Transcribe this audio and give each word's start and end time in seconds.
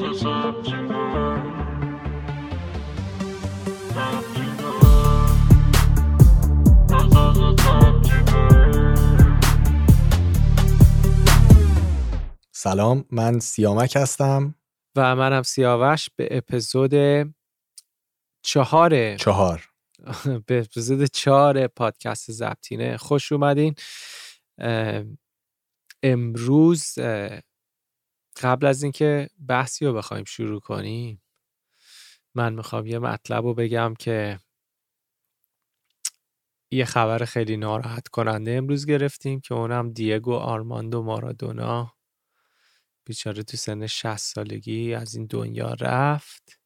سلام 0.00 0.14
من 13.10 13.38
سیامک 13.38 13.96
هستم. 13.96 14.54
و 14.96 15.16
منم 15.16 15.42
سیاوش 15.42 16.08
به 16.16 16.28
اپیزود 16.30 16.92
چهار 18.42 19.16
چهار. 19.16 19.68
به 20.46 20.60
اپیزود 20.60 21.04
چهار 21.04 21.66
پادکست 21.66 22.32
زبطینه 22.32 22.96
خوش 22.96 23.32
اومدین. 23.32 23.74
امروز 26.02 26.98
قبل 28.36 28.66
از 28.66 28.82
اینکه 28.82 29.28
بحثی 29.48 29.86
رو 29.86 29.92
بخوایم 29.94 30.24
شروع 30.24 30.60
کنیم 30.60 31.22
من 32.34 32.52
می‌خوام 32.54 32.86
یه 32.86 32.98
مطلب 32.98 33.44
رو 33.44 33.54
بگم 33.54 33.94
که 33.98 34.38
یه 36.72 36.84
خبر 36.84 37.24
خیلی 37.24 37.56
ناراحت 37.56 38.08
کننده 38.08 38.52
امروز 38.52 38.86
گرفتیم 38.86 39.40
که 39.40 39.54
اونم 39.54 39.92
دیگو 39.92 40.34
آرماندو 40.34 41.02
مارادونا 41.02 41.92
بیچاره 43.06 43.42
تو 43.42 43.56
سن 43.56 43.86
60 43.86 44.16
سالگی 44.16 44.94
از 44.94 45.14
این 45.14 45.26
دنیا 45.26 45.74
رفت. 45.80 46.60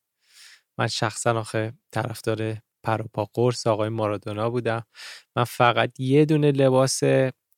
من 0.79 0.87
شخصا 0.87 1.41
آخه 1.41 1.73
طرفدار 1.91 2.59
پروپا 2.83 3.25
قرص 3.35 3.67
آقای 3.67 3.89
مارادونا 3.89 4.51
بودم. 4.51 4.87
من 5.37 5.45
فقط 5.45 6.01
یه 6.01 6.25
دونه 6.25 6.53
لباس 6.53 7.01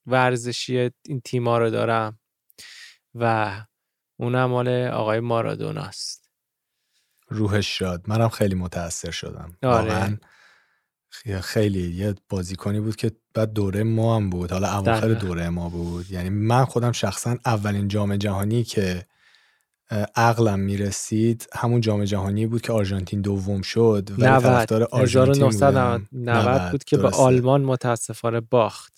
ورزشی 0.06 0.90
این 1.06 1.20
تیما 1.24 1.58
رو 1.58 1.70
دارم 1.70 2.20
و 3.14 3.52
اونم 4.16 4.44
مال 4.44 4.68
آقای 4.68 5.20
مارادوناست 5.20 6.30
روحش 7.28 7.78
شاد. 7.78 8.04
منم 8.06 8.28
خیلی 8.28 8.54
متاثر 8.54 9.10
شدم. 9.10 9.56
آره. 9.62 10.20
خیلی 11.40 11.94
یه 11.94 12.14
بازیکنی 12.28 12.80
بود 12.80 12.96
که 12.96 13.12
بعد 13.34 13.52
دوره 13.52 13.82
ما 13.82 14.16
هم 14.16 14.30
بود. 14.30 14.52
حالا 14.52 14.78
اواخر 14.78 15.14
دوره 15.14 15.48
ما 15.48 15.68
بود. 15.68 16.10
یعنی 16.10 16.30
من 16.30 16.64
خودم 16.64 16.92
شخصا 16.92 17.36
اولین 17.46 17.88
جام 17.88 18.16
جهانی 18.16 18.64
که 18.64 19.06
عقلم 20.16 20.58
می‌رسید 20.58 21.48
همون 21.54 21.80
جام 21.80 22.04
جهانی 22.04 22.46
بود 22.46 22.60
که 22.62 22.72
آرژانتین 22.72 23.20
دوم 23.20 23.62
شد. 23.62 24.10
و 24.18 24.22
طرفدار 24.22 24.82
آرژانتین 24.82 25.44
1990 25.44 26.70
بود 26.70 26.84
که 26.84 26.96
به 26.96 27.08
آلمان 27.08 27.62
متاسفانه 27.62 28.40
باخت. 28.40 28.95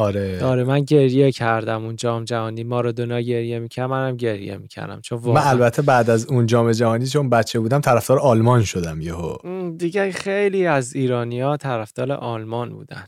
آره. 0.00 0.44
آره 0.44 0.64
من 0.64 0.80
گریه 0.80 1.32
کردم 1.32 1.84
اون 1.84 1.96
جام 1.96 2.24
جهانی. 2.24 2.64
مارادونا 2.64 3.20
گریه 3.20 3.58
می‌کرد 3.58 3.90
منم 3.90 4.16
گریه 4.16 4.56
می‌کردم. 4.56 5.00
چون 5.00 5.18
واقعا... 5.18 5.42
من 5.42 5.50
البته 5.50 5.82
بعد 5.82 6.10
از 6.10 6.26
اون 6.26 6.46
جام 6.46 6.72
جهانی 6.72 7.06
چون 7.06 7.30
بچه 7.30 7.60
بودم 7.60 7.80
طرفدار 7.80 8.18
آلمان 8.18 8.64
شدم 8.64 9.00
یهو. 9.00 9.36
دیگه 9.76 10.12
خیلی 10.12 10.66
از 10.66 10.94
ایرانیا 10.94 11.56
طرفدار 11.56 12.12
آلمان 12.12 12.70
بودن. 12.70 13.04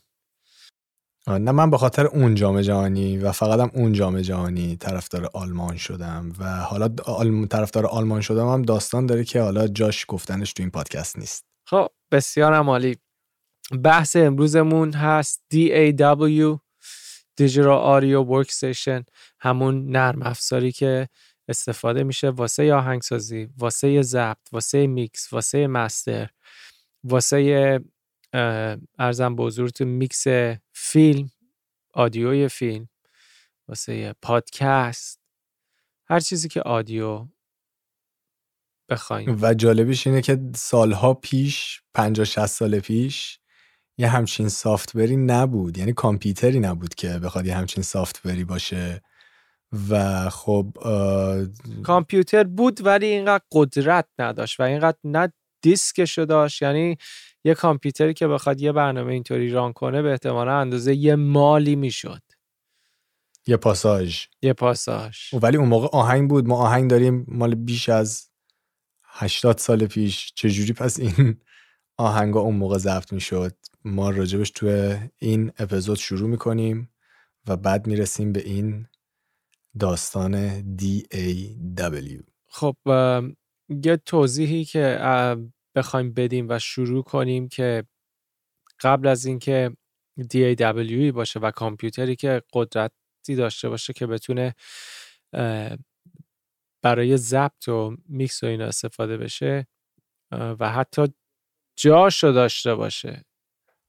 نه 1.28 1.52
من 1.52 1.70
به 1.70 1.78
خاطر 1.78 2.06
اون 2.06 2.34
جام 2.34 2.60
جهانی 2.60 3.18
و 3.18 3.32
فقط 3.32 3.70
اون 3.74 3.92
جام 3.92 4.20
جهانی 4.20 4.76
طرفدار 4.76 5.30
آلمان 5.34 5.76
شدم 5.76 6.32
و 6.38 6.56
حالا 6.56 6.88
طرفدار 7.50 7.86
آلمان 7.86 8.20
شدم 8.20 8.48
هم 8.48 8.62
داستان 8.62 9.06
داره 9.06 9.24
که 9.24 9.40
حالا 9.40 9.68
جاش 9.68 10.04
گفتنش 10.08 10.52
تو 10.52 10.62
این 10.62 10.70
پادکست 10.70 11.18
نیست. 11.18 11.44
خب 11.68 11.86
بسیار 12.12 12.54
عالی. 12.54 12.96
بحث 13.84 14.16
امروزمون 14.16 14.92
هست 14.92 15.42
DAW 15.54 16.58
Digital 17.42 17.80
Audio 17.94 18.24
Workstation 18.32 19.04
همون 19.40 19.90
نرم 19.90 20.22
افزاری 20.22 20.72
که 20.72 21.08
استفاده 21.48 22.02
میشه 22.02 22.30
واسه 22.30 22.74
آهنگسازی 22.74 23.48
واسه 23.58 24.02
ضبط 24.02 24.48
واسه 24.52 24.86
میکس 24.86 25.32
واسه 25.32 25.66
master 25.66 26.30
واسه 27.04 27.80
عرضم 28.98 29.36
تو 29.68 29.84
میکس 29.84 30.24
فیلم 30.72 31.30
audio 31.94 32.39
ی 32.39 32.48
فیلم 32.48 32.88
واسه 33.68 34.14
پادکست 34.22 35.20
هر 36.06 36.20
چیزی 36.20 36.48
که 36.48 36.62
audio 36.62 37.26
بخوایم. 38.88 39.38
و 39.42 39.54
جالبش 39.54 40.06
اینه 40.06 40.22
که 40.22 40.40
سالها 40.54 41.14
پیش 41.14 41.82
50 41.94 42.24
60 42.24 42.46
سال 42.46 42.80
پیش 42.80 43.38
یه 43.98 44.08
همچین 44.08 44.48
سافتوری 44.48 45.16
نبود. 45.16 45.78
یعنی 45.78 45.92
کامپیوتری 45.92 46.60
نبود 46.60 46.94
که 46.94 47.08
بخواد 47.08 47.46
یه 47.46 47.56
همچین 47.56 47.82
سافتوری 47.82 48.44
باشه. 48.44 49.02
و 49.90 50.30
خب 50.30 50.76
کامپیوتر 51.82 52.44
بود 52.44 52.86
ولی 52.86 53.06
اینقدر 53.06 53.44
قدرت 53.52 54.08
نداشت 54.18 54.60
و 54.60 54.62
اینقدر 54.62 54.98
نه 55.04 55.32
دیسکشو 55.62 56.24
داشت. 56.24 56.62
یعنی 56.62 56.96
یه 57.44 57.54
کامپیوتری 57.54 58.14
که 58.14 58.28
بخواد 58.28 58.60
یه 58.60 58.72
برنامه 58.72 59.12
اینطوری 59.12 59.50
ران 59.50 59.72
کنه 59.72 60.02
به 60.02 60.10
احتمال 60.10 60.48
اندازه 60.48 60.94
یه 60.94 61.14
مالی 61.14 61.76
می‌شد. 61.76 62.22
یه 63.46 63.56
پاساژ. 63.56 64.24
یه 64.42 64.52
پاساژ. 64.52 65.16
ولی 65.32 65.56
اون 65.56 65.68
موقع 65.68 65.88
آهنگ 65.92 66.30
بود. 66.30 66.48
ما 66.48 66.56
آهنگ 66.56 66.90
داریم 66.90 67.24
مال 67.28 67.54
بیش 67.54 67.88
از 67.88 68.30
80 69.04 69.58
سال 69.58 69.86
پیش. 69.86 70.32
چجوری 70.34 70.72
پس 70.72 71.00
این 71.00 71.40
آهنگا 71.96 72.40
اون 72.40 72.56
موقع 72.56 72.78
ضبط 72.78 73.12
می‌شد؟ 73.12 73.56
ما 73.84 74.10
راجبش 74.10 74.50
تو 74.50 74.96
این 75.18 75.52
اپیزود 75.58 75.98
شروع 75.98 76.28
می‌کنیم 76.28 76.90
و 77.46 77.56
بعد 77.56 77.86
می‌رسیم 77.86 78.32
به 78.32 78.40
این 78.40 78.86
داستان 79.80 80.60
DAW 80.76 82.22
خب 82.48 82.76
یه 83.84 83.96
توضیحی 83.96 84.64
که 84.64 84.98
بخوایم 85.74 86.12
بدیم 86.12 86.46
و 86.48 86.58
شروع 86.58 87.02
کنیم 87.02 87.48
که 87.48 87.84
قبل 88.80 89.06
از 89.06 89.24
اینکه 89.24 89.76
DAW 90.20 91.12
باشه 91.14 91.40
و 91.40 91.50
کامپیوتری 91.50 92.16
که 92.16 92.42
قدرتی 92.52 93.34
داشته 93.36 93.68
باشه 93.68 93.92
که 93.92 94.06
بتونه 94.06 94.54
برای 96.82 97.16
ضبط 97.16 97.68
و 97.68 97.96
میکس 98.08 98.42
و 98.42 98.46
اینا 98.46 98.64
استفاده 98.64 99.16
بشه 99.16 99.66
و 100.32 100.72
حتی 100.72 101.06
جاشو 101.76 102.32
داشته 102.32 102.74
باشه. 102.74 103.24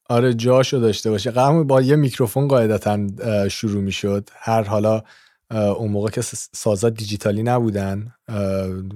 آره 0.09 0.33
جاشو 0.33 0.77
داشته 0.77 1.09
باشه. 1.09 1.31
قبل 1.31 1.63
با 1.63 1.81
یه 1.81 1.95
میکروفون 1.95 2.47
قاعدتا 2.47 3.07
شروع 3.49 3.81
می‌شد. 3.81 4.29
هر 4.33 4.63
حالا 4.63 5.03
اون 5.51 5.91
موقع 5.91 6.09
که 6.09 6.21
سازات 6.51 6.93
دیجیتالی 6.93 7.43
نبودن 7.43 8.13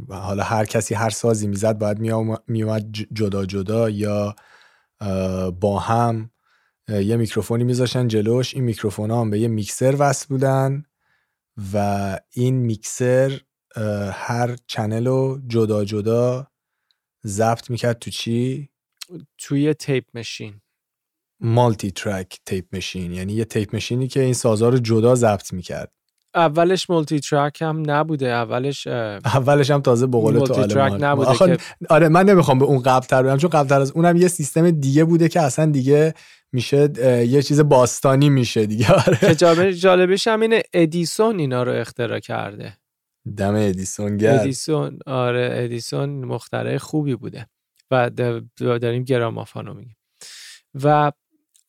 حالا 0.09 0.43
هر 0.43 0.65
کسی 0.65 0.95
هر 0.95 1.09
سازی 1.09 1.47
می‌زد 1.47 1.77
باید 1.77 1.99
میومد 2.47 2.91
جدا 2.91 3.45
جدا 3.45 3.89
یا 3.89 4.35
با 5.59 5.79
هم 5.79 6.31
یه 6.89 7.15
میکروفونی 7.15 7.63
میذاشن 7.63 8.07
جلوش. 8.07 8.53
این 8.53 8.63
میکروفون 8.63 9.11
هم 9.11 9.29
به 9.29 9.39
یه 9.39 9.47
میکسر 9.47 9.95
وصل 9.99 10.25
بودن 10.29 10.85
و 11.73 12.19
این 12.31 12.55
میکسر 12.55 13.41
هر 14.11 14.55
channel 14.67 15.07
رو 15.07 15.41
جدا 15.47 15.85
جدا 15.85 16.47
ضبط 17.25 17.69
می‌کرد 17.69 17.99
تو 17.99 18.11
چی؟ 18.11 18.69
توی 19.37 19.73
tape 19.73 20.03
machine. 20.13 20.61
multitrack 21.39 22.37
tape 22.45 22.75
machine 22.75 23.11
یعنی 23.13 23.33
یه 23.33 23.45
tape 23.45 23.75
machine 23.75 24.03
ی 24.03 24.07
که 24.07 24.19
این 24.21 24.33
سازا 24.33 24.69
رو 24.69 24.77
جدا 24.77 25.15
ضبط 25.15 25.53
می‌کرد. 25.53 25.91
اولش 26.35 26.89
multitrack 26.89 27.61
هم 27.61 27.83
نبوده 27.91 28.27
اولش 28.27 28.87
اولش 28.87 29.71
هم 29.71 29.81
تازه 29.81 30.07
بقول 30.07 30.39
تو 30.39 30.65
track 30.65 30.97
نبوده 30.99 31.57
آره 31.89 32.09
من 32.09 32.25
نمی‌خوام 32.25 32.59
به 32.59 32.65
اون 32.65 32.79
قبل 32.79 33.05
تر 33.05 33.23
برم 33.23 33.37
چون 33.37 33.49
قبل 33.49 33.69
تر 33.69 33.81
از 33.81 33.91
اونم 33.91 34.15
یه 34.17 34.27
سیستم 34.27 34.71
دیگه 34.71 35.03
بوده 35.03 35.29
که 35.29 35.41
اصلا 35.41 35.65
دیگه 35.71 36.13
میشه 36.51 36.89
یه 37.27 37.41
چیز 37.41 37.59
باستانی 37.59 38.29
میشه 38.29 38.65
دیگه. 38.65 38.91
آره. 39.37 39.73
جالبش 39.73 40.27
هم 40.27 40.41
اینه 40.41 40.63
ادیسون 40.73 41.39
اینا 41.39 41.63
رو 41.63 41.71
اختراع 41.71 42.19
کرده. 42.19 42.77
دم 43.37 43.55
ادیسون 43.55 44.17
گرد 44.17 44.39
ادیسون 44.39 44.99
آره 45.05 45.49
ادیسون 45.53 46.09
مخترع 46.09 46.77
خوبی 46.77 47.15
بوده 47.15 47.47
و 47.91 48.09
داریم 48.59 49.03
گرامافونو 49.03 49.73
میگیم. 49.73 49.95
و 50.83 51.11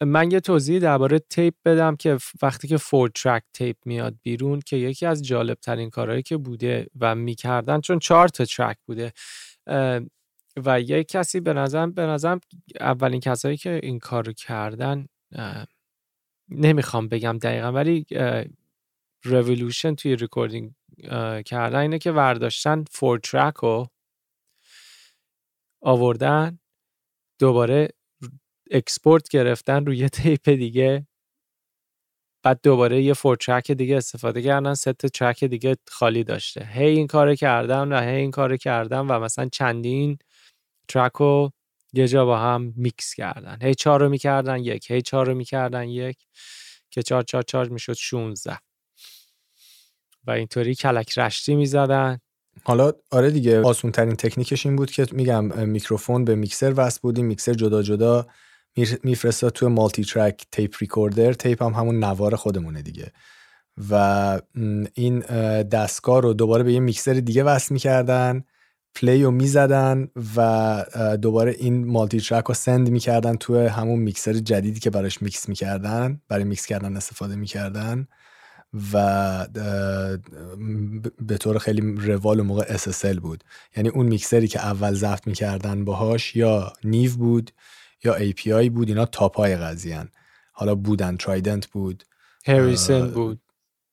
من 0.02 0.30
یه 0.30 0.40
توضیح 0.40 0.78
درباره 0.78 1.18
tape 1.18 1.54
بدم 1.64 1.96
که 1.96 2.18
وقتی 2.42 2.68
که 2.68 2.76
four 2.76 3.08
track 3.08 3.42
tape 3.54 3.76
میاد 3.84 4.14
بیرون 4.22 4.60
که 4.60 4.76
یکی 4.76 5.06
از 5.06 5.24
جالب 5.24 5.58
ترین 5.60 5.90
کارهایی 5.90 6.22
که 6.22 6.36
بوده 6.36 6.86
و 7.00 7.14
می‌کردن 7.14 7.80
چون 7.80 7.98
چهار 7.98 8.28
تا 8.28 8.44
track 8.44 8.76
بوده 8.86 9.12
و 10.64 10.80
یه 10.80 11.04
کسی 11.04 11.40
به 11.40 11.52
نظرم 11.52 11.92
به 11.92 12.02
نظرم 12.02 12.40
اولین 12.80 13.20
کسایی 13.20 13.56
که 13.56 13.80
این 13.82 13.98
کار 13.98 14.26
رو 14.26 14.32
کردن 14.32 15.06
نمی‌خوام 16.48 17.08
بگم 17.08 17.38
دقیقا 17.38 17.72
ولی 17.72 18.06
revolution 19.24 19.94
توی 19.94 20.16
recording 20.16 20.72
کردن 21.46 21.78
اینه 21.78 21.98
که 21.98 22.12
ورداشتن 22.12 22.84
four 22.90 23.18
track 23.18 23.54
رو 23.54 23.88
آوردن 25.82 26.58
دوباره 27.38 27.88
export 28.70 29.28
گرفتن 29.28 29.86
روی 29.86 30.08
tape 30.08 30.48
دیگه. 30.48 31.06
بعد 32.42 32.60
دوباره 32.62 33.02
یه 33.02 33.14
four 33.14 33.36
track 33.36 33.72
دیگه 33.72 33.96
استفاده 33.96 34.42
کردن 34.42 34.74
تا 34.74 35.08
track 35.08 35.44
دیگه 35.44 35.76
خالی 35.88 36.24
داشته. 36.24 36.64
هی 36.64 36.86
این 36.86 37.06
کارو 37.06 37.34
کردم 37.34 37.92
و 37.92 38.00
هی 38.00 38.16
این 38.16 38.30
کارو 38.30 38.56
کردم 38.56 39.10
و 39.10 39.18
مثلا 39.18 39.48
چندین 39.52 40.18
track 40.88 41.12
رو 41.12 41.52
یه 41.92 42.08
جا 42.08 42.24
با 42.24 42.38
هم 42.38 42.72
میکس 42.76 43.14
کردن. 43.14 43.58
هی 43.62 43.74
چهار 43.74 44.00
رو 44.00 44.08
می‌کردن 44.08 44.58
یک 44.58 44.90
هی 44.90 45.02
چهار 45.02 45.26
رو 45.26 45.34
می‌کردن 45.34 45.88
یک 45.88 46.16
که 46.90 47.02
چهار 47.02 47.22
چهار 47.22 47.42
چهار 47.42 47.68
می‌شد 47.68 47.92
16 47.92 48.58
و 50.26 50.30
اینطوری 50.30 50.74
کلک 50.74 51.18
رشتی 51.18 51.54
می‌زدن. 51.54 52.18
حالا 52.64 52.92
آره 53.10 53.30
دیگه 53.30 53.60
آسون 53.60 53.92
ترین 53.92 54.16
تکنیکش 54.16 54.66
این 54.66 54.76
بود 54.76 54.90
که 54.90 55.06
میگم 55.12 55.68
میکروفون 55.68 56.24
به 56.24 56.34
میکسر 56.34 56.74
وصل 56.76 57.00
بودیم 57.02 57.26
میکسر 57.26 57.54
جدا 57.54 57.82
جدا 57.82 58.26
میفرستاد 59.04 59.52
توی 59.52 59.68
multi-track 59.68 60.46
tape 60.52 60.74
recorder 60.80 61.32
tape 61.32 61.62
هم 61.62 61.72
همون 61.72 62.04
نوار 62.04 62.36
خودمونه 62.36 62.82
دیگه. 62.82 63.12
و 63.90 64.40
این 64.94 65.18
دستگاه 65.62 66.22
رو 66.22 66.34
دوباره 66.34 66.62
به 66.62 66.72
یه 66.72 66.80
میکسر 66.80 67.12
دیگه 67.12 67.44
وصل 67.44 67.74
می‌کردن 67.74 68.44
play 68.94 69.22
رو 69.22 69.30
می‌زدن 69.30 70.08
و 70.36 71.16
دوباره 71.22 71.52
این 71.58 71.86
multi-track 71.86 72.44
رو 72.44 72.54
send 72.54 72.90
می‌کردن 72.90 73.36
توی 73.36 73.66
همون 73.66 73.98
میکسر 73.98 74.32
جدیدی 74.32 74.80
که 74.80 74.90
براش 74.90 75.22
میکس 75.22 75.48
می‌کردن 75.48 76.20
برای 76.28 76.44
میکس 76.44 76.66
کردن 76.66 76.96
استفاده 76.96 77.36
می‌کردن. 77.36 78.06
و 78.92 79.46
به 81.20 81.38
طور 81.40 81.58
خیلی 81.58 81.94
روال 81.96 82.42
موقع 82.42 82.76
SSL 82.76 83.20
بود. 83.20 83.44
یعنی 83.76 83.88
اون 83.88 84.06
میکسری 84.06 84.48
که 84.48 84.60
اول 84.60 84.94
ضبط 84.94 85.26
می‌کردن 85.26 85.84
باهاش 85.84 86.36
یا 86.36 86.72
Neve 86.84 87.16
بود 87.16 87.50
یا 88.04 88.18
API 88.18 88.70
بود 88.70 88.88
اینا 88.88 89.06
تاپای 89.06 89.56
قضیه 89.56 90.04
حالا 90.52 90.74
بودن 90.74 91.16
Trident 91.16 91.66
بود. 91.66 92.04
Harrison 92.46 93.10
بود. 93.10 93.40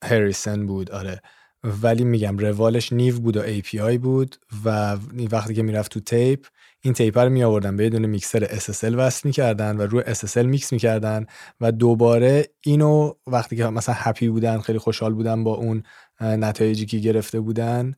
Harrison 0.04 0.66
بود 0.66 0.92
آره. 0.92 1.22
ولی 1.63 2.04
میگم 2.04 2.38
روالش 2.38 2.94
Neve 2.94 3.19
بود 3.19 3.38
و 3.38 3.60
API 3.60 3.98
بود 3.98 4.36
و 4.66 4.98
وقتی 5.31 5.54
که 5.54 5.63
می‌رفت 5.63 5.92
تو 5.92 6.00
tape 6.00 6.45
این 6.81 6.94
tape 6.94 7.18
رو 7.18 7.30
می 7.30 7.44
آوردن 7.44 7.78
به 7.78 7.90
دونه 7.90 8.07
میکسر 8.07 8.46
SSL 8.46 8.94
وصل 8.94 9.22
می‌کردن 9.28 9.78
و 9.78 9.81
روی 9.81 10.04
SSL 10.04 10.38
میکس 10.38 10.74
می‌کردن 10.74 11.25
و 11.62 11.72
دوباره 11.72 12.46
اینو 12.62 13.13
وقتی 13.28 13.56
که 13.56 13.66
مثلا 13.66 13.96
happy 13.98 14.30
بودن 14.30 14.60
خیلی 14.60 14.80
خوشحال 14.80 15.13
بودن 15.13 15.44
با 15.44 15.54
اون 15.54 15.84
نتایجی 16.22 16.86
که 16.86 16.98
گرفته 16.98 17.40
بودن 17.40 17.94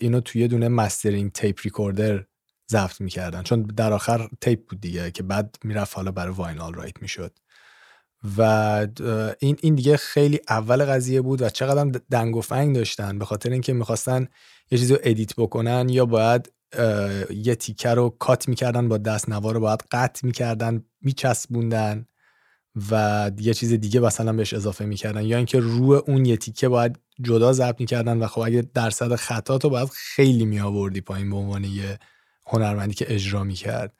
اینو 0.00 0.20
توی 0.20 0.48
دونه 0.48 0.68
mastering 0.68 1.32
tape 1.32 1.60
recorder 1.64 2.24
ضبط 2.70 3.00
می‌کردن. 3.00 3.42
چون 3.42 3.62
در 3.62 3.92
آخر 3.92 4.28
tape 4.40 4.68
بود 4.68 4.80
دیگه 4.80 5.10
که 5.10 5.22
بعد 5.22 5.56
می‌رفت 5.64 5.96
حالا 5.96 6.10
برای 6.10 6.34
vinyl 6.34 6.74
write 6.74 7.02
می‌شد. 7.02 7.38
و 8.38 8.40
این 9.38 9.56
این 9.60 9.74
دیگه 9.74 9.96
خیلی 9.96 10.40
اول 10.48 10.84
قضیه 10.84 11.20
بود 11.20 11.42
و 11.42 11.48
چقدر 11.48 12.00
دنگ 12.10 12.36
و 12.36 12.40
فنگ 12.40 12.74
داشتن 12.74 13.18
به 13.18 13.24
خاطر 13.24 13.50
اینکه 13.50 13.72
می‌خواستن 13.72 14.28
یه 14.70 14.78
چیزی 14.78 14.94
رو 14.94 15.00
ادیت 15.02 15.36
بکنن 15.36 15.88
یا 15.88 16.06
باید 16.06 16.52
یه 17.30 17.54
تیکه 17.54 17.88
رو 17.88 18.08
کات 18.08 18.48
می‌کردن 18.48 18.88
با 18.88 18.98
دست 18.98 19.28
نوار 19.28 19.54
رو 19.54 19.60
باید 19.60 19.82
قطع 19.90 20.26
می‌کردن 20.26 20.84
میچسبوندن 21.00 22.06
و 22.90 23.30
یه 23.38 23.54
چیز 23.54 23.72
دیگه 23.72 24.00
مثلا 24.00 24.32
بهش 24.32 24.54
اضافه 24.54 24.84
می‌کردن. 24.84 25.22
یا 25.22 25.36
اینکه 25.36 25.60
روی 25.60 25.98
اون 25.98 26.26
یه 26.26 26.36
تیکه 26.36 26.68
باید 26.68 26.98
جدا 27.22 27.52
ضبط 27.52 27.80
می‌کردن 27.80 28.18
و 28.18 28.26
خب 28.26 28.40
اگه 28.40 28.68
درصد 28.74 29.14
خطا 29.14 29.58
تو 29.58 29.70
باید 29.70 29.88
خیلی 29.88 30.44
میآوردی 30.44 31.00
پایین 31.00 31.30
به 31.30 31.36
عنوان 31.36 31.64
یه 31.64 31.98
هنرمندی 32.46 32.94
که 32.94 33.14
اجرا 33.14 33.44
می‌کرد. 33.44 33.94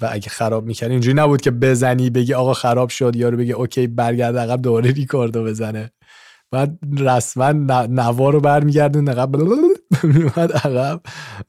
و 0.00 0.08
اگه 0.12 0.28
خراب 0.28 0.66
می‌کرد 0.66 0.90
اینجوری 0.90 1.14
نبود 1.14 1.40
که 1.40 1.50
بزنی 1.50 2.10
بگی 2.10 2.34
آقا 2.34 2.54
خراب 2.54 2.88
شد 2.88 3.16
یا 3.16 3.28
رو 3.28 3.36
بگی 3.36 3.52
اوکی 3.52 3.86
برگرد 3.86 4.36
عقب 4.36 4.62
دوباره 4.62 4.90
ریکاردو 4.90 5.44
بزنه. 5.44 5.90
بعد 6.50 6.78
رسما 6.98 7.52
نوار 7.86 8.32
رو 8.32 8.40
برمیگردون 8.40 9.08
عقب 9.08 9.36
میومد 10.04 10.52
عقب. 10.52 11.00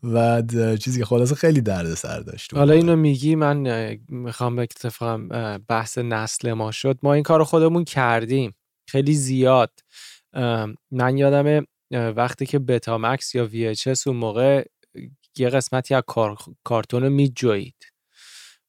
و 0.03 0.41
چیزی 0.77 0.99
که 0.99 1.05
خلاص 1.05 1.33
خیلی 1.33 1.61
درد 1.61 1.93
سر 1.93 2.19
داشت 2.19 2.53
حالا 2.53 2.73
اینو 2.73 2.95
میگی 2.95 3.35
من 3.35 3.97
می‌خوام 4.09 4.59
اتفاقم 4.59 5.57
بحث 5.67 5.97
نسل 5.97 6.53
ما 6.53 6.71
شد. 6.71 6.99
ما 7.03 7.13
این 7.13 7.23
کار 7.23 7.43
خودمون 7.43 7.83
کردیم. 7.83 8.53
خیلی 8.89 9.13
زیاد. 9.13 9.71
من 10.91 11.17
یادم 11.17 11.65
وقتی 11.91 12.45
که 12.45 12.59
بتامکس 12.59 13.35
یا 13.35 13.49
VHS 13.49 14.07
اون 14.07 14.15
موقع 14.15 14.65
یه 15.37 15.49
قسمتی 15.49 15.95
از 15.95 16.03
کارتون 16.63 17.03
رو 17.03 17.09
میجوید 17.09 17.75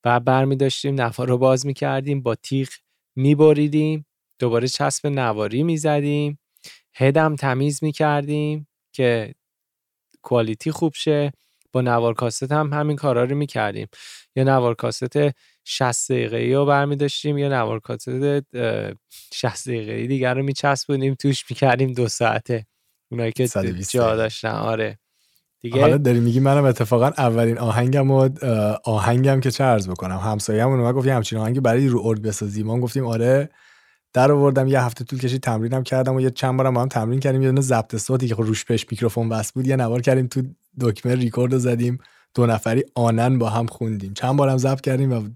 و 0.04 0.20
برمی 0.20 0.56
داشتیم 0.56 1.00
نفر 1.00 1.26
رو 1.26 1.38
باز 1.38 1.66
می‌کردیم 1.66 2.22
با 2.22 2.34
تیغ 2.34 2.68
میبریدیم 3.16 4.06
دوباره 4.38 4.68
چسب 4.68 5.06
نواری 5.06 5.62
می‌زدیم 5.62 6.38
هدم 6.94 7.36
تمیز 7.36 7.84
می‌کردیم 7.84 8.68
که 8.92 9.34
کوالیتی 10.22 10.70
خوب 10.70 10.94
شه. 10.94 11.32
با 11.72 11.80
نوار 11.80 12.14
کاست 12.14 12.52
هم 12.52 12.72
همین 12.72 12.96
کارا 12.96 13.24
رو 13.24 13.36
می‌کردیم. 13.36 13.88
یا 14.36 14.44
نوار 14.44 14.74
کاست 14.74 15.04
60 15.64 16.12
دقیقه 16.12 16.54
رو 16.54 16.66
برمی 16.66 16.96
داشتیم 16.96 17.38
یا 17.38 17.48
نوار 17.48 17.80
کاست 17.80 18.08
60 19.32 19.68
دقیقه 19.68 20.06
دیگر 20.06 20.34
رو 20.34 20.42
میچسبونیم 20.42 21.14
توش 21.14 21.44
می‌کردیم 21.50 21.92
دو 21.92 22.08
ساعته. 22.08 22.66
اونایی 23.10 23.32
که 23.32 23.48
جا 23.90 24.16
داشتن 24.16 24.48
آره. 24.48 24.98
دیگه؟ 25.64 25.80
حالا 25.80 25.96
داری 25.96 26.20
میگی 26.20 26.40
منم 26.40 26.64
اتفاقا 26.64 27.06
اولین 27.06 27.58
آهنگم 27.58 28.10
و 28.10 28.28
آهنگم 28.84 29.40
که 29.40 29.50
چه 29.50 29.64
عرض 29.64 29.88
بکنم. 29.88 30.16
همسایه‌مون 30.18 30.80
اومد 30.80 30.94
گفت 30.94 31.08
همچین 31.08 31.38
آهنگی 31.38 31.60
برای 31.60 31.88
رو 31.88 32.02
ارگ 32.04 32.22
بسازی 32.22 32.62
ما 32.62 32.80
گفتیم 32.80 33.06
آره 33.06 33.50
در 34.12 34.32
آوردم 34.32 34.68
یه 34.68 34.82
هفته 34.82 35.04
طول 35.04 35.18
کشید 35.18 35.42
تمرینم 35.42 35.82
کردم 35.82 36.14
و 36.14 36.20
یه 36.20 36.30
چند 36.30 36.56
بارم 36.56 36.74
با 36.74 36.82
هم 36.82 36.88
تمرین 36.88 37.20
کردیم. 37.20 37.42
یه 37.42 37.48
دونه 37.48 37.60
ضبط 37.60 37.96
صوتی 37.96 38.28
که 38.28 38.34
خب 38.34 38.42
روش 38.42 38.64
پیش 38.64 38.86
میکروفون 38.90 39.28
بس 39.28 39.52
بود 39.52 39.66
یه 39.66 39.76
نوار 39.76 40.00
کردیم 40.00 40.26
تو 40.26 40.42
دکمه 40.80 41.14
ریکورد 41.14 41.58
زدیم. 41.58 41.98
دو 42.34 42.46
نفری 42.46 42.84
آنن 42.94 43.38
با 43.38 43.50
هم 43.50 43.66
خوندیم. 43.66 44.14
چند 44.14 44.36
بارم 44.36 44.56
ضبط 44.56 44.80
کردیم 44.80 45.12
و 45.12 45.28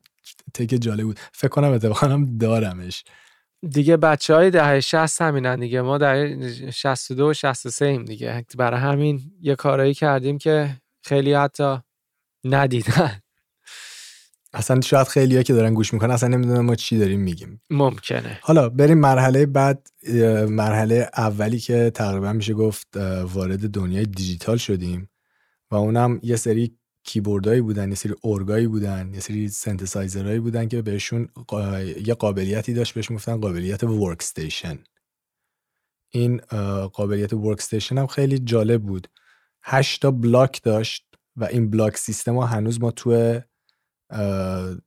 تک 0.54 0.66
جالب 0.80 1.04
بود. 1.04 1.18
فکر 1.32 1.48
کنم 1.48 1.72
اتفاقا 1.72 2.06
هم 2.06 2.38
دارمش. 2.38 3.04
دیگه 3.70 3.96
بچه 3.96 4.34
های 4.34 4.50
دهه 4.50 4.80
60 4.80 5.22
همینن 5.22 5.60
دیگه. 5.60 5.82
ما 5.82 5.98
در 5.98 6.36
62 6.70 7.30
و 7.30 7.34
63 7.34 7.84
ایم 7.84 8.04
دیگه. 8.04 8.44
برای 8.58 8.80
همین 8.80 9.20
یه 9.40 9.54
کارایی 9.54 9.94
کردیم 9.94 10.38
که 10.38 10.76
خیلی 11.02 11.32
حتی 11.32 11.76
ندیدن. 12.44 13.20
اصلا 14.52 14.80
شاید 14.80 15.06
خیلی 15.06 15.36
ها 15.36 15.42
که 15.42 15.52
دارن 15.52 15.74
گوش 15.74 15.92
می‌کنن 15.92 16.10
اصلا 16.10 16.28
نمی‌دونن 16.28 16.60
ما 16.60 16.74
چی 16.74 16.98
داریم 16.98 17.20
میگیم. 17.20 17.62
ممکنه. 17.70 18.38
حالا 18.42 18.68
بریم 18.68 18.98
مرحله 18.98 19.46
بعد 19.46 19.88
مرحله 20.48 21.10
اولی 21.16 21.58
که 21.58 21.90
تقریبا 21.94 22.32
میشه 22.32 22.54
گفت 22.54 22.96
وارد 23.22 23.70
دنیای 23.70 24.04
دیجیتال 24.04 24.56
شدیم 24.56 25.10
و 25.70 25.74
اونم 25.74 26.20
یه 26.22 26.36
سری 26.36 26.77
کیبوردهایی 27.08 27.60
بودن 27.60 27.88
یه 27.88 27.94
سری 27.94 28.14
ارگایی 28.24 28.66
بودن 28.66 29.14
یه 29.14 29.20
سری 29.20 29.48
سنتسایزرهایی 29.48 30.40
بودن 30.40 30.68
که 30.68 30.82
بهشون 30.82 31.28
یه 32.04 32.14
قابلیتی 32.14 32.72
داشت 32.72 32.94
بهش 32.94 33.10
می‌گفتن 33.10 33.40
قابلیت 33.40 33.84
workstation 33.84 34.78
این 36.10 36.36
قابلیت 36.92 37.32
workstation 37.32 37.98
هم 37.98 38.06
خیلی 38.06 38.38
جالب 38.38 38.82
بود. 38.82 39.08
هشتا 39.62 40.10
block 40.10 40.62
داشت 40.62 41.04
و 41.36 41.44
این 41.44 41.70
block 41.70 41.96
سیستم 41.96 42.36
ها 42.36 42.46
هنوز 42.46 42.80
ما 42.80 42.90
تو 42.90 43.40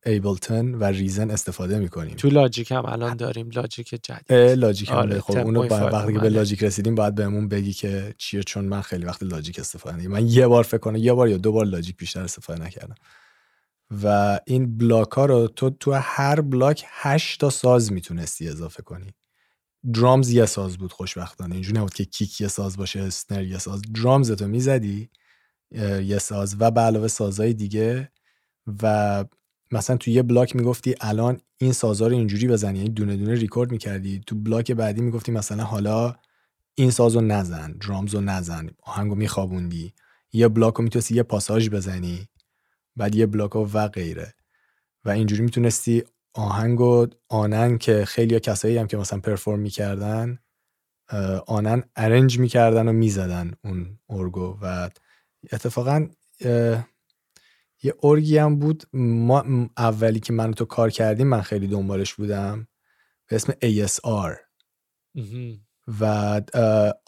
Ableton 0.06 0.76
و 0.76 0.84
Reason 0.84 1.32
استفاده 1.32 1.80
می‌کنیم. 1.80 2.16
تو 2.16 2.30
Logic 2.30 2.72
هم 2.72 2.86
الان 2.86 3.18
داریم 3.18 3.50
Logic 3.50 3.90
جدید. 4.04 4.34
Logic 4.34 4.90
هم 4.90 4.96
آره 4.96 5.22
خب 5.22 5.38
اونو 5.38 5.64
وقتی 5.64 6.14
که 6.14 6.20
به 6.20 6.30
Logic 6.30 6.64
رسیدیم 6.64 6.96
باید 6.96 7.16
بهمون 7.16 7.48
بگی 7.48 7.74
که 7.74 8.16
چیه 8.18 8.44
چون 8.44 8.66
من 8.66 8.82
خیلی 8.82 9.06
وقت 9.06 9.24
Logic 9.24 9.60
استفاده 9.60 9.96
نکردم. 9.96 10.12
من 10.12 10.28
یه 10.28 10.48
بار 10.48 10.64
فکر 10.64 10.78
کنم 10.78 10.96
یه 10.96 11.14
بار 11.14 11.30
یا 11.30 11.38
دو 11.38 11.52
بار 11.52 11.66
Logic 11.66 11.98
بیشتر 11.98 12.22
استفاده 12.22 12.64
نکردم. 12.64 12.96
و 14.04 14.40
این 14.46 14.78
block 14.78 15.12
ها 15.12 15.26
رو 15.26 15.48
تو 15.48 15.70
تو 15.70 15.92
هر 15.92 16.42
block 16.42 16.86
8 16.88 17.40
تا 17.40 17.50
ساز 17.50 17.92
می‌تونستی 17.92 18.48
اضافه 18.48 18.84
کنی. 18.84 19.14
drums 19.94 20.32
یه 20.32 20.46
ساز 20.46 20.78
بود 20.78 20.94
خوشبختانه. 20.94 21.54
اینجوری 21.54 21.78
نبود 21.80 21.94
که 21.94 22.06
kick 22.06 22.42
یه 22.42 22.48
ساز 22.48 22.78
باشه 22.78 23.00
snare 23.00 23.44
یه 23.44 23.58
ساز. 23.58 23.82
drums 23.96 24.32
تو 24.32 24.48
می‌زدی 24.48 25.10
یه 26.04 26.18
ساز. 26.18 26.56
و 26.60 26.72
به 26.72 26.82
علاوه 26.82 27.08
سازهای 27.08 27.54
دیگه 27.54 28.12
و 28.84 29.26
مثلا 29.72 29.98
تو 29.98 30.12
یه 30.12 30.24
block 30.24 30.56
می‌گفتی 30.56 30.96
الان 31.02 31.42
این 31.58 31.74
سازا 31.74 32.08
رو 32.08 32.16
اینجوری 32.16 32.48
بزنی 32.48 32.78
یعنی 32.78 32.90
دونه 32.90 33.18
دونه 33.18 33.36
ریکورد 33.36 33.72
می‌کردی. 33.72 34.22
تو 34.28 34.36
block 34.36 34.72
بعدی 34.72 35.02
می‌گفتی 35.02 35.32
مثلا 35.32 35.64
حالا 35.64 36.16
این 36.76 36.92
سازو 36.92 37.22
نزن 37.22 37.72
drums 37.72 38.16
رو 38.16 38.22
نزن 38.22 38.70
آهنگو 38.84 39.16
میخوابوندی. 39.16 39.94
یه 40.34 40.48
بلاک 40.48 40.74
رو 40.74 40.84
می‌تونستی 40.84 41.16
یه 41.16 41.24
پاساژ 41.24 41.70
بزنی 41.70 42.28
بعد 42.96 43.16
یه 43.16 43.26
بلاک 43.26 43.56
و 43.56 43.88
غیره. 43.88 44.34
و 45.06 45.10
اینجوری 45.10 45.42
می‌تونستی 45.42 46.04
آهنگو 46.34 47.08
آنن 47.30 47.78
که 47.78 48.06
خیلی 48.06 48.40
کسایی 48.40 48.78
هم 48.78 48.88
که 48.88 48.98
مثلا 48.98 49.20
پرفورم 49.20 49.60
می‌کردن 49.60 50.40
آنن 51.48 51.84
ارنج 51.96 52.40
می‌کردن 52.40 52.88
و 52.88 52.92
می‌زدن 52.92 53.52
اون 53.64 54.00
ارگو 54.10 54.58
و 54.62 54.90
اتفاقا 55.52 56.08
یه 57.84 57.94
ارگی 58.04 58.38
هم 58.38 58.60
بود. 58.60 58.84
ما 58.94 59.70
اولی 59.78 60.20
که 60.20 60.34
من 60.34 60.54
تو 60.54 60.66
کار 60.66 60.90
کردیم 60.90 61.28
من 61.28 61.42
خیلی 61.42 61.68
دنبالش 61.68 62.14
بودم 62.14 62.68
به 63.28 63.36
اسم 63.36 63.54
ASR 63.54 64.38
و 66.00 66.42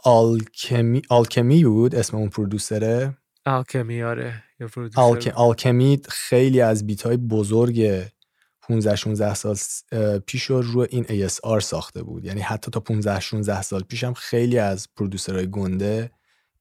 Alchemist 0.04 1.02
Alchemist 1.10 1.63
بود 1.63 1.96
اسم 1.96 2.18
اون 2.18 2.30
producer 2.30 3.00
ه. 3.00 3.18
Alchemist 3.46 4.04
آره. 4.03 4.44
آلکمی 5.36 6.01
خیلی 6.10 6.62
از 6.62 6.88
beat 6.88 7.02
های 7.01 7.18
بزرگ 7.18 8.03
15 8.62 8.96
16 8.96 9.34
سال 9.34 9.56
پیش 10.20 10.44
رو 10.44 10.62
روی 10.62 10.88
این 10.92 11.03
ASR 11.03 11.60
ساخته 11.60 12.03
بود. 12.03 12.25
یعنی 12.25 12.42
حتی 12.42 12.72
تا 12.72 12.80
15 12.80 13.20
16 13.20 13.62
سال 13.62 13.84
پیش 13.84 14.03
هم 14.03 14.13
خیلی 14.13 14.60
از 14.60 14.88
producer 14.96 15.39
های 15.39 15.50
گنده 15.50 16.12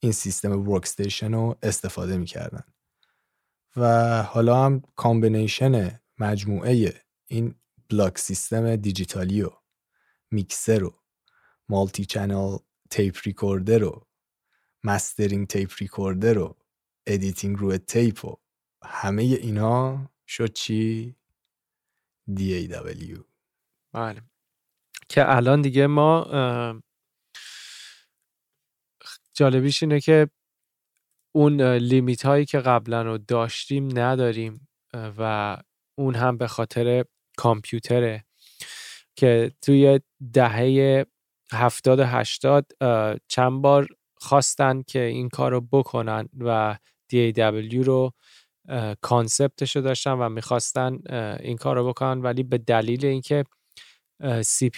این 0.01 0.13
سیستم 0.13 0.69
workstation 0.69 1.33
رو 1.33 1.57
استفاده 1.63 2.17
می‌کردن. 2.17 2.65
و 3.77 4.23
حالا 4.23 4.65
هم 4.65 4.83
combination 4.97 6.01
مجموعه 6.19 7.03
این 7.27 7.55
block 7.91 8.19
سیستم 8.19 8.77
دیجیتالی 8.77 9.43
و 9.43 9.51
میکسر 10.31 10.85
و 10.85 10.95
multi-channel 11.69 12.57
tape 12.91 13.17
recorder 13.25 13.85
و 13.85 14.07
mastering 14.85 15.47
tape 15.47 15.71
recorder 15.81 16.39
و 16.39 16.57
editing 17.07 17.59
روی 17.59 17.79
tape 17.79 18.25
و 18.25 18.37
همه 18.85 19.23
اینا 19.23 20.11
شد 20.27 20.53
چی؟ 20.53 21.17
DAW 22.31 23.21
بله. 23.93 24.23
که 25.09 25.37
الان 25.37 25.63
دیگه 25.63 25.87
ما 25.87 26.83
جالبیش 29.35 29.83
اینه 29.83 30.01
که 30.01 30.29
اون 31.33 31.63
limit 31.63 32.27
هایی 32.27 32.45
که 32.45 32.59
قبلا 32.59 33.03
رو 33.03 33.19
داشتیم 33.19 33.99
نداریم 33.99 34.69
و 35.19 35.57
اون 35.99 36.15
هم 36.15 36.37
به 36.37 36.47
خاطر 36.47 37.05
کامپیوتره 37.37 38.25
که 39.17 39.53
توی 39.63 40.01
دهه 40.33 41.07
هفتاد 41.53 41.99
و 41.99 42.05
هشتاد 42.05 42.67
چند 43.29 43.63
بار 43.63 43.87
خواستن 44.17 44.83
که 44.83 45.01
این 45.01 45.29
کار 45.29 45.53
رو 45.53 45.61
بکنن 45.61 46.29
و 46.39 46.77
DAW 47.13 47.85
رو 47.85 48.13
concept 49.01 49.60
ش 49.60 49.77
رو 49.77 49.83
داشتن 49.83 50.13
و 50.13 50.29
می‌خواستن 50.29 50.99
این 51.41 51.57
کار 51.57 51.77
رو 51.77 51.89
بکنن 51.89 52.23
ولی 52.23 52.43
به 52.43 52.59
دلیل 52.59 53.07
اینکه 53.07 53.45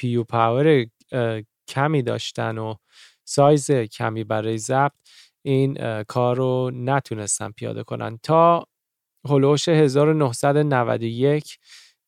CPU 0.03 0.25
power 0.25 0.87
کمی 1.69 2.03
داشتن 2.03 2.59
و 2.59 2.75
سایز 3.25 3.71
کمی 3.71 4.25
برای 4.25 4.59
ضبط 4.59 4.93
این 5.45 6.03
کار 6.03 6.37
رو 6.37 6.71
نتونستن 6.75 7.51
پیاده 7.51 7.83
کنن. 7.83 8.19
تا 8.23 8.67
هلوش 9.29 9.69
1991 9.69 11.59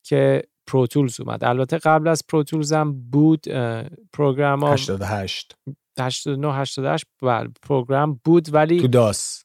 که 0.03 0.43
پروتولز 0.67 1.19
اومد. 1.19 1.43
البته 1.43 1.77
قبل 1.77 2.07
از 2.07 2.23
پروتولز 2.29 2.73
هم 2.73 3.09
بود 3.09 3.47
پروگرام 4.13 4.63
88 4.63 5.55
89 5.99 6.53
88 6.53 7.05
بله 7.21 7.49
پروگرام 7.61 8.21
بود 8.23 8.53
ولی 8.53 8.81
تو 8.81 8.87
داس. 8.87 9.43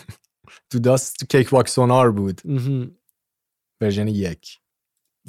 تو 0.70 0.78
داس 0.78 1.12
تو 1.12 1.26
کیک 1.26 1.50
باکس 1.50 1.74
سونار 1.74 2.12
بود. 2.12 2.40
ورژن 3.80 4.08
یک. 4.08 4.58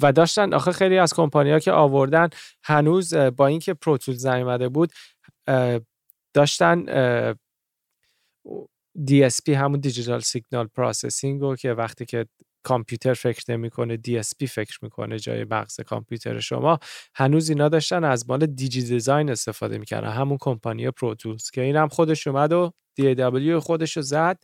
و 0.02 0.12
داشتن 0.12 0.54
آخه 0.54 0.72
خیلی 0.72 0.98
از 0.98 1.14
کمپانی 1.14 1.60
که 1.60 1.72
آوردن 1.72 2.28
هنوز 2.64 3.14
با 3.14 3.46
اینکه 3.46 3.74
پروتولز 3.74 4.26
نیومده 4.26 4.68
بود 4.68 4.92
داشتن 6.34 6.84
DSP 9.10 9.48
همون 9.48 9.80
digital 9.80 10.20
signal 10.20 10.66
processing 10.66 11.40
رو 11.40 11.56
که 11.56 11.72
وقتی 11.72 12.04
که 12.04 12.26
کامپیوتر 12.62 13.14
فکر 13.14 13.44
نمی‌کنه 13.52 13.96
DSP 13.96 14.46
فکر 14.46 14.78
می‌کنه 14.82 15.18
جای 15.18 15.44
مغز 15.44 15.80
کامپیوتر 15.80 16.40
شما 16.40 16.78
هنوز 17.14 17.48
اینا 17.48 17.68
داشتن 17.68 18.04
از 18.04 18.28
مال 18.28 18.46
Digidesign 18.46 19.30
استفاده 19.30 19.78
می‌کردن. 19.78 20.10
همون 20.10 20.38
کمپانی 20.40 20.90
Pro 20.90 21.12
Tools 21.12 21.50
که 21.50 21.60
این 21.60 21.76
هم 21.76 21.88
خودش 21.88 22.26
اومد 22.26 22.52
و 22.52 22.72
DAW 23.00 23.52
خودش 23.62 23.96
رو 23.96 24.02
زد 24.02 24.42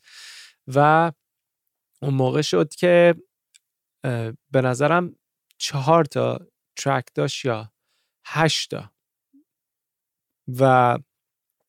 و 0.74 1.12
اون 2.02 2.14
موقع 2.14 2.42
شد 2.42 2.74
که 2.74 3.14
به 4.50 4.60
نظرم 4.62 5.16
چهار 5.58 6.04
تا 6.04 6.46
track 6.76 7.04
داشت 7.14 7.44
یا 7.44 7.72
هشتا 8.26 8.92
و 10.58 10.98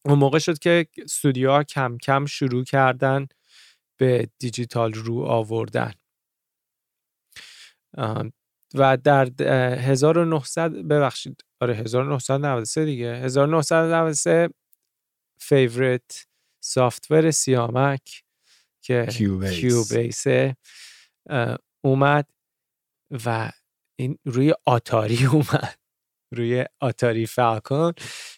اون 0.05 0.19
موقع 0.19 0.39
شد 0.39 0.59
که 0.59 0.87
استودیو 0.97 1.54
ها 1.54 1.63
کم 1.63 1.97
کم 1.97 2.25
شروع 2.25 2.63
کردن 2.63 3.27
به 3.97 4.29
دیجیتال 4.39 4.93
رو 4.93 5.23
آوردن. 5.23 5.93
و 8.73 8.97
در 8.97 9.29
1900 9.79 10.71
ببخشید. 10.71 11.45
آره 11.61 11.75
1993 11.75 12.85
دیگه. 12.85 13.07
1993 13.07 14.49
favorite 15.39 16.27
software 16.63 17.31
سیامک 17.31 18.23
که 18.81 19.07
کیوبیس 19.51 20.23
اومد 21.83 22.29
و 23.25 23.51
این 23.99 24.17
روی 24.25 24.53
آتاری 24.65 25.25
اومد. 25.33 25.80
روی 26.31 26.65
آتاری 26.79 27.25
فالکون 27.25 27.93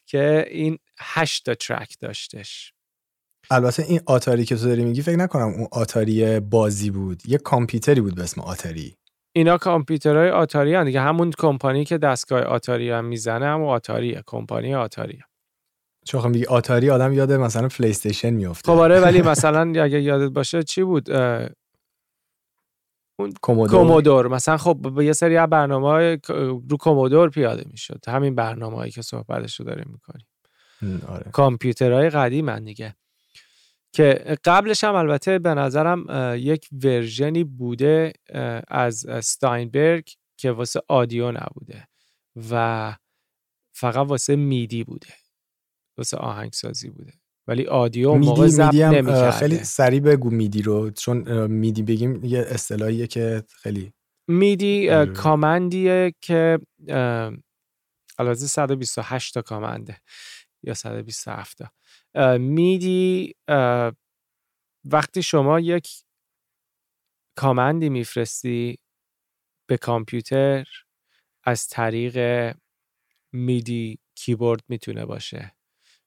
که 0.06 0.46
این 0.50 0.78
هشت 1.00 1.46
تا 1.46 1.56
track 1.56 1.96
داشتش. 2.00 2.74
البته 3.52 3.84
این 3.84 4.00
آتاری 4.06 4.46
که 4.46 4.56
تو 4.56 4.66
داری 4.66 4.86
میگی 4.86 5.02
فکر 5.02 5.16
نکنم 5.16 5.48
اون 5.48 5.68
آتاری 5.72 6.40
بازی 6.40 6.92
بود. 6.92 7.22
یه 7.26 7.38
کامپیوتری 7.38 8.02
بود 8.02 8.16
به 8.16 8.24
اسم 8.24 8.42
آتاری. 8.42 8.98
اینا 9.36 9.58
کامپیوترهای 9.58 10.30
آتاری 10.30 10.76
هم 10.76 10.84
دیگه. 10.84 11.02
همون 11.02 11.32
کمپانی 11.38 11.86
که 11.86 11.98
دستگاه 11.98 12.42
آتاری 12.42 12.90
هم 12.90 13.06
می‌زنه 13.06 13.46
هم 13.46 13.64
آتاریه. 13.64 14.24
کمپانی 14.26 14.76
آتاری. 14.76 15.20
چون 16.06 16.22
خب 16.22 16.28
میگی 16.28 16.46
آتاری 16.46 16.90
آدم 16.90 17.14
یاد 17.14 17.32
مثلا 17.32 17.68
پلی 17.68 17.90
استیشن 17.90 18.30
میفته. 18.30 18.72
خب 18.72 18.78
آره 18.78 19.00
ولی 19.00 19.22
مثلا 19.32 19.84
اگه 19.84 20.02
یادت 20.02 20.32
باشه 20.32 20.64
چی 20.64 20.84
بود؟ 20.84 21.10
کومودور. 23.42 23.80
کومودور. 23.80 24.28
مثلا 24.28 24.58
خب 24.58 25.02
یه 25.02 25.14
سری 25.14 25.38
از 25.38 25.50
برنامه 25.50 26.20
رو 26.28 26.78
کومودور 26.78 27.30
پیاده 27.30 27.64
می‌شد. 27.72 28.00
همین 28.08 28.36
برنامه 28.36 28.76
هایی 28.76 28.92
که 28.92 29.02
صحبتش 29.02 29.60
رو 29.60 29.66
داریم 29.66 29.90
می‌کنیم. 29.92 30.28
آره. 31.08 31.32
کامپیوترهای 31.32 32.10
قدیم 32.10 32.60
دیگه. 32.60 32.96
که 33.96 34.38
قبلش 34.46 34.84
هم 34.84 34.96
البته 34.96 35.40
به 35.40 35.54
نظرم 35.54 36.06
یک 36.40 36.70
ورژنی 36.84 37.44
بوده 37.44 38.14
از 38.68 39.06
ستاینبرگ 39.22 40.10
که 40.38 40.52
واسه 40.52 40.82
آدیو 40.88 41.32
نبوده 41.32 41.88
و 42.52 42.96
فقط 43.74 44.08
واسه 44.08 44.36
میدی 44.36 44.84
بوده. 44.84 45.14
واسه 45.98 46.18
آهنگسازی 46.18 46.90
بوده. 46.90 47.14
ولی 47.48 47.66
آدیو 47.66 48.14
موقع 48.14 48.48
ضبط 48.48 49.32
خیلی 49.40 49.58
سریع 49.58 50.00
بگو 50.00 50.30
میدی 50.30 50.62
رو 50.62 50.90
چون 50.92 51.48
میدی 51.52 51.84
بگیم 51.84 52.24
یه 52.24 52.40
اصطلاحیه 52.40 53.08
که 53.08 53.44
خیلی 53.50 53.94
میدی 54.28 55.06
کامندیه 55.06 56.14
که 56.22 56.60
البته 58.20 58.46
128 58.48 59.34
تا 59.34 59.42
کامنده 59.42 59.98
یا 60.64 60.74
127 60.74 61.58
تا. 61.58 61.72
میدی 62.38 63.36
وقتی 64.86 65.24
شما 65.24 65.60
یک 65.60 66.04
کامندی 67.38 67.90
میفرستی 67.90 68.80
به 69.70 69.78
کامپیوتر 69.78 70.68
از 71.44 71.68
طریق 71.68 72.18
MIDI 73.32 74.00
keyboard 74.16 74.62
می‌تونه 74.70 75.06
باشه. 75.06 75.56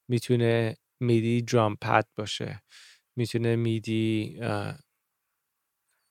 می‌تونه 0.09 0.77
MIDI 1.01 1.43
drum 1.43 1.77
pad 1.77 2.07
باشه. 2.17 2.63
می‌تونه 3.17 3.57
MIDI 3.57 4.41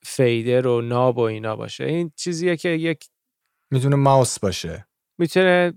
fader 0.04 0.66
و 0.66 0.80
knob 0.80 1.18
و 1.18 1.20
اینا 1.20 1.56
باشه. 1.56 1.84
این 1.84 2.12
چیزیه 2.16 2.56
که 2.56 2.68
یک 2.68 3.08
می‌تونه 3.72 3.96
ماوس 3.96 4.38
باشه. 4.38 4.86
می‌تونه 5.18 5.72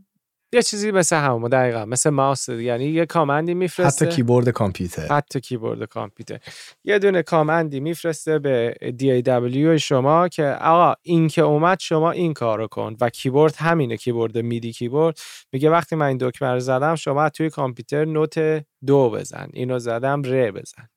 یه 0.53 0.61
چیزی 0.61 0.91
مثل 0.91 1.15
همون 1.15 1.49
دقیقا 1.49 1.85
مثل 1.85 2.09
ماوس 2.09 2.49
یعنی 2.49 2.85
یه 2.85 3.05
command 3.05 3.47
ی 3.47 3.53
میفرسته. 3.53 4.05
حتی 4.05 4.15
کیبورد 4.15 4.49
کامپیوتر. 4.49 5.07
حتی 5.07 5.39
کیبورد 5.39 5.83
کامپیوتر. 5.83 6.39
یه 6.83 6.99
دونه 6.99 7.21
command 7.21 7.72
ی 7.72 7.79
میفرسته 7.79 8.39
به 8.39 8.75
DAW 8.99 9.81
شما 9.81 10.27
که 10.27 10.45
آقا 10.45 10.93
این 11.01 11.27
که 11.27 11.41
اومد 11.41 11.79
شما 11.79 12.11
این 12.11 12.33
کارو 12.33 12.67
کن. 12.67 12.95
و 13.01 13.09
کیبورد 13.09 13.55
همینه 13.55 13.97
کیبورد 13.97 14.37
MIDI 14.37 14.71
keyboard. 14.71 15.19
میگه 15.53 15.69
وقتی 15.69 15.95
من 15.95 16.05
این 16.05 16.17
دکمه 16.21 16.49
رو 16.49 16.59
زدم 16.59 16.95
شما 16.95 17.29
توی 17.29 17.49
کامپیوتر 17.49 18.05
نوت 18.05 18.65
دو 18.85 19.09
بزن. 19.09 19.49
اینو 19.53 19.79
زدم 19.79 20.23
ره 20.23 20.51
بزن. 20.51 20.89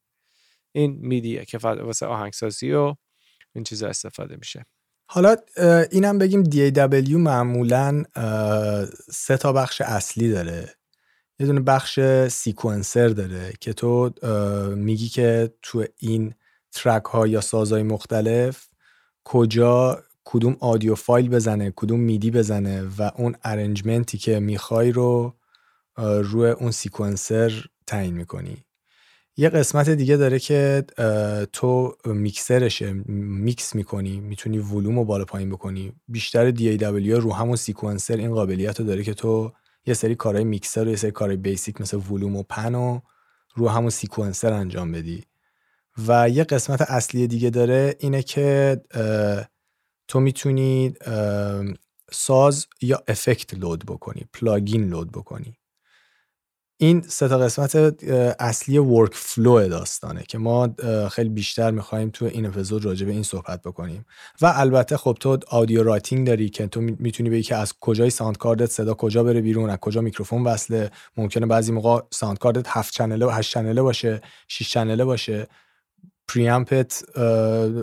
این 0.72 0.98
میدیه 1.00 1.44
که 1.44 1.58
واسه 1.58 2.06
آهنگسازی 2.06 2.72
و 2.72 2.94
این 3.54 3.64
چیزا 3.64 3.88
استفاده 3.88 4.36
میشه. 4.36 4.66
حالا 5.14 5.36
اینم 5.90 6.18
بگیم 6.18 6.44
DAW 6.44 7.10
معمولا 7.10 8.04
سه 9.10 9.36
تا 9.36 9.52
بخش 9.52 9.80
اصلی 9.80 10.30
داره. 10.30 10.68
یه 11.38 11.46
دونه 11.46 11.60
بخش 11.60 12.00
سیکونسر 12.28 13.08
داره 13.08 13.52
که 13.60 13.72
تو 13.72 14.10
میگی 14.76 15.08
که 15.08 15.54
تو 15.62 15.84
این 15.98 16.34
ترک 16.72 17.04
ها 17.04 17.26
یا 17.26 17.40
سازهای 17.40 17.82
مختلف 17.82 18.68
کجا 19.24 20.02
کدوم 20.24 20.56
آدیو 20.60 20.94
فایل 20.94 21.28
بزنه 21.28 21.72
کدوم 21.76 22.00
میدی 22.00 22.30
بزنه 22.30 22.82
و 22.98 23.10
اون 23.16 23.36
ارنجمنتی 23.44 24.18
که 24.18 24.40
می‌خوای 24.40 24.92
رو 24.92 25.34
روی 25.98 26.50
اون 26.50 26.70
sequencer 26.70 27.64
تعیین 27.86 28.14
می‌کنی. 28.14 28.64
یه 29.36 29.48
قسمت 29.48 29.90
دیگه 29.90 30.16
داره 30.16 30.38
که 30.38 30.84
تو 31.52 31.96
mixer 32.04 32.59
شه 32.59 32.92
mix 33.06 33.74
می‌کنی 33.74 34.20
می‌تونی 34.20 34.58
ولوم 34.58 34.98
رو 34.98 35.04
بالا 35.04 35.24
پایین 35.24 35.50
بکنی. 35.50 35.92
بیشتر 36.08 36.50
DAW 36.50 37.08
رو 37.08 37.32
همون 37.32 37.56
sequencer 37.56 38.16
این 38.16 38.34
قابلیت 38.34 38.80
رو 38.80 38.86
داره 38.86 39.04
که 39.04 39.14
تو 39.14 39.52
یه 39.86 39.94
سری 39.94 40.14
کارهای 40.14 40.44
میکسر 40.44 40.84
و 40.84 40.90
یه 40.90 40.96
سری 40.96 41.10
کارهای 41.10 41.36
basic 41.36 41.80
مثل 41.80 41.96
ولوم 41.96 42.36
و 42.36 42.42
pan 42.42 42.74
و 42.74 43.00
رو 43.54 43.68
همون 43.68 43.90
sequencer 43.90 44.52
انجام 44.52 44.92
بدی. 44.92 45.24
و 46.08 46.28
یه 46.28 46.44
قسمت 46.44 46.82
اصلی 46.82 47.26
دیگه 47.26 47.50
داره 47.50 47.96
اینه 47.98 48.22
که 48.22 48.80
تو 50.08 50.20
می‌تونی 50.20 50.94
ساز 52.12 52.66
یا 52.82 53.02
effect 53.08 53.54
load 53.54 53.84
بکنی 53.86 54.24
plugin 54.32 54.88
load 54.88 55.12
بکنی. 55.12 55.54
این 56.82 57.02
سه 57.08 57.28
تا 57.28 57.38
قسمت 57.38 57.76
اصلی 58.38 58.78
workflow 58.78 59.68
داستانه 59.68 60.22
که 60.28 60.38
ما 60.38 60.74
خیلی 61.10 61.28
بیشتر 61.28 61.70
می‌خوایم 61.70 62.10
تو 62.10 62.24
این 62.24 62.46
اپیزود 62.46 62.84
راجع 62.84 63.06
به 63.06 63.12
این 63.12 63.22
صحبت 63.22 63.62
بکنیم. 63.62 64.04
و 64.40 64.52
البته 64.56 64.96
خب 64.96 65.16
تو 65.20 65.38
audio 65.48 65.82
routing 65.82 66.26
داری 66.26 66.48
که 66.48 66.66
تو 66.66 66.80
می‌تونی 66.80 67.30
بگی 67.30 67.42
که 67.42 67.56
از 67.56 67.74
کجای 67.80 68.10
sound 68.10 68.38
card 68.38 68.64
ت 68.64 68.70
صدا 68.70 68.94
کجا 68.94 69.24
بره 69.24 69.40
بیرون 69.40 69.70
از 69.70 69.78
کجا 69.78 70.00
میکروفون 70.00 70.44
وصله. 70.44 70.90
ممکنه 71.16 71.46
بعضی 71.46 71.72
موقع 71.72 72.00
ساوند 72.10 72.38
کاردت 72.38 72.66
7 72.68 72.92
چنله 72.92 73.26
و 73.26 73.30
8 73.30 73.52
چنله 73.52 73.82
باشه 73.82 74.20
6 74.48 74.70
چنله 74.70 75.04
باشه. 75.04 75.46
پریامپت 76.28 77.18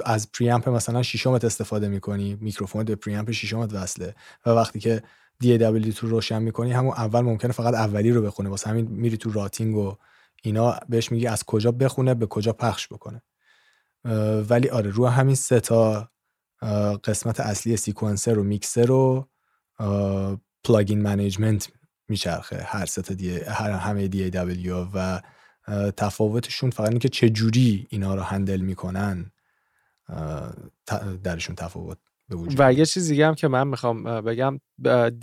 از 0.05 0.31
preamp 0.31 0.69
مثلا 0.69 1.03
شیشمت 1.03 1.45
استفاده 1.45 1.87
می‌کنی 1.87 2.37
میکروفون 2.41 2.83
به 2.83 2.95
preamp 2.95 3.31
شیشمت 3.31 3.73
وصله. 3.73 4.15
و 4.45 4.49
وقتی 4.49 4.79
که 4.79 5.01
DAW 5.43 5.93
تو 5.95 6.07
روشن 6.07 6.41
می‌کنی 6.41 6.71
همون 6.71 6.93
اول 6.93 7.21
ممکنه 7.21 7.51
فقط 7.51 7.73
اولی 7.73 8.11
رو 8.11 8.21
بخونه. 8.21 8.49
واسه 8.49 8.69
همین 8.69 8.87
میری 8.87 9.17
تو 9.17 9.31
routing 9.31 9.75
و 9.75 9.95
اینا 10.43 10.79
بهش 10.89 11.11
میگی 11.11 11.27
از 11.27 11.43
کجا 11.43 11.71
بخونه 11.71 12.13
به 12.13 12.25
کجا 12.25 12.53
پخش 12.53 12.87
بکنه. 12.87 13.21
ولی 14.49 14.69
آره 14.69 14.89
رو 14.89 15.07
همین 15.07 15.35
سه 15.35 15.59
تا 15.59 16.09
قسمت 17.03 17.39
اصلی 17.39 17.77
sequencer 17.77 18.37
و 18.37 18.43
میکسر 18.43 18.91
و 18.91 19.29
plugin 20.63 21.01
management 21.01 21.71
میچرخه 22.07 22.63
هر 22.65 22.85
سه 22.85 23.01
دی 23.01 23.37
هر 23.39 23.71
همه 23.71 24.07
دی 24.07 24.29
دبلیو 24.29 24.87
و 24.93 25.21
تفاوتشون 25.97 26.69
فقط 26.69 26.89
اینکه 26.89 27.09
چه 27.09 27.29
جوری 27.29 27.87
اینا 27.89 28.15
رو 28.15 28.21
handle 28.21 28.61
می‌کنن. 28.61 29.31
درشون 31.23 31.55
تفاوت. 31.55 31.97
و 32.57 32.73
یه 32.73 32.85
چیز 32.85 33.07
دیگه 33.07 33.27
هم 33.27 33.35
که 33.35 33.47
من 33.47 33.67
می‌خوام 33.67 34.21
بگم 34.21 34.59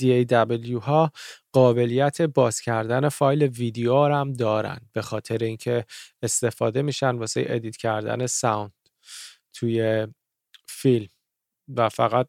DAW 0.00 0.82
ها 0.82 1.12
قابلیت 1.52 2.22
باز 2.22 2.60
کردن 2.60 3.08
فایل 3.08 3.42
ویدیو 3.42 4.04
هم 4.04 4.32
دارن 4.32 4.78
به 4.92 5.02
خاطر 5.02 5.44
اینکه 5.44 5.84
استفاده 6.22 6.82
میشن 6.82 7.16
واسه 7.16 7.44
edit 7.48 7.76
کردن 7.76 8.26
sound 8.26 8.72
توی 9.54 10.06
فیلم 10.68 11.08
و 11.76 11.88
فقط 11.88 12.28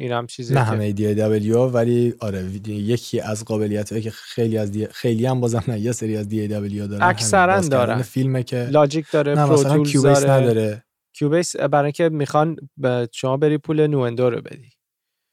این 0.00 0.12
هم 0.12 0.26
چیزی 0.26 0.54
نه 0.54 0.60
همه 0.60 0.94
DAW 0.94 1.56
ولی 1.56 2.14
آره 2.20 2.44
یکی 2.66 3.20
از 3.20 3.44
قابلیت 3.44 4.02
که 4.02 4.10
خیلی 4.10 4.58
از 4.58 4.72
D... 4.72 4.86
خیلی 4.86 5.26
هم 5.26 5.40
بازم 5.40 5.64
نه 5.68 5.80
یه 5.80 5.92
سری 5.92 6.16
از 6.16 6.26
DAW 6.26 6.88
دارن 6.88 7.02
اکثرا 7.02 7.60
دارن. 7.60 8.02
فیلمه 8.02 8.42
که 8.42 8.68
لاجیک 8.70 9.10
داره 9.12 9.34
پرو 9.34 9.62
داره. 10.02 10.30
نداره. 10.30 10.84
کیوبیس 11.18 11.56
برای 11.56 11.84
اینکه 11.84 12.08
می‌خوان 12.08 12.56
شما 13.12 13.36
بری 13.36 13.58
پول 13.58 13.86
نوندو 13.86 14.30
رو 14.30 14.42
بدی. 14.42 14.70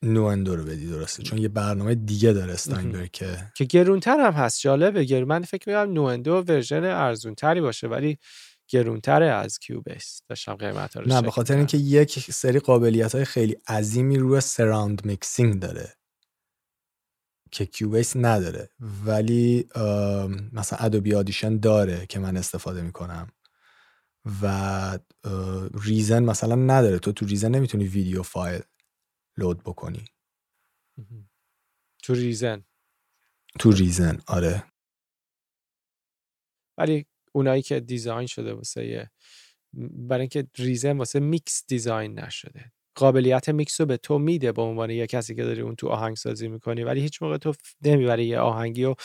نوندو 0.03 0.55
رو 0.55 0.63
بدی 0.63 0.89
درسته. 0.89 1.23
چون 1.23 1.37
یه 1.37 1.47
برنامه 1.47 1.95
دیگه 1.95 2.33
داره 2.33 2.53
استاینبرگ 2.53 3.11
که 3.11 3.37
که 3.55 3.65
گرونتر 3.65 4.19
هم 4.19 4.33
هست 4.33 4.61
جالبه. 4.61 5.03
گر 5.03 5.23
من 5.23 5.41
فکر 5.41 5.69
می‌کنم 5.69 5.93
نوندو 5.93 6.35
version 6.47 6.83
ارزونتری 6.83 7.61
باشه 7.61 7.87
ولی 7.87 8.17
گرونتره 8.67 9.25
از 9.25 9.59
کیوبیس. 9.59 10.21
داشتم 10.29 10.53
قیمت 10.55 10.97
رو 10.97 11.07
نه 11.07 11.21
به 11.21 11.31
خاطر 11.31 11.57
اینکه 11.57 11.77
یک 11.77 12.19
سری 12.19 12.59
قابلیت 12.59 13.15
های 13.15 13.25
خیلی 13.25 13.57
عظیمی 13.67 14.17
روی 14.17 14.41
surround 14.41 15.05
mixing 15.05 15.59
داره 15.59 15.93
که 17.51 17.65
کیوبیس 17.65 18.15
نداره. 18.15 18.69
ولی 19.05 19.67
مثلا 20.53 20.79
ادوبی 20.79 21.15
آدیشن 21.15 21.57
داره 21.57 22.05
که 22.05 22.19
من 22.19 22.37
استفاده 22.37 22.81
می‌کنم. 22.81 23.27
و 24.42 25.00
ریزن 25.83 26.24
مثلا 26.24 26.55
نداره. 26.55 27.00
تو 27.00 27.11
تو 27.11 27.25
ریزن 27.25 27.55
نمی‌تونی 27.55 27.88
video 27.87 28.24
file 28.24 28.61
load 29.37 29.63
بکنی. 29.64 30.05
تو 32.03 32.14
ریزن. 32.14 32.66
تو 33.59 33.72
ریزن 33.72 34.20
آره. 34.27 34.64
ولی 36.77 37.05
اونایی 37.31 37.61
که 37.61 37.79
design 37.79 38.27
شده 38.27 38.53
واسه 38.53 39.09
برای 39.92 40.22
اینکه 40.22 40.48
ریزن 40.57 40.98
واسه 40.98 41.20
mix 41.20 41.63
design 41.68 42.20
نشده. 42.20 42.72
قابلیت 42.96 43.50
میکس 43.50 43.81
رو 43.81 43.85
به 43.88 43.98
تو 43.98 44.20
میده 44.20 44.51
به 44.51 44.61
عنوان 44.61 44.90
یه 44.90 45.07
کسی 45.07 45.35
که 45.35 45.44
داری 45.44 45.61
اون 45.61 45.75
تو 45.75 45.88
آهنگ 45.88 46.16
سازی 46.16 46.48
می‌کنی 46.48 46.83
ولی 46.83 47.01
هیچ 47.01 47.22
موقع 47.22 47.38
تو 47.38 47.53
نمی‌بری 47.81 48.25
یه 48.25 48.40
آهنگی 48.40 48.83
رو 48.83 48.96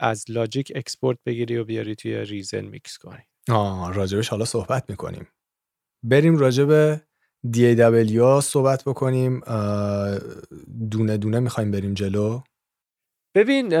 از 0.00 0.24
لاجیک 0.28 0.72
export 0.74 1.18
بگیری 1.26 1.56
و 1.56 1.64
بیاری 1.64 1.94
توی 1.94 2.24
ریزن 2.24 2.64
میکس 2.64 2.98
کنی. 2.98 3.22
آه 3.48 3.94
راجبش 3.94 4.28
حالا 4.28 4.44
صحبت 4.44 4.90
می‌کنیم. 4.90 5.28
بریم 6.02 6.36
راجب 6.36 6.96
DAW 7.46 8.40
صحبت 8.40 8.84
بکنیم. 8.84 9.40
دونه 10.90 11.16
دونه 11.16 11.40
می‌خوایم 11.40 11.70
بریم 11.70 11.94
جلو. 11.94 12.40
ببین 13.34 13.74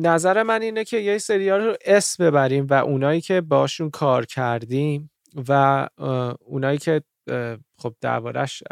نظر 0.00 0.42
من 0.42 0.62
اینه 0.62 0.84
که 0.84 0.96
یه 0.98 1.18
سری 1.18 1.50
رو 1.50 1.76
اس 1.84 2.20
ببریم 2.20 2.66
و 2.70 2.74
اونایی 2.74 3.20
که 3.20 3.40
باشون 3.40 3.90
کار 3.90 4.26
کردیم 4.26 5.10
و 5.48 5.88
اونایی 6.40 6.78
که 6.78 7.02
خب 7.78 7.94
دربارش 8.00 8.62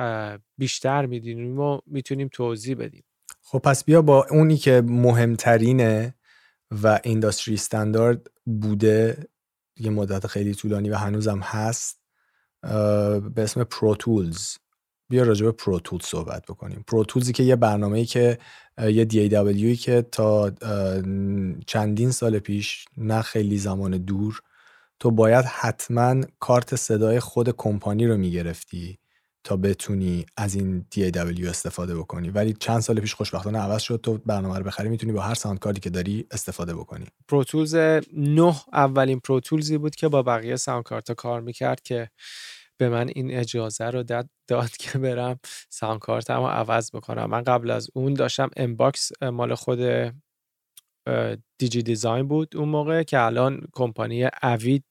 بیشتر 0.58 1.06
می‌دونیم 1.06 1.60
و 1.60 1.78
می‌تونیم 1.86 2.28
توضیح 2.32 2.76
بدیم. 2.76 3.04
خب 3.42 3.58
پس 3.58 3.84
بیا 3.84 4.02
با 4.02 4.26
اونی 4.30 4.56
که 4.56 4.82
مهمترینه 4.86 6.14
و 6.82 7.00
industry 7.04 7.54
standard 7.54 8.30
بوده 8.44 9.28
یه 9.78 9.90
مدت 9.90 10.26
خیلی 10.26 10.54
طولانی 10.54 10.90
و 10.90 10.96
هنوزم 10.96 11.38
هست 11.38 12.00
به 13.34 13.42
اسم 13.42 13.64
پرو 13.64 13.94
تولز 13.94 14.56
بیا 15.08 15.22
راجع 15.22 15.46
به 15.46 15.52
پرو 15.52 15.80
تولز 15.80 16.04
صحبت 16.04 16.42
بکنیم. 16.42 16.84
پرو 16.88 17.04
تولزی 17.04 17.32
که 17.32 17.42
یه 17.42 17.56
برنامه‌ای 17.56 18.04
که 18.04 18.38
یه 18.78 19.04
D 19.04 19.76
که 19.76 20.02
تا 20.12 20.50
چندین 21.66 22.10
سال 22.10 22.38
پیش 22.38 22.84
نه 22.96 23.22
خیلی 23.22 23.58
زمان 23.58 23.90
دور 23.98 24.40
تو 25.00 25.10
باید 25.10 25.44
حتما 25.44 26.20
کارت 26.40 26.76
صدای 26.76 27.20
خود 27.20 27.50
کمپانی 27.50 28.06
رو 28.06 28.16
می‌گرفتی. 28.16 28.98
تا 29.44 29.56
بتونی 29.56 30.26
از 30.36 30.54
این 30.54 30.86
DAW 30.94 31.48
استفاده 31.48 31.96
بکنی. 31.96 32.30
ولی 32.30 32.52
چند 32.52 32.80
سال 32.80 33.00
پیش 33.00 33.14
خوشبختانه 33.14 33.58
عوض 33.58 33.82
شد. 33.82 34.00
تو 34.02 34.18
برنامه 34.26 34.58
رو 34.58 34.64
بخری 34.64 34.88
می‌تونی 34.88 35.12
با 35.12 35.20
هر 35.20 35.34
sound 35.34 35.58
card 35.58 35.76
ی 35.76 35.80
که 35.80 35.90
داری 35.90 36.26
استفاده 36.30 36.74
بکنی. 36.74 37.06
پروتولز 37.28 37.74
9 38.12 38.54
اولین 38.72 39.20
پروتولزی 39.20 39.78
بود 39.78 39.94
که 39.94 40.08
با 40.08 40.22
بقیه 40.22 40.56
sound 40.56 40.84
card 40.84 41.12
کار 41.12 41.40
می‌کرد 41.40 41.80
که 41.80 42.10
به 42.76 42.88
من 42.88 43.08
این 43.08 43.34
اجازه 43.34 43.84
رو 43.84 44.02
داد, 44.02 44.28
داد 44.48 44.70
که 44.70 44.98
برم 44.98 45.40
sound 45.70 45.98
card 45.98 46.32
م 46.32 46.40
رو 46.40 46.46
عوض 46.46 46.90
بکنم. 46.90 47.30
من 47.30 47.42
قبل 47.42 47.70
از 47.70 47.90
اون 47.94 48.14
داشتم 48.14 48.50
امباکس 48.56 49.22
مال 49.22 49.54
خود 49.54 49.80
دیجی 51.58 51.82
دیزاین 51.82 52.28
بود 52.28 52.56
اون 52.56 52.68
موقع 52.68 53.02
که 53.02 53.20
الان 53.20 53.66
کمپانی 53.72 54.28
اوید 54.42 54.84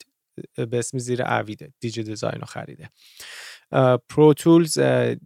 به 0.55 0.79
اسم 0.79 0.97
زیر 0.97 1.23
Avid 1.23 1.73
ه 1.79 2.03
Digidesign 2.03 2.39
رو 2.39 2.45
خریده. 2.45 2.89
Pro 4.09 4.33
Tools 4.38 4.77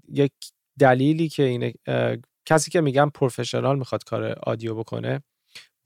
یک 0.10 0.32
دلیلی 0.80 1.30
که 1.30 1.44
اینه 1.44 1.74
کسی 2.46 2.72
که 2.72 2.82
میگم 2.82 3.10
professional 3.10 3.80
می‌خواد 3.80 4.04
کار 4.04 4.24
audio 4.44 4.76
بکنه 4.76 5.24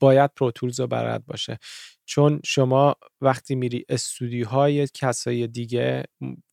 باید 0.00 0.30
Pro 0.36 0.50
Tools 0.50 0.80
رو 0.80 0.86
بلد 0.86 1.26
باشه. 1.26 1.58
چون 2.04 2.40
شما 2.44 2.96
وقتی 3.20 3.54
میری 3.54 3.84
استودیوهای 3.88 4.88
کسای 4.94 5.46
دیگه 5.46 6.02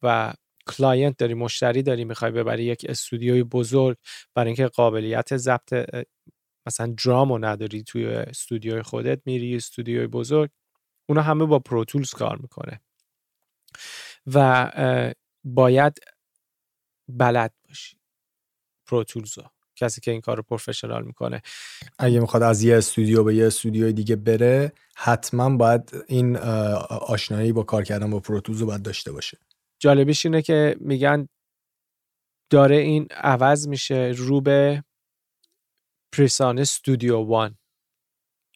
و 0.02 0.34
client 0.68 1.18
داری 1.18 1.34
مشتری 1.34 1.84
داری 1.84 2.06
می‌خوای 2.06 2.32
ببری 2.32 2.64
یک 2.64 2.86
استودیوی 2.90 3.44
بزرگ 3.44 3.98
برای 4.36 4.48
اینکه 4.48 4.68
قابلیت 4.68 5.38
ضبط 5.38 5.74
مثلا 6.68 6.96
درامو 7.06 7.38
نداری 7.38 7.84
توی 7.84 8.06
استودیوی 8.06 8.82
خودت 8.82 9.22
میری 9.26 9.56
استودیوی 9.56 10.08
بزرگ 10.08 10.50
اونا 11.10 11.22
همه 11.22 11.46
با 11.46 11.60
Pro 11.60 11.86
Tools 11.86 12.12
کار 12.12 12.38
می‌کنه. 12.38 12.82
و 14.34 14.72
باید 15.54 16.00
بلد 17.08 17.54
باشی. 17.68 17.98
برا 18.88 19.04
کسی 19.76 20.02
که 20.02 20.12
این 20.12 20.22
کار 20.22 20.38
رو 20.38 20.44
professional 20.44 21.04
می‌کنه. 21.04 21.42
اگه 22.00 22.20
می‌خواد 22.20 22.44
از 22.44 22.64
یه 22.64 22.78
استودیو 22.78 23.24
به 23.24 23.36
یه 23.36 23.48
استودیو 23.48 23.92
دیگه 23.92 24.16
بره 24.16 24.74
حتما 24.96 25.58
باید 25.58 25.92
این 26.08 26.38
آشنایی 26.38 27.52
با 27.52 27.64
کار 27.64 27.84
کردن 27.84 28.10
با 28.10 28.20
Pro 28.20 28.36
Tools 28.36 28.62
رو 28.62 28.68
باید 28.68 28.82
داشته 28.82 29.12
باشه. 29.12 29.38
جالبیش 29.80 30.26
اینه 30.26 30.42
که 30.42 30.76
میگن 30.80 31.28
داره 32.50 32.76
این 32.76 33.08
عوض 33.12 33.68
میشه 33.68 34.14
رو 34.18 34.42
به 34.42 34.84
پریسان 36.14 36.60
استودیو 36.60 37.18
وان 37.18 37.58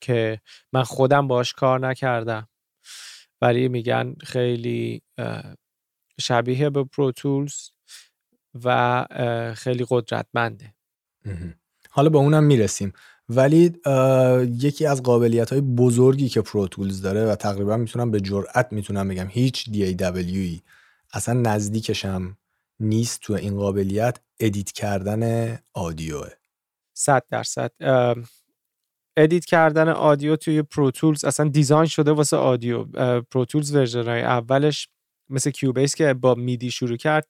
که 0.02 0.42
من 0.74 0.84
خودم 0.84 1.28
باش 1.28 1.54
کار 1.54 1.88
نکردم. 1.88 2.50
ولی 3.42 3.68
میگن 3.68 4.16
خیلی 4.24 5.02
شبیه 6.20 6.70
به 6.70 6.84
پروتولز 6.84 7.70
و 8.64 9.06
خیلی 9.56 9.86
قدرتمنده. 9.90 10.74
حالا 11.90 12.10
به 12.10 12.18
اونم 12.18 12.44
می‌رسیم. 12.44 12.94
ولی 13.30 13.74
یکی 14.60 14.86
از 14.86 15.04
قابلیت 15.04 15.50
های 15.50 15.62
بزرگی 15.62 16.30
که 16.30 16.42
پروتولز 16.42 17.02
داره 17.02 17.26
و 17.26 17.36
تقریبا 17.36 17.78
می‌تونم 17.78 18.12
به 18.12 18.22
جرأت 18.22 18.68
می‌تونم 18.72 19.08
بگم 19.08 19.28
هیچ 19.30 19.70
DAWی 19.70 20.62
اصلا 21.14 21.34
نزدیکشم 21.34 22.38
نیست 22.80 23.22
تو 23.22 23.34
این 23.34 23.58
قابلیت 23.58 24.20
edit 24.40 24.72
کردن 24.72 25.54
audio 25.74 26.14
ه. 26.14 26.30
صد 26.94 27.24
درصد. 27.30 27.72
edit 29.18 29.46
کردن 29.46 29.90
audio 29.90 30.36
توی 30.36 30.62
Pro 30.62 30.86
Tools 30.86 31.26
اصلا 31.26 31.50
design 31.50 31.86
شده 31.86 32.12
واسه 32.12 32.38
audio. 32.38 32.86
Pro 33.22 33.42
Tools 33.42 33.76
version 33.76 34.08
های 34.08 34.22
اولش 34.22 34.90
مثل 35.34 35.52
Cubase 35.52 35.96
که 35.96 36.14
با 36.14 36.36
MIDI 36.36 36.72
شروع 36.72 36.98
کرد 36.98 37.28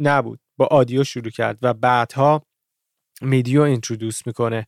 نبود. 0.00 0.40
با 0.56 0.66
audio 0.66 1.04
شروع 1.04 1.30
کرد 1.30 1.58
و 1.62 1.74
بعدها 1.74 2.46
MIDI 3.22 3.62
و 3.62 3.68
introduce 3.68 4.26
می‌کنه. 4.26 4.66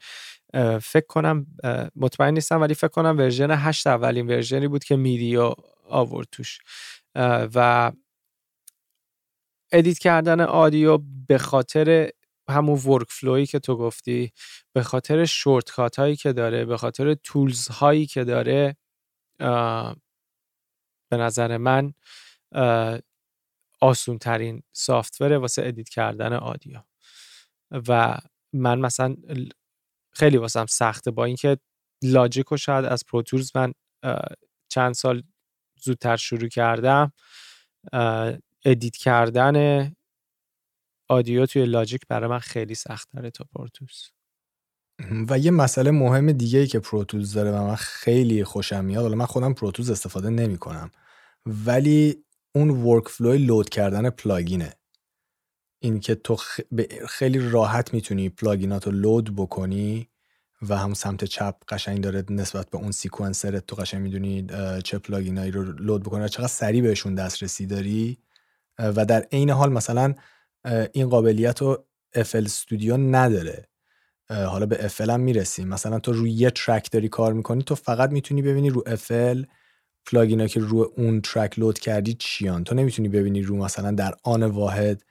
فکر 0.83 1.07
کنم 1.09 1.47
مطمئن 1.97 2.35
نیستم 2.35 2.61
ولی 2.61 2.75
فکر 2.75 2.89
کنم 2.89 3.19
version 3.19 3.51
8 3.51 3.87
اولین 3.87 4.27
version 4.27 4.63
ی 4.63 4.69
بود 4.69 4.85
که 4.85 4.97
MIDI 4.97 5.43
و 5.43 5.55
آورد 5.85 6.29
توش. 6.33 6.59
و 7.55 7.93
edit 9.73 9.99
کردن 9.99 10.41
audio 10.41 10.99
به 11.29 11.39
خاطر 11.39 12.11
همون 12.51 12.79
workflow 12.79 13.07
ی 13.11 13.47
که 13.47 13.59
تو 13.59 13.77
گفتی 13.77 14.33
به 14.73 14.83
خاطر 14.83 15.25
shortcut 15.25 15.71
هایی 15.71 16.17
که 16.17 16.33
داره 16.33 16.65
به 16.65 16.77
خاطر 16.77 17.15
tools 17.15 17.69
هایی 17.69 18.07
که 18.07 18.25
داره 18.25 18.77
به 21.11 21.17
نظر 21.17 21.57
من 21.57 21.95
آسون 23.81 24.19
ترین 24.19 24.63
software 24.73 25.33
واسه 25.33 25.63
edit 25.67 25.89
کردن 25.89 26.33
audio 26.33 26.81
و 27.89 28.19
من 28.53 28.79
مثلا 28.79 29.17
خیلی 30.13 30.37
واسم 30.37 30.67
سخته 30.67 31.11
با 31.11 31.25
اینکه 31.25 31.59
Logic 32.03 32.53
و 32.53 32.57
شاید 32.57 32.85
از 32.85 33.05
Pro 33.07 33.24
Tools 33.24 33.53
من 33.55 33.73
چند 34.69 34.95
سال 34.95 35.23
زودتر 35.81 36.17
شروع 36.17 36.49
کردم. 36.49 37.13
edit 38.65 38.97
کردن 38.97 39.89
audio 41.09 41.47
توی 41.47 41.65
Logic 41.65 42.03
برای 42.09 42.31
من 42.31 42.39
خیلی 42.39 42.75
سخت 42.75 43.31
تا 43.35 43.45
Pro 43.55 43.76
Tools 43.76 44.11
و 45.29 45.39
یه 45.39 45.51
مسئله 45.51 45.91
مهم 45.91 46.33
دیگه 46.33 46.59
ای 46.59 46.67
که 46.67 46.81
Pro 46.81 47.00
Tools 47.00 47.33
داره 47.33 47.51
و 47.51 47.67
من 47.67 47.75
خیلی 47.75 48.45
خوشم 48.45 48.85
میاد 48.85 49.03
حالا 49.03 49.17
من 49.17 49.27
خودم 49.27 49.55
Pro 49.55 49.68
Tools 49.68 49.91
استفاده 49.91 50.31
نمی 50.31 50.59
کنم 50.59 50.91
ولی 51.47 52.25
اون 52.59 52.71
workflow 52.71 53.09
ی 53.09 53.39
load 53.39 53.69
کردن 53.69 54.11
plugin 54.11 54.66
ه 54.66 54.75
این 55.79 56.01
که 56.01 56.15
تو 56.15 56.37
خیلی 57.09 57.51
راحت 57.51 57.95
می‌تونی 57.95 58.29
plugin 58.29 58.78
ات 58.78 58.87
رو 58.87 58.93
load 58.93 59.37
بکنی 59.37 60.09
و 60.69 60.77
هم 60.77 60.95
سمت 60.95 61.25
چپ 61.25 61.55
قشنگ 61.69 62.01
داره 62.01 62.25
نسبت 62.31 62.71
به 62.71 62.79
اون 62.79 62.91
sequencer 62.91 63.59
ت 63.59 63.67
تو 63.67 63.77
قشنگ 63.77 64.03
می‌دونی 64.03 64.47
چه 64.85 64.99
plugin 64.99 65.38
ایی 65.38 65.51
رو 65.51 65.63
load 65.63 66.03
بکنی 66.03 66.25
و 66.25 66.29
چقدر 66.29 66.47
سریع 66.47 66.83
بهشون 66.83 67.15
دسترسی 67.15 67.67
داری. 67.67 68.19
و 68.79 69.05
در 69.05 69.21
عین 69.33 69.51
حال 69.51 69.73
مثلا 69.73 70.15
این 70.93 71.09
قابلیت 71.09 71.63
رو 71.63 71.85
FL 72.17 72.35
Studio 72.35 72.97
نداره. 72.97 73.69
حالا 74.29 74.67
به 74.67 74.89
FL 74.89 75.09
هم 75.09 75.21
می‌رسیم. 75.21 75.69
مثلا 75.69 75.99
تو 75.99 76.13
روی 76.13 76.31
یه 76.31 76.51
track 76.51 76.91
داری 76.91 77.09
کار 77.09 77.33
می‌کنی 77.33 77.63
تو 77.63 77.75
فقط 77.75 78.11
می‌تونی 78.11 78.43
ببینی 78.43 78.71
رو 78.71 78.85
FL 78.87 79.47
plugin 80.11 80.42
ا 80.42 80.47
که 80.47 80.61
رو 80.61 80.93
اون 80.97 81.21
track 81.21 81.59
load 81.59 81.79
کردی 81.79 82.17
چیان؟ 82.19 82.65
تو 82.65 82.75
نمی‌تونی 82.75 83.09
ببینی 83.09 83.43
رو 83.43 83.57
مثلا 83.57 83.91
در 83.91 84.15
آن 84.23 84.43
واحد 84.43 85.03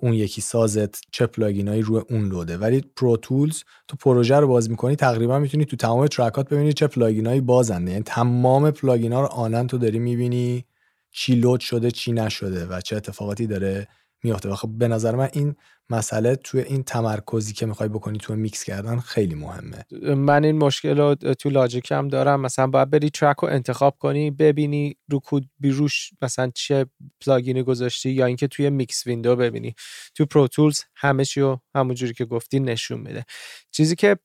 اون 0.00 0.14
یکی 0.14 0.40
سازت 0.40 1.00
چه 1.10 1.26
plugin 1.26 1.68
ایی 1.68 1.82
روی 1.82 2.02
اون 2.10 2.28
load 2.28 2.48
ه. 2.48 2.58
ولی 2.58 2.80
Pro 2.96 3.16
Tools 3.16 3.62
تو 3.88 3.96
پروژه 3.96 4.36
رو 4.36 4.48
باز 4.48 4.70
می‌کنی 4.70 4.96
تقریبا 4.96 5.38
می‌تونی 5.38 5.64
تو 5.64 5.76
تمام 5.76 6.06
track 6.06 6.41
ات 6.41 6.48
ببینی 6.48 6.72
چه 6.72 6.86
plugin 6.86 7.27
ایی 7.27 7.40
بازنده 7.40 7.90
یعنی 7.90 8.02
تمام 8.02 8.70
plugin 8.70 9.13
ا 9.13 9.20
رو 9.20 9.26
آنن 9.26 9.66
تو 9.66 9.78
داری 9.78 9.98
می‌بینی 9.98 10.64
چی 11.10 11.34
load 11.34 11.60
شده 11.60 11.90
چی 11.90 12.12
نشده 12.12 12.66
و 12.66 12.80
چه 12.80 12.96
اتفاقاتی 12.96 13.46
داره 13.46 13.88
میافته. 14.22 14.54
خب 14.54 14.68
به 14.68 14.88
نظر 14.88 15.14
من 15.14 15.28
این 15.32 15.56
مسئله 15.90 16.36
توی 16.36 16.60
این 16.60 16.82
تمرکزی 16.82 17.52
که 17.52 17.66
می‌خوای 17.66 17.88
بکنی 17.88 18.18
تو 18.18 18.36
میکس 18.36 18.64
کردن 18.64 18.98
خیلی 18.98 19.34
مهمه. 19.34 19.84
من 20.14 20.44
این 20.44 20.58
مشکل 20.58 20.98
رو 20.98 21.14
تو 21.14 21.50
Logic 21.50 21.92
هم 21.92 22.08
دارم. 22.08 22.40
مثلا 22.40 22.66
باید 22.66 22.90
بری 22.90 23.10
track 23.10 23.36
رو 23.36 23.48
انتخاب 23.48 23.96
کنی 23.98 24.30
ببینی 24.30 24.96
رو 25.10 25.18
کود 25.18 25.50
بیروش 25.58 26.10
مثلا 26.22 26.50
چه 26.54 26.86
plugin 27.20 27.56
ی 27.56 27.62
گذاشتی 27.62 28.10
یا 28.10 28.26
اینکه 28.26 28.48
توی 28.48 28.70
mix 28.70 29.06
window 29.06 29.36
ببینی. 29.36 29.74
تو 30.14 30.26
Pro 30.26 30.48
Tools 30.48 30.80
همه 30.96 31.24
چی 31.24 31.40
رو 31.40 31.60
همونجوری 31.74 32.14
که 32.14 32.24
گفتی 32.24 32.60
نشون 32.60 33.00
میده. 33.00 33.24
چیزی 33.70 33.96
که 33.96 34.18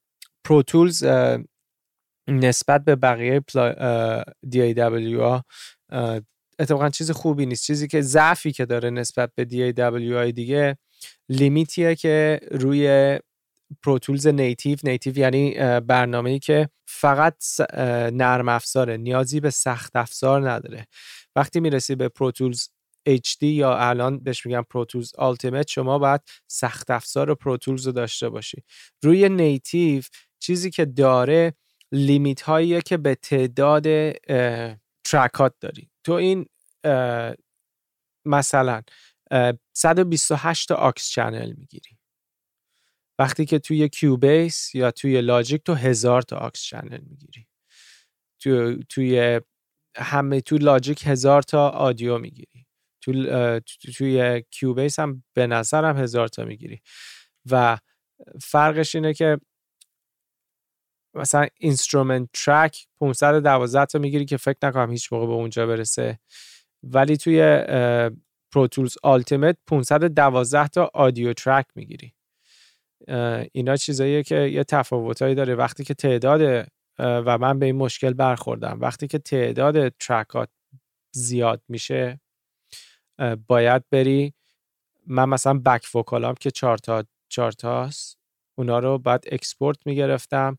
Pro 0.44 0.62
Tools 0.62 1.04
نسبت 2.28 2.84
به 2.84 2.96
بقیه 2.96 3.40
پلا... 3.40 4.22
DAW 4.54 5.42
اتفاقا 6.58 6.88
چیز 6.88 7.10
خوبی 7.10 7.46
نیست. 7.46 7.66
چیزی 7.66 7.88
که 7.88 8.00
ضعفی 8.00 8.52
که 8.52 8.66
داره 8.66 8.90
نسبت 8.90 9.30
به 9.34 9.44
DAW 9.44 9.97
های 9.97 10.32
دیگه 10.32 10.78
limit 11.28 11.75
یه 11.75 11.94
که 11.94 12.40
روی 12.50 13.18
Pro 13.82 13.99
Tools 13.99 14.26
native 14.26 14.78
native 14.84 15.18
یعنی 15.18 15.54
برنامه‌ای 15.80 16.38
که 16.38 16.68
فقط 16.86 17.44
نرم 18.12 18.48
افزاره 18.48 18.96
نیازی 18.96 19.40
به 19.40 19.50
سخت 19.50 19.96
افزار 19.96 20.50
نداره. 20.50 20.86
وقتی 21.36 21.60
می‌رسی 21.60 21.94
به 21.94 22.08
Pro 22.08 22.31
Tools 22.31 22.68
HD 23.08 23.42
یا 23.42 23.76
الان 23.76 24.18
بهش 24.18 24.46
میگم 24.46 24.64
Pro 24.70 24.87
Tools 24.87 25.14
Ultimate 25.14 25.68
شما 25.68 25.98
باید 25.98 26.20
سخت 26.48 26.90
افزار 26.90 27.34
Pro 27.34 27.54
Tools 27.54 27.86
رو 27.86 27.92
داشته 27.92 28.28
باشی. 28.28 28.62
روی 29.02 29.28
native 29.28 30.02
چیزی 30.38 30.70
که 30.70 30.84
داره 30.84 31.54
limit 31.92 32.42
هاییه 32.42 32.80
که 32.80 32.96
به 32.96 33.14
تعداد 33.14 33.86
track 35.04 35.46
ات 35.46 35.54
داری. 35.60 35.90
تو 36.04 36.12
این 36.12 36.46
مثلا 38.26 38.82
128 39.76 40.68
تا 40.68 40.74
aux 40.74 41.08
channel 41.08 41.52
می‌گیری. 41.52 41.98
وقتی 43.18 43.44
که 43.44 43.58
توی 43.58 43.88
Cubase 43.88 44.74
یا 44.74 44.90
توی 44.90 45.20
Logic 45.20 45.62
تو 45.64 45.74
هزار 45.74 46.22
تا 46.22 46.36
aux 46.36 46.62
channel 46.62 47.00
می‌گیری. 47.00 47.46
تو 48.42 48.76
توی 48.88 49.40
همه 49.96 50.40
تو 50.40 50.58
Logic 50.58 51.06
هزار 51.06 51.42
تا 51.42 51.68
audio 51.68 52.18
می‌گیری. 52.18 52.66
تو 53.00 53.12
توی 53.96 54.42
Cubase 54.50 54.98
هم 54.98 55.24
به 55.34 55.46
نظرم 55.46 55.98
هزار 55.98 56.28
تا 56.28 56.44
می‌گیری. 56.44 56.80
و 57.50 57.78
فرقش 58.42 58.94
اینه 58.94 59.14
که 59.14 59.38
مثلا 61.14 61.46
instrument 61.58 62.28
track 62.32 62.86
512 63.00 63.86
تا 63.86 63.98
می‌گیری 63.98 64.24
که 64.24 64.36
فکر 64.36 64.58
نکنم 64.62 64.90
هیچ 64.90 65.12
موقع 65.12 65.26
به 65.26 65.32
اونجا 65.32 65.66
برسه. 65.66 66.18
ولی 66.82 67.16
توی 67.16 67.64
Pro 68.52 68.69
Tools 68.69 68.96
Ultimate 69.02 69.56
512 69.66 70.68
تا 70.68 70.90
audio 70.94 71.32
track 71.32 71.66
می‌گیری. 71.74 72.14
اینا 73.52 73.76
چیزاییه 73.76 74.22
که 74.22 74.36
یه 74.36 74.64
تفاوتایی 74.64 75.34
داره. 75.34 75.54
وقتی 75.54 75.84
که 75.84 75.94
تعداد 75.94 76.68
و 76.98 77.38
من 77.38 77.58
به 77.58 77.66
این 77.66 77.76
مشکل 77.76 78.12
برخوردم 78.12 78.78
وقتی 78.80 79.06
که 79.06 79.18
تعداد 79.18 79.88
track 79.88 80.38
ات 80.38 80.48
زیاد 81.14 81.62
میشه 81.68 82.20
باید 83.46 83.82
بری 83.90 84.34
من 85.06 85.28
مثلا 85.28 85.58
back 85.58 85.94
vocal 85.94 86.27
ام 86.27 86.34
که 86.34 86.50
چهار 86.50 86.78
تا 87.58 87.90
اونا 88.58 88.78
رو 88.78 88.98
بعد 88.98 89.24
export 89.32 89.78
می‌گرفتم. 89.86 90.58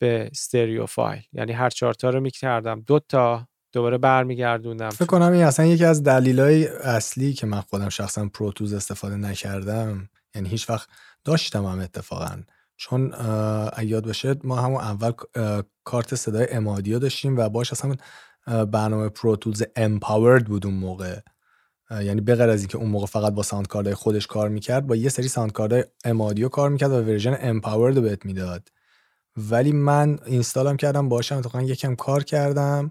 به 0.00 0.28
stereo 0.32 0.86
file. 0.86 1.22
یعنی 1.32 1.52
هر 1.52 1.70
چهار 1.70 1.94
تا 1.94 2.10
رو 2.10 2.20
می‌کردم. 2.20 2.80
دو 2.80 3.00
تا 3.08 3.46
دوباره 3.72 3.98
برمیگردوندم. 3.98 4.90
فکر 4.90 5.06
کنم 5.06 5.32
این 5.32 5.42
اصلا 5.42 5.66
یکی 5.66 5.84
از 5.84 6.02
دلایل 6.02 6.68
اصلی 6.68 7.32
که 7.32 7.46
من 7.46 7.60
خودم 7.60 7.88
شخصا 7.88 8.28
Pro 8.34 8.48
Tools 8.48 8.72
استفاده 8.72 9.16
نکردم. 9.16 10.08
یعنی 10.34 10.48
هیچ 10.48 10.70
وقت 10.70 10.88
داشتم 11.24 11.66
هم 11.66 11.78
اتفاقا. 11.80 12.42
چون 12.76 13.14
یاد 13.82 14.06
باشه 14.06 14.34
ما 14.44 14.56
همون 14.56 14.80
اول 14.80 15.12
کارت 15.84 16.14
صدای 16.14 16.46
M-Audio 16.50 16.98
داشتیم 16.98 17.36
و 17.36 17.48
باش 17.48 17.72
اصلا 17.72 17.94
برنامه 18.64 19.08
Pro 19.08 19.28
Tools 19.28 19.62
M-Powered 19.76 20.46
بود 20.46 20.66
اون 20.66 20.74
موقع. 20.74 21.18
یعنی 21.90 22.20
بغیر 22.20 22.48
از 22.48 22.60
اینکه 22.60 22.78
اون 22.78 22.90
موقع 22.90 23.06
فقط 23.06 23.32
با 23.32 23.42
sound 23.42 23.66
card 23.66 23.85
های 23.85 23.94
خودش 23.94 24.26
کار 24.26 24.48
می‌کرد 24.48 24.86
با 24.86 24.96
یه 24.96 25.08
سری 25.08 25.28
sound 25.28 25.52
card 25.52 25.84
های 26.04 26.14
M-Audio 26.14 26.48
کار 26.48 26.70
می‌کرد 26.70 26.90
و 26.90 26.94
version 26.94 27.38
M-Powered 27.40 27.96
رو 27.96 28.02
بهت 28.02 28.26
می‌داد. 28.26 28.68
ولی 29.50 29.72
من 29.72 30.18
install 30.26 30.70
م 30.70 30.76
کردم 30.76 31.08
باشم 31.08 31.36
اتفاقا 31.36 31.62
یکم 31.62 31.94
کار 31.94 32.24
کردم. 32.24 32.90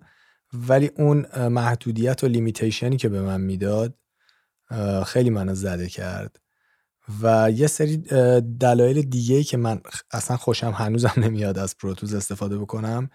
ولی 0.53 0.91
اون 0.95 1.47
محدودیت 1.47 2.23
و 2.23 2.27
limitation 2.27 2.91
ی 2.91 2.97
که 2.97 3.09
به 3.09 3.21
من 3.21 3.41
می‌داد 3.41 3.93
خیلی 5.05 5.29
منو 5.29 5.55
زده 5.55 5.89
کرد. 5.89 6.39
و 7.21 7.51
یه 7.51 7.67
سری 7.67 7.97
دلایل 8.59 9.01
دیگه 9.01 9.43
که 9.43 9.57
من 9.57 9.81
اصلا 10.11 10.37
خوشم 10.37 10.71
هنوزم 10.71 11.13
نمیاد 11.25 11.57
از 11.57 11.77
Pro 11.77 11.91
Tools 11.91 12.13
استفاده 12.13 12.57
بکنم 12.57 13.09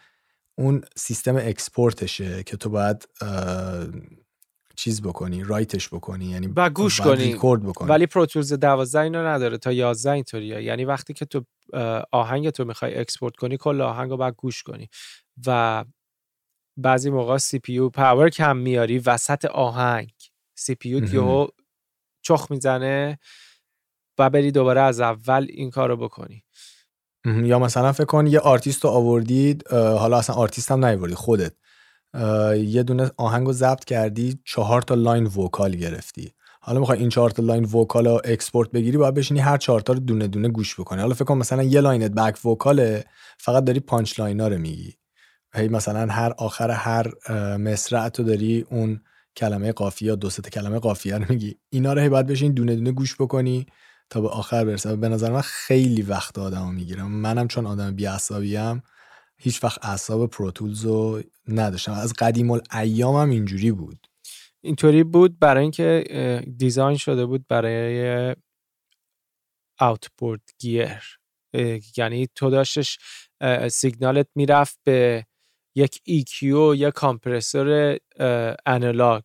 اون 0.54 0.82
سیستم 0.96 1.36
export 1.36 2.07
شه 2.07 2.42
که 2.42 2.56
تو 2.56 2.70
باید 2.70 3.08
چیز 4.76 5.02
بکنی 5.02 5.44
write 5.44 5.76
ش 5.76 5.88
بکنی 5.88 6.24
یعنی 6.24 6.46
و 6.56 6.70
گوش 6.70 7.00
کنی. 7.00 7.34
بکنی. 7.34 7.88
ولی 7.88 8.06
Pro 8.06 8.24
Tools 8.24 8.52
12 8.52 9.00
اینو 9.00 9.26
نداره 9.26 9.58
تا 9.58 9.72
11 9.72 10.10
اینطوریه. 10.10 10.62
یعنی 10.62 10.84
وقتی 10.84 11.12
که 11.12 11.24
تو 11.24 11.44
آهنگ 12.12 12.50
تو 12.50 12.64
می‌خوای 12.64 12.98
export 12.98 13.36
کنی 13.36 13.56
کل 13.56 13.80
آهنگ 13.80 14.10
رو 14.10 14.16
باید 14.16 14.34
گوش 14.34 14.62
کنی. 14.62 14.88
و 15.46 15.84
بعضی 16.76 17.10
موقع 17.10 17.38
CPU 17.38 17.72
power 17.72 18.30
کم 18.30 18.56
میاری 18.56 18.98
وسط 18.98 19.44
آهنگ. 19.44 20.12
CPU 20.58 21.46
چخ 22.22 22.46
می‌زنه 22.50 23.18
و 24.18 24.30
بری 24.30 24.52
دوباره 24.52 24.80
از 24.80 25.00
اول 25.00 25.46
این 25.50 25.70
کار 25.70 25.88
رو 25.88 25.96
بکنی. 25.96 26.44
یا 27.24 27.58
مثلا 27.58 27.92
فکر 27.92 28.04
کن 28.04 28.26
یه 28.26 28.40
آرتیست 28.40 28.84
رو 28.84 28.90
آوردید 28.90 29.68
حالا 29.72 30.18
اصلا 30.18 30.36
آرتیست 30.36 30.70
هم 30.70 30.84
نیوردی 30.84 31.14
خودت. 31.14 31.52
یه 32.56 32.82
دونه 32.82 33.10
آهنگ 33.16 33.46
رو 33.46 33.52
ضبط 33.52 33.84
کردی 33.84 34.38
چهار 34.44 34.82
تا 34.82 34.94
line 34.94 35.24
vocal 35.26 35.76
گرفتی. 35.76 36.32
حالا 36.66 36.80
می‌خوای 36.80 36.98
این 36.98 37.08
چهار 37.08 37.30
تا 37.30 37.42
line 37.42 37.64
vocal 37.64 38.06
رو 38.06 38.20
export 38.24 38.70
بگیری 38.70 38.96
باید 38.98 39.14
بشینی 39.14 39.40
هر 39.40 39.56
چهار 39.56 39.80
تا 39.80 39.92
رو 39.92 39.98
دونه 39.98 40.28
دونه 40.28 40.48
گوش 40.48 40.80
بکنی. 40.80 41.00
حالا 41.00 41.14
فکر 41.14 41.24
کن 41.24 41.38
مثلا 41.38 41.62
یه 41.62 41.80
line 41.80 42.04
ت 42.04 42.10
back 42.10 42.46
vocal 42.46 42.95
ه 42.95 43.04
فقط 43.38 43.64
داری 43.64 43.80
punch 43.80 44.20
line 44.20 44.43
ا 44.43 44.48
رو 44.48 44.58
میگی. 44.58 44.94
هی 45.54 45.68
مثلا 45.68 46.12
هر 46.12 46.32
آخر 46.38 46.70
هر 46.70 47.12
مصرع 47.56 48.08
تو 48.08 48.22
داری 48.22 48.66
اون 48.70 49.00
کلمه 49.36 49.72
قافیه 49.72 50.08
یا 50.08 50.14
دو 50.14 50.30
کلمه 50.30 50.78
قافیه 50.78 51.18
رو 51.18 51.24
میگی. 51.28 51.56
اینا 51.70 51.92
رو 51.92 52.00
هی 52.00 52.08
باید 52.08 52.26
بشین 52.26 52.52
دونه 52.52 52.76
دونه 52.76 52.92
گوش 52.92 53.16
بکنی 53.16 53.66
تا 54.10 54.20
به 54.20 54.28
آخر 54.28 54.64
برسه 54.64 54.96
به 54.96 55.08
نظر 55.08 55.32
من 55.32 55.40
خیلی 55.40 56.02
وقت 56.02 56.38
آدمو 56.38 56.72
می‌گیرم 56.72 57.10
منم 57.10 57.48
چون 57.48 57.66
آدم 57.66 57.94
بی 57.94 58.08
هیچ 59.36 59.64
وقت 59.64 59.78
اعصاب 59.84 60.30
Pro 60.30 60.51
Tools 60.51 60.84
رو 60.84 61.22
نداشتم. 61.48 61.92
از 61.92 62.12
قدیم 62.12 62.50
الایام 62.50 63.30
اینجوری 63.30 63.72
بود. 63.72 64.06
اینطوری 64.64 65.04
بود 65.04 65.38
برای 65.38 65.62
اینکه 65.62 66.04
design 66.56 66.96
شده 66.96 67.26
بود 67.26 67.46
برای 67.48 68.34
outboard 69.80 70.50
gear. 70.58 71.18
یعنی 71.96 72.28
تو 72.34 72.50
داشتش 72.50 72.98
سیگنالت 73.70 74.28
می‌رفت 74.34 74.78
به 74.84 75.26
یک 75.76 76.00
EQ 76.08 76.42
یا 76.76 76.90
compressor 76.90 77.98
analog. 78.66 79.22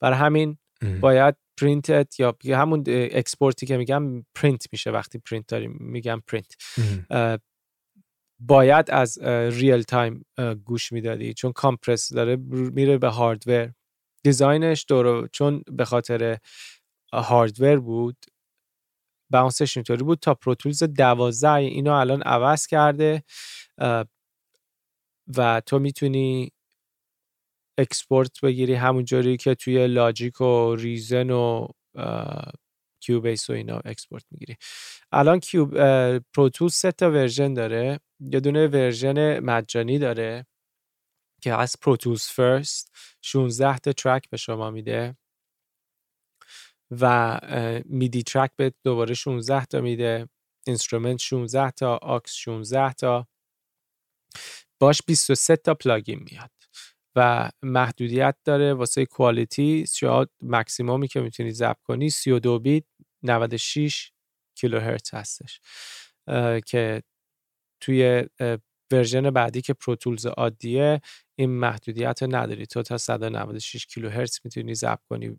برای 0.00 0.18
همین 0.18 0.58
باید 1.00 1.34
پرینتت 1.60 2.20
یا 2.20 2.58
همون 2.58 2.84
export 2.88 3.55
ی 3.55 3.66
که 3.66 3.76
میگم 3.76 4.22
پرینت 4.34 4.66
میشه. 4.72 4.90
وقتی 4.90 5.18
پرینت 5.18 5.46
داریم 5.46 5.76
میگم 5.80 6.22
پرینت 6.26 6.54
باید 8.38 8.90
از 8.90 9.18
real 9.58 9.82
time 9.82 10.24
گوش 10.64 10.92
می‌دادی. 10.92 11.34
چون 11.34 11.52
compress 11.52 12.12
داره 12.12 12.36
میره 12.50 12.98
به 12.98 13.08
hardware 13.08 13.72
design 14.26 14.69
ش 14.69 14.84
دور 14.88 15.28
چون 15.32 15.62
به 15.72 15.84
خاطر 15.84 16.38
hardware 17.12 17.80
بود 17.80 18.16
bounce 19.30 19.64
ش 19.64 19.76
اینطوری 19.76 20.04
بود 20.04 20.18
تا 20.18 20.34
Pro 20.34 20.52
Tools 20.52 20.82
دوازده 20.82 21.52
اینو 21.52 21.92
الان 21.92 22.22
عوض 22.22 22.66
کرده 22.66 23.22
و 25.36 25.62
تو 25.66 25.78
می‌تونی 25.78 26.50
export 27.78 28.40
بگیری 28.40 28.74
همونجوری 28.74 29.36
که 29.36 29.54
توی 29.54 29.86
Logic 29.86 30.40
و 30.40 30.74
Reason 30.74 31.30
و 31.30 31.68
Cubase 33.00 33.50
و 33.50 33.52
اینا 33.52 33.80
export 33.84 34.24
می‌گیری. 34.30 34.56
الان 35.12 35.40
کیوب 35.40 36.68
سه 36.68 36.92
تا 36.92 37.10
version 37.10 37.54
داره 37.54 38.00
یه 38.20 38.40
دونه 38.40 38.66
version 38.66 39.38
مجانی 39.38 39.98
داره. 39.98 40.46
که 41.42 41.54
از 41.54 41.76
Pro 41.82 41.97
Tools 41.97 42.22
First 42.22 42.92
16 43.22 43.78
تا 43.78 43.92
track 43.92 44.30
به 44.30 44.36
شما 44.36 44.70
میده 44.70 45.16
و 46.90 47.40
MIDI 47.84 48.22
track 48.22 48.50
به 48.56 48.72
دوباره 48.84 49.14
16 49.14 49.64
تا 49.64 49.80
میده 49.80 50.28
instrument 50.66 51.18
16 51.18 51.70
تا 51.70 51.96
aux 51.96 52.32
16 52.32 52.92
تا 52.92 53.26
باش 54.78 55.02
23 55.06 55.56
تا 55.56 55.74
plugin 55.74 56.26
میاد 56.30 56.50
و 57.16 57.50
محدودیت 57.62 58.36
داره 58.44 58.74
واسه 58.74 59.06
quality 59.06 59.86
شاید 59.94 60.28
مکسیمومی 60.42 61.08
که 61.08 61.20
می‌تونی 61.20 61.50
ضبط 61.50 61.82
کنی 61.82 62.10
32 62.10 62.58
بیت 62.58 62.84
96 63.22 64.12
کیلوهرتز 64.54 65.14
هستش 65.14 65.60
که 66.66 67.02
توی 67.80 68.24
version 68.92 69.30
بعدی 69.30 69.62
که 69.62 69.74
Pro 69.74 69.93
Tools 69.93 70.26
عادیه 70.26 71.00
این 71.38 71.50
محدودیت 71.50 72.22
رو 72.22 72.36
نداری. 72.36 72.66
تو 72.66 72.82
تا 72.82 72.98
196 72.98 73.86
کیلوهرتز 73.86 74.38
می‌تونی 74.44 74.74
ضبط 74.74 75.00
کنی 75.08 75.38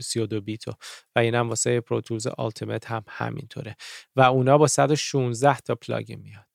32 0.00 0.40
بیتو. 0.40 0.72
و 1.16 1.18
این 1.18 1.34
هم 1.34 1.48
واسه 1.48 1.80
Pro 1.80 1.97
Tools 1.97 2.26
Ultimate 2.26 2.90
هم 2.90 3.04
همینطوره. 3.08 3.76
و 4.16 4.20
اونا 4.20 4.58
با 4.58 4.66
116 4.66 5.58
تا 5.58 5.74
plugin 5.74 6.20
میاد 6.20 6.46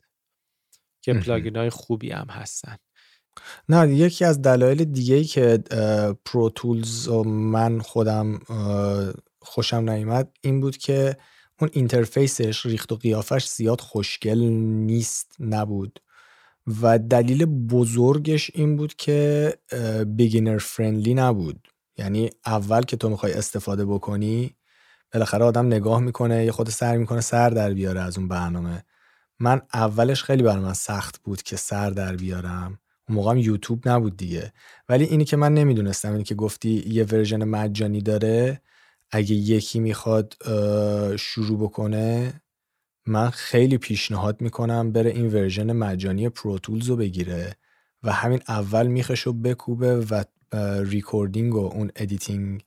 که 1.02 1.14
plugin 1.14 1.56
های 1.56 1.70
خوبی 1.70 2.12
هم 2.12 2.28
هستن. 2.30 2.78
نه 3.70 3.96
یکی 3.96 4.26
از 4.26 4.42
دلایل 4.42 4.84
دیگه 4.84 5.16
ای 5.16 5.24
که 5.24 5.64
Pro 6.26 6.57
Tools 6.57 7.08
و 7.08 7.24
من 7.24 7.80
خودم 7.80 8.40
خوشم 9.42 9.90
نیومد 9.90 10.38
این 10.42 10.62
بود 10.62 10.78
که 10.78 11.18
اون 11.62 11.70
interface 11.74 12.49
ش 12.49 12.66
ریخت 12.66 12.92
و 12.92 12.96
قیافش 12.96 13.48
زیاد 13.48 13.82
خوشگل 13.82 14.40
نیست 14.40 15.36
نبود. 15.40 16.02
و 16.82 17.00
دلیل 17.00 17.46
بزرگش 17.46 18.52
این 18.54 18.76
بود 18.76 18.94
که 18.96 19.54
beginner 20.08 20.58
friendly 20.58 21.14
نبود. 21.14 21.68
یعنی 21.98 22.30
اول 22.46 22.82
که 22.82 22.98
تو 22.98 23.10
می‌خوای 23.10 23.34
استفاده 23.34 23.86
بکنی 23.86 24.56
بالاخره 25.14 25.46
آدم 25.46 25.68
نگاه 25.68 26.00
می‌کنه 26.00 26.46
یه 26.46 26.52
خورده 26.52 26.70
سعی 26.70 26.98
می‌کنه 26.98 27.22
سر 27.22 27.50
در 27.50 27.74
بیاره 27.74 28.02
از 28.02 28.18
اون 28.18 28.28
برنامه. 28.28 28.84
من 29.40 29.62
اولش 29.74 30.24
خیلی 30.24 30.44
برای 30.44 30.64
من 30.64 30.74
سخت 30.74 31.22
بود 31.24 31.44
که 31.44 31.56
سر 31.56 31.90
در 31.90 32.16
بیارم. 32.16 32.80
اون 33.10 33.16
موقع 33.16 33.40
یوتیوب 33.40 33.90
نبود 33.90 34.18
دیگه. 34.18 34.54
ولی 34.90 35.04
اینی 35.04 35.26
که 35.26 35.38
من 35.38 35.54
نمی‌دونستم 35.54 36.12
اینی 36.12 36.24
که 36.24 36.36
گفتی 36.36 36.84
یه 36.88 37.04
version 37.04 37.44
مجانی 37.44 38.02
داره 38.02 38.62
اگه 39.12 39.36
یکی 39.36 39.80
می‌خواد 39.80 40.36
شروع 41.20 41.60
بکنه 41.60 42.34
من 43.06 43.30
خیلی 43.30 43.78
پیشنهاد 43.78 44.42
می‌کنم 44.42 44.92
بره 44.92 45.10
این 45.10 45.28
version 45.34 45.72
مجانی 45.72 46.30
Pro 46.30 46.52
Tools 46.52 46.90
رو 46.90 46.96
بگیره 46.96 47.56
و 48.04 48.12
همین 48.12 48.40
اول 48.48 48.88
میخش 48.88 49.20
رو 49.20 49.34
بکوبه 49.34 49.96
و 49.96 50.24
recording 50.84 51.56
و 51.56 51.60
اون 51.74 51.92
editing 51.96 52.66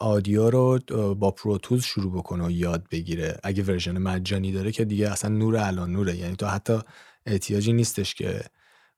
audio 0.00 0.50
رو 0.50 0.78
با 1.14 1.30
Pro 1.30 1.49
Tools 1.49 1.82
شروع 1.84 2.12
بکنه 2.12 2.46
و 2.46 2.50
یاد 2.50 2.88
بگیره. 2.90 3.38
اگه 3.42 3.62
version 3.62 3.98
مجانی 3.98 4.52
داره 4.52 4.72
که 4.72 4.84
دیگه 4.84 5.10
اصلا 5.10 5.30
نور 5.30 5.56
علی 5.56 5.92
نوره. 5.92 6.16
یعنی 6.16 6.36
تو 6.36 6.46
حتی 6.46 6.78
احتیاجی 7.26 7.72
نیستش 7.72 8.14
که 8.14 8.40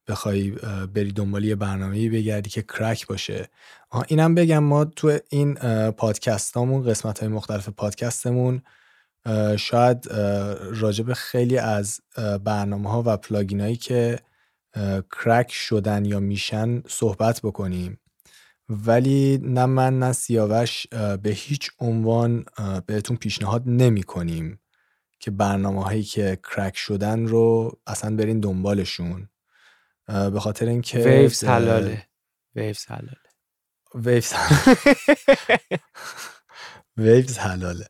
بخوای 0.09 0.51
بری 0.95 1.13
دنبال 1.13 1.45
یه 1.45 1.55
برنامه 1.55 2.11
بگردی 2.11 2.51
که 2.51 2.63
crack 2.63 3.07
باشه. 3.07 3.49
اینم 4.09 4.35
بگم 4.35 4.59
ما 4.59 4.85
تو 4.85 5.19
این 5.29 5.55
پادکستامون 5.91 6.85
قسمت 6.85 7.19
های 7.19 7.29
مختلف 7.29 7.69
پادکستمون 7.69 8.63
شاید 9.57 10.09
راجب 10.73 11.13
خیلی 11.13 11.59
از 11.59 12.01
برنامه 12.45 12.91
ها 12.91 13.03
و 13.07 13.17
پلاگین 13.17 13.61
هایی 13.61 13.77
که 13.77 14.19
کرک 15.13 15.53
شدن 15.53 16.05
یا 16.05 16.21
میشن 16.21 16.83
صحبت 16.89 17.41
بکنیم. 17.43 18.01
ولی 18.69 19.39
نه 19.43 19.67
من 19.67 19.99
نه 19.99 20.13
سیاوش 20.13 20.87
به 21.23 21.31
هیچ 21.31 21.71
عنوان 21.79 22.45
بهتون 22.87 23.17
پیشنهاد 23.17 23.63
نمی 23.67 24.03
کنیم 24.03 24.61
که 25.21 25.31
برنامه 25.31 25.85
هایی 25.85 26.03
که 26.03 26.39
کرک 26.55 26.77
شدن 26.77 27.27
رو 27.27 27.79
اصلا 27.87 28.17
برین 28.17 28.41
دنبالشون. 28.41 29.29
به 30.07 30.41
خاطر 30.41 30.67
اینکه 30.67 30.99
Waves 30.99 31.45
حلاله. 31.45 32.07
Waves 32.55 32.87
حلاله. 32.87 33.26
Waves 34.05 34.33
Waves 36.97 37.39
حلاله. 37.39 37.87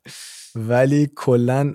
ولی 0.55 1.11
کلا 1.17 1.73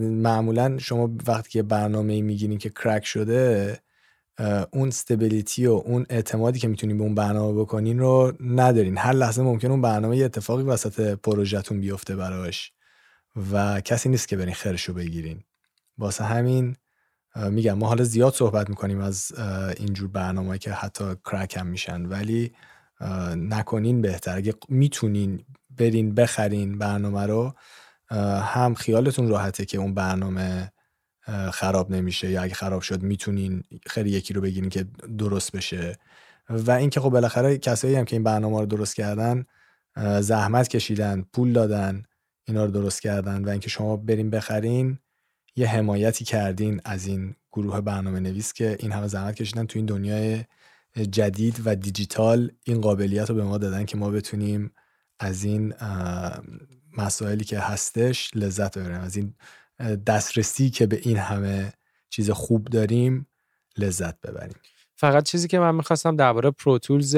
معمولا 0.00 0.78
شما 0.78 1.10
وقتی 1.26 1.50
که 1.50 1.62
برنامه 1.62 2.22
می‌گیرین 2.22 2.58
که 2.58 2.70
crack 2.70 3.04
شده 3.04 3.78
اون 4.72 4.88
stability 4.88 5.66
و 5.66 5.72
اون 5.72 6.06
اعتمادی 6.10 6.58
که 6.58 6.68
می‌تونین 6.68 6.98
به 6.98 7.04
اون 7.04 7.14
برنامه 7.14 7.60
بکنین 7.60 7.98
رو 7.98 8.32
ندارین. 8.40 8.98
هر 8.98 9.12
لحظه 9.12 9.42
ممکن 9.42 9.70
اون 9.70 9.82
برنامه 9.82 10.16
یه 10.16 10.24
اتفاقی 10.24 10.62
وسط 10.62 11.14
پروژهتون 11.14 11.80
بیفته 11.80 12.16
براش 12.16 12.72
و 13.52 13.80
کسی 13.80 14.08
نیست 14.08 14.28
که 14.28 14.36
برین 14.36 14.54
خرشو 14.54 14.92
بگیرین. 14.92 15.44
واسه 15.98 16.24
همین 16.24 16.76
میگم 17.50 17.74
ما 17.74 17.88
حالا 17.88 18.04
زیاد 18.04 18.34
صحبت 18.34 18.68
می‌کنیم 18.68 19.00
از 19.00 19.32
اینجور 19.76 20.08
برنامه 20.08 20.58
که 20.58 20.72
حتی 20.72 21.04
کرک 21.24 21.56
هم 21.56 21.66
میشن. 21.66 22.06
ولی 22.06 22.52
نکنین 23.36 24.02
بهتر. 24.02 24.36
اگه 24.36 24.54
می‌تونین 24.68 25.44
برین 25.70 26.14
بخرین 26.14 26.78
برنامه 26.78 27.26
رو 27.26 27.54
هم 28.40 28.74
خیالتون 28.74 29.28
راحته 29.28 29.64
که 29.64 29.78
اون 29.78 29.94
برنامه 29.94 30.72
خراب 31.52 31.90
نمیشه 31.90 32.30
یا 32.30 32.42
اگه 32.42 32.54
خراب 32.54 32.82
شد 32.82 33.02
می‌تونین 33.02 33.62
خیلی 33.86 34.10
یکی 34.10 34.34
رو 34.34 34.40
بگیرین 34.40 34.70
که 34.70 34.84
درست 35.18 35.52
بشه. 35.52 35.98
و 36.48 36.70
اینکه 36.70 37.00
خب 37.00 37.10
بالاخره 37.10 37.58
کسایی 37.58 37.94
هم 37.94 38.04
که 38.04 38.16
این 38.16 38.22
برنامه 38.22 38.60
رو 38.60 38.66
درست 38.66 38.96
کردن 38.96 39.44
زحمت 40.20 40.68
کشیدن 40.68 41.24
پول 41.32 41.52
دادن 41.52 42.02
اینا 42.44 42.64
رو 42.64 42.70
درست 42.70 43.02
کردن 43.02 43.44
و 43.44 43.48
اینکه 43.48 43.68
شما 43.68 43.96
برین 43.96 44.30
بخرین 44.30 44.98
یه 45.56 45.68
حمایتی 45.68 46.24
کردین 46.24 46.80
از 46.84 47.06
این 47.06 47.34
گروه 47.52 47.80
برنامه 47.80 48.20
نویس 48.20 48.52
که 48.52 48.76
این 48.80 48.92
همه 48.92 49.06
زحمت 49.06 49.34
کشیدن 49.34 49.66
تو 49.66 49.78
این 49.78 49.86
دنیای 49.86 50.44
جدید 51.04 51.62
و 51.64 51.76
دیجیتال 51.76 52.50
این 52.64 52.80
قابلیت 52.80 53.30
رو 53.30 53.36
به 53.36 53.44
ما 53.44 53.58
دادن 53.58 53.84
که 53.84 53.96
ما 53.96 54.10
بتونیم 54.10 54.72
از 55.18 55.44
این 55.44 55.74
مسائلی 56.98 57.44
که 57.44 57.58
هستش 57.58 58.30
لذت 58.34 58.78
ببریم. 58.78 59.00
از 59.00 59.16
این 59.16 59.34
دسترسی 60.06 60.70
که 60.70 60.86
به 60.86 61.00
این 61.02 61.16
همه 61.16 61.72
چیز 62.10 62.30
خوب 62.30 62.64
داریم 62.64 63.26
لذت 63.78 64.20
ببریم. 64.20 64.56
فقط 64.94 65.24
چیزی 65.24 65.48
که 65.48 65.58
من 65.58 65.74
می‌خواستم 65.74 66.16
درباره 66.16 66.50
پروتولز 66.50 67.16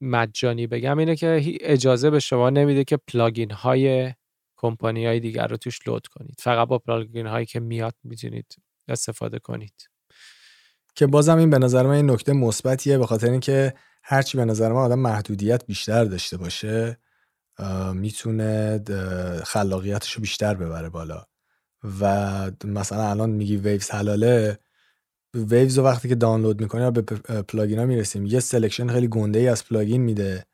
مجانی 0.00 0.66
بگم 0.66 0.98
اینه 0.98 1.16
که 1.16 1.58
اجازه 1.60 2.10
به 2.10 2.20
شما 2.20 2.50
نمیده 2.50 2.84
که 2.84 2.96
plugin 2.96 3.50
های 3.50 4.14
کمپانی 4.56 5.06
های 5.06 5.20
دیگر 5.20 5.46
رو 5.46 5.56
توش 5.56 5.88
load 5.88 6.06
کنید. 6.06 6.36
فقط 6.38 6.68
با 6.68 6.78
plugin 6.78 7.26
هایی 7.26 7.46
که 7.46 7.60
میاد 7.60 7.94
می‌تونید 8.04 8.56
استفاده 8.88 9.38
کنید. 9.38 9.89
که 10.94 11.06
بازم 11.06 11.36
این 11.38 11.50
به 11.50 11.58
نظر 11.58 11.82
من 11.82 11.94
این 11.94 12.10
نکته 12.10 12.32
مثبتیه 12.32 12.98
به 12.98 13.06
خاطر 13.06 13.30
اینکه 13.30 13.74
هرچی 14.02 14.38
به 14.38 14.44
نظر 14.44 14.72
من 14.72 14.80
آدم 14.80 14.98
محدودیت 14.98 15.66
بیشتر 15.66 16.04
داشته 16.04 16.36
باشه 16.36 16.98
می‌تونه 17.94 18.80
خلاقیتش 19.44 20.12
رو 20.12 20.20
بیشتر 20.20 20.54
ببره 20.54 20.88
بالا. 20.88 21.24
و 22.00 22.50
مثلا 22.64 23.10
الان 23.10 23.30
میگی 23.30 23.56
Waves 23.56 23.90
حلاله 23.90 24.58
Waves 25.34 25.78
رو 25.78 25.84
وقتی 25.84 26.08
که 26.08 26.14
دانلود 26.14 26.60
می‌کنی 26.60 26.90
به 26.90 27.02
plugin 27.42 27.78
ها 27.78 27.86
می‌رسیم 27.86 28.26
یه 28.26 28.40
selection 28.40 28.88
خیلی 28.88 29.08
گنده 29.08 29.38
ای 29.38 29.48
از 29.48 29.64
plugin 29.64 30.02
میده 30.02 30.44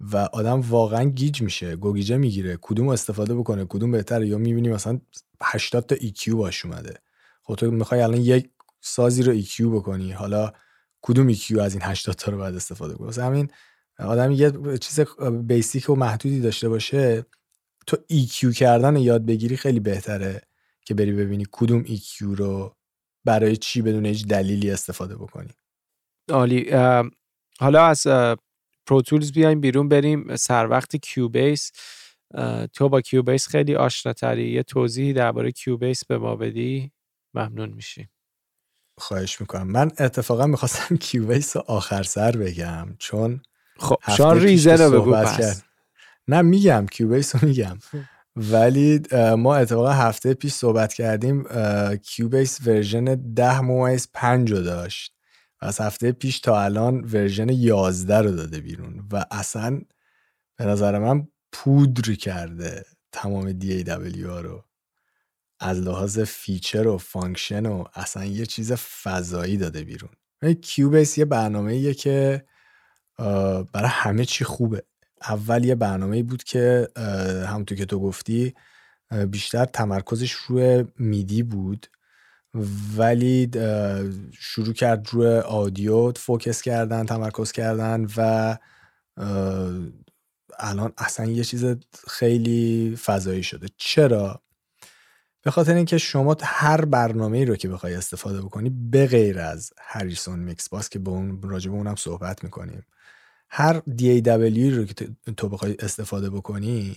و 0.00 0.16
آدم 0.16 0.60
واقعا 0.60 1.04
گیج 1.04 1.42
میشه 1.42 1.76
گوگیجه 1.76 2.16
می‌گیره 2.16 2.58
کدوم 2.62 2.88
استفاده 2.88 3.34
بکنه 3.34 3.64
کدوم 3.64 3.90
بهتره 3.90 4.26
یا 4.26 4.38
می‌بینی 4.38 4.68
مثلا 4.68 5.00
80 5.42 5.86
تا 5.86 5.94
EQ 5.94 6.28
باش 6.28 6.64
اومده. 6.64 6.94
خب 7.42 7.54
تو 7.54 7.70
می‌خوای 7.70 8.00
الان 8.00 8.20
یک 8.20 8.50
سازی 8.84 9.22
رو 9.22 9.40
EQ 9.40 9.60
بکنی. 9.60 10.12
حالا 10.12 10.52
کدوم 11.02 11.34
EQ 11.34 11.58
از 11.58 11.74
این 11.74 11.82
80 11.82 12.14
تا 12.14 12.32
رو 12.32 12.38
باید 12.38 12.54
استفاده 12.54 12.94
کنی؟ 12.94 13.06
واسه 13.06 13.24
همین 13.24 13.50
آدم 13.98 14.32
یه 14.32 14.78
چیز 14.78 15.00
basic 15.42 15.90
و 15.90 15.94
محدودی 15.94 16.40
داشته 16.40 16.68
باشه. 16.68 17.26
تو 17.86 17.96
EQ 18.12 18.56
کردن 18.56 18.96
یاد 18.96 19.26
بگیری 19.26 19.56
خیلی 19.56 19.80
بهتره 19.80 20.42
که 20.84 20.94
بری 20.94 21.12
ببینی 21.12 21.46
کدوم 21.52 21.84
EQ 21.84 22.20
رو 22.20 22.76
برای 23.24 23.56
چی 23.56 23.82
بدون 23.82 24.06
هیچ 24.06 24.26
دلیلی 24.26 24.70
استفاده 24.70 25.16
بکنی. 25.16 25.50
عالی. 26.28 26.70
حالا 27.60 27.86
از 27.86 28.06
Pro 28.86 29.03
Tools 29.03 29.32
بیایم 29.32 29.60
بیرون 29.60 29.88
بریم 29.88 30.36
سر 30.36 30.66
وقت 30.66 30.96
Cubase 30.96 31.70
تو 32.72 32.88
با 32.88 33.00
Cubase 33.00 33.48
خیلی 33.48 33.74
آشناتری. 33.74 34.50
یه 34.50 34.62
توضیحی 34.62 35.12
درباره 35.12 35.52
Cubase 35.52 36.04
به 36.04 36.18
ما 36.18 36.36
بدی. 36.36 36.92
ممنون 37.34 37.70
میشیم. 37.70 38.08
خواهش 38.98 39.40
می‌کنم. 39.40 39.66
من 39.66 39.90
اتفاقا 39.98 40.46
می‌خواستم 40.46 40.96
Cubase 40.96 41.56
رو 41.56 41.64
آخر 41.66 42.02
سر 42.02 42.32
بگم 42.32 42.88
چون 42.98 43.40
خب 43.78 43.96
شان 44.16 44.40
ریزه 44.40 44.76
رو 44.76 45.00
بگو 45.00 45.12
پس. 45.12 45.62
نه 46.28 46.42
میگم 46.42 46.86
Cubase 46.90 47.36
رو 47.36 47.48
میگم. 47.48 47.78
ولی 48.36 49.02
ما 49.36 49.56
اتفاقا 49.56 49.90
هفته 49.90 50.34
پیش 50.34 50.52
صحبت 50.52 50.94
کردیم 50.94 51.44
Cubase 51.96 52.58
ورژن 52.66 53.14
10 53.14 53.60
ممیز 53.60 54.08
5 54.14 54.50
رو 54.52 54.62
داشت. 54.62 55.14
از 55.60 55.80
هفته 55.80 56.12
پیش 56.12 56.40
تا 56.40 56.60
الان 56.62 57.00
ورژن 57.00 57.48
11 57.48 58.18
رو 58.20 58.30
داده 58.30 58.60
بیرون 58.60 59.08
و 59.12 59.24
اصلا 59.30 59.80
به 60.56 60.64
نظر 60.64 60.98
من 60.98 61.28
پودر 61.52 62.14
کرده 62.14 62.84
تمام 63.12 63.60
DAW 63.60 64.26
ها 64.26 64.40
رو. 64.40 64.64
از 65.64 65.78
لحاظ 65.78 66.18
feature 66.18 66.86
و 66.86 66.98
function 66.98 67.66
و 67.66 67.84
اصلا 67.94 68.24
یه 68.24 68.46
چیز 68.46 68.72
فضایی 68.72 69.56
داده 69.56 69.84
بیرون. 69.84 70.10
Cubase 70.62 71.18
یه 71.18 71.24
برنامه 71.24 71.94
که 71.94 72.44
برای 73.72 73.88
همه 73.88 74.24
چی 74.24 74.44
خوبه. 74.44 74.82
اول 75.28 75.64
یه 75.64 75.74
برنامه 75.74 76.22
بود 76.22 76.42
که 76.42 76.88
همونطور 77.46 77.78
که 77.78 77.84
تو 77.84 78.00
گفتی 78.00 78.54
بیشتر 79.30 79.64
تمرکزش 79.64 80.32
روی 80.32 80.84
MIDI 80.98 81.42
بود 81.42 81.86
ولی 82.96 83.50
شروع 84.38 84.72
کرد 84.72 85.08
روی 85.10 85.38
audio 85.38 86.12
focus 86.12 86.62
کردن 86.62 87.06
تمرکز 87.06 87.52
کردن 87.52 88.06
و 88.16 88.58
الان 90.58 90.92
اصلا 90.98 91.26
یه 91.26 91.44
چیز 91.44 91.64
خیلی 92.08 92.96
فضایی 93.04 93.42
شده. 93.42 93.66
چرا؟ 93.76 94.42
به 95.42 95.50
خاطر 95.50 95.74
اینکه 95.74 95.98
شما 95.98 96.36
هر 96.42 96.84
برنامه 96.84 97.44
رو 97.44 97.56
که 97.56 97.68
بخوای 97.68 97.94
استفاده 97.94 98.42
بکنی 98.42 98.70
به 98.70 99.06
غیر 99.06 99.38
از 99.38 99.72
Harrison 99.78 100.38
Mixbus 100.38 100.88
که 100.88 100.98
به 100.98 101.10
اون 101.10 101.42
راجع 101.42 101.70
به 101.70 101.76
اونم 101.76 101.96
صحبت 101.96 102.44
می‌کنیم. 102.44 102.86
هر 103.48 103.80
DAW 103.80 104.74
رو 104.74 104.84
که 104.84 105.08
تو 105.36 105.48
بخوای 105.48 105.76
استفاده 105.78 106.30
بکنی 106.30 106.96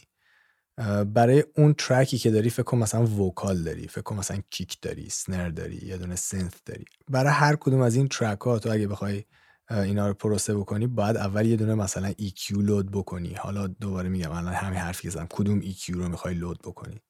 برای 1.05 1.43
اون 1.57 1.73
ترکی 1.73 2.17
که 2.17 2.31
داری 2.31 2.49
فکر 2.49 2.63
کن 2.63 2.77
مثلا 2.77 3.05
وکال 3.05 3.63
داری 3.63 3.87
فکر 3.87 4.01
کن 4.01 4.15
مثلا 4.15 4.41
کیک 4.49 4.81
داری 4.81 5.09
سنر 5.09 5.49
داری 5.49 5.85
یه 5.85 5.97
دونه 5.97 6.15
سنت 6.15 6.53
داری. 6.65 6.85
برای 7.09 7.33
هر 7.33 7.55
کدوم 7.55 7.81
از 7.81 7.95
این 7.95 8.07
ترک 8.07 8.41
ها 8.41 8.59
تو 8.59 8.71
اگه 8.71 8.87
بخوای 8.87 9.23
اینا 9.69 10.07
رو 10.07 10.13
پروسه 10.13 10.55
بکنی 10.55 10.87
باید 10.87 11.17
اول 11.17 11.45
یه 11.45 11.55
دونه 11.55 11.75
مثلا 11.75 12.11
EQ 12.11 12.51
لود 12.51 12.91
بکنی. 12.91 13.33
حالا 13.33 13.67
دوباره 13.67 14.09
میگم 14.09 14.31
الان 14.31 14.53
همین 14.53 14.79
حرفی 14.79 15.09
زدم. 15.09 15.27
کدوم 15.29 15.61
EQ 15.61 15.89
رو 15.89 16.09
می‌خوای 16.09 16.33
لود 16.33 16.59
بکنی؟ 16.59 17.01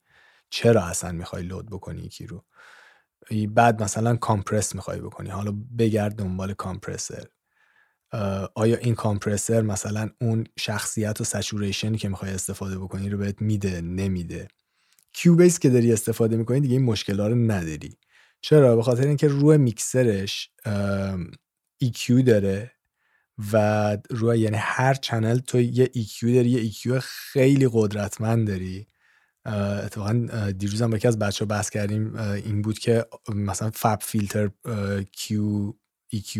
چرا 0.49 0.84
اصلا 0.84 1.12
می‌خوای 1.12 1.43
لود 1.43 1.69
بکنی 1.69 2.10
EQ 2.10 2.27
رو؟ 2.27 2.45
بعد 3.49 3.84
مثلا 3.84 4.15
کامپرس 4.15 4.75
می‌خوای 4.75 5.01
بکنی 5.01 5.29
حالا 5.29 5.53
بگرد 5.77 6.15
دنبال 6.15 6.53
کامپرسر. 6.53 7.25
آیا 8.55 8.77
این 8.77 8.95
کامپرسر 8.95 9.62
مثلا 9.62 10.10
اون 10.21 10.43
شخصیت 10.60 11.21
و 11.21 11.23
سچوریشنی 11.23 11.97
که 11.97 12.10
می‌خوای 12.10 12.31
استفاده 12.31 12.79
بکنی 12.79 13.10
رو 13.10 13.17
بهت 13.17 13.41
میده 13.41 13.81
نمیده؟ 13.81 14.47
کیوبیس 15.13 15.60
که 15.60 15.69
داری 15.69 15.93
استفاده 15.93 16.38
می‌کنی 16.38 16.60
دیگه 16.60 16.73
این 16.73 16.86
مشکل 16.86 17.17
رو 17.19 17.36
نداری. 17.36 17.97
چرا؟ 18.41 18.75
به 18.75 18.84
خاطر 18.84 19.08
اینکه 19.08 19.27
روی 19.27 19.58
میکسرش 19.58 20.49
EQ 21.84 22.23
داره 22.25 22.71
و 23.53 23.97
روی 24.10 24.39
یعنی 24.39 24.58
هر 24.60 24.93
چنل 24.93 25.39
تو 25.39 25.60
یه 25.60 25.86
EQ 25.86 26.23
داری 26.23 26.49
یه 26.49 26.71
EQ 26.71 26.99
خیلی 27.03 27.69
قدرتمند 27.71 28.47
داری. 28.47 28.88
اتفاقا 29.45 30.27
دیروزم 30.58 30.89
با 30.89 30.97
یکی 30.97 31.08
از 31.08 31.19
بچه 31.19 31.45
بحث 31.45 31.69
کردیم 31.69 32.15
این 32.15 32.62
بود 32.62 32.79
که 32.79 33.05
مثلا 33.29 33.69
فب 33.69 33.99
فیلتر 34.01 34.49
کیو 35.12 35.73
EQ 36.15 36.38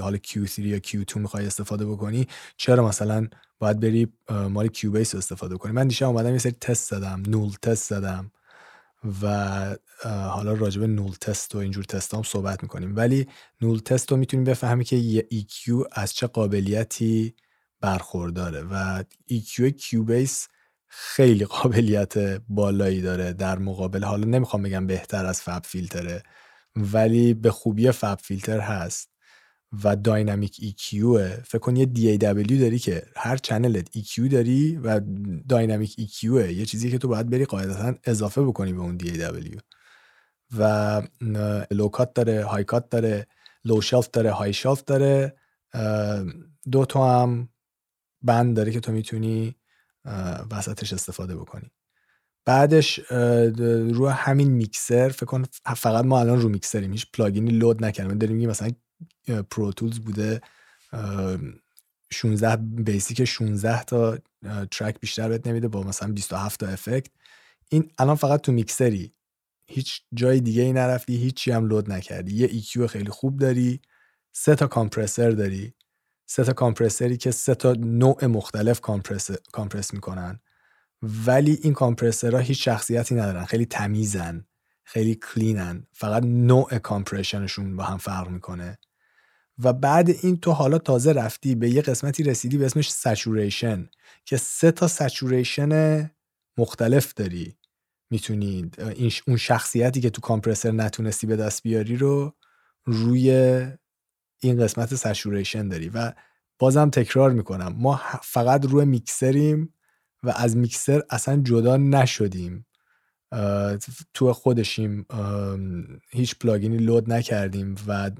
حالا 0.00 0.16
Q3 0.16 0.58
یا 0.58 0.78
Q2 0.78 1.16
می‌خوای 1.16 1.46
استفاده 1.46 1.86
بکنی 1.86 2.26
چرا 2.56 2.88
مثلا 2.88 3.28
باید 3.58 3.80
بری 3.80 4.12
مال 4.50 4.68
Cubase 4.68 5.14
استفاده 5.14 5.56
کنی؟ 5.56 5.72
من 5.72 5.88
دیشب 5.88 6.06
اومدم 6.06 6.32
یه 6.32 6.38
سری 6.38 6.52
تست 6.60 6.90
زدم 6.90 7.22
null 7.26 7.52
test 7.62 7.88
زدم 7.88 8.30
و 9.22 9.76
حالا 10.04 10.52
راجب 10.52 10.82
null 10.82 11.12
test 11.20 11.54
و 11.54 11.58
اینجور 11.58 11.84
تست 11.84 12.14
هم 12.14 12.22
صحبت 12.22 12.62
می‌کنیم. 12.62 12.96
ولی 12.96 13.26
null 13.60 13.78
test 13.78 14.10
رو 14.10 14.16
می‌تونیم 14.16 14.44
بفهمی 14.44 14.84
که 14.84 14.96
یه 14.96 15.28
EQ 15.32 15.86
از 15.92 16.12
چه 16.12 16.26
قابلیتی 16.26 17.34
برخورداره 17.80 18.62
و 18.62 19.04
EQ 19.30 19.62
Cubase 19.62 20.48
خیلی 20.88 21.44
قابلیت 21.44 22.14
بالایی 22.48 23.02
داره 23.02 23.32
در 23.32 23.58
مقابل. 23.58 24.04
حالا 24.04 24.24
نمی‌خوام 24.24 24.62
بگم 24.62 24.86
بهتر 24.86 25.26
از 25.26 25.42
FabFilter 25.42 25.62
ه 25.64 26.22
ولی 26.76 27.34
به 27.34 27.50
خوبی 27.50 27.90
فب 27.90 28.18
فیلتر 28.22 28.60
هست 28.60 29.10
و 29.84 29.96
داینامیک 29.96 30.56
EQ 30.56 30.94
فکر 31.44 31.58
کن 31.58 31.76
یه 31.76 31.86
DAW 31.86 32.52
داری 32.60 32.78
که 32.78 33.02
هر 33.16 33.36
چنلت 33.36 33.98
EQ 33.98 34.32
داری 34.32 34.76
و 34.76 35.00
داینامیک 35.48 35.92
EQ 36.00 36.24
یه 36.24 36.64
چیزی 36.66 36.90
که 36.90 36.98
تو 36.98 37.08
باید 37.08 37.30
بری 37.30 37.44
قاعدتا 37.44 37.94
اضافه 38.04 38.42
بکنی 38.42 38.72
به 38.72 38.80
اون 38.80 38.98
DAW 38.98 39.58
و 40.58 41.02
لوکات 41.70 42.14
داره 42.14 42.44
هایکات 42.44 42.88
داره 42.90 43.26
لو 43.64 43.80
شلف 43.80 44.10
داره 44.10 44.30
های 44.30 44.52
شلف 44.52 44.84
داره. 44.84 45.36
دو 46.70 46.84
تا 46.84 47.22
هم 47.22 47.48
بند 48.22 48.56
داره 48.56 48.72
که 48.72 48.80
تو 48.80 48.92
می‌تونی 48.92 49.54
وسطش 50.50 50.92
استفاده 50.92 51.36
بکنی. 51.36 51.70
بعدش 52.44 52.98
رو 53.92 54.08
همین 54.08 54.48
میکسر 54.48 55.08
فکر 55.08 55.26
کن 55.26 55.44
فقط 55.76 56.04
ما 56.04 56.20
الان 56.20 56.40
رو 56.40 56.48
میکسریم 56.48 56.92
هیچ 56.92 57.06
plugin 57.12 57.45
ی 57.45 57.50
لود 57.50 57.84
نکردیم. 57.84 58.18
داریم 58.18 58.36
میگیم 58.36 58.50
مثلا 58.50 58.70
Pro 59.50 59.72
Tools 59.72 59.98
بوده 59.98 60.40
16 62.12 62.56
basic 62.56 63.24
16 63.24 63.82
تا 63.82 64.18
track 64.70 65.00
بیشتر 65.00 65.28
بهت 65.28 65.46
نمیده 65.46 65.68
با 65.68 65.82
مثلا 65.82 66.12
27 66.12 66.60
تا 66.60 66.66
effect 66.66 67.10
این 67.68 67.90
الان 67.98 68.16
فقط 68.16 68.40
تو 68.40 68.52
میکسری. 68.52 69.12
هیچ 69.70 70.02
جای 70.14 70.40
دیگه 70.40 70.62
ای 70.62 70.72
نرفتی 70.72 71.16
هیچی 71.16 71.50
هم 71.50 71.66
لود 71.66 71.92
نکردی. 71.92 72.34
یه 72.34 72.48
EQ 72.48 72.86
خیلی 72.86 73.10
خوب 73.10 73.38
داری 73.38 73.80
سه 74.32 74.54
تا 74.54 74.66
compressor 74.66 75.30
داری. 75.30 75.74
سه 76.30 76.44
تا 76.44 76.52
compressor 76.52 77.10
ی 77.10 77.16
که 77.16 77.30
سه 77.30 77.54
تا 77.54 77.72
نوع 77.72 78.26
مختلف 78.26 78.80
compress 78.80 79.30
compress 79.52 79.94
می‌کنن. 79.94 80.40
ولی 81.02 81.58
این 81.62 81.72
کامپرسرها 81.72 82.38
هیچ 82.38 82.64
شخصیتی 82.64 83.14
ندارن. 83.14 83.44
خیلی 83.44 83.66
تمیزن 83.66 84.46
خیلی 84.84 85.14
کلینن. 85.14 85.86
فقط 85.92 86.22
نوع 86.24 86.78
کامپرشنشون 86.78 87.76
با 87.76 87.84
هم 87.84 87.96
فرق 87.98 88.28
می‌کنه. 88.28 88.78
و 89.64 89.72
بعد 89.72 90.10
این 90.10 90.36
تو 90.36 90.52
حالا 90.52 90.78
تازه 90.78 91.12
رفتی 91.12 91.54
به 91.54 91.70
یه 91.70 91.82
قسمتی 91.82 92.22
رسیدی 92.22 92.58
به 92.58 92.66
اسمش 92.66 92.92
سچوریشن 92.92 93.88
که 94.24 94.36
سه 94.36 94.70
تا 94.72 94.88
سچوریشن 94.88 96.10
مختلف 96.58 97.14
داری. 97.14 97.56
می‌تونی 98.10 98.70
اون 99.26 99.36
شخصیتی 99.36 100.00
که 100.00 100.10
تو 100.10 100.20
کامپرسر 100.20 100.70
نتونستی 100.70 101.26
به 101.26 101.36
دست 101.36 101.62
بیاری 101.62 101.96
رو 101.96 102.34
روی 102.84 103.32
این 104.40 104.62
قسمت 104.62 104.94
سچوریشن 104.94 105.68
داری 105.68 105.88
و 105.88 106.12
بازم 106.58 106.90
تکرار 106.90 107.30
می‌کنم. 107.30 107.74
ما 107.78 108.00
فقط 108.22 108.66
روی 108.66 108.84
میکسریم 108.84 109.74
و 110.22 110.30
از 110.36 110.56
میکسر 110.56 111.02
اصلا 111.10 111.36
جدا 111.36 111.76
نشدیم. 111.76 112.66
تو 114.14 114.32
خودشیم 114.32 115.06
هیچ 116.10 116.38
پلاگینی 116.38 116.76
لود 116.76 117.12
نکردیم 117.12 117.74
و 117.86 118.10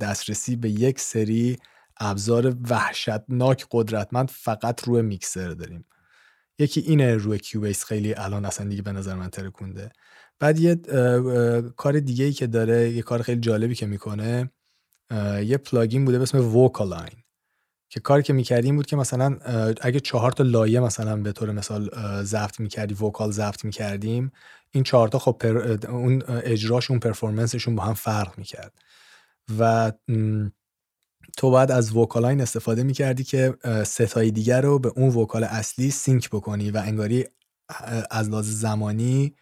دسترسی 0.00 0.56
به 0.56 0.70
یک 0.70 1.00
سری 1.00 1.58
ابزار 2.00 2.56
وحشتناک 2.70 3.66
قدرتمند 3.70 4.30
فقط 4.30 4.84
روی 4.84 5.02
میکسر 5.02 5.48
داریم. 5.48 5.84
یکی 6.58 6.80
اینه 6.80 7.16
روی 7.16 7.38
کیوبیس 7.38 7.84
خیلی 7.84 8.14
الان 8.14 8.44
اصلا 8.44 8.68
دیگه 8.68 8.82
به 8.82 8.92
نظر 8.92 9.14
من 9.14 9.28
ترکونده. 9.28 9.92
بعد 10.38 10.58
یه 10.58 10.74
کار 11.76 12.00
دیگه 12.00 12.24
ای 12.24 12.32
که 12.32 12.46
داره 12.46 12.90
یه 12.90 13.02
کار 13.02 13.22
خیلی 13.22 13.40
جالبی 13.40 13.74
که 13.74 13.86
می‌کنه 13.86 14.50
یه 15.44 15.56
plugin 15.64 16.04
بوده 16.04 16.18
به 16.18 16.22
اسم 16.22 16.56
VocAlign 16.56 17.12
که 17.90 18.00
کاری 18.00 18.22
که 18.22 18.32
می‌کردیم 18.32 18.76
بود 18.76 18.86
که 18.86 18.96
مثلا 18.96 19.38
اگه 19.80 20.00
چهار 20.00 20.32
تا 20.32 20.44
لایه 20.44 20.80
مثلا 20.80 21.16
به 21.16 21.32
طور 21.32 21.52
مثال 21.52 21.90
ضبط 22.24 22.60
می‌کردی 22.60 22.94
vocal 22.94 23.30
ضبط 23.30 23.64
می‌کردیم 23.64 24.32
این 24.72 24.84
چهار 24.84 25.08
تا 25.08 25.18
خب 25.18 25.42
اون 25.88 26.22
اجراشون 26.28 26.98
performance 26.98 27.55
شون 27.55 27.76
با 27.76 27.82
هم 27.82 27.94
فرق 27.94 28.38
می‌کرد. 28.38 28.72
و 29.58 29.92
تو 31.36 31.50
باید 31.50 31.70
از 31.70 31.96
VocAlign 31.96 32.40
استفاده 32.40 32.82
می‌کردی 32.82 33.24
که 33.24 33.54
سه 33.86 34.08
تای 34.08 34.30
دیگر 34.30 34.60
رو 34.60 34.78
به 34.78 34.92
اون 34.96 35.08
vocal 35.08 35.44
اصلی 35.44 35.90
sync 35.90 36.30
بکنی 36.30 36.70
و 36.70 36.76
انگاری 36.86 37.26
از 38.10 38.28
لحاظ 38.30 38.46
زمانی 38.48 39.34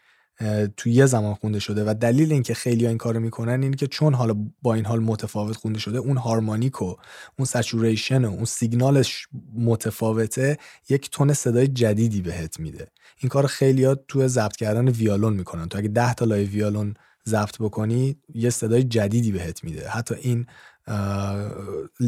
تو 0.77 0.89
یه 0.89 1.07
زمان 1.07 1.35
خونده 1.35 1.59
شده 1.59 1.85
و 1.85 1.95
دلیل 1.95 2.33
اینکه 2.33 2.55
خیلی 2.55 2.87
این 2.87 2.99
کارو 2.99 3.21
می‌کنن 3.21 3.63
اینه 3.63 3.77
که 3.77 3.87
چون 3.87 4.15
حالا 4.15 4.35
با 4.63 4.75
این 4.75 4.87
حال 4.87 5.01
متفاوت 5.01 5.57
خونده 5.57 5.79
شده 5.79 5.99
اون 5.99 6.17
harmonic 6.17 6.83
و 6.83 6.95
اون 7.39 7.47
saturation 7.47 8.25
و 8.25 8.31
اون 8.31 8.45
سیگنالش 8.45 9.29
متفاوته 9.59 10.59
یک 10.89 11.11
تون 11.11 11.33
صدای 11.33 11.69
جدیدی 11.69 12.23
بهت 12.23 12.61
میده. 12.61 12.89
این 13.19 13.29
کار 13.29 13.47
خیلی 13.47 13.85
ها 13.85 13.95
تو 13.95 14.29
ضبط 14.29 14.57
کردن 14.57 14.89
ویالون 14.89 15.33
می‌کنن. 15.33 15.69
تو 15.69 15.79
اگه 15.79 15.89
10 15.89 16.15
تا 16.15 16.25
لایه 16.25 16.49
ویالون 16.49 16.95
ضبط 17.29 17.59
بکنی 17.59 18.17
یه 18.35 18.51
صدای 18.51 18.85
جدیدی 18.85 19.33
بهت 19.33 19.65
میده. 19.65 19.89
حتی 19.89 20.15
این 20.15 20.47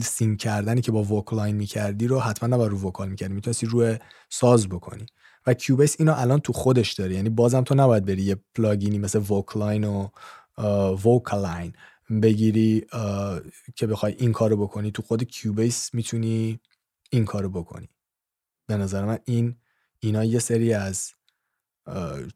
sync 0.02 0.38
کردنی 0.38 0.80
که 0.80 0.92
با 0.92 1.02
VocAlign 1.04 1.56
می‌کردی 1.56 2.06
رو 2.06 2.20
حتما 2.20 2.48
نباید 2.48 2.70
رو 2.70 2.88
vocal 2.88 3.08
می‌کردی 3.08 3.34
می‌تونستی 3.34 3.66
روی 3.66 3.98
ساز 4.30 4.68
بکنی. 4.68 5.06
و 5.46 5.54
Cubase 5.54 5.96
اینو 5.98 6.14
الان 6.16 6.40
تو 6.40 6.52
خودش 6.52 6.92
داره. 6.92 7.14
یعنی 7.14 7.28
بازم 7.28 7.62
تو 7.62 7.74
نباید 7.74 8.04
بری 8.04 8.22
یه 8.22 8.36
plugin 8.54 8.92
ی 8.92 8.98
مثل 8.98 9.18
VocAlign 9.18 9.84
و 9.84 10.08
VocAlign 11.04 11.72
بگیری 12.22 12.86
که 13.76 13.86
بخوای 13.86 14.14
این 14.18 14.32
کارو 14.32 14.56
بکنی. 14.56 14.90
تو 14.90 15.02
خود 15.02 15.24
Cubase 15.24 15.94
می‌تونی 15.94 16.60
این 17.10 17.24
کارو 17.24 17.50
بکنی. 17.50 17.88
به 18.66 18.76
نظر 18.76 19.04
من 19.04 19.18
این 19.24 19.56
اینا 20.00 20.24
یه 20.24 20.38
سری 20.38 20.74
از 20.74 21.12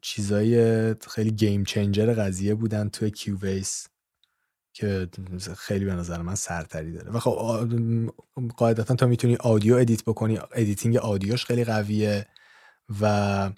چیزای 0.01 0.93
خیلی 0.93 1.31
game 1.31 1.63
changer 1.63 2.13
قضیه 2.13 2.55
بودن 2.55 2.89
تو 2.89 3.09
Cubase 3.09 3.87
که 4.73 5.09
خیلی 5.57 5.85
به 5.85 5.93
نظر 5.93 6.21
من 6.21 6.35
سرتری 6.35 6.91
داره. 6.91 7.11
و 7.11 7.19
خب 7.19 7.61
قاعدتا 8.57 8.95
تا 8.95 9.07
می‌تونی 9.07 9.35
audio 9.35 9.75
edit 9.75 10.03
بکنی. 10.03 10.39
editing 10.51 10.97
audio 10.97 11.31
ش 11.31 11.45
خیلی 11.45 11.63
قویه. 11.63 12.27
و 13.01 13.49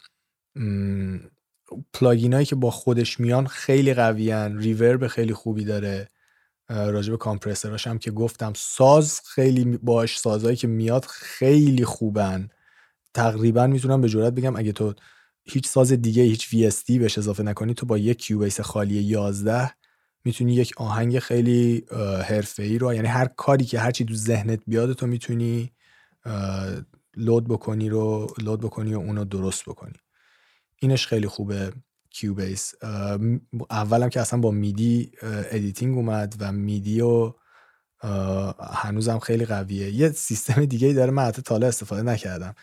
plugin 1.93 2.33
هایی 2.33 2.45
که 2.45 2.55
با 2.55 2.71
خودش 2.71 3.19
میان 3.19 3.47
خیلی 3.47 3.93
قویان. 3.93 4.57
reverb 4.57 5.07
خیلی 5.07 5.33
خوبی 5.33 5.65
داره 5.65 6.07
راجب 6.69 7.15
compressor 7.15 7.75
اش 7.75 7.87
هم 7.87 7.99
که 7.99 8.11
گفتم. 8.11 8.53
ساز 8.55 9.21
خیلی 9.25 9.77
باش 9.77 10.19
سازهایی 10.19 10.55
که 10.55 10.67
میاد 10.67 11.05
خیلی 11.05 11.85
خوبن. 11.85 12.49
تقریبا 13.13 13.67
می‌تونم 13.67 14.01
به 14.01 14.09
جرات 14.09 14.33
بگم 14.33 14.55
اگه 14.55 14.71
تو 14.71 14.93
هیچ 15.43 15.67
ساز 15.67 15.91
دیگه 15.91 16.23
هیچ 16.23 16.49
VST 16.49 16.99
بهش 16.99 17.17
اضافه 17.17 17.43
نکنی 17.43 17.73
تو 17.73 17.85
با 17.85 17.97
یک 17.97 18.17
Cubase 18.17 18.61
خالی 18.61 18.95
11 18.95 19.71
می‌تونی 20.25 20.53
یک 20.53 20.73
آهنگ 20.77 21.19
خیلی 21.19 21.85
ای 22.57 22.77
رو 22.77 22.93
یعنی 22.93 23.07
هر 23.07 23.25
کاری 23.25 23.65
که 23.65 23.79
هرچی 23.79 24.05
تو 24.05 24.13
ذهنت 24.13 24.59
بیاد 24.67 24.93
تو 24.93 25.07
می‌تونی 25.07 25.71
load 27.19 27.47
بکنی 27.47 27.89
رو 27.89 28.27
load 28.37 28.59
بکنی 28.59 28.93
و 28.93 28.99
اونو 28.99 29.25
درست 29.25 29.65
بکنی. 29.65 29.93
اینش 30.81 31.07
خیلی 31.07 31.27
خوبه 31.27 31.73
Cubase 32.09 32.73
اولم 33.69 34.09
که 34.09 34.21
اصلا 34.21 34.39
با 34.39 34.51
MIDI 34.51 35.11
editing 35.21 35.97
اومد 35.97 36.35
و 36.39 36.51
MIDI 36.51 37.01
و 37.01 37.33
هنوزم 38.73 39.19
خیلی 39.19 39.45
قویه. 39.45 39.91
یه 39.91 40.09
سیستم 40.09 40.65
دیگه 40.65 40.93
داره 40.93 41.11
من 41.11 41.23
حتی 41.23 41.55
استفاده 41.55 42.01
نکردم. 42.01 42.55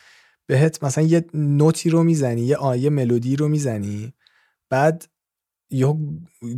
بهت 0.46 0.84
مثلا 0.84 1.04
یه 1.04 1.24
نوتی 1.34 1.90
رو 1.90 2.02
می‌زنی 2.02 2.42
یه 2.42 2.56
آیه 2.56 2.90
ملودی 2.90 3.36
رو 3.36 3.48
می‌زنی 3.48 4.12
بعد 4.70 5.08
یه 5.70 5.96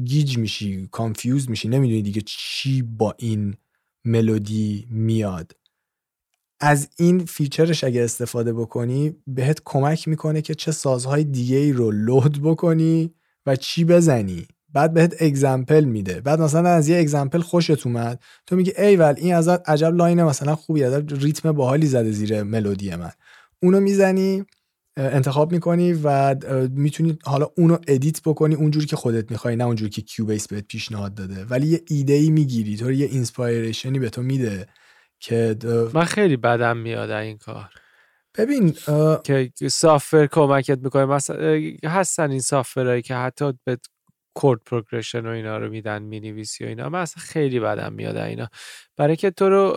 گیج 0.05 0.39
میشی 0.39 0.87
confuse 0.87 1.51
میشی. 1.51 1.69
نمی‌دونی 1.69 2.03
دیگه 2.03 2.23
چی 2.27 2.83
با 2.83 3.15
این 3.19 3.57
ملودی 4.05 4.87
میاد. 4.91 5.57
از 6.61 6.89
این 6.97 7.25
feature 7.25 7.71
ش 7.71 7.85
اگه 7.85 8.03
استفاده 8.05 8.53
بکنی 8.53 9.15
بهت 9.27 9.63
کمک 9.65 10.09
می‌کنه 10.09 10.43
که 10.43 10.55
چه 10.55 10.73
سازهای 10.73 11.25
دیگه 11.25 11.57
ای 11.57 11.73
رو 11.73 11.91
load 11.91 12.43
بکنی 12.43 13.15
و 13.47 13.57
چی 13.57 13.85
بزنی. 13.85 14.47
بعد 14.73 14.95
بهت 14.95 15.23
example 15.23 15.85
میده. 15.85 16.21
بعد 16.21 16.41
مثلا 16.41 16.69
از 16.69 16.89
یه 16.89 16.99
example 16.99 17.41
خوشت 17.41 17.87
اومد 17.87 18.23
تو 18.47 18.57
میگی 18.57 18.73
ایول 18.79 19.15
این 19.17 19.35
از 19.35 19.49
عجب 19.49 19.95
line 19.95 20.23
مثلا 20.23 20.57
خوبی 20.57 20.85
از 20.85 21.03
ریتم 21.13 21.53
باحالی 21.53 21.87
زده 21.87 22.11
زیر 22.11 22.43
ملودی 22.43 22.97
من. 22.97 23.11
اونو 23.63 23.81
می‌زنی 23.81 24.45
انتخاب 24.97 25.53
می‌کنی 25.53 25.93
و 25.93 26.37
می‌تونی 26.71 27.19
حالا 27.25 27.51
اونو 27.57 27.79
edit 27.89 28.23
بکنی 28.23 28.55
اونجوری 28.55 28.87
که 28.87 28.97
خودت 28.97 29.31
می‌خوای 29.31 29.57
نه 29.57 29.65
اونجوری 29.65 29.91
که 29.91 30.03
Cubase 30.03 30.49
بهت 30.49 30.65
پیشنهاد 30.69 31.15
داده. 31.15 31.45
ولی 31.45 31.67
یه 31.67 31.83
ایده 31.89 32.13
ای 32.13 32.31
می‌گیری 32.31 32.77
تو 32.77 32.93
یه 32.93 33.07
inspiration 33.07 33.91
ی 33.91 33.99
به 33.99 34.11
تو 34.11 34.23
میده. 34.23 34.67
که 35.21 35.57
من 35.95 36.05
خیلی 36.05 36.37
بدم 36.37 36.77
میاد 36.77 37.11
این 37.11 37.39
کار. 37.39 37.71
ببین 38.39 38.73
که 39.25 39.69
سافر 39.69 40.27
کمکت 40.27 40.79
می‌کنه. 40.79 41.05
مثلا 41.05 41.61
هستن 41.85 42.31
این 42.31 42.41
سافرهایی 42.41 43.03
که 43.03 43.15
حتی 43.15 43.53
به 43.65 43.79
کورد 44.35 44.61
پروگرشن 44.67 45.27
و 45.27 45.31
اینا 45.31 45.59
رو 45.59 45.71
میدن 45.71 46.03
می‌نویسی 46.03 46.65
و 46.65 46.67
اینا. 46.67 46.89
من 46.89 47.01
اصلا 47.01 47.23
خیلی 47.25 47.61
بدم 47.61 47.93
میاد 47.93 48.17
اینا. 48.17 48.49
برای 48.97 49.17
که 49.17 49.31
تو 49.31 49.49
رو 49.49 49.75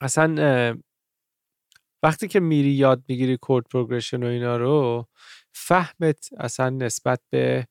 اصلا 0.00 0.80
وقتی 2.02 2.28
که 2.28 2.40
میری 2.40 2.70
یاد 2.70 3.04
می‌گیری 3.08 3.36
کورد 3.36 3.64
پروگرشن 3.64 4.22
و 4.22 4.26
اینا 4.26 4.56
رو 4.56 5.06
فهمت 5.52 6.28
اصلا 6.38 6.70
نسبت 6.70 7.20
به 7.30 7.66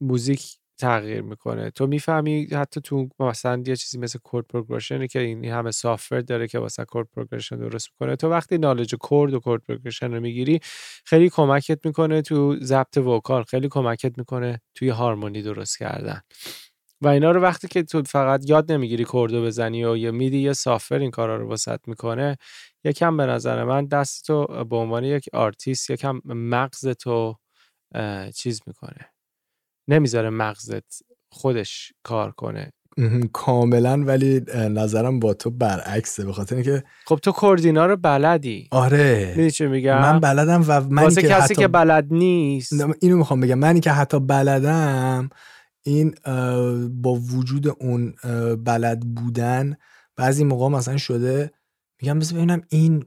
موزیک 0.00 0.58
تغییر 0.78 1.22
می‌کنه. 1.22 1.70
تو 1.70 1.86
می‌فهمی 1.86 2.48
حتی 2.52 2.80
تو 2.80 3.08
مثلا 3.20 3.62
یه 3.66 3.76
چیزی 3.76 3.98
مثل 3.98 4.18
chord 4.18 4.46
progression 4.46 5.03
ی 5.03 5.08
که 5.08 5.20
این 5.20 5.44
همه 5.44 5.70
software 5.70 6.20
داره 6.20 6.48
که 6.48 6.58
واسه 6.58 6.84
chord 6.84 7.08
progression 7.16 7.56
درست 7.56 7.88
می‌کنه 7.92 8.16
تو 8.16 8.28
وقتی 8.28 8.58
knowledge 8.58 8.94
chord 8.94 9.34
و 9.34 9.40
chord 9.40 9.62
progression 9.62 10.14
رو 10.14 10.20
می‌گیری 10.20 10.60
خیلی 11.04 11.30
کمکت 11.30 11.86
می‌کنه 11.86 12.22
تو 12.22 12.56
ضبط 12.62 12.98
vocal 12.98 13.42
خیلی 13.42 13.68
کمکت 13.68 14.18
می‌کنه 14.18 14.60
توی 14.74 14.88
harmony 14.88 15.42
درست 15.42 15.78
کردن. 15.78 16.20
و 17.00 17.08
اینا 17.08 17.30
رو 17.30 17.40
وقتی 17.40 17.68
که 17.68 17.82
تو 17.82 18.02
فقط 18.02 18.50
یاد 18.50 18.72
نمی‌گیری 18.72 19.04
chord 19.12 19.37
و 19.37 19.42
بزنی 19.44 19.84
و 19.84 19.96
یه 19.96 20.10
میدی 20.10 20.38
یه 20.38 20.52
software 20.52 20.98
این 20.98 21.10
کارا 21.10 21.36
رو 21.36 21.48
واسط 21.48 21.80
می‌کنه 21.88 22.36
یکم 22.84 23.16
به 23.16 23.26
نظر 23.26 23.64
من 23.64 23.86
دست 23.86 24.26
تو 24.26 24.64
به 24.64 24.76
عنوان 24.76 25.04
یک 25.04 25.28
آرتیست 25.32 25.90
یکم 25.90 26.20
مغز 26.24 26.88
تو 26.88 27.36
چیز 28.34 28.60
می‌کنه. 28.66 29.15
نمی‌ذاره 29.88 30.30
مغزت 30.30 31.02
خودش 31.28 31.92
کار 32.02 32.30
کنه. 32.30 32.72
کاملا 33.32 34.04
ولی 34.04 34.40
نظرم 34.54 35.20
با 35.20 35.34
تو 35.34 35.50
برعکسه 35.50 36.24
به 36.24 36.32
خاطر 36.32 36.54
اینکه 36.54 36.84
خب 37.06 37.16
تو 37.16 37.32
کردینا 37.40 37.86
رو 37.86 37.96
بلدی. 37.96 38.68
آره. 38.70 39.26
می‌دونی 39.28 39.50
چی 39.50 39.66
میگم؟ 39.66 40.00
من 40.00 40.20
بلدم 40.20 40.64
و 40.68 40.80
من 40.80 41.02
واسه 41.02 41.22
که 41.22 41.28
کسی 41.28 41.42
حتی... 41.42 41.54
که 41.54 41.68
بلد 41.68 42.06
نیست. 42.10 42.72
اینو 43.00 43.16
می‌خوام 43.16 43.40
بگم. 43.40 43.58
منی 43.58 43.80
که 43.80 43.90
حتی 43.90 44.20
بلدم 44.20 45.30
این 45.82 46.14
با 47.02 47.14
وجود 47.14 47.68
اون 47.68 48.14
بلد 48.64 49.00
بودن 49.00 49.76
بعضی 50.16 50.44
موقع 50.44 50.68
مثلا 50.68 50.96
شده 50.96 51.50
میگم 52.02 52.18
بذار 52.18 52.38
ببینم 52.38 52.62
این 52.68 53.04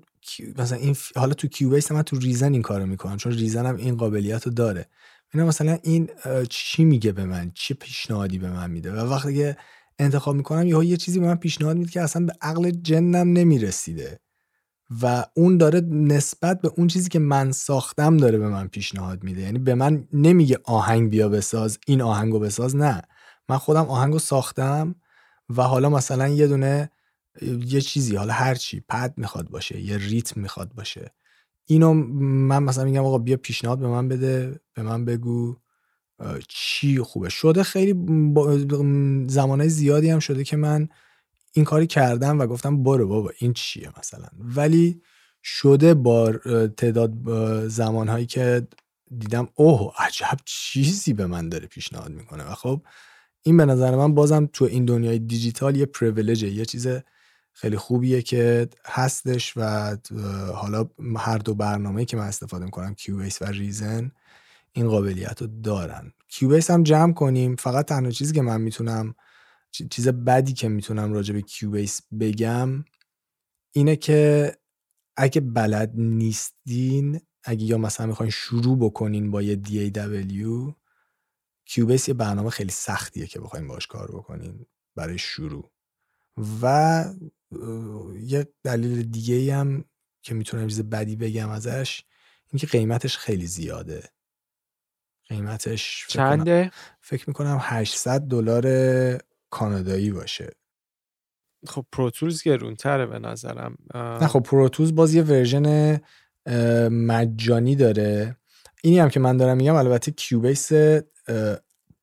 مثلا 0.58 0.78
این 0.78 0.96
حالا 1.16 1.34
تو 1.34 1.48
کیوبیس 1.48 1.92
من 1.92 2.02
تو 2.02 2.20
ریزن 2.20 2.54
این 2.54 2.62
کارو 2.62 2.86
می‌کنم 2.86 3.18
چون 3.18 3.32
ریزنم 3.32 3.76
این 3.76 3.98
قابلیت 3.98 4.46
رو 4.46 4.52
داره. 4.54 4.86
اینا 5.34 5.46
مثلا 5.46 5.78
این 5.84 6.10
چی 6.50 6.84
میگه 6.84 7.12
به 7.12 7.26
من؟ 7.26 7.52
چه 7.56 7.74
پیشنهادی 7.74 8.38
به 8.38 8.50
من 8.50 8.72
میده؟ 8.72 8.94
و 8.94 9.14
وقتی 9.14 9.36
که 9.36 9.58
انتخاب 10.00 10.36
می‌کنم 10.36 10.68
یهو 10.68 10.84
یه 10.84 10.98
چیزی 10.98 11.20
به 11.20 11.26
من 11.26 11.36
پیشنهاد 11.36 11.78
میده 11.78 11.92
که 11.92 12.02
اصلا 12.02 12.26
به 12.26 12.34
عقل 12.42 12.72
جنم 12.72 13.34
نمی‌رسیده. 13.34 14.20
و 15.02 15.26
اون 15.34 15.58
داره 15.58 15.82
نسبت 15.90 16.62
به 16.62 16.72
اون 16.78 16.88
چیزی 16.88 17.10
که 17.10 17.20
من 17.20 17.52
ساختم 17.52 18.18
داره 18.18 18.38
به 18.38 18.50
من 18.50 18.68
پیشنهاد 18.68 19.24
میده. 19.24 19.42
یعنی 19.42 19.60
به 19.60 19.76
من 19.76 20.08
نمیگه 20.14 20.60
آهنگ 20.64 21.10
بیا 21.10 21.30
بساز 21.30 21.80
این 21.88 22.02
آهنگو 22.02 22.40
بساز 22.40 22.76
نه. 22.76 23.02
من 23.50 23.58
خودم 23.58 23.86
آهنگو 23.86 24.20
ساختم 24.20 24.96
و 25.50 25.64
حالا 25.64 25.90
مثلا 25.90 26.28
یه 26.28 26.48
دونه 26.48 26.90
یه 27.66 27.82
چیزی 27.82 28.16
حالا 28.16 28.34
هر 28.34 28.56
چی 28.56 28.84
پد 28.90 29.14
می‌خواد 29.18 29.50
باشه 29.50 29.82
یه 29.82 29.98
ریتم 29.98 30.42
می‌خواد 30.42 30.74
باشه. 30.74 31.12
اینو 31.72 31.94
من 31.94 32.64
مثلا 32.64 32.84
میگم 32.84 33.06
آقا 33.06 33.18
بیا 33.18 33.38
پیشنهاد 33.38 33.80
به 33.80 33.88
من 33.88 34.08
بده 34.08 34.60
به 34.74 34.84
من 34.84 35.06
بگو 35.06 35.56
چی 36.48 37.00
خوبه. 37.00 37.30
شده 37.30 37.64
خیلی 37.64 37.94
زمانه 39.28 39.68
زیادی 39.68 40.10
هم 40.10 40.20
شده 40.20 40.44
که 40.44 40.58
من 40.58 40.90
این 41.54 41.66
کاری 41.66 41.88
کردم 41.88 42.40
و 42.40 42.48
گفتم 42.48 42.84
برو 42.84 43.08
بابا 43.08 43.32
این 43.38 43.54
چیه 43.54 43.90
مثلا. 44.00 44.28
ولی 44.40 45.02
شده 45.44 45.94
با 45.94 46.32
تعداد 46.78 47.14
زمانهایی 47.68 48.26
که 48.26 48.68
دیدم 49.18 49.48
اوه 49.56 49.94
عجب 49.98 50.38
چیزی 50.46 51.14
به 51.14 51.26
من 51.26 51.50
داره 51.50 51.68
پیشنهاد 51.68 52.12
می‌کنه. 52.12 52.52
و 52.52 52.56
خب 52.56 52.82
این 53.44 53.58
به 53.58 53.66
نظر 53.66 53.96
من 53.96 54.14
بازم 54.16 54.50
تو 54.54 54.66
این 54.66 54.86
دنیای 54.86 55.20
دیجیتال 55.20 55.76
یه 55.76 55.86
privilege 55.86 56.44
ه 56.44 56.50
یه 56.50 56.66
چیز 56.66 56.88
خیلی 57.54 57.78
خوبیه 57.78 58.22
که 58.22 58.70
هستش 58.86 59.54
و 59.58 59.96
حالا 60.56 60.90
هر 61.18 61.38
دو 61.38 61.56
برنامه 61.56 62.06
که 62.06 62.18
من 62.18 62.28
استفاده 62.28 62.66
می‌کنم 62.66 62.96
Cubase 62.96 63.42
و 63.42 63.46
Reason 63.46 64.12
این 64.72 64.88
قابلیت 64.88 65.42
رو 65.42 65.48
دارن. 65.64 66.14
Cubase 66.28 66.72
هم 66.72 66.84
جمع 66.84 67.14
کنیم 67.14 67.56
فقط 67.56 67.86
تنها 67.86 68.12
چیزی 68.12 68.34
که 68.34 68.42
من 68.42 68.62
می‌تونم 68.62 69.16
چیز 69.90 70.08
بدی 70.08 70.54
که 70.54 70.70
می‌تونم 70.70 71.14
راجع 71.14 71.34
به 71.34 71.42
Cubase 71.42 72.02
بگم 72.20 72.86
اینه 73.72 73.96
که 73.96 74.52
اگه 75.18 75.42
بلد 75.42 75.92
نیستین 75.96 77.22
اگه 77.44 77.64
یا 77.64 77.78
مثلا 77.78 78.06
می‌خواین 78.06 78.32
شروع 78.32 78.78
بکنین 78.80 79.32
با 79.32 79.42
یه 79.42 79.56
DAW 79.66 80.74
Cubase 81.66 82.08
یه 82.08 82.14
برنامه 82.14 82.50
خیلی 82.50 82.72
سختیه 82.72 83.28
که 83.28 83.40
بخواین 83.40 83.68
باش 83.68 83.88
کار 83.88 84.12
بکنین 84.12 84.66
برای 84.96 85.18
شروع. 85.18 85.72
و 86.62 87.06
یه 88.22 88.48
دلیل 88.64 89.04
دیگه 89.04 89.56
هم 89.56 89.86
که 90.22 90.34
می‌تونم 90.36 90.68
چیز 90.68 90.82
بدی 90.82 91.16
بگم 91.16 91.50
ازش 91.50 92.04
اینکه 92.52 92.68
قیمتش 92.68 93.18
خیلی 93.18 93.48
زیاده. 93.48 94.04
قیمتش 95.28 96.06
چنده؟ 96.08 96.72
فکر 97.02 97.24
می‌کنم 97.28 97.58
800 97.62 98.22
دلار 98.22 98.66
کانادایی 99.50 100.12
باشه. 100.12 100.50
خب 101.68 101.86
Pro 101.92 102.11
Tools 102.11 102.44
گرونتره 102.44 103.06
به 103.06 103.20
نظرم. 103.20 103.78
نه 103.94 104.28
خب 104.28 104.40
Pro 104.40 104.61
Tools 104.61 104.96
باز 104.96 105.14
یه 105.14 105.24
version 105.24 106.00
مجانی 106.90 107.76
داره. 107.76 108.38
اینی 108.84 109.00
هم 109.00 109.10
که 109.10 109.20
من 109.20 109.38
دارم 109.38 109.58
میگم 109.58 109.76
البته 109.76 110.12
Cubase 110.12 110.72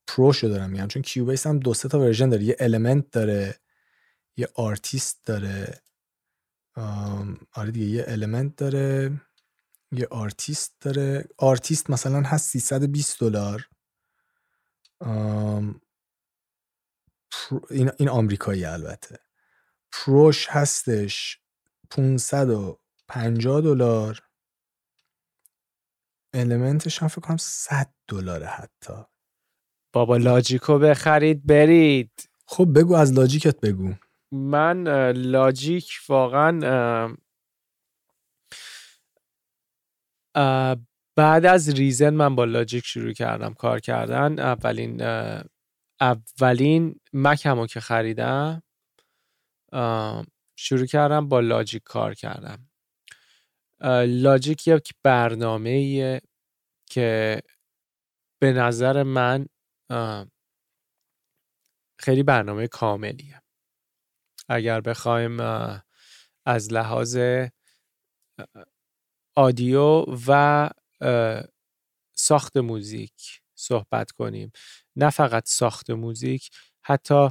Pro 0.07 0.27
شو 0.27 0.47
دارم 0.47 0.69
میگم 0.69 0.87
چون 0.87 1.01
Cubase 1.01 1.47
هم 1.47 1.59
دو 1.59 1.73
سه 1.73 1.89
تا 1.89 1.99
version 1.99 2.29
داره. 2.29 2.43
یه 2.43 2.55
Element 2.59 3.11
داره. 3.11 3.55
یه 4.37 4.49
آرتیست 4.55 5.25
داره. 5.25 5.81
آره 7.51 7.71
دیگه 7.71 7.85
یه 7.85 8.05
Element 8.07 8.55
داره. 8.55 9.21
یه 9.91 10.07
آرتیست 10.11 10.75
داره. 10.81 11.27
آرتیست 11.37 11.89
مثلا 11.89 12.21
هست 12.21 12.49
320 12.49 13.19
دلار. 13.19 13.69
این 17.69 17.91
این 17.97 18.09
آمریکایی 18.09 18.65
البته. 18.65 19.19
پروش 19.91 20.47
هستش 20.49 21.39
550 21.89 23.61
دلار. 23.61 24.23
المنتش 26.33 27.01
هم 27.01 27.07
فکر 27.07 27.21
کنم 27.21 27.37
100 27.37 27.93
دلاره 28.07 28.45
حتی. 28.45 28.93
بابا 29.93 30.17
لاجیکو 30.17 30.79
بخرید 30.79 31.45
برید. 31.45 32.29
خب 32.45 32.67
بگو 32.75 32.95
از 32.95 33.13
لاجیکت 33.13 33.59
بگو. 33.59 33.93
من 34.31 34.83
لاجیک 35.11 35.91
واقعا 36.09 37.15
بعد 41.15 41.45
از 41.45 41.69
ریزن 41.69 42.09
من 42.09 42.35
با 42.35 42.45
لاجیک 42.45 42.85
شروع 42.85 43.13
کردم 43.13 43.53
کار 43.53 43.79
کردن. 43.79 44.39
اولین 44.39 45.01
اولین 46.01 46.99
مکمو 47.13 47.67
که 47.67 47.79
خریدم 47.79 48.63
شروع 50.55 50.85
کردم 50.85 51.29
با 51.29 51.39
لاجیک 51.39 51.83
کار 51.83 52.13
کردم. 52.13 52.69
لاجیک 54.07 54.67
یک 54.67 54.93
برنامه 55.03 56.21
که 56.89 57.41
به 58.41 58.53
نظر 58.53 59.03
من 59.03 59.45
خیلی 61.99 62.23
برنامه 62.23 62.67
کاملیه. 62.67 63.41
اگر 64.49 64.81
بخوایم 64.81 65.37
از 66.45 66.73
لحاظ 66.73 67.17
آدیو 69.35 70.05
و 70.27 70.69
ساخت 72.15 72.57
music 72.57 73.41
صحبت 73.55 74.11
کنیم. 74.11 74.51
نه 74.95 75.09
فقط 75.09 75.43
ساخت 75.47 75.89
music 75.89 76.49
حتی 76.83 77.29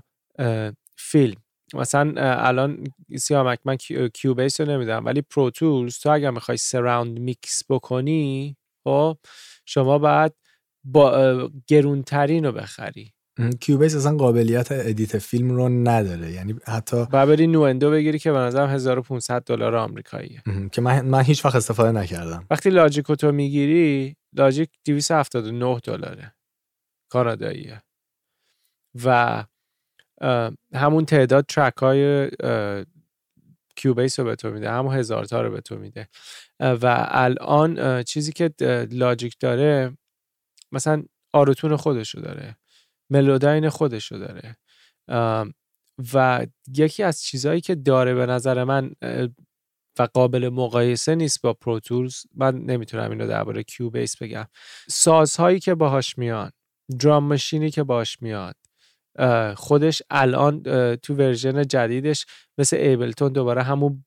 فیلم. 0.96 1.42
مثلا 1.74 2.14
الان 2.18 2.84
سیامک 3.18 3.58
من 3.64 3.76
Cubase 4.14 4.60
رو 4.60 4.66
نمیدم 4.70 5.04
ولی 5.04 5.22
Pro 5.22 5.50
Tools 5.50 5.98
تو 5.98 6.10
اگر 6.10 6.30
می‌خوای 6.30 6.56
surround 6.58 7.18
mix 7.18 7.62
بکنی 7.70 8.56
خب 8.84 9.18
شما 9.66 9.98
باید 9.98 10.32
با 10.84 11.50
گرونترین 11.68 12.44
رو 12.44 12.52
بخری. 12.52 13.15
Cubase 13.60 13.96
اصلا 13.96 14.16
قابلیت 14.16 14.68
edit 14.70 15.18
فیلم 15.18 15.50
رو 15.50 15.68
نداره. 15.68 16.32
یعنی 16.32 16.54
حتی 16.66 16.96
و 16.96 17.26
بری 17.26 17.46
Nuendo 17.46 17.90
بگیری 17.90 18.18
که 18.18 18.32
به 18.32 18.38
نظرم 18.38 18.68
1500 18.68 19.42
دلار 19.44 19.76
آمریکاییه. 19.76 20.42
که 20.72 20.80
من 20.80 21.04
من 21.04 21.22
هیچ 21.22 21.44
وقت 21.44 21.54
استفاده 21.56 21.92
نکردم. 21.92 22.46
وقتی 22.50 22.70
لاجیکو 22.70 23.14
تو 23.14 23.32
می‌گیری 23.32 24.16
لاجیک 24.32 24.70
279 24.84 25.80
دلاره. 25.80 26.34
کاناداییه. 27.08 27.82
و 29.04 29.44
همون 30.74 31.04
تعداد 31.04 31.46
ترک 31.46 31.76
های 31.76 32.30
کیوبیس 33.76 34.18
رو 34.20 34.24
به 34.24 34.36
تو 34.36 34.50
میده. 34.50 34.70
همون 34.70 34.94
هزار 34.96 35.24
تا 35.24 35.42
رو 35.42 35.50
به 35.50 35.60
تو 35.60 35.76
میده. 35.76 36.08
و 36.60 37.06
الان 37.08 38.02
چیزی 38.02 38.32
که 38.32 38.50
لاجیک 38.90 39.36
داره 39.40 39.96
مثلا 40.72 41.04
آروتون 41.32 41.76
خودش 41.76 42.14
رو 42.14 42.22
داره. 42.22 42.56
ملوداین 43.10 43.68
خودش 43.68 44.12
رو 44.12 44.18
داره. 44.18 44.56
و 46.14 46.46
یکی 46.74 47.02
از 47.02 47.22
چیزهایی 47.22 47.60
که 47.60 47.74
داره 47.74 48.14
به 48.14 48.26
نظر 48.26 48.64
من 48.64 48.92
و 49.98 50.02
قابل 50.14 50.48
مقایسه 50.48 51.14
نیست 51.14 51.42
با 51.42 51.52
Pro 51.52 51.79
Tools 51.79 52.22
من 52.34 52.58
نمی‌تونم 52.58 53.10
اینو 53.10 53.26
درباره 53.26 53.62
Cubase 53.62 54.22
بگم. 54.22 54.46
سازهایی 54.88 55.60
که 55.60 55.74
باهاش 55.74 56.18
میان 56.18 56.50
drum 57.00 57.24
machine 57.24 57.65
ی 57.65 57.70
که 57.70 57.82
باهاش 57.82 58.22
میاد 58.22 58.56
خودش 59.56 60.02
الان 60.10 60.62
تو 60.96 61.14
version 61.14 61.62
جدیدش 61.62 62.26
مثل 62.58 62.76
Ableton 62.76 63.32
دوباره 63.32 63.62
همون 63.62 64.04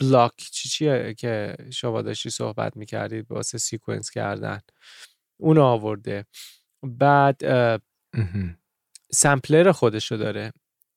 block 0.00 0.36
چی 0.36 0.68
چیه 0.68 1.14
که 1.18 1.56
شما 1.72 2.02
داشتی 2.02 2.30
صحبت 2.30 2.76
می‌کردید 2.76 3.30
واسه 3.30 3.58
sequence 3.58 4.10
کردن 4.10 4.60
اونو 5.40 5.62
آورده. 5.62 6.26
بعد 6.82 7.42
sampler 9.12 9.72
خودشو 9.72 10.16
داره. 10.16 10.52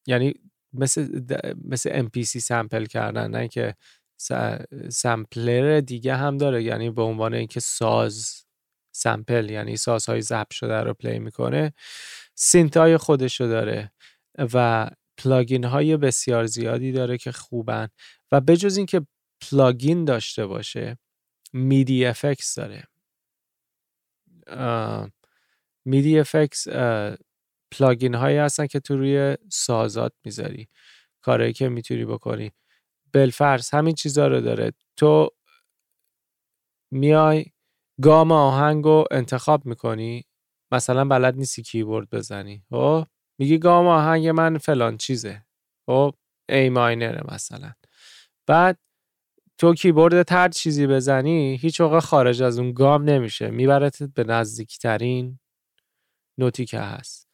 یعنی 0.07 0.33
مثل 0.73 1.21
مثل 1.65 2.07
MPC 2.07 2.23
sample 2.23 2.85
کردن 2.85 3.31
نه 3.31 3.47
که 3.47 3.75
sampler 4.89 5.79
دیگه 5.79 6.15
هم 6.15 6.37
داره. 6.37 6.63
یعنی 6.63 6.89
به 6.89 7.01
عنوان 7.01 7.33
اینکه 7.33 7.59
ساز 7.59 8.45
sample 8.95 9.49
یعنی 9.49 9.77
سازهای 9.77 10.21
ضبط 10.21 10.53
شده 10.53 10.81
رو 10.81 10.93
play 10.93 11.19
می‌کنه 11.19 11.73
synth 12.35 12.77
های 12.77 12.97
خودشو 12.97 13.43
داره 13.43 13.91
و 14.37 14.89
plugin 15.17 15.63
های 15.63 15.97
بسیار 15.97 16.45
زیادی 16.45 16.91
داره 16.91 17.17
که 17.17 17.31
خوبن. 17.31 17.87
و 18.31 18.41
بجز 18.41 18.77
اینکه 18.77 19.07
plugin 19.41 20.05
داشته 20.05 20.45
باشه 20.45 20.97
MIDI 21.53 22.05
FX 22.05 22.55
داره. 22.55 22.83
MIDI 25.85 26.19
FX 26.19 26.67
plugin 27.71 28.15
هایی 28.15 28.37
هستن 28.37 28.67
که 28.67 28.79
تو 28.79 28.97
روی 28.97 29.37
سازات 29.51 30.13
می‌ذاری. 30.25 30.67
کارهایی 31.21 31.53
که 31.53 31.69
می‌تونی 31.69 32.05
بکنی. 32.05 32.51
بلفرز 33.13 33.69
همین 33.69 33.95
چیزا 33.95 34.27
رو 34.27 34.41
داره. 34.41 34.71
تو 34.97 35.29
میای 36.91 37.45
گام 38.01 38.31
آهنگ 38.31 38.85
رو 38.85 39.05
انتخاب 39.11 39.65
می‌کنی. 39.65 40.25
مثلا 40.71 41.05
بلد 41.05 41.35
نیستی 41.35 41.63
کیبورد 41.63 42.09
بزنی. 42.09 42.63
خب؟ 42.69 43.05
میگی 43.39 43.57
گام 43.57 43.87
آهنگ 43.87 44.27
من 44.27 44.57
فلان 44.57 44.97
چیزه. 44.97 45.45
خب؟ 45.85 46.13
A 46.49 46.69
minor 46.69 47.22
ه 47.22 47.33
مثلا. 47.33 47.73
بعد 48.47 48.79
تو 49.57 49.73
کیبورد 49.73 50.31
هر 50.31 50.49
چیزی 50.49 50.87
بزنی 50.87 51.57
هیچ 51.61 51.81
موقع 51.81 51.99
خارج 51.99 52.41
از 52.41 52.59
اون 52.59 52.71
گام 52.73 53.03
نمیشه. 53.03 53.49
میبرتت 53.51 54.13
به 54.13 54.23
نزدیکترین 54.23 55.39
نوتی 56.37 56.65
که 56.65 56.79
هست. 56.79 57.27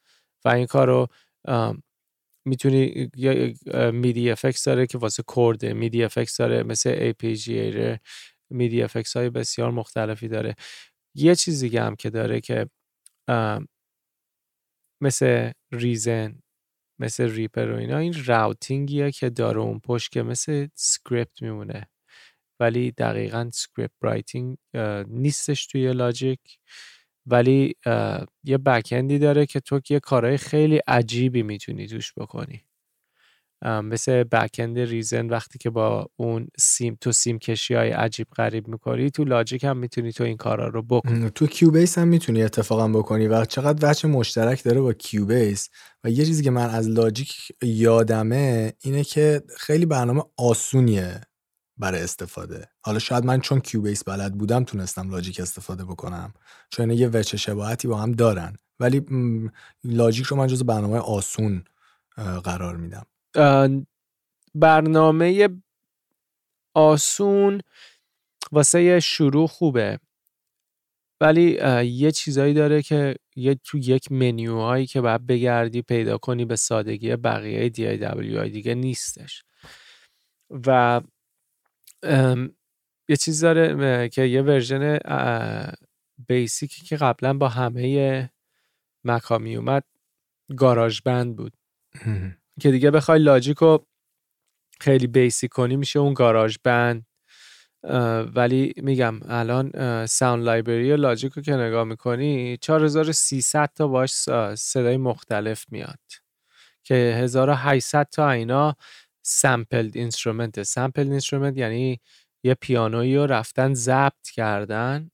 و 0.45 0.49
این 0.49 0.65
کار 0.65 0.87
رو 0.87 1.07
می‌تونی 2.45 3.09
MIDI 3.93 4.31
FX 4.31 4.63
داره 4.63 4.87
که 4.87 4.97
واسه 4.97 5.23
chord 5.23 5.65
ه 5.65 5.73
MIDI 5.73 6.03
FX 6.03 6.37
داره 6.37 6.63
مثل 6.63 7.11
arpeggiator 7.11 7.97
MIDI 8.49 8.83
FX 8.83 9.17
های 9.17 9.29
بسیار 9.29 9.71
مختلفی 9.71 10.27
داره. 10.27 10.55
یه 11.15 11.35
چیز 11.35 11.59
دیگه 11.61 11.83
هم 11.83 11.95
که 11.95 12.09
داره 12.09 12.41
که 12.41 12.69
مثل 15.01 15.51
Reason 15.71 16.41
مثل 17.01 17.29
Reaper 17.31 17.71
و 17.71 17.75
اینا 17.77 17.97
این 17.97 18.25
routing 18.25 18.92
یه 18.92 19.11
که 19.11 19.29
داره 19.29 19.59
اون 19.59 19.79
پشت 19.79 20.11
که 20.11 20.23
مثل 20.23 20.67
script 20.75 21.41
میمونه. 21.41 21.87
ولی 22.59 22.91
دقیقا 22.91 23.49
script 23.53 23.93
writing 24.01 24.57
نیستش 25.07 25.67
توی 25.67 25.93
Logic. 25.93 26.59
ولی 27.25 27.75
یه 28.43 28.57
backend 28.57 29.11
ی 29.11 29.19
داره 29.19 29.45
که 29.45 29.59
تو 29.59 29.81
یه 29.89 29.99
کارهای 29.99 30.37
خیلی 30.37 30.79
عجیبی 30.87 31.43
می‌تونی 31.43 31.87
توش 31.87 32.13
بکنی. 32.17 32.65
مثل 33.65 34.23
backend 34.23 34.79
Reason 34.79 35.29
وقتی 35.29 35.59
که 35.59 35.69
با 35.69 36.09
اون 36.15 36.47
سیم 36.59 36.97
تو 37.01 37.11
سیم 37.11 37.39
کشی 37.39 37.73
های 37.73 37.89
عجیب 37.89 38.27
غریب 38.37 38.67
می‌کنی 38.67 39.09
تو 39.09 39.23
Logic 39.23 39.63
هم 39.63 39.77
می‌تونی 39.77 40.11
تو 40.11 40.23
این 40.23 40.37
کارا 40.37 40.67
رو 40.67 40.83
بکنی. 40.83 41.29
تو 41.29 41.47
Cubase 41.47 41.97
هم 41.97 42.07
می‌تونی 42.07 42.43
اتفاقا 42.43 42.87
بکنی 42.87 43.27
و 43.27 43.45
چقدر 43.45 43.89
وجه 43.89 44.09
مشترک 44.09 44.63
داره 44.63 44.81
با 44.81 44.93
Cubase 44.93 45.69
و 46.03 46.09
یه 46.09 46.25
چیزی 46.25 46.43
که 46.43 46.51
من 46.51 46.69
از 46.69 46.89
لاجیک 46.89 47.51
یادمه 47.63 48.73
اینه 48.81 49.03
که 49.03 49.41
خیلی 49.57 49.85
برنامه 49.85 50.23
آسونیه. 50.37 51.21
برای 51.79 52.01
استفاده. 52.01 52.69
حالا 52.81 52.99
شاید 52.99 53.25
من 53.25 53.41
چون 53.41 53.59
کیوبیس 53.59 54.03
بلد 54.03 54.33
بودم 54.33 54.63
تونستم 54.63 55.11
لاجیک 55.11 55.39
استفاده 55.39 55.85
بکنم. 55.85 56.33
چون 56.69 56.91
یه 56.91 57.07
وچه 57.07 57.37
شباهتی 57.37 57.87
با 57.87 57.97
هم 57.97 58.11
دارن. 58.11 58.55
ولی 58.79 59.05
لاجیک 59.83 60.25
رو 60.25 60.37
من 60.37 60.47
جز 60.47 60.63
برنامه 60.63 60.97
آسون 60.97 61.63
قرار 62.43 62.77
میدم. 62.77 63.05
برنامه 64.55 65.49
آسون 66.73 67.61
واسه 68.51 68.99
شروع 68.99 69.47
خوبه. 69.47 69.99
ولی 71.21 71.59
یه 71.85 72.11
چیزایی 72.11 72.53
داره 72.53 72.81
که 72.81 73.15
یه 73.35 73.55
تو 73.55 73.77
یک 73.77 74.11
منیوهایی 74.11 74.85
که 74.85 75.01
باید 75.01 75.27
بگردی 75.27 75.81
پیدا 75.81 76.17
کنی 76.17 76.45
به 76.45 76.55
سادگی 76.55 77.15
بقیه 77.15 77.69
DIY 77.69 78.49
دیگه 78.51 78.75
نیستش. 78.75 79.43
و 80.67 81.01
یه 83.09 83.15
چیز 83.19 83.43
داره 83.43 84.09
که 84.09 84.21
یه 84.21 84.41
ورژن 84.41 84.99
بیسیکی 86.27 86.85
که 86.85 86.97
قبلا 86.97 87.33
با 87.33 87.49
همه 87.49 88.29
مکامی 89.03 89.55
اومد 89.55 89.83
گاراژ 90.57 91.01
بند 91.01 91.35
بود 91.35 91.53
که 92.61 92.71
دیگه 92.71 92.91
بخوای 92.91 93.19
لاجیک 93.19 93.57
رو 93.57 93.87
خیلی 94.79 95.07
بیسیک 95.07 95.51
کنی 95.51 95.75
میشه 95.75 95.99
اون 95.99 96.13
گاراژ 96.13 96.57
بند 96.63 97.05
ولی 98.35 98.73
میگم 98.77 99.19
الان 99.27 99.71
sound 100.05 100.43
library 100.43 100.95
Logic 100.95 101.33
رو 101.33 101.41
که 101.41 101.53
نگاه 101.53 101.83
می‌کنی 101.83 102.57
4300 102.57 103.69
تا 103.75 103.87
باش 103.87 104.11
صدای 104.55 104.97
مختلف 104.97 105.65
میاد. 105.71 105.99
که 106.83 106.95
1800 106.95 108.07
تا 108.11 108.29
اینا 108.29 108.75
sampled 109.29 109.97
instrument 109.97 110.63
sampled 110.63 111.11
instrument 111.11 111.57
یعنی 111.57 111.99
یه 112.43 112.53
پیانویی 112.53 113.15
رو 113.15 113.25
رفتن 113.25 113.73
ضبط 113.73 114.29
کردن 114.33 115.11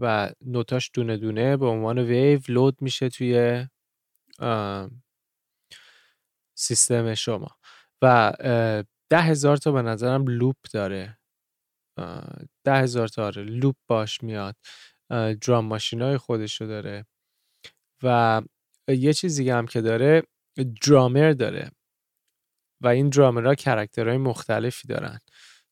و 0.00 0.30
نوتاش 0.46 0.90
دونه 0.94 1.16
دونه 1.16 1.56
به 1.56 1.66
عنوان 1.66 1.98
wave 1.98 2.40
load 2.48 2.82
میشه 2.82 3.08
توی 3.08 3.66
سیستم 6.54 7.14
شما. 7.14 7.48
و 8.02 8.32
ده 9.10 9.20
هزار 9.20 9.56
تا 9.56 9.72
به 9.72 9.82
نظرم 9.82 10.24
loop 10.26 10.56
داره. 10.72 11.18
ده 12.64 12.74
هزار 12.74 13.08
تا 13.08 13.26
آره 13.26 13.42
loop 13.42 13.76
باش 13.86 14.22
میاد. 14.22 14.56
drum 15.10 15.64
machine 15.64 16.02
های 16.02 16.16
خودشو 16.18 16.64
داره. 16.64 17.06
و 18.02 18.42
یه 18.88 19.12
چیز 19.12 19.36
دیگه 19.36 19.54
هم 19.54 19.66
که 19.66 19.80
داره 19.80 20.22
درامر 20.86 21.32
داره. 21.32 21.70
و 22.80 22.88
این 22.88 23.08
drummer 23.08 23.54
ها 23.54 23.59
character 23.59 24.06
های 24.06 24.16
مختلفی 24.16 24.88
دارن. 24.88 25.18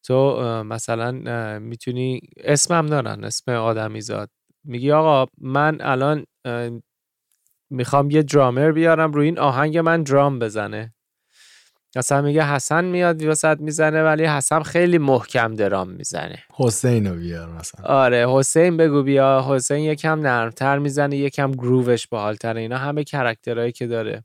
تو 0.02 0.36
مثلا 0.64 1.12
می‌تونی 1.58 2.20
اسمم 2.36 2.86
دارن 2.86 3.24
اسم 3.24 3.52
آدمی 3.52 4.00
زاد 4.00 4.30
میگی 4.64 4.92
آقا 4.92 5.26
من 5.40 5.78
الان 5.80 6.26
می‌خوام 7.70 8.10
یه 8.10 8.22
درامر 8.22 8.72
بیارم 8.72 9.12
روی 9.12 9.26
این 9.26 9.38
آهنگ 9.38 9.78
من 9.78 10.02
درام 10.02 10.38
بزنه. 10.38 10.94
مثلا 11.96 12.22
میگه 12.22 12.44
حسن 12.44 12.84
میاد 12.84 13.22
وسط 13.24 13.60
می‌زنه 13.60 14.02
ولی 14.02 14.24
حسن 14.24 14.62
خیلی 14.62 14.98
محکم 14.98 15.54
درام 15.54 15.90
می‌زنه. 15.90 16.42
حسین 16.54 17.06
رو 17.06 17.16
بیار 17.16 17.48
مثلا. 17.52 17.84
آره 17.84 18.26
حسین 18.28 18.76
بگو 18.76 19.02
بیا. 19.02 19.44
حسین 19.48 19.78
یکم 19.78 20.20
نرمتر 20.20 20.78
می‌زنه 20.78 21.16
یکم 21.16 21.52
groove 21.52 21.93
ش 21.93 22.06
باحالتره. 22.06 22.60
اینا 22.60 22.78
همه 22.78 23.04
character 23.04 23.55
هایی 23.55 23.72
که 23.72 23.86
داره. 23.86 24.24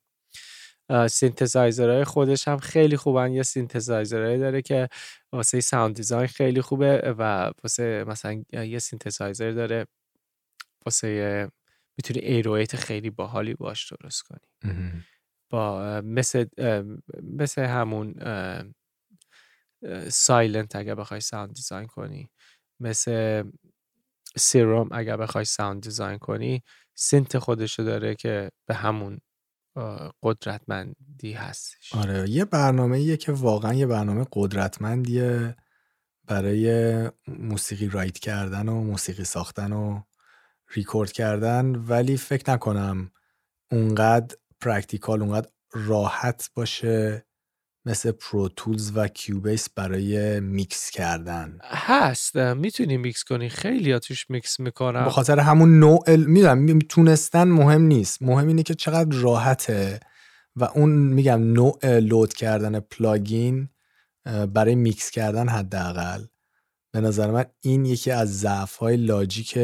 سینتزایزرهای 1.09 2.03
خودش 2.03 2.47
هم 2.47 2.57
خیلی 2.57 2.97
خوبن. 2.97 3.31
یه 3.31 3.43
سینتزایزرهایی 3.43 4.39
داره 4.39 4.61
که 4.61 4.87
واسه 5.31 5.61
sound 5.61 5.95
design 5.95 6.27
خیلی 6.27 6.61
خوبه 6.61 7.15
و 7.17 7.51
واسه 7.63 8.03
مثلا 8.07 8.43
یه 8.53 8.79
سینتزایزر 8.79 9.51
داره 9.51 9.87
واسه 10.85 11.51
می‌تونی 11.97 12.19
ایرویت 12.19 12.75
خیلی 12.75 13.09
باحالی 13.09 13.53
باش 13.53 13.93
درست 13.93 14.21
کنی. 14.21 14.47
با 15.49 16.01
مثل 16.01 16.45
مثل 17.23 17.61
همون 17.61 18.13
Sylenth 20.09 20.75
اگر 20.75 20.95
بخوای 20.95 21.21
sound 21.21 21.53
design 21.53 21.87
کنی 21.87 22.29
مثل 22.79 23.43
Serum 24.37 24.89
اگر 24.91 25.17
بخوای 25.17 25.45
sound 25.45 25.83
design 25.83 26.17
کنی 26.17 26.63
synth 26.97 27.37
خودشو 27.37 27.83
داره 27.83 28.15
که 28.15 28.51
به 28.67 28.73
همون 28.75 29.19
قدرتمندی 30.23 31.33
هستش. 31.33 31.95
آره 31.95 32.29
یه 32.29 32.45
برنامه 32.45 33.17
که 33.17 33.31
واقعا 33.31 33.73
یه 33.73 33.85
برنامه 33.85 34.25
قدرتمندیه 34.31 35.55
برای 36.25 37.09
موسیقی 37.27 37.87
write 37.89 38.19
کردن 38.19 38.69
و 38.69 38.83
موسیقی 38.83 39.23
ساختن 39.23 39.71
و 39.71 40.01
ریکورد 40.75 41.11
کردن 41.11 41.75
ولی 41.75 42.17
فکر 42.17 42.51
نکنم 42.51 43.11
اونقدر 43.71 44.35
practical 44.61 45.21
اونقدر 45.21 45.49
راحت 45.71 46.49
باشه 46.55 47.25
مثل 47.85 48.11
Pro 48.11 48.49
Tools 48.49 48.91
و 48.95 49.07
Cubase 49.07 49.69
برای 49.69 50.39
میکس 50.39 50.89
کردن. 50.89 51.59
هست 51.63 52.37
می‌تونی 52.37 52.97
میکس 52.97 53.23
کنی. 53.23 53.49
خیلی 53.49 53.99
توش 53.99 54.29
میکس 54.29 54.59
می‌کنم. 54.59 55.03
به 55.03 55.09
خاطر 55.09 55.39
همون 55.39 55.79
نه 55.79 56.15
می‌دونم 56.15 56.79
تونستن 56.79 57.43
مهم 57.43 57.81
نیست. 57.81 58.21
مهم 58.21 58.47
اینه 58.47 58.63
که 58.63 58.73
چقدر 58.73 59.17
راحته 59.17 59.99
و 60.55 60.63
اون 60.63 60.89
میگم 60.89 61.53
نوع 61.53 61.99
load 61.99 62.33
کردن 62.33 62.79
plugin 62.79 63.69
برای 64.53 64.75
میکس 64.75 65.11
کردن 65.11 65.49
حداقل. 65.49 66.25
به 66.91 67.01
نظر 67.01 67.31
من 67.31 67.45
این 67.61 67.85
یکی 67.85 68.11
از 68.11 68.39
ضعف 68.39 68.75
های 68.75 68.97
Logic 68.97 69.57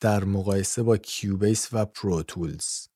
در 0.00 0.24
مقایسه 0.24 0.82
با 0.82 0.96
Cubase 0.96 1.68
و 1.72 1.84
Pro 1.84 2.22
Tools 2.22 2.88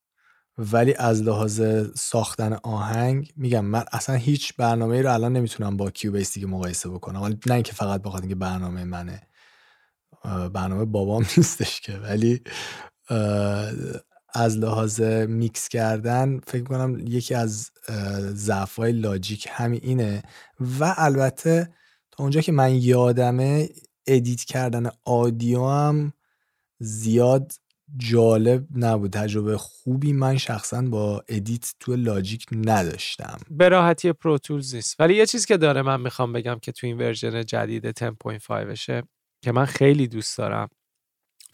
ولی 0.58 0.94
از 0.94 1.22
لحاظ 1.22 1.62
ساختن 1.94 2.52
آهنگ 2.52 3.32
میگم 3.36 3.64
من 3.64 3.84
اصلا 3.92 4.14
هیچ 4.16 4.54
برنامه 4.56 5.02
رو 5.02 5.12
الان 5.12 5.32
نمی‌تونم 5.32 5.76
با 5.76 5.90
Cubase 5.90 6.34
دیگه 6.34 6.46
مقایسه 6.46 6.88
بکنم. 6.88 7.22
ولی 7.22 7.38
نه 7.46 7.54
اینکه 7.54 7.72
فقط 7.72 8.02
بخاطر 8.02 8.22
اینکه 8.22 8.34
برنامه 8.34 8.84
منه. 8.84 9.22
برنامه 10.52 10.84
بابام 10.84 11.22
نیستش 11.36 11.80
که. 11.80 11.92
ولی 11.92 12.40
از 14.34 14.56
لحاظ 14.56 15.00
میکس 15.28 15.68
کردن 15.68 16.40
فکر 16.46 16.64
کنم 16.64 16.98
یکی 17.06 17.34
از 17.34 17.70
ضعف 18.32 18.76
های 18.76 18.92
Logic 18.92 19.48
همین 19.50 19.80
اینه. 19.82 20.22
و 20.80 20.94
البته 20.96 21.74
تا 22.10 22.22
اونجا 22.24 22.40
که 22.40 22.52
من 22.52 22.74
یادمه 22.74 23.68
edit 24.06 24.40
کردن 24.40 24.90
audio 25.04 25.68
هم 25.68 26.12
زیاد 26.78 27.52
جالب 27.96 28.64
نبود 28.76 29.12
تجربه 29.12 29.58
خوبی 29.58 30.12
من 30.12 30.36
شخصا 30.36 30.82
با 30.82 31.24
edit 31.28 31.74
تو 31.80 31.96
Logic 31.96 32.46
نداشتم. 32.52 33.38
به 33.50 33.68
راحتی 33.68 34.12
Pro 34.12 34.35
Tools 34.36 34.74
نیست. 34.74 35.00
ولی 35.00 35.14
یه 35.14 35.26
چیز 35.26 35.46
که 35.46 35.56
داره 35.56 35.82
من 35.82 36.00
می‌خوام 36.00 36.32
بگم 36.32 36.58
که 36.62 36.72
تو 36.72 36.86
این 36.86 36.98
version 36.98 37.44
جدید 37.44 37.90
10.5 37.90 38.74
شه 38.74 39.02
که 39.44 39.52
من 39.52 39.64
خیلی 39.64 40.08
دوست 40.08 40.38
دارم 40.38 40.68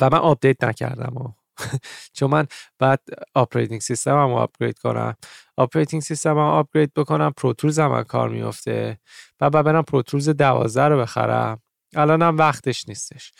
و 0.01 0.11
من 0.11 0.18
update 0.18 0.64
نکردم 0.64 1.16
و 1.16 1.33
چون 2.16 2.30
من 2.30 2.47
بعد 2.78 3.01
operating 3.35 3.80
system 3.80 4.11
هم 4.11 4.33
upgrade 4.33 4.78
کنم. 4.78 5.16
operating 5.57 6.03
system 6.03 6.30
هم 6.30 6.39
upgrade 6.39 6.95
بکنم 6.95 7.33
Pro 7.37 7.52
Tools 7.52 7.78
هم 7.78 8.03
کار 8.03 8.28
میفته 8.28 8.99
و 9.41 9.51
بعد 9.51 9.64
برم 9.64 9.83
Pro 9.83 10.00
Tools 10.00 10.28
12 10.28 10.83
رو 10.83 11.01
بخرم. 11.01 11.62
الان 11.95 12.22
هم 12.22 12.39
وقتش 12.39 12.89
نیستش. 12.89 13.33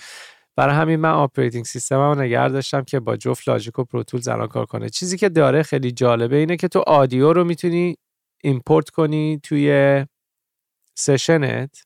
برای 0.57 0.75
همین 0.75 0.97
من 0.97 1.11
operating 1.11 1.65
system 1.65 1.97
رو 1.97 2.15
نگه 2.15 2.49
داشتم 2.49 2.83
که 2.83 3.01
با 3.01 3.17
جفت 3.17 3.49
Logic 3.49 3.79
و 3.79 3.85
Pro 3.85 4.01
Tools 4.01 4.29
الان 4.29 4.49
کار 4.49 4.67
کنه. 4.67 4.89
چیزی 4.89 5.17
که 5.19 5.29
داره 5.29 5.63
خیلی 5.63 5.93
جالبه 5.93 6.37
اینه 6.37 6.57
که 6.57 6.69
تو 6.69 6.79
audio 6.87 7.33
رو 7.33 7.45
می‌تونی 7.45 7.97
import 8.43 8.91
کنی 8.91 9.41
توی 9.43 10.07
session 10.99 11.72
ت 11.72 11.83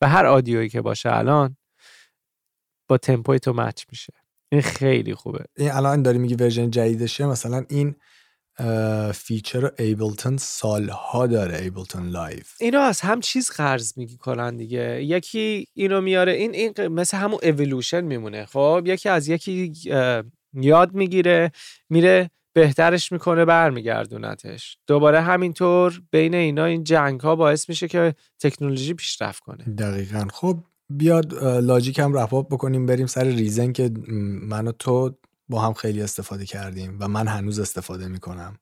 و 0.00 0.08
هر 0.08 0.26
audio 0.26 0.56
یی 0.56 0.68
که 0.68 0.80
باشه 0.80 1.16
الان 1.16 1.56
با 2.88 2.98
تمپوی 2.98 3.38
تو 3.38 3.52
match 3.52 3.84
میشه. 3.90 4.12
این 4.52 4.62
خیلی 4.62 5.14
خوبه. 5.14 5.44
این 5.56 5.70
الان 5.70 6.02
داری 6.02 6.18
میگی 6.18 6.34
version 6.34 6.70
جدیدشه 6.70 7.26
مثلا 7.26 7.64
این 7.68 7.96
feature 9.14 9.70
Ableton 9.78 10.36
سالها 10.36 11.26
داره 11.26 11.58
Ableton 11.58 12.08
Live. 12.08 12.54
اینو 12.60 12.78
از 12.78 13.00
هم 13.00 13.20
چیز 13.20 13.50
قرض 13.50 13.98
می‌کنن 13.98 14.56
دیگه. 14.56 15.04
یکی 15.04 15.66
اینو 15.74 16.00
میاره 16.00 16.32
این 16.32 16.54
این 16.54 16.88
مثل 16.88 17.16
همون 17.16 17.38
اولوشن 17.42 18.00
میمونه. 18.00 18.46
خب 18.46 18.82
یکی 18.86 19.08
از 19.08 19.28
یکی 19.28 19.72
یاد 20.54 20.94
می‌گیره 20.94 21.52
میره 21.90 22.30
بهترش 22.52 23.12
می‌کنه 23.12 23.44
برمیگردونتش. 23.44 24.78
دوباره 24.86 25.20
همینطور 25.20 26.02
بین 26.10 26.34
اینا 26.34 26.64
این 26.64 26.84
جنگ 26.84 27.20
ها 27.20 27.36
باعث 27.36 27.68
میشه 27.68 27.88
که 27.88 28.14
تکنولوژی 28.40 28.94
پیشرفت 28.94 29.42
کنه. 29.42 29.64
دقیقا. 29.64 30.26
خب 30.32 30.58
بیا 30.90 31.44
Logic 31.44 31.98
هم 31.98 32.18
wrap 32.18 32.41
up 32.41 32.52
بکنیم 32.52 32.86
بریم 32.86 33.06
سر 33.06 33.24
Reason 33.24 33.72
که 33.72 33.90
من 34.42 34.68
و 34.68 34.72
تو 34.72 35.14
با 35.50 35.60
هم 35.60 35.72
خیلی 35.72 36.02
استفاده 36.02 36.46
کردیم 36.46 36.96
و 37.00 37.08
من 37.08 37.28
هنوز 37.28 37.58
استفاده 37.58 38.08
می‌کنم. 38.08 38.58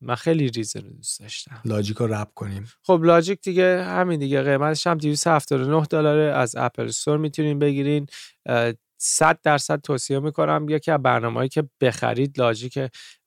من 0.00 0.14
خیلی 0.14 0.48
Reason 0.48 0.80
رو 0.80 0.90
دوست 0.90 1.20
داشتم. 1.20 1.60
Logic 1.64 1.96
رو 1.96 2.14
wrap 2.14 2.34
کنیم. 2.34 2.68
خب 2.82 3.00
Logic 3.04 3.40
دیگه 3.40 3.84
همین 3.84 4.20
دیگه 4.20 4.42
قیمتش 4.42 4.86
هم 4.86 4.98
279 4.98 5.86
دلاره 5.86 6.36
از 6.36 6.56
Apple 6.56 6.82
Store 6.82 7.18
می‌تونین 7.18 7.58
بگیرین. 7.58 8.06
100 8.98 9.40
درصد 9.42 9.80
توصیه 9.80 10.18
می‌کنم 10.18 10.66
یکی 10.68 10.90
از 10.90 11.02
برنامه‌ای 11.02 11.48
که 11.48 11.64
بخرید 11.80 12.38
Logic 12.38 12.78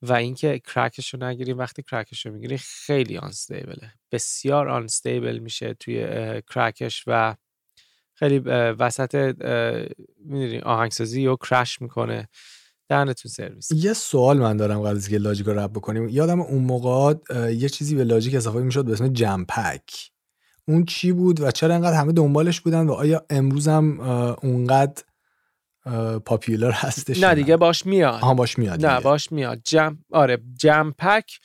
و 0.02 0.14
اینکه 0.14 0.62
crack 0.74 1.03
ش 1.03 1.14
رو 1.14 1.24
نگیریم 1.24 1.58
وقتی 1.58 1.84
crack 1.84 2.14
ش 2.14 2.26
رو 2.26 2.32
می‌گیرین 2.32 2.58
خیلی 2.58 3.18
unstable 3.18 3.86
ه 3.86 3.94
بسیار 4.12 4.70
unstable 4.70 5.38
میشه 5.38 5.74
توی 5.74 6.08
کرکش 6.42 7.04
و 7.08 7.36
خیلی 8.16 8.40
وسط 8.80 9.16
می‌دونی 10.26 10.60
آهنگسازی 10.60 11.28
و 11.28 11.36
کرش 11.36 11.82
می‌کنه. 11.82 12.28
دهنتون 12.90 13.32
سرویس 13.32 13.72
یه 13.72 13.94
سوال 13.94 14.38
من 14.38 14.58
دارم 14.58 14.80
قبل 14.80 14.96
از 14.96 15.10
که 15.10 15.18
لاجیک 15.18 15.48
رو 15.48 15.60
رب 15.60 15.74
بکنیم. 15.74 16.10
یادم 16.10 16.42
اون 16.42 16.64
موقع 16.64 17.14
یه 17.52 17.70
چیزی 17.70 17.96
به 17.96 18.04
لاجیک 18.04 18.36
اضافه 18.36 18.60
می‌شد 18.60 18.86
به 18.86 18.92
اسم 18.92 19.08
جمپک 19.08 20.12
اون 20.68 20.86
چی 20.86 21.12
بود 21.12 21.42
و 21.42 21.52
چرا 21.52 21.76
انقدر 21.76 21.98
همه 21.98 22.12
دنبالش 22.12 22.62
بودن 22.62 22.88
و 22.88 22.92
آیا 22.92 23.26
امروز 23.30 23.68
هم 23.68 24.00
اونقدر 24.44 25.04
پاپیولر 26.26 26.72
هستش 26.72 27.24
نه 27.24 27.36
دیگه 27.36 27.58
باش 27.58 27.86
میاد. 27.86 28.14
آها 28.14 28.34
باش 28.34 28.60
میاد 28.60 28.86
نه 28.86 29.00
باش 29.00 29.32
میاد. 29.32 29.62
جم 29.64 29.98
آره 30.12 30.38
جمپک 30.56 31.40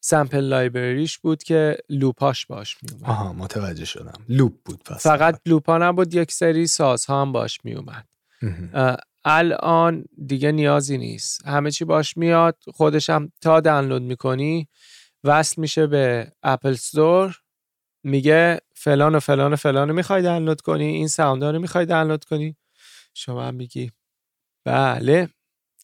sample 0.00 0.40
library 0.40 1.01
ش 1.01 1.18
بود 1.18 1.42
که 1.42 1.76
loop 1.88 2.27
اش 2.27 2.46
باش 2.46 2.76
میومد 2.82 3.04
آها 3.04 3.32
متوجه 3.32 3.84
شدم. 3.84 4.24
loop 4.28 4.52
بود 4.64 4.82
پس. 4.82 5.02
فقط 5.02 5.40
loop 5.46 5.72
ا 5.72 5.78
نبود 5.78 6.14
یک 6.14 6.32
سری 6.32 6.66
سازها 6.66 7.22
هم 7.22 7.32
باش 7.32 7.60
میومد 7.64 8.08
الان 9.24 10.04
دیگه 10.26 10.52
نیازی 10.52 10.98
نیست. 10.98 11.46
همه 11.46 11.70
چی 11.70 11.84
باش 11.84 12.16
میاد 12.16 12.56
خودش 12.74 13.10
هم 13.10 13.32
تا 13.40 13.60
دانلود 13.60 14.02
می‌کنی 14.02 14.68
وصل 15.24 15.60
میشه 15.60 15.86
به 15.86 16.32
Apple 16.42 16.72
Store 16.72 17.40
میگه 18.02 18.60
فلان 18.74 19.14
و 19.14 19.20
فلان 19.20 19.52
و 19.52 19.56
فلان 19.56 19.92
می‌خوای 19.92 20.22
دانلود 20.22 20.60
کنی 20.60 20.84
این 20.84 21.08
sound 21.08 21.44
رو 21.44 21.58
می‌خوای 21.58 21.86
دانلود 21.86 22.24
کنی. 22.24 22.56
شما 23.14 23.44
هم 23.44 23.54
میگی 23.54 23.92
بله. 24.64 25.28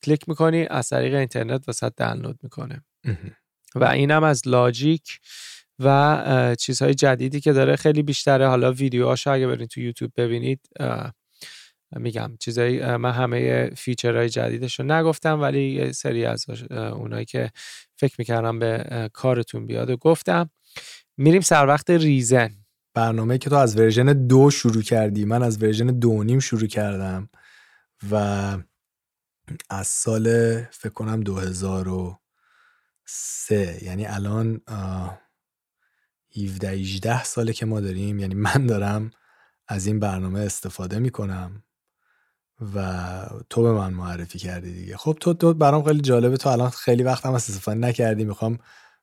کلیک 0.02 0.28
می‌کنی 0.28 0.66
از 0.70 0.88
طریق 0.88 1.14
اینترنت 1.14 1.68
واسه 1.68 1.88
دانلود 1.88 2.38
می‌کنه. 2.42 2.84
و 3.74 3.84
اینم 3.84 4.24
از 4.24 4.48
Logic 4.48 5.20
و 5.78 6.56
چیزهای 6.58 6.94
جدیدی 6.94 7.40
که 7.40 7.52
داره 7.52 7.76
خیلی 7.76 8.02
بیشتره. 8.02 8.48
حالا 8.48 8.72
ویدیوهاشو 8.72 9.30
اگه 9.30 9.46
برین 9.46 9.66
تو 9.66 9.80
یوتیوب 9.80 10.12
ببینید 10.16 10.60
میگم 11.96 12.36
چیزایی 12.40 12.96
من 12.96 13.12
همه 13.12 13.70
feature 13.76 14.17
های 14.17 14.28
جدیدش 14.28 14.80
رو 14.80 14.86
نگفتم 14.86 15.40
ولی 15.40 15.70
یه 15.70 15.92
سری 15.92 16.24
از 16.24 16.46
اونایی 16.70 17.24
که 17.24 17.50
فکر 17.96 18.14
می‌کردم 18.18 18.58
به 18.58 19.10
کارتون 19.12 19.66
بیاد 19.66 19.90
و 19.90 19.96
گفتم. 19.96 20.50
میریم 21.16 21.40
سر 21.40 21.66
وقت 21.66 21.90
Reason. 21.90 22.50
برنامه 22.94 23.38
که 23.38 23.50
تو 23.50 23.56
از 23.56 23.76
version 23.76 24.26
دو 24.26 24.50
شروع 24.50 24.82
کردی. 24.82 25.24
من 25.24 25.42
از 25.42 25.62
version 25.62 25.86
دو 25.86 26.22
نیم 26.22 26.38
شروع 26.38 26.66
کردم 26.66 27.28
و 28.10 28.16
از 29.70 29.86
سال 29.86 30.56
فکر 30.62 30.92
کنم 30.92 31.20
2000 31.20 32.18
سه. 33.06 33.78
یعنی 33.82 34.06
الان 34.06 34.60
17 36.36 36.68
18 36.68 37.24
ساله 37.24 37.52
که 37.52 37.66
ما 37.66 37.80
داریم. 37.80 38.18
یعنی 38.18 38.34
من 38.34 38.66
دارم 38.66 39.10
از 39.68 39.86
این 39.86 40.00
برنامه 40.00 40.40
استفاده 40.40 40.98
می‌کنم 40.98 41.62
و 42.74 43.26
تو 43.50 43.62
به 43.62 43.72
من 43.72 43.92
معرفی 43.92 44.38
کردی 44.38 44.72
دیگه. 44.72 44.96
خب 44.96 45.16
تو 45.20 45.34
تو 45.34 45.54
برام 45.54 45.84
خیلی 45.84 46.00
جالبه. 46.00 46.36
تو 46.36 46.48
الان 46.48 46.70
خیلی 46.70 47.02
وقت 47.02 47.26
هم 47.26 47.32
استفاده 47.32 47.78
نکردی. 47.78 48.24
می‌خوام 48.24 48.58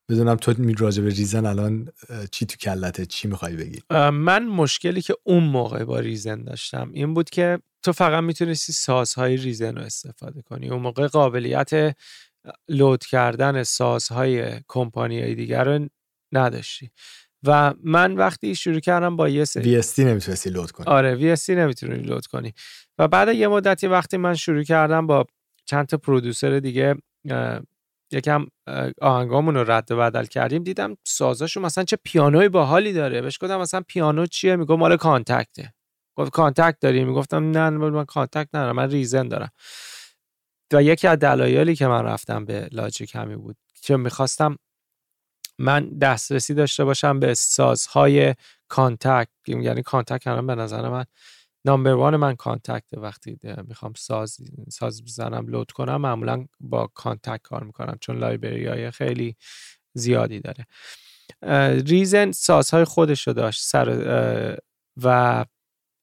بدونم 0.09 0.35
تو 0.35 0.53
راجع 0.77 1.03
به 1.03 1.09
ریزن 1.09 1.45
الان 1.45 1.91
چی 2.31 2.45
تو 2.45 2.57
کلته؟ 2.57 3.05
چی 3.05 3.27
می‌خوای 3.27 3.55
بگی؟ 3.55 3.81
من 4.13 4.45
مشکلی 4.45 5.01
که 5.01 5.15
اون 5.23 5.43
موقع 5.43 5.83
با 5.83 5.99
ریزن 5.99 6.43
داشتم 6.43 6.91
این 6.93 7.13
بود 7.13 7.29
که 7.29 7.59
تو 7.83 7.91
فقط 7.91 8.23
می‌تونستی 8.23 8.73
سازهای 8.73 9.37
ریزن 9.37 9.75
رو 9.75 9.81
استفاده 9.81 10.41
کنی. 10.41 10.69
اون 10.69 10.81
موقع 10.81 11.07
قابلیت 11.07 11.95
لود 12.69 13.05
کردن 13.05 13.63
سازهای 13.63 14.59
کمپانی 14.67 15.35
دیگر 15.35 15.63
رو 15.63 15.89
نداشتی. 16.31 16.91
و 17.43 17.73
من 17.83 18.15
وقتی 18.15 18.55
شروع 18.55 18.79
کردم 18.79 19.15
با 19.15 19.29
یه 19.29 19.45
سری 19.45 19.81
VST 19.81 19.99
نمی‌تونستی 19.99 20.49
لود 20.49 20.71
کنی. 20.71 20.87
آره 20.87 21.35
VST 21.35 21.49
نمی‌تونی 21.49 21.95
لود 21.95 22.25
کنی. 22.25 22.53
و 22.97 23.07
بعد 23.07 23.29
یه 23.29 23.47
مدتی 23.47 23.87
وقتی 23.87 24.17
من 24.17 24.35
شروع 24.35 24.63
کردم 24.63 25.07
با 25.07 25.25
چند 25.65 25.85
تا 25.85 25.97
پرودوسر 25.97 26.59
دیگه 26.59 26.95
یکم 28.11 28.45
آهنگامون 29.01 29.55
رو 29.55 29.71
رد 29.71 29.91
و 29.91 29.97
بدل 29.97 30.25
کردیم 30.25 30.63
دیدم 30.63 30.97
سازاشو 31.03 31.61
مثلا 31.61 31.83
چه 31.83 31.97
پیانوی 32.03 32.49
باحالی 32.49 32.93
داره. 32.93 33.21
بهش 33.21 33.37
گفتم 33.41 33.59
مثلا 33.59 33.81
پیانو 33.87 34.25
چیه؟ 34.25 34.55
میگه 34.55 34.75
مال 34.75 34.97
کانتکته. 34.97 35.73
گفت 36.17 36.31
Kontakt 36.31 36.77
داری؟ 36.81 37.05
می‌گفتم 37.05 37.51
نه 37.51 37.69
من 37.69 38.05
Kontakt 38.05 38.49
ندارم 38.53 38.75
من 38.75 38.89
Reason 38.89 39.27
دارم. 39.27 39.49
و 40.73 40.83
یکی 40.83 41.07
از 41.07 41.19
دلایلی 41.19 41.75
که 41.75 41.87
من 41.87 42.03
رفتم 42.03 42.45
به 42.45 42.69
Logic 42.71 43.15
همین 43.15 43.35
بود 43.35 43.57
که 43.81 43.97
می‌خواستم 43.97 44.57
من 45.59 45.89
دسترسی 45.89 46.53
داشته 46.53 46.85
باشم 46.85 47.19
به 47.19 47.33
سازهای 47.33 48.35
Kontakt 48.67 49.29
یعنی 49.47 49.81
Kontakt 49.83 50.27
الان 50.27 50.47
به 50.47 50.55
نظر 50.55 50.89
من 50.89 51.05
number 51.65 51.93
one 51.93 52.15
من 52.15 52.35
Kontakt 52.35 52.85
وقتی 52.91 53.37
می‌خوام 53.67 53.93
ساز 53.97 54.37
ساز 54.69 55.03
بزنم 55.03 55.47
load 55.47 55.71
کنم 55.71 56.01
معمولا 56.01 56.45
با 56.59 56.87
Kontakt 56.87 57.41
کار 57.43 57.63
می‌کنم 57.63 57.97
چون 58.01 58.17
library 58.17 58.67
های 58.67 58.91
خیلی 58.91 59.35
زیادی 59.93 60.39
داره. 60.39 60.65
ریزن 61.87 62.31
سازهای 62.31 62.83
خودش 62.83 63.27
رو 63.27 63.33
داشت 63.33 63.61
سر 63.63 64.57
و 65.03 65.45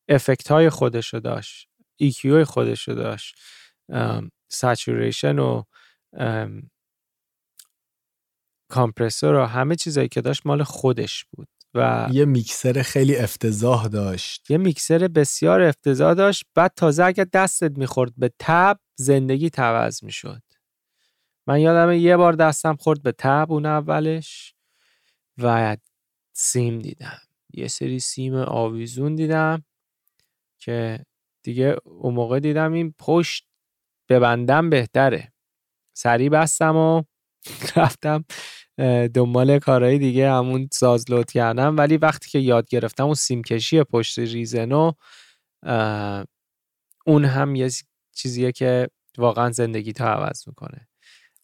افکت 0.08 0.50
های 0.50 0.70
خودش 0.70 1.14
رو 1.14 1.20
داشت 1.20 1.68
EQ 2.02 2.42
خودش 2.42 2.88
رو 2.88 2.94
داشت. 2.94 3.38
سچوریشن 4.48 5.38
و 5.38 5.62
کامپرسور 8.70 9.34
و 9.34 9.44
همه 9.44 9.76
چیزایی 9.76 10.08
که 10.08 10.20
داشت 10.20 10.46
مال 10.46 10.62
خودش 10.62 11.24
بود 11.24 11.48
و 11.74 12.08
یه 12.12 12.24
میکسر 12.24 12.82
خیلی 12.82 13.16
افتضاح 13.16 13.88
داشت. 13.88 14.50
یه 14.50 14.58
میکسر 14.58 14.98
بسیار 15.08 15.62
افتضاح 15.62 16.14
داشت. 16.14 16.44
بعد 16.54 16.72
تازه 16.76 17.04
اگر 17.04 17.26
دستت 17.32 17.78
می‌خورد 17.78 18.12
به 18.16 18.30
تب 18.38 18.80
زندگی 18.94 19.50
توز 19.50 20.04
می‌شد. 20.04 20.42
من 21.46 21.60
یادم 21.60 21.92
یه 21.92 22.16
بار 22.16 22.32
دستم 22.32 22.76
خورد 22.76 23.02
به 23.02 23.12
تب 23.12 23.46
اون 23.50 23.66
اولش 23.66 24.54
و 25.38 25.76
سیم 26.32 26.78
دیدم. 26.78 27.20
یه 27.54 27.68
سری 27.68 28.00
سیم 28.00 28.34
آویزون 28.34 29.14
دیدم 29.14 29.64
که 30.58 31.04
دیگه 31.42 31.76
اون 31.84 32.14
موقع 32.14 32.40
دیدم 32.40 32.72
این 32.72 32.94
پشت 32.98 33.47
ببندم 34.08 34.70
بهتره. 34.70 35.32
سریع 35.96 36.28
بستم 36.28 36.76
و 36.76 37.02
رفتم 37.76 38.24
دنبال 39.14 39.58
کارهای 39.58 39.98
دیگه 39.98 40.30
همون 40.30 40.68
ساز 40.72 41.10
لود 41.10 41.30
کردم. 41.30 41.76
ولی 41.76 41.96
وقتی 41.96 42.30
که 42.30 42.38
یاد 42.38 42.68
گرفتم 42.68 43.04
اون 43.04 43.14
سیم 43.14 43.42
کشی 43.42 43.82
پشت 43.82 44.18
ریزنو 44.18 44.92
اون 47.06 47.24
هم 47.24 47.54
یه 47.54 47.70
چیزیه 48.12 48.52
که 48.52 48.88
واقعا 49.18 49.50
زندگیتو 49.50 50.08
عوض 50.08 50.48
می‌کنه. 50.48 50.88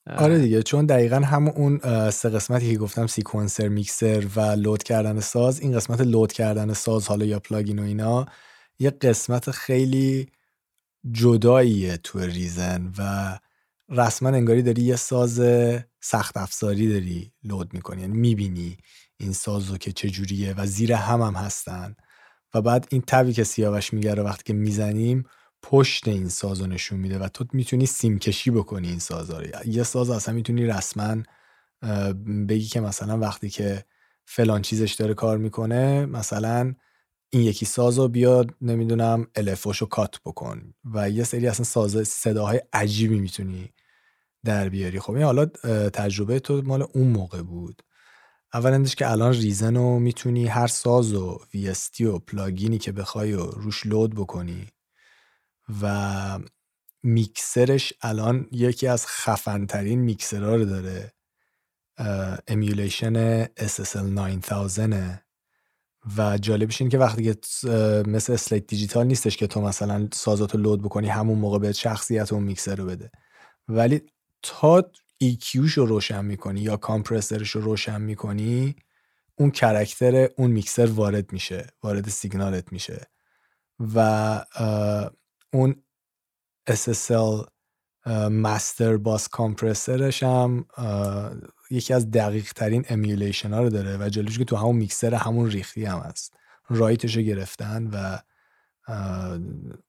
آره 0.07 0.39
دیگه 0.39 0.63
چون 0.63 0.87
دقیقا 0.87 1.17
همون 1.17 1.53
اون 1.57 2.11
سه 2.11 2.29
قسمتی 2.29 2.73
که 2.73 2.79
گفتم 2.79 3.07
sequencer 3.07 3.69
میکسر 3.69 4.27
و 4.37 4.41
load 4.41 4.83
کردن 4.83 5.21
ساز 5.21 5.61
این 5.61 5.77
قسمت 5.77 6.01
load 6.01 6.33
کردن 6.33 6.73
ساز 6.73 7.09
حالا 7.09 7.25
یا 7.25 7.39
plugin 7.39 7.79
و 7.79 7.83
اینا 7.83 8.27
یه 8.79 8.91
قسمت 8.91 9.51
خیلی 9.51 10.27
جداییه 11.13 11.97
تو 11.97 12.19
Reason 12.19 12.93
و 12.99 13.39
رسما 13.89 14.29
انگاری 14.29 14.63
داری 14.63 14.83
یه 14.83 14.97
ساز 14.97 15.41
سخت 16.01 16.37
افزاری 16.37 16.93
داری 16.93 17.33
load 17.45 17.75
می‌کنی 17.75 18.01
یعنی 18.01 18.19
می‌بینی 18.19 18.77
این 19.17 19.33
سازو 19.33 19.77
که 19.77 19.93
چجوریه 19.93 20.55
و 20.57 20.67
زیر 20.67 20.93
هم 20.93 21.23
هم 21.23 21.35
هستن. 21.35 21.95
و 22.55 22.63
بعد 22.63 22.87
این 22.91 23.03
تبی 23.07 23.33
که 23.33 23.45
سیاوش 23.45 23.93
میگره 23.93 24.23
وقتی 24.23 24.43
که 24.45 24.53
می‌زنیم 24.53 25.25
پشت 25.63 26.09
این 26.09 26.29
ساز 26.29 26.61
رو 26.61 26.67
نشون 26.67 27.01
میده 27.01 27.19
و 27.19 27.29
تو 27.29 27.45
می‌تونی 27.53 27.87
سیم 27.87 28.19
کشی 28.19 28.51
بکنی 28.51 28.89
این 28.89 28.99
ساز 28.99 29.31
رو. 29.31 29.47
یه 29.67 29.83
ساز 29.83 30.11
اصلا 30.11 30.35
می‌تونی 30.35 30.67
رسما 30.67 31.17
بگی 32.49 32.67
که 32.67 32.81
مثلا 32.81 33.19
وقتی 33.19 33.51
که 33.51 33.85
فلان 34.25 34.63
چیزش 34.63 34.93
داره 34.93 35.15
کار 35.15 35.39
می‌کنه 35.39 36.07
مثلا 36.07 36.75
این 37.35 37.43
یکی 37.43 37.67
ساز 37.67 37.99
رو 37.99 38.09
بیاد 38.09 38.55
نمی‌دونم 38.61 39.27
الفوش 39.35 39.79
رو 39.79 39.87
کات 39.87 40.21
بکن 40.25 40.75
و 40.85 41.11
یه 41.11 41.25
سری 41.25 41.47
اصلا 41.47 41.65
ساز 41.65 42.09
صداهای 42.09 42.61
عجیبی 42.73 43.21
می‌تونی 43.21 43.73
در 44.45 44.69
بیاری. 44.69 45.01
خب 45.01 45.13
این 45.13 45.23
حالا 45.23 45.47
تجربه 45.93 46.41
تو 46.41 46.63
مال 46.63 46.83
اون 46.83 47.09
موقع 47.09 47.43
بود. 47.43 47.83
اولندش 48.55 48.95
که 48.95 49.11
الان 49.11 49.33
Reason 49.33 49.77
رو 49.77 49.99
می‌تونی 49.99 50.47
هر 50.47 50.67
ساز 50.67 51.15
و 51.15 51.41
VST 51.55 52.01
و 52.01 52.19
plugin 52.19 52.70
ی 52.70 52.79
که 52.79 52.93
بخوای 52.93 53.33
رو 53.33 53.45
روش 53.45 53.87
load 53.87 54.15
بکنی 54.15 54.67
و 55.83 56.39
میکسرش 57.03 57.93
الان 58.03 58.49
یکی 58.53 58.87
از 58.87 59.07
خفنترین 59.07 60.01
میکسرها 60.01 60.57
رو 60.57 60.65
داره. 60.65 61.13
emulation 62.49 63.45
SSL 63.45 63.97
9000 63.97 65.24
و 66.17 66.39
جالبش 66.39 66.81
این 66.81 66.91
که 66.91 66.99
وقتی 66.99 67.25
که 67.25 67.39
مثل 68.07 68.33
Slate 68.33 68.67
Digital 68.67 69.07
نیستش 69.07 69.37
که 69.37 69.47
تو 69.47 69.61
مثلا 69.61 70.09
سازاتو 70.13 70.59
load 70.59 70.83
بکنی 70.83 71.09
همون 71.09 71.39
موقع 71.39 71.59
به 71.59 71.73
شخصیت 71.73 72.33
اون 72.33 72.43
میکسر 72.43 72.75
رو 72.75 72.87
بده. 72.87 73.11
ولی 73.69 74.03
تا 74.43 74.83
EQ 75.25 75.75
رو 75.75 75.87
روشن 75.87 76.25
می‌کنی 76.25 76.61
یا 76.61 76.77
compressor 76.77 77.38
ش 77.38 77.51
رو 77.51 77.61
روشن 77.61 78.01
می‌کنی 78.01 78.77
اون 79.37 79.51
character 79.51 80.29
اون 80.37 80.51
میکسر 80.51 80.87
وارد 80.87 81.33
میشه 81.33 81.67
وارد 81.83 82.09
سیگنالت 82.09 82.73
میشه. 82.73 83.07
و 83.95 84.45
اون 85.53 85.83
SSL 86.71 87.47
master 88.31 88.97
bus 88.97 89.29
compressor 89.29 90.07
ش 90.07 90.23
هم 90.23 90.67
یکی 91.71 91.95
از 91.95 92.11
دقیق 92.11 92.53
ترین 92.53 92.85
emulation 92.89 93.53
ها 93.53 93.63
رو 93.63 93.71
داره 93.71 93.97
و 93.97 94.09
جلوش 94.09 94.39
که 94.39 94.45
تو 94.45 94.57
همون 94.57 94.77
میکسر 94.77 95.15
همون 95.15 95.51
ریختی 95.51 95.85
هم 95.85 95.99
هست. 95.99 96.35
right 96.69 97.03
ش 97.03 97.17
رو 97.17 97.23
گرفتن 97.23 97.87
و 97.93 98.19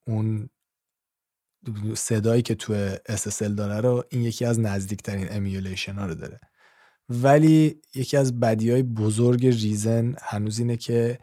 اون 0.08 0.50
صدایی 1.96 2.42
که 2.42 2.56
تو 2.56 2.96
SSL 2.96 3.52
داره 3.58 3.82
رو 3.82 4.04
این 4.10 4.22
یکی 4.22 4.46
از 4.46 4.60
نزدیکترین 4.60 5.28
emulation 5.32 5.94
ها 5.96 6.06
رو 6.06 6.16
داره. 6.16 6.40
ولی 7.10 7.82
یکی 7.96 8.18
از 8.18 8.40
بدی 8.40 8.72
های 8.72 8.84
بزرگ 8.84 9.46
Reason 9.46 10.16
هنوز 10.22 10.60
اینه 10.60 10.78
که 10.78 11.20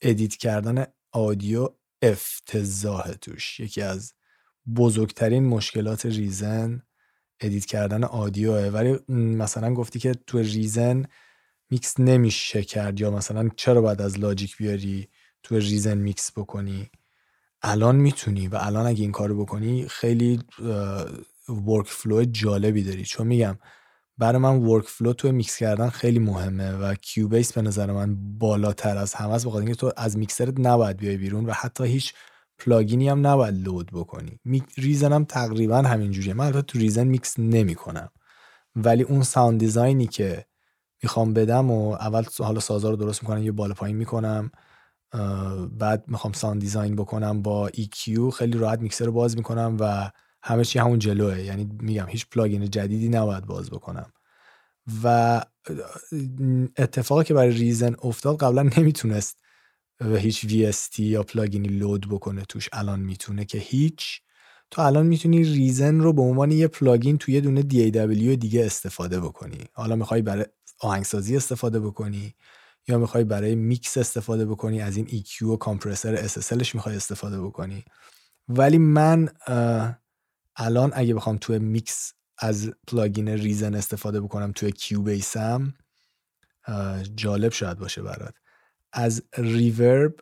edit 0.00 0.36
کردن 0.36 0.86
audio 1.12 1.68
افتضاح 2.02 3.12
توش. 3.12 3.60
یکی 3.60 3.82
از 3.82 4.12
بزرگترین 4.76 5.44
مشکلات 5.44 6.06
Reason 6.06 6.82
edit 7.40 7.64
کردن 7.64 8.04
audio 8.04 8.50
ه. 8.50 8.68
ولی 8.68 8.98
مثلا 9.08 9.74
گفتی 9.74 9.98
که 9.98 10.14
تو 10.26 10.38
Reason 10.38 11.04
mix 11.70 12.00
نمیشه 12.00 12.62
کرد 12.62 13.00
یا 13.00 13.10
مثلا 13.10 13.48
چرا 13.56 13.80
باید 13.80 14.02
از 14.02 14.18
Logic 14.18 14.56
بیاری 14.56 15.08
تو 15.42 15.54
Reason 15.58 15.98
mix 15.98 16.32
بکنی؟ 16.32 16.90
الان 17.62 17.96
می‌تونی 17.96 18.48
و 18.48 18.58
الان 18.60 18.86
اگه 18.86 19.02
این 19.02 19.12
کارو 19.12 19.44
بکنی 19.44 19.88
خیلی 19.88 20.40
workflow 21.48 22.24
جالبی 22.24 22.82
داری. 22.82 23.04
چون 23.04 23.26
میگم 23.26 23.58
برای 24.18 24.38
من 24.38 24.56
workflow 24.56 25.12
تو 25.12 25.32
میکس 25.32 25.56
کردن 25.56 25.88
خیلی 25.88 26.18
مهمه 26.18 26.72
و 26.72 26.94
Cubase 26.94 27.52
به 27.52 27.62
نظر 27.62 27.92
من 27.92 28.38
بالاتر 28.38 28.98
از 28.98 29.14
همه 29.14 29.34
است 29.34 29.46
بخاطر 29.46 29.60
اینکه 29.60 29.74
تو 29.74 29.92
از 29.96 30.18
میکسرت 30.18 30.54
نباید 30.58 30.96
بیای 30.96 31.16
بیرون 31.16 31.46
و 31.46 31.52
حتی 31.52 31.84
هیچ 31.84 32.14
plugin 32.60 33.01
ی 33.01 33.08
هم 33.08 33.26
نباید 33.26 33.54
load 33.68 33.90
بکنی. 33.92 34.40
Reason 34.78 35.12
هم 35.12 35.24
تقریبا 35.24 35.76
همینجوریه. 35.82 36.34
من 36.34 36.46
البته 36.46 36.62
تو 36.62 36.78
Reason 36.78 37.04
mix 37.06 37.38
نمی‌کنم. 37.38 38.08
ولی 38.76 39.02
اون 39.02 39.22
sound 39.22 39.60
design 39.60 39.99
ی 39.99 40.06
که 40.06 40.44
می‌خوام 41.02 41.34
بدم 41.34 41.70
و 41.70 41.90
اول 41.92 42.24
حالا 42.38 42.60
سازا 42.60 42.90
رو 42.90 42.96
درست 42.96 43.22
می‌کنم 43.22 43.42
یه 43.42 43.52
بالا 43.52 43.74
پایین 43.74 43.96
می‌کنم 43.96 44.50
بعد 45.78 46.04
می‌خوام 46.08 46.32
sound 46.32 46.60
design 46.60 46.96
بکنم 46.96 47.42
با 47.42 47.68
EQ 47.70 48.30
خیلی 48.34 48.58
راحت 48.58 48.80
میکسر 48.80 49.04
رو 49.04 49.12
باز 49.12 49.36
می‌کنم 49.36 49.76
و 49.80 50.10
همه 50.42 50.64
چی 50.64 50.78
همون 50.78 50.98
جلوه. 50.98 51.42
یعنی 51.42 51.70
میگم 51.80 52.06
هیچ 52.08 52.26
plugin 52.30 52.70
جدیدی 52.70 53.08
نباید 53.08 53.46
باز 53.46 53.70
بکنم. 53.70 54.12
و 55.04 55.40
اتفاقی 56.78 57.24
که 57.24 57.34
برای 57.34 57.50
Reason 57.50 57.94
افتاد 58.02 58.36
قبلا 58.36 58.62
نمی‌تونست 58.78 59.38
و 60.00 60.16
هیچ 60.16 60.46
VST 60.46 60.98
یا 60.98 61.22
plugin 61.22 61.68
ی 61.68 61.76
load 61.76 62.08
بکنه 62.08 62.44
توش 62.44 62.68
الان 62.72 63.00
می‌تونه 63.00 63.44
که 63.44 63.58
هیچ. 63.58 64.20
تو 64.70 64.82
الان 64.82 65.06
می‌تونی 65.06 65.44
Reason 65.44 66.00
رو 66.00 66.12
به 66.12 66.22
عنوان 66.22 66.52
یه 66.52 66.68
plugin 66.68 67.18
توی 67.18 67.40
دونه 67.40 67.62
DAW 67.62 68.36
دیگه 68.36 68.66
استفاده 68.66 69.20
بکنی. 69.20 69.64
حالا 69.72 69.96
می‌خوای 69.96 70.22
برای 70.22 70.44
آهنگسازی 70.80 71.36
استفاده 71.36 71.80
بکنی 71.80 72.34
یا 72.88 72.98
می‌خوای 72.98 73.24
برای 73.24 73.54
میکس 73.54 73.96
استفاده 73.96 74.46
بکنی 74.46 74.80
از 74.80 74.96
این 74.96 75.06
EQ 75.06 75.42
و 75.42 75.56
compressor 75.56 76.28
SSL 76.28 76.56
ش 76.56 76.74
می‌خوای 76.74 76.96
استفاده 76.96 77.40
بکنی. 77.40 77.84
ولی 78.48 78.78
من 78.78 79.28
الان 80.56 80.90
اگه 80.94 81.14
بخوام 81.14 81.38
توی 81.38 81.58
میکس 81.58 82.12
از 82.38 82.70
plugin 82.88 83.28
Reason 83.28 83.74
استفاده 83.74 84.20
بکنم 84.20 84.52
توی 84.52 84.72
Cubase 84.72 85.02
م 85.02 85.74
جالب 87.16 87.52
شاید 87.52 87.78
باشه 87.78 88.02
برات. 88.02 88.34
از 88.92 89.22
reverb 89.38 90.14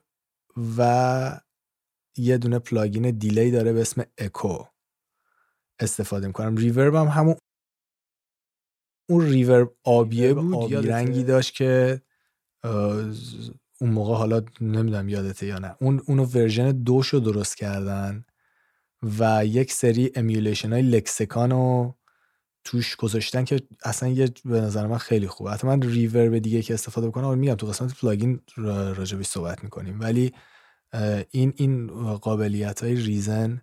و 0.79 1.41
یه 2.17 2.39
دونه 2.39 2.59
plugin 2.59 3.11
delay 3.11 3.51
داره 3.51 3.73
به 3.73 3.81
اسم 3.81 4.05
اکو 4.19 4.65
استفاده 5.81 6.27
می‌کنم. 6.27 6.57
reverb 6.57 6.95
هم 6.95 7.07
همون 7.07 7.37
اون 9.11 9.27
reverb 9.27 9.77
آبیه 9.85 10.35
بود 10.35 10.55
آبی 10.55 10.75
رنگی 10.75 11.25
داشت 11.25 11.55
که 11.55 12.03
اون 13.81 13.91
موقع 13.91 14.15
حالا 14.15 14.43
نمی‌دونم 14.61 15.09
یادته 15.09 15.47
یا 15.47 15.59
نه. 15.59 15.77
اون 15.81 16.03
اونو 16.07 16.25
version 16.25 16.73
دوشو 16.73 17.19
درست 17.19 17.57
کردن 17.57 18.25
و 19.19 19.47
یک 19.47 19.73
سری 19.73 20.13
emulation 20.15 20.73
های 20.73 20.83
Lexicon 20.83 21.51
رو 21.51 21.98
توش 22.69 22.97
گذاشتن 22.97 23.45
که 23.45 23.61
اصلا 23.85 24.09
یه 24.09 24.29
به 24.45 24.61
نظر 24.61 24.87
من 24.87 24.99
خیلی 24.99 25.27
خوبه. 25.29 25.51
حتی 25.51 25.67
من 25.67 25.83
reverb 25.83 26.39
دیگه 26.39 26.63
که 26.63 26.75
استفاده 26.75 27.09
بکنم 27.09 27.39
میگم 27.39 27.55
تو 27.55 27.67
قسمت 27.67 27.95
plugin 28.01 28.41
راجبش 28.97 29.27
صحبت 29.27 29.65
می‌کنیم. 29.65 30.01
ولی 30.01 30.33
این 31.31 31.53
این 31.57 31.87
قابلیت 32.17 32.83
های 32.83 32.95
Reason 32.95 33.63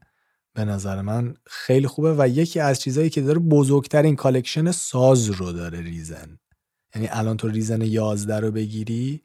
به 0.53 0.65
نظر 0.65 1.01
من 1.01 1.33
خیلی 1.47 1.87
خوبه 1.87 2.15
و 2.17 2.27
یکی 2.27 2.59
از 2.59 2.81
چیزهایی 2.81 3.09
که 3.09 3.21
داره 3.21 3.39
بزرگترین 3.39 4.15
collection 4.15 4.71
ساز 4.71 5.29
رو 5.29 5.51
داره 5.51 5.81
Reason. 5.81 6.39
یعنی 6.95 7.07
الان 7.11 7.37
تو 7.37 7.47
Reason 7.47 7.81
11 7.81 8.39
رو 8.39 8.51
بگیری 8.51 9.21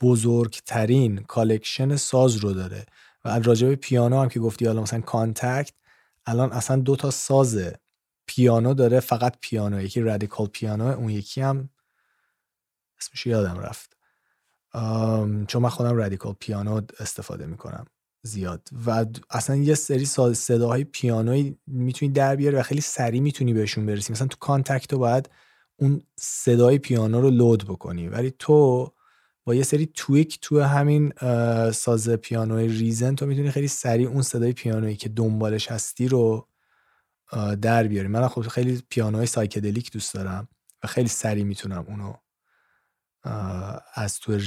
بزرگترین 0.00 1.18
collection 1.18 1.96
ساز 1.96 2.36
رو 2.36 2.52
داره. 2.52 2.86
و 3.24 3.38
راجع 3.38 3.74
پیانو 3.74 4.20
هم 4.20 4.28
که 4.28 4.40
گفتی 4.40 4.66
حالا 4.66 4.82
مثلا 4.82 5.00
Kontakt 5.00 5.72
الان 6.26 6.52
اصلا 6.52 6.76
دو 6.76 6.96
تا 6.96 7.10
ساز 7.10 7.58
پیانو 8.36 8.74
داره 8.74 9.00
فقط 9.00 9.36
پیانو. 9.40 9.82
یکی 9.82 10.00
Radical 10.00 10.46
Piano 10.46 10.84
اون 10.84 11.10
یکی 11.10 11.40
هم 11.40 11.68
اسمش 13.00 13.26
یادم 13.26 13.58
رفت. 13.58 13.96
چون 15.46 15.62
من 15.62 15.68
خودم 15.68 15.96
Radical 15.96 16.34
Piano 16.40 16.80
استفاده 17.00 17.46
می‌کنم 17.46 17.86
زیاد. 18.22 18.68
و 18.86 19.06
اصلا 19.30 19.56
یه 19.56 19.74
سری 19.74 20.04
صداهای 20.34 20.84
پیانوی 20.84 21.56
می‌تونی 21.66 22.12
در 22.12 22.36
بیاری 22.36 22.56
و 22.56 22.62
خیلی 22.62 22.80
سریع 22.80 23.20
می‌تونی 23.20 23.54
بهشون 23.54 23.86
برسی. 23.86 24.12
مثلا 24.12 24.26
تو 24.26 24.36
Kontakt 24.40 24.88
تو 24.88 24.98
باید 24.98 25.30
اون 25.76 26.02
صدای 26.16 26.78
پیانو 26.78 27.20
رو 27.20 27.30
load 27.30 27.64
بکنی. 27.64 28.08
ولی 28.08 28.34
تو 28.38 28.90
با 29.44 29.54
یه 29.54 29.62
سری 29.62 29.86
tweak 29.94 30.38
تو 30.40 30.60
همین 30.60 31.12
ساز 31.70 32.08
پیانوی 32.08 32.68
Reason 32.68 33.14
تو 33.14 33.26
می‌تونی 33.26 33.50
خیلی 33.50 33.68
سریع 33.68 34.08
اون 34.08 34.22
صدای 34.22 34.52
پیانویی 34.52 34.96
که 34.96 35.08
دنبالش 35.08 35.70
هستی 35.70 36.08
رو 36.08 36.48
در 37.62 37.86
بیاری 37.86 38.08
من 38.08 38.28
خب 38.28 38.40
خیلی 38.40 38.82
پیانوی 38.88 39.26
psychedelic 39.26 39.92
دوست 39.92 40.14
دارم 40.14 40.48
و 40.84 40.86
خیلی 40.86 41.08
سریع 41.08 41.44
می‌تونم 41.44 41.84
اونو 41.88 42.14
از 43.94 44.18
تو 44.18 44.38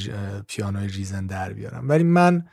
پیانوی 0.47 0.87
Reason 0.87 1.25
در 1.25 1.53
بیارم. 1.53 1.89
ولی 1.89 2.03
من 2.03 2.47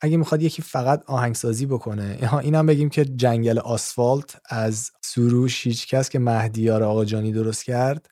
اگه 0.00 0.16
می‌خواد 0.16 0.42
یکی 0.42 0.62
فقط 0.62 1.04
آهنگسازی 1.06 1.66
بکنه 1.66 2.38
اینم 2.42 2.66
بگیم 2.66 2.90
که 2.90 3.04
جنگل 3.04 3.58
آسفالت 3.58 4.36
از 4.48 4.90
سروش 5.00 5.66
هیچکس 5.66 6.08
که 6.08 6.18
مهدیار 6.18 6.82
آقا 6.82 7.04
جانی 7.04 7.32
درست 7.32 7.64
کرد 7.64 8.08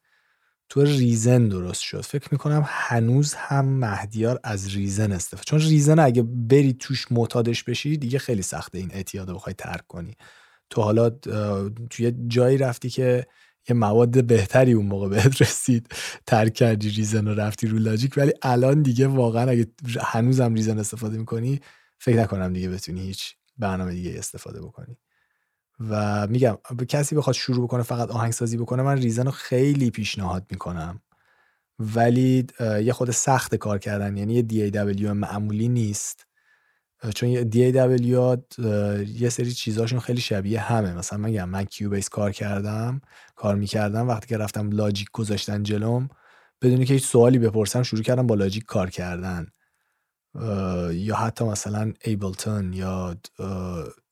تو 0.68 0.84
Reason 0.84 1.48
درست 1.48 1.80
شد. 1.80 2.00
فکر 2.00 2.28
می‌کنم 2.32 2.64
هنوز 2.66 3.34
هم 3.34 3.66
مهدیار 3.66 4.40
از 4.44 4.74
Reason 4.74 5.12
استفاده 5.12 5.44
چون 5.44 5.60
Reason 5.60 5.98
اگه 5.98 6.22
بری 6.22 6.72
توش 6.72 7.12
معتادش 7.12 7.64
بشی 7.64 7.96
دیگه 7.96 8.18
خیلی 8.18 8.42
سخته 8.42 8.78
این 8.78 8.90
اعتیاد 8.94 9.30
بخوای 9.30 9.54
ترک 9.54 9.86
کنی. 9.86 10.16
تو 10.70 10.82
حالا 10.82 11.10
توی 11.90 12.12
جایی 12.28 12.58
رفتی 12.58 12.90
که 12.90 13.26
یه 13.68 13.76
مواد 13.76 14.24
بهتری 14.24 14.72
اون 14.72 14.86
موقع 14.86 15.08
بهت 15.08 15.42
رسید 15.42 15.92
ترک 16.26 16.54
کردی 16.54 16.90
Reason 16.90 17.28
و 17.28 17.34
رفتی 17.34 17.66
رو 17.66 17.78
Logic 17.78 18.14
ولی 18.16 18.32
الان 18.42 18.82
دیگه 18.82 19.06
واقعا 19.06 19.50
اگه 19.50 19.66
هنوزم 20.00 20.54
Reason 20.54 20.78
استفاده 20.78 21.18
می‌کنی 21.18 21.60
فکر 21.98 22.20
نکنم 22.20 22.52
دیگه 22.52 22.68
بتونی 22.68 23.00
هیچ 23.00 23.34
برنامه 23.58 23.92
دیگه 23.92 24.18
استفاده 24.18 24.60
بکنی. 24.60 24.96
و 25.90 26.26
میگم 26.26 26.58
کسی 26.88 27.14
بخواد 27.14 27.36
شروع 27.36 27.64
بکنه 27.64 27.82
فقط 27.82 28.10
آهنگسازی 28.10 28.56
بکنه 28.56 28.82
من 28.82 28.96
Reason 28.96 29.24
رو 29.24 29.30
خیلی 29.30 29.90
پیشنهاد 29.90 30.46
می‌کنم. 30.50 31.00
ولی 31.78 32.46
یه 32.60 32.92
خود 32.92 33.10
سخت 33.10 33.54
کار 33.54 33.78
کردن 33.78 34.16
یعنی 34.16 34.34
یه 34.34 34.70
DAW 34.70 35.02
معمولی 35.02 35.68
نیست. 35.68 36.26
چون 37.14 37.50
DAW 37.50 38.00
یه 39.08 39.28
سری 39.28 39.52
چیزاشون 39.52 40.00
خیلی 40.00 40.20
شبیه 40.20 40.60
همه. 40.60 40.94
مثلا 40.94 41.18
میگم 41.18 41.48
من 41.48 41.64
کیوبیس 41.64 42.08
کار 42.08 42.32
کردم 42.32 43.00
کار 43.34 43.54
می‌کردم. 43.54 44.08
وقتی 44.08 44.26
که 44.26 44.36
رفتم 44.36 44.70
لاجیک 44.70 45.08
گذاشتن 45.12 45.62
جلوم 45.62 46.08
بدونی 46.62 46.84
که 46.84 46.94
هیچ 46.94 47.06
سوالی 47.06 47.38
بپرسم 47.38 47.82
شروع 47.82 48.02
کردم 48.02 48.26
با 48.26 48.34
لاجیک 48.34 48.64
کار 48.64 48.90
کردن. 48.90 49.46
یا 50.92 51.16
حتی 51.16 51.44
مثلا 51.44 51.92
ایبلتون 52.04 52.72
یا 52.72 53.16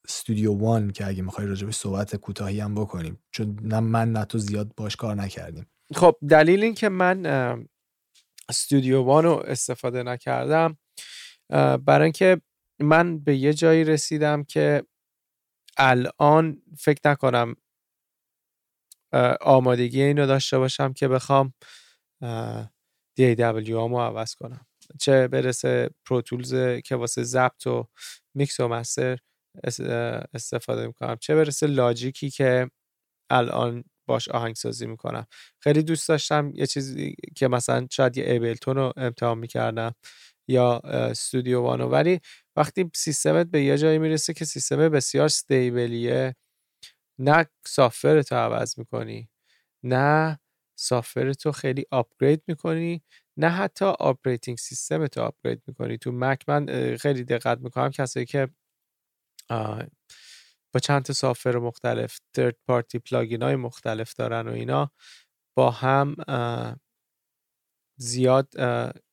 استودیو 0.05 0.53
وان 0.53 0.91
که 0.91 1.07
اگه 1.07 1.23
می‌خوای 1.23 1.47
راجبش 1.47 1.75
صحبت 1.75 2.17
کوتاهی 2.17 2.61
هم 2.61 2.75
بکنیم. 2.75 3.19
چون 3.31 3.59
نه 3.63 3.81
من 3.81 4.13
نه 4.13 4.25
تو 4.25 4.39
زیاد 4.39 4.73
باش 4.77 4.97
کار 4.97 5.15
نکردیم. 5.15 5.67
خب 5.95 6.17
دلیل 6.29 6.63
این 6.63 6.75
که 6.75 6.89
من 6.89 7.27
استودیو 8.49 9.03
وان 9.03 9.25
رو 9.25 9.43
استفاده 9.47 10.03
نکردم 10.03 10.79
برای 11.85 12.03
اینکه 12.03 12.41
من 12.81 13.19
به 13.19 13.37
یه 13.37 13.55
جایی 13.55 13.85
رسیدم 13.85 14.45
که 14.45 14.83
الان 15.77 16.63
فکر 16.79 17.11
نکنم 17.11 17.57
آمادگی 19.41 20.03
اینو 20.03 20.27
داشته 20.27 20.59
باشم 20.59 20.93
که 20.93 21.09
بخوام 21.09 21.55
DAW 23.21 23.69
رو 23.71 24.01
عوض 24.01 24.35
کنم. 24.35 24.67
چه 25.01 25.29
برسه 25.29 25.91
پروتولز 26.05 26.81
که 26.85 26.97
واسه 26.97 27.23
ضبط 27.23 27.67
و 27.67 27.89
میکس 28.35 28.61
و 28.61 28.69
مستر 28.69 29.19
استفاده 30.35 30.87
می‌کنم. 30.87 31.17
چه 31.17 31.35
برسه 31.35 31.67
لاجیکی 31.67 32.31
که 32.31 32.71
الان 33.31 33.85
باش 34.07 34.29
آهنگسازی 34.29 34.87
می‌کنم. 34.87 35.27
خیلی 35.61 35.83
دوست 35.83 36.09
داشتم 36.09 36.53
یه 36.55 36.67
چیزی 36.67 37.15
که 37.37 37.49
مثلا 37.49 37.87
شاید 37.91 38.17
یه 38.17 38.25
Ableton 38.25 38.77
رو 38.77 38.93
امتحان 38.97 39.39
می‌کردم. 39.39 39.95
یا 40.49 40.79
Studio 40.79 41.63
One 41.63 41.82
و 41.82 41.89
ولی 41.89 42.21
وقتی 42.57 42.91
سیستمت 42.95 43.47
به 43.47 43.63
یه 43.63 43.79
جایی 43.79 43.99
می‌رسه 43.99 44.35
که 44.35 44.45
سیستم 44.45 44.89
بسیار 44.89 45.29
stable 45.29 46.10
یه 46.10 46.37
نه 47.21 47.47
software 47.67 48.23
تو 48.23 48.37
عوض 48.37 48.79
می‌کنی 48.79 49.31
نه 49.85 50.41
software 50.79 51.33
تو 51.33 51.53
خیلی 51.53 51.87
upgrade 51.93 52.43
می‌کنی 52.49 53.03
نه 53.39 53.49
حتی 53.51 53.85
operating 53.87 54.59
system 54.59 55.07
تو 55.07 55.23
upgrade 55.23 55.63
می‌کنی. 55.67 55.99
تو 55.99 56.13
Mac 56.13 56.49
من 56.49 56.97
خیلی 56.97 57.25
دقت 57.25 57.59
می‌کنم 57.61 57.91
کسایی 57.91 58.27
که 58.27 58.49
با 60.75 60.81
چند 60.83 61.03
تا 61.05 61.13
software 61.13 61.59
مختلف 61.59 62.21
third 62.35 62.57
party 62.69 62.99
plugin 62.99 63.43
های 63.43 63.57
مختلف 63.57 64.15
دارن 64.15 64.49
و 64.49 64.53
اینا 64.53 64.93
با 65.59 65.71
هم 65.71 66.17
زیاد 67.99 68.49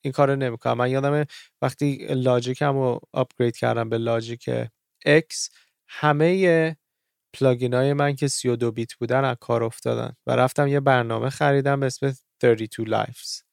این 0.01 0.13
کار 0.13 0.29
رو 0.29 0.35
نمی‌کنم. 0.35 0.77
من 0.77 0.91
یادم 0.91 1.25
وقتی 1.61 2.07
Logic 2.09 2.62
م 2.62 2.73
رو 2.73 2.99
upgrade 3.13 3.57
کردم 3.57 3.89
به 3.89 3.97
Logic 3.97 4.49
X 5.07 5.49
همه 5.87 6.77
plugin 7.33 7.73
های 7.73 7.93
من 7.93 8.15
که 8.15 8.27
32 8.27 8.71
bit 8.71 8.93
بودن 8.93 9.25
از 9.25 9.37
کار 9.39 9.63
افتادن 9.63 10.13
و 10.27 10.31
رفتم 10.31 10.67
یه 10.67 10.79
برنامه 10.79 11.29
خریدم 11.29 11.79
به 11.79 11.85
اسم 11.85 12.13
32 12.41 12.85
Lives 12.85 13.43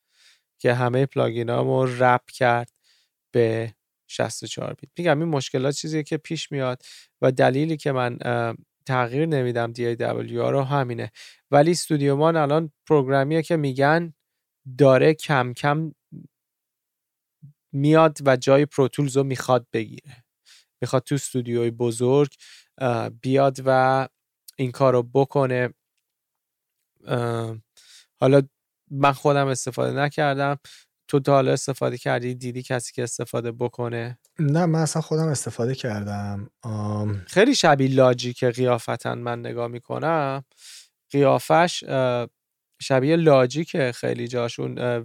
که 0.59 0.75
همه 0.75 1.07
plugin 1.07 1.49
رو 1.49 1.87
wrap 1.99 2.31
کرد 2.31 2.71
به 3.33 3.75
64 4.09 4.75
بیت. 4.75 4.91
میگم 4.99 5.21
این 5.21 5.29
مشکلات 5.29 5.75
چیزیه 5.75 6.03
که 6.03 6.17
پیش 6.17 6.53
میاد 6.53 6.83
و 7.23 7.33
دلیلی 7.33 7.77
که 7.77 7.93
من 7.93 8.19
تغییر 8.87 9.27
نمیدم 9.27 9.73
DAW 9.73 10.33
رو 10.33 10.63
همینه. 10.63 11.13
ولی 11.51 11.71
استودیو 11.71 12.23
الان 12.23 12.73
پروگرامیه 12.87 13.43
که 13.43 13.57
میگن 13.57 14.15
داره 14.79 15.15
کم 15.15 15.53
کم 15.53 15.93
میاد 17.73 18.19
و 18.27 18.37
جای 18.37 18.67
پروتولز 18.67 19.17
رو 19.17 19.25
می‌خواد 19.25 19.67
بگیره. 19.73 20.25
می‌خواد 20.81 21.03
تو 21.03 21.15
استودیوی 21.15 21.71
بزرگ 21.71 22.35
بیاد 23.23 23.59
و 23.67 24.09
این 24.57 24.71
کار 24.71 24.93
رو 24.93 25.03
بکنه 25.03 25.75
حالا 28.21 28.43
من 28.91 29.13
خودم 29.13 29.47
استفاده 29.47 30.01
نکردم. 30.01 30.59
تو 31.09 31.21
تا 31.21 31.33
حالا 31.33 31.53
استفاده 31.53 31.99
کردی؟ 31.99 32.35
دیدی 32.35 32.63
کسی 32.63 32.93
که 32.93 33.03
استفاده 33.03 33.53
بکنه؟ 33.53 34.19
نه 34.39 34.67
من 34.67 34.79
اصلا 34.79 35.03
خودم 35.03 35.29
استفاده 35.29 35.75
کردم. 35.75 36.51
خیلی 37.27 37.55
شبیه 37.55 37.89
لاجیک 37.89 38.45
قیافتا 38.45 39.15
من 39.15 39.41
نگاه 39.41 39.69
می‌کنم. 39.69 40.45
قیافش 41.11 41.85
شبیه 42.83 43.17
لاجیکه 43.17 43.93
خیلی 43.95 44.29
جاشون 44.29 45.05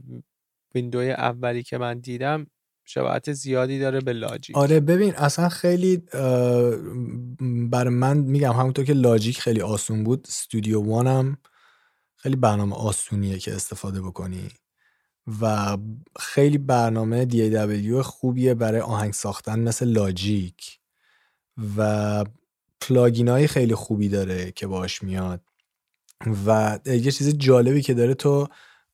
ویندوی 0.76 1.12
اولی 1.12 1.64
که 1.64 1.78
من 1.78 2.00
دیدم 2.00 2.48
شباهت 2.86 3.34
زیادی 3.34 3.80
داره 3.80 4.02
به 4.02 4.14
لاجیک. 4.14 4.58
آره 4.58 4.80
ببین 4.80 5.16
اصلا 5.16 5.50
خیلی 5.50 5.98
برای 7.70 7.94
من 7.94 8.18
میگم 8.18 8.54
همونطور 8.54 8.86
که 8.86 8.94
لاجیک 8.94 9.40
خیلی 9.40 9.62
آسون 9.62 10.04
بود 10.04 10.26
استودیو 10.30 10.82
وانم 10.82 11.38
خیلی 12.16 12.36
برنامه 12.36 12.76
آسونیه 12.76 13.40
که 13.40 13.56
استفاده 13.56 14.02
بکنی 14.02 14.48
و 15.42 15.78
خیلی 16.20 16.58
برنامه 16.58 17.26
DAW 17.26 18.02
خوبیه 18.02 18.54
برای 18.54 18.82
آهنگ 18.82 19.14
ساختن 19.14 19.60
مثل 19.60 19.86
Logic 19.86 20.80
و 21.78 22.24
plugin 22.82 23.28
های 23.28 23.48
خیلی 23.48 23.76
خوبی 23.76 24.10
داره 24.10 24.52
که 24.52 24.68
باش 24.68 25.04
میاد. 25.04 25.42
و 26.46 26.80
یه 26.86 27.12
چیز 27.12 27.38
جالبی 27.38 27.82
که 27.82 27.94
داره 27.94 28.14
تو 28.14 28.48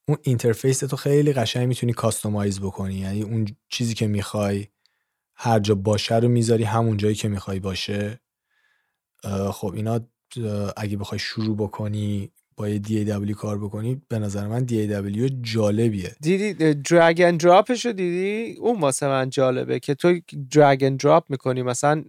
اون 0.08 0.18
interface 0.22 0.78
تو 0.78 0.96
خیلی 0.96 1.32
قشنگ 1.32 1.68
می‌تونی 1.68 1.92
customize 1.92 2.60
بکنی. 2.60 2.94
یعنی 2.94 3.22
اون 3.22 3.46
چیزی 3.68 3.94
که 3.94 4.06
می‌خوای 4.06 4.66
هر 5.34 5.58
جا 5.58 5.74
باشه 5.74 6.16
رو 6.16 6.28
می‌ذاری 6.28 6.64
همون 6.64 6.96
جایی 6.96 7.14
که 7.14 7.28
می‌خوای 7.28 7.60
باشه. 7.60 8.20
خب 9.52 9.72
اینا 9.74 10.00
اگه 10.76 10.96
بخوای 10.96 11.18
شروع 11.18 11.56
بکنی 11.56 12.30
با 12.56 12.68
یه 12.68 12.80
DAW 12.80 13.30
کار 13.30 13.58
بکنی 13.58 14.02
به 14.08 14.18
نظر 14.18 14.46
من 14.46 14.66
DAW 14.66 15.32
جالبیه. 15.42 16.16
دیدی 16.20 16.74
drag 16.74 17.20
and 17.20 17.40
drop 17.40 17.71
ش 17.71 17.86
رو 17.86 17.92
دیدی؟ 17.92 18.56
اون 18.60 18.80
واسه 18.80 19.08
من 19.08 19.30
جالبه 19.30 19.80
که 19.80 19.94
تو 19.94 20.20
drag 20.50 20.84
and 20.84 21.00
drop 21.00 21.24
می‌کنی 21.28 21.62
مثلا 21.62 22.04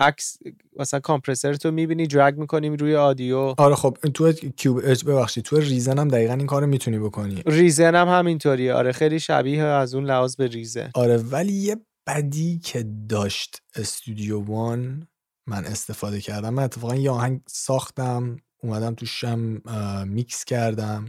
عکس 0.00 0.38
مثلا 0.78 1.00
compressor 1.00 1.54
تو 1.54 1.70
می‌بینی 1.70 2.06
drag 2.06 2.38
می‌کنیم 2.38 2.74
روی 2.74 2.96
audio. 2.96 3.54
آره 3.58 3.74
خب 3.74 3.96
تو 4.14 4.32
Cube 4.32 4.80
ببخشید 5.06 5.44
تو 5.44 5.60
Reason 5.60 5.98
هم 5.98 6.08
دقیقا 6.08 6.34
این 6.34 6.46
کارو 6.46 6.66
می‌تونی 6.66 6.98
بکنی. 6.98 7.42
Reason 7.46 7.94
هم 7.94 8.08
همینطوریه. 8.08 8.74
آره 8.74 8.92
خیلی 8.92 9.20
شبیه 9.20 9.62
از 9.62 9.94
اون 9.94 10.04
لحاظ 10.04 10.36
به 10.36 10.46
Reason 10.46 10.90
آره 10.94 11.16
ولی 11.16 11.52
یه 11.52 11.76
بدی 12.06 12.58
که 12.58 12.84
داشت 13.08 13.62
استودیو 13.74 14.40
وان 14.40 15.08
من 15.46 15.64
استفاده 15.64 16.20
کردم. 16.20 16.54
من 16.54 16.62
اتفاقا 16.62 16.94
یه 16.94 17.10
آهنگ 17.10 17.40
ساختم 17.48 18.36
اومدم 18.62 18.94
توشم 18.94 19.62
میکس 20.06 20.44
کردم 20.44 21.04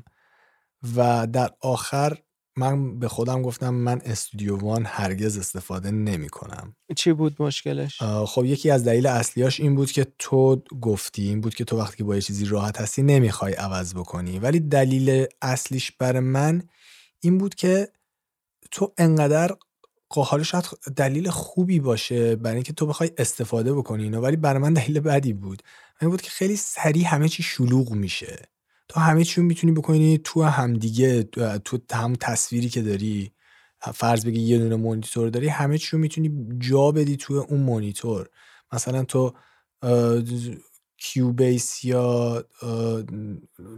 و 0.96 1.28
در 1.28 1.50
آخر 1.62 2.18
من 2.56 3.00
به 3.00 3.08
خودم 3.08 3.42
گفتم 3.42 3.74
من 3.74 4.02
استودیو 4.06 4.58
وان 4.58 4.86
هرگز 4.86 5.38
استفاده 5.38 5.92
نمی 5.92 6.30
کنم 6.30 6.76
چی 6.96 7.14
بود 7.14 7.42
مشکلش؟ 7.42 8.02
خب 8.02 8.46
یکی 8.46 8.70
از 8.70 8.84
دلیل 8.84 9.08
اصلیاش 9.08 9.60
این 9.60 9.76
بود 9.76 9.92
که 9.92 10.08
تو 10.20 10.64
گفتی 10.82 11.28
این 11.28 11.42
بود 11.42 11.56
که 11.56 11.64
تو 11.64 11.78
وقتی 11.78 11.98
که 11.98 12.04
با 12.04 12.16
یه 12.16 12.22
چیزی 12.22 12.46
راحت 12.46 12.82
هستی 12.82 13.04
نمی‌خوای 13.04 13.54
عوض 13.54 13.94
بکنی. 13.94 14.40
ولی 14.40 14.60
دلیل 14.60 15.26
اصلیش 15.42 15.92
برای 15.92 16.20
من 16.20 16.64
این 17.20 17.38
بود 17.38 17.56
که 17.56 17.88
تو 18.72 18.94
انقدر 18.98 19.56
حالا 20.10 20.44
شاید 20.44 20.66
دلیل 20.96 21.30
خوبی 21.30 21.80
باشه 21.80 22.36
برای 22.36 22.56
اینکه 22.56 22.74
تو 22.74 22.86
بخوای 22.86 23.12
استفاده 23.18 23.74
بکنی 23.74 24.04
اینو 24.04 24.22
ولی 24.22 24.36
برای 24.36 24.62
من 24.62 24.74
دلیل 24.74 25.00
بدی 25.00 25.34
بود. 25.34 25.64
این 26.02 26.10
بود 26.10 26.22
که 26.22 26.30
خیلی 26.30 26.56
سریع 26.56 27.08
همه 27.08 27.30
چی 27.30 27.44
شلوغ 27.44 27.92
میشه. 27.92 28.46
تو 28.92 29.00
همه 29.00 29.24
چی 29.24 29.42
می‌تونی 29.42 29.74
بکنی 29.74 30.18
تو 30.18 30.44
همدیگه 30.44 31.24
تو 31.66 31.80
هم 31.94 32.14
تصویری 32.20 32.70
که 32.70 32.82
داری 32.82 33.32
فرض 33.94 34.26
بگی 34.26 34.40
یه 34.42 34.58
دونه 34.58 34.76
مونیتور 34.76 35.30
داری 35.30 35.48
همه 35.48 35.78
چی 35.78 35.98
می‌تونی 35.98 36.32
جا 36.60 36.92
بدی 36.92 37.18
تو 37.18 37.34
اون 37.50 37.60
مونیتور 37.60 38.30
مثلا 38.74 39.04
تو 39.04 39.34
کیوبیس 40.98 41.84
یا 41.86 42.44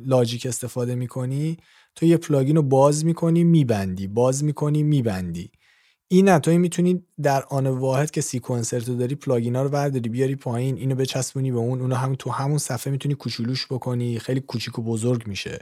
Logic 0.05 0.45
استفاده 0.45 0.95
می‌کنی 0.95 1.57
تو 1.95 2.05
یه 2.05 2.17
plugin 2.17 2.55
رو 2.55 2.61
باز 2.63 3.05
می‌کنی 3.05 3.43
میبندی. 3.43 4.07
باز 4.07 4.43
می‌کنی 4.43 4.83
میبندی. 4.83 5.51
این 6.13 6.29
نه 6.29 6.39
تو 6.39 6.51
می‌تونی 6.51 7.03
در 7.23 7.43
آن 7.43 7.67
واحد 7.67 8.11
که 8.11 8.21
sequencer 8.21 8.79
تو 8.79 8.97
داری 8.97 9.15
plugin 9.15 9.56
ا 9.56 9.63
رو 9.63 9.69
برداری 9.69 10.09
بیاری 10.09 10.35
پایین 10.35 10.77
اینو 10.77 10.95
بچسبونی 10.95 11.51
به 11.51 11.57
اون 11.57 11.81
اونو 11.81 11.95
هم 11.95 12.15
تو 12.15 12.29
همون 12.29 12.57
صفحه 12.57 12.91
می‌تونی 12.91 13.15
کوچولوش 13.15 13.67
بکنی 13.67 14.19
خیلی 14.19 14.39
کوچیک 14.39 14.79
و 14.79 14.81
بزرگ 14.81 15.27
میشه 15.27 15.59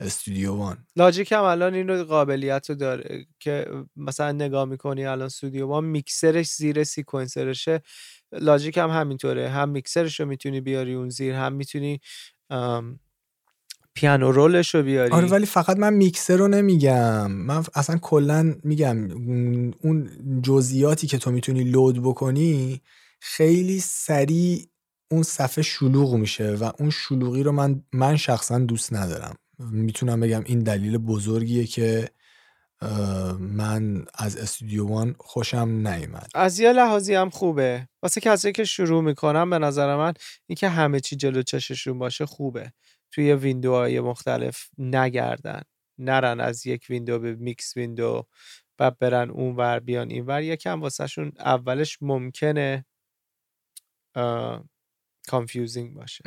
Studio 0.00 0.54
One. 0.54 0.86
Logic 0.96 1.32
هم 1.32 1.42
الان 1.42 1.74
این 1.74 2.02
قابلیت 2.02 2.70
رو 2.70 2.76
داره 2.76 3.26
که 3.40 3.66
مثلا 3.96 4.32
نگاه 4.32 4.64
می‌کنی 4.64 5.06
الان 5.06 5.26
Studio 5.26 5.66
One 5.66 5.84
mixer 5.84 6.33
ش 6.33 6.52
زیر 6.52 6.84
sequencer 6.84 7.52
شه. 7.52 7.82
Logic 8.32 8.78
هم 8.78 8.90
همینطوره 8.90 9.48
هم 9.48 9.68
میکسرش 9.68 10.20
رو 10.20 10.26
می‌تونی 10.26 10.60
بیاری 10.60 10.94
اون 10.94 11.08
زیر 11.08 11.34
هم 11.34 11.52
می‌تونی 11.52 12.00
پیانو 13.94 14.32
رولش 14.32 14.74
رو 14.74 14.82
بیاری؟ 14.82 15.10
آره 15.10 15.28
ولی 15.28 15.46
فقط 15.46 15.76
من 15.76 15.94
میکسر 15.94 16.36
رو 16.36 16.48
نمیگم. 16.48 17.30
من 17.30 17.64
اصلا 17.74 17.98
کلا 17.98 18.54
میگم 18.64 19.10
اون 19.80 20.10
جزئیاتی 20.42 21.06
که 21.06 21.18
تو 21.18 21.30
می‌تونی 21.30 21.64
لود 21.64 22.02
بکنی 22.02 22.80
خیلی 23.20 23.80
سریع 23.80 24.66
اون 25.10 25.22
صفحه 25.22 25.62
شلوغ 25.62 26.14
میشه 26.14 26.54
و 26.54 26.70
اون 26.78 26.90
شلوغی 26.90 27.42
رو 27.42 27.52
من 27.52 27.82
من 27.92 28.16
شخصا 28.16 28.58
دوست 28.58 28.92
ندارم. 28.92 29.34
می‌تونم 29.58 30.20
بگم 30.20 30.42
این 30.46 30.58
دلیل 30.58 30.98
بزرگیه 30.98 31.66
که 31.66 32.08
من 33.38 34.04
از 34.14 34.36
استودیو 34.36 34.86
وان 34.88 35.14
خوشم 35.18 35.68
نیومد. 35.68 36.30
از 36.34 36.58
یه 36.58 36.72
لحاظی 36.72 37.14
هم 37.14 37.30
خوبه. 37.30 37.88
واسه 38.02 38.20
کسی 38.20 38.52
که 38.52 38.64
شروع 38.64 39.02
می‌کنم 39.02 39.50
به 39.50 39.58
نظر 39.58 39.96
من 39.96 40.14
اینکه 40.46 40.68
همه 40.68 41.00
چی 41.00 41.16
جلو 41.16 41.42
چششون 41.42 41.98
باشه 41.98 42.26
خوبه. 42.26 42.72
توی 43.12 43.34
window 43.34 43.84
های 43.84 44.00
مختلف 44.00 44.68
نگردن. 44.78 45.62
نرن 45.98 46.40
از 46.40 46.66
یک 46.66 46.86
window 46.90 47.18
به 47.18 47.34
mix 47.34 47.76
window 47.76 48.26
و 48.78 48.90
برن 48.90 49.30
اون 49.30 49.56
ور 49.56 49.80
بیان 49.80 50.10
این 50.10 50.26
ور 50.26 50.42
یکم 50.42 50.80
واسهشون 50.80 51.32
اولش 51.38 51.98
ممکنه 52.00 52.84
confusing 55.28 55.94
باشه. 55.94 56.24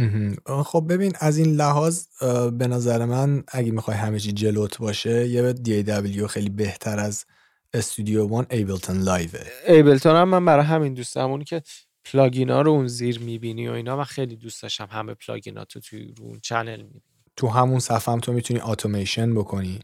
خب 0.65 0.85
ببین 0.89 1.13
از 1.19 1.37
این 1.37 1.55
لحاظ 1.55 2.07
به 2.53 2.67
نظر 2.67 3.05
من 3.05 3.43
اگه 3.47 3.71
می‌خوای 3.71 3.97
همه 3.97 4.19
چی 4.19 4.31
جلوت 4.31 4.77
باشه 4.77 5.27
یه 5.27 5.53
DAW 5.53 6.27
خیلی 6.27 6.49
بهتر 6.49 6.99
از 6.99 7.25
Studio 7.73 8.27
One 8.27 8.45
Ableton 8.49 8.97
Live 8.97 9.31
ه 9.31 9.39
Ableton 9.67 10.15
هم 10.15 10.29
من 10.29 10.45
برای 10.45 10.65
همین 10.65 10.93
دوستم 10.93 11.31
اونی 11.31 11.43
که 11.43 11.61
plugin 12.05 12.53
ا 12.53 12.61
رو 12.61 12.71
اون 12.71 12.87
زیر 12.87 13.19
می‌بینی 13.19 13.67
و 13.67 13.71
اینا 13.71 13.97
من 13.97 14.03
خیلی 14.03 14.35
دوست 14.35 14.61
داشتم 14.61 14.87
همه 14.91 15.13
plugin 15.13 15.58
ا 15.58 15.65
تو 15.65 15.79
توی 15.79 16.13
رو 16.17 16.25
اون 16.25 16.39
channel 16.39 16.81
می‌بینی. 16.81 17.01
تو 17.35 17.47
همون 17.47 17.79
صفحه 17.79 18.13
هم 18.13 18.19
تو 18.19 18.33
می‌تونی 18.33 18.59
اتوماسیون 18.59 19.35
بکنی. 19.35 19.79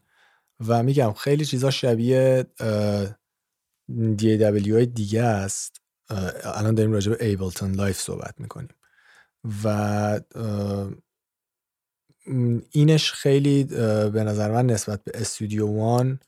و 0.68 0.84
میگم 0.84 1.14
خیلی 1.14 1.46
چیزا 1.46 1.72
شبیه 1.72 2.46
DAW 4.18 4.86
دیگه 4.86 5.24
است. 5.24 5.82
الان 6.44 6.76
داریم 6.76 6.92
راجع 6.92 7.14
به 7.14 7.26
Ableton 7.26 7.76
Live 7.76 8.00
صحبت 8.00 8.36
می‌کنیم. 8.38 8.76
و 9.64 10.20
اینش 12.72 13.12
خیلی 13.12 13.64
به 14.14 14.24
نظر 14.24 14.52
من 14.52 14.66
نسبت 14.66 15.04
به 15.04 15.12
Studio 15.16 15.68
One 15.68 16.20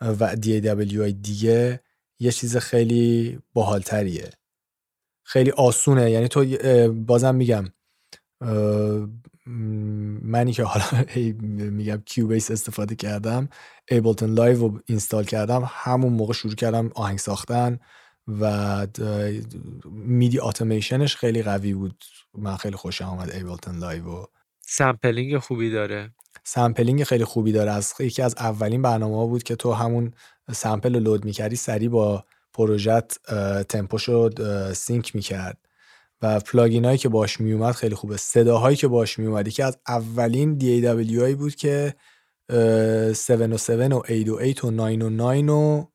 و 0.00 0.36
DAW 0.36 1.10
دیگه 1.10 1.80
یه 2.18 2.32
چیز 2.32 2.56
خیلی 2.56 3.38
باحالتریه. 3.52 4.30
خیلی 5.26 5.50
آسونه. 5.50 6.10
یعنی 6.10 6.28
تو 6.28 6.44
بازم 6.92 7.34
میگم 7.34 7.64
منی 10.22 10.52
که 10.52 10.64
حالا 10.64 10.84
میگم 11.78 12.02
Cubase 12.06 12.50
استفاده 12.50 12.94
کردم 12.94 13.48
Ableton 13.90 14.34
Live 14.34 14.58
رو 14.58 14.80
install 14.86 15.24
کردم 15.24 15.62
همون 15.66 16.12
موقع 16.12 16.32
شروع 16.32 16.54
کردم 16.54 16.90
آهنگ 16.94 17.18
ساختن 17.18 17.78
و 18.40 18.86
MIDI 19.84 20.40
automation 20.40 21.03
ش 21.03 21.16
خیلی 21.16 21.42
قوی 21.42 21.74
بود. 21.74 22.04
من 22.38 22.56
خیلی 22.56 22.76
خوشم 22.76 23.04
آمد 23.04 23.30
Ableton 23.30 23.78
Live 23.78 24.04
و 24.04 24.24
sampling 24.60 25.38
خوبی 25.38 25.70
داره. 25.70 26.14
sampling 26.44 27.04
خیلی 27.04 27.24
خوبی 27.24 27.52
داره. 27.52 27.72
از 27.72 27.94
یکی 28.00 28.22
از 28.22 28.34
اولین 28.38 28.82
برنامه 28.82 29.16
ها 29.16 29.26
بود 29.26 29.42
که 29.42 29.56
تو 29.56 29.72
همون 29.72 30.12
sample 30.52 30.94
رو 30.94 31.00
load 31.00 31.24
می‌کردی 31.24 31.56
سریع 31.56 31.88
با 31.88 32.24
project 32.56 33.22
tempo 33.68 33.98
ت 33.98 34.72
sync 34.72 35.14
می‌کرد 35.14 35.58
و 36.22 36.40
plugin 36.40 36.84
هایی 36.84 36.98
که 36.98 37.08
باش 37.08 37.40
میومد 37.40 37.74
خیلی 37.74 37.94
خوبه. 37.94 38.16
صداهایی 38.16 38.76
که 38.76 38.88
باش 38.88 39.18
میومد 39.18 39.48
که 39.48 39.64
از 39.64 39.78
اولین 39.88 40.54
DAW 40.54 41.34
بود 41.34 41.54
که 41.54 41.94
707 42.50 43.92
و 43.92 44.02
808 44.08 44.64
و 44.64 44.70
909 44.70 45.88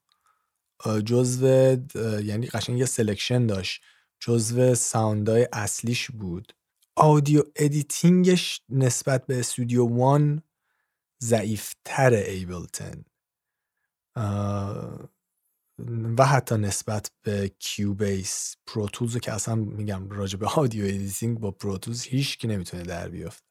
و 0.86 1.01
جزو 1.05 1.78
یعنی 2.24 2.47
قشنگ 2.47 2.80
یه 2.80 2.86
selection 2.86 3.45
داشت. 3.45 3.82
جزو 4.20 4.76
sound 4.76 5.27
های 5.27 5.47
اصلیش 5.53 6.12
بود. 6.12 6.53
audio 6.95 7.43
editing 7.56 8.38
ش 8.38 8.62
نسبت 8.70 9.26
به 9.26 9.39
Studio 9.39 9.86
One 9.86 10.43
ضعیفتر 11.24 12.14
Ableton. 12.14 13.04
و 16.18 16.26
حتی 16.26 16.56
نسبت 16.56 17.12
به 17.24 17.52
Cubase 17.60 18.56
Pro 18.68 18.86
Tools 18.86 19.18
که 19.18 19.34
اصلا 19.34 19.56
میگم 19.56 20.10
راجع 20.10 20.38
به 20.38 20.48
audio 20.47 20.86
editing 20.86 21.39
با 21.40 21.52
Pro 21.52 21.71
Tools 21.71 22.04
هیچ 22.04 22.38
کی 22.38 22.48
نمی‌تونه 22.48 22.84
در 22.84 23.10
بیفته 23.10 23.43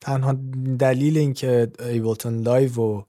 تنها 0.00 0.32
دلیل 0.78 1.18
اینکه 1.18 1.72
Ableton 1.80 2.40
Live 2.40 2.74
و 2.74 3.02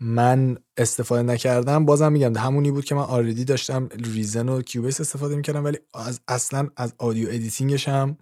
من 0.00 0.58
استفاده 0.76 1.22
نکردم 1.22 1.84
بازم 1.84 2.12
میگم 2.12 2.36
همونی 2.36 2.70
بود 2.70 2.84
که 2.84 2.94
من 2.94 3.02
already 3.02 3.44
داشتم 3.44 3.88
Reason 3.92 4.48
و 4.48 4.62
Cubase 4.62 5.00
استفاده 5.00 5.36
می‌کردم 5.36 5.64
ولی 5.64 5.78
از 5.94 6.20
اصلا 6.28 6.68
از 6.76 6.94
audio 6.98 7.28
editing 7.28 7.75
ش 7.75 7.88
هم 7.88 8.18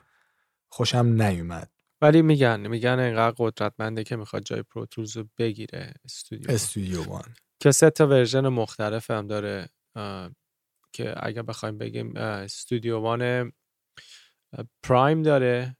خوشم 0.68 1.22
نیومد. 1.22 1.70
ولی 2.02 2.22
میگن 2.22 2.66
میگن 2.66 2.98
اینقدر 2.98 3.34
قدرتمنده 3.38 4.04
که 4.04 4.16
می‌خواد 4.16 4.42
جای 4.42 4.62
Pro 4.62 4.82
Tools 4.83 5.16
رو 5.16 5.24
بگیره. 5.38 5.94
Studio 6.04 6.50
Studio 6.50 7.02
One 7.02 7.34
که 7.62 7.70
سه 7.70 7.90
تا 7.90 8.06
version 8.06 8.48
مختلف 8.48 9.10
هم 9.10 9.26
داره 9.26 9.68
که 10.92 11.14
اگر 11.16 11.42
بخوایم 11.42 11.78
بگیم 11.78 12.16
Studio 12.16 12.98
One 12.98 13.52
Prime 14.82 15.22
داره 15.22 15.76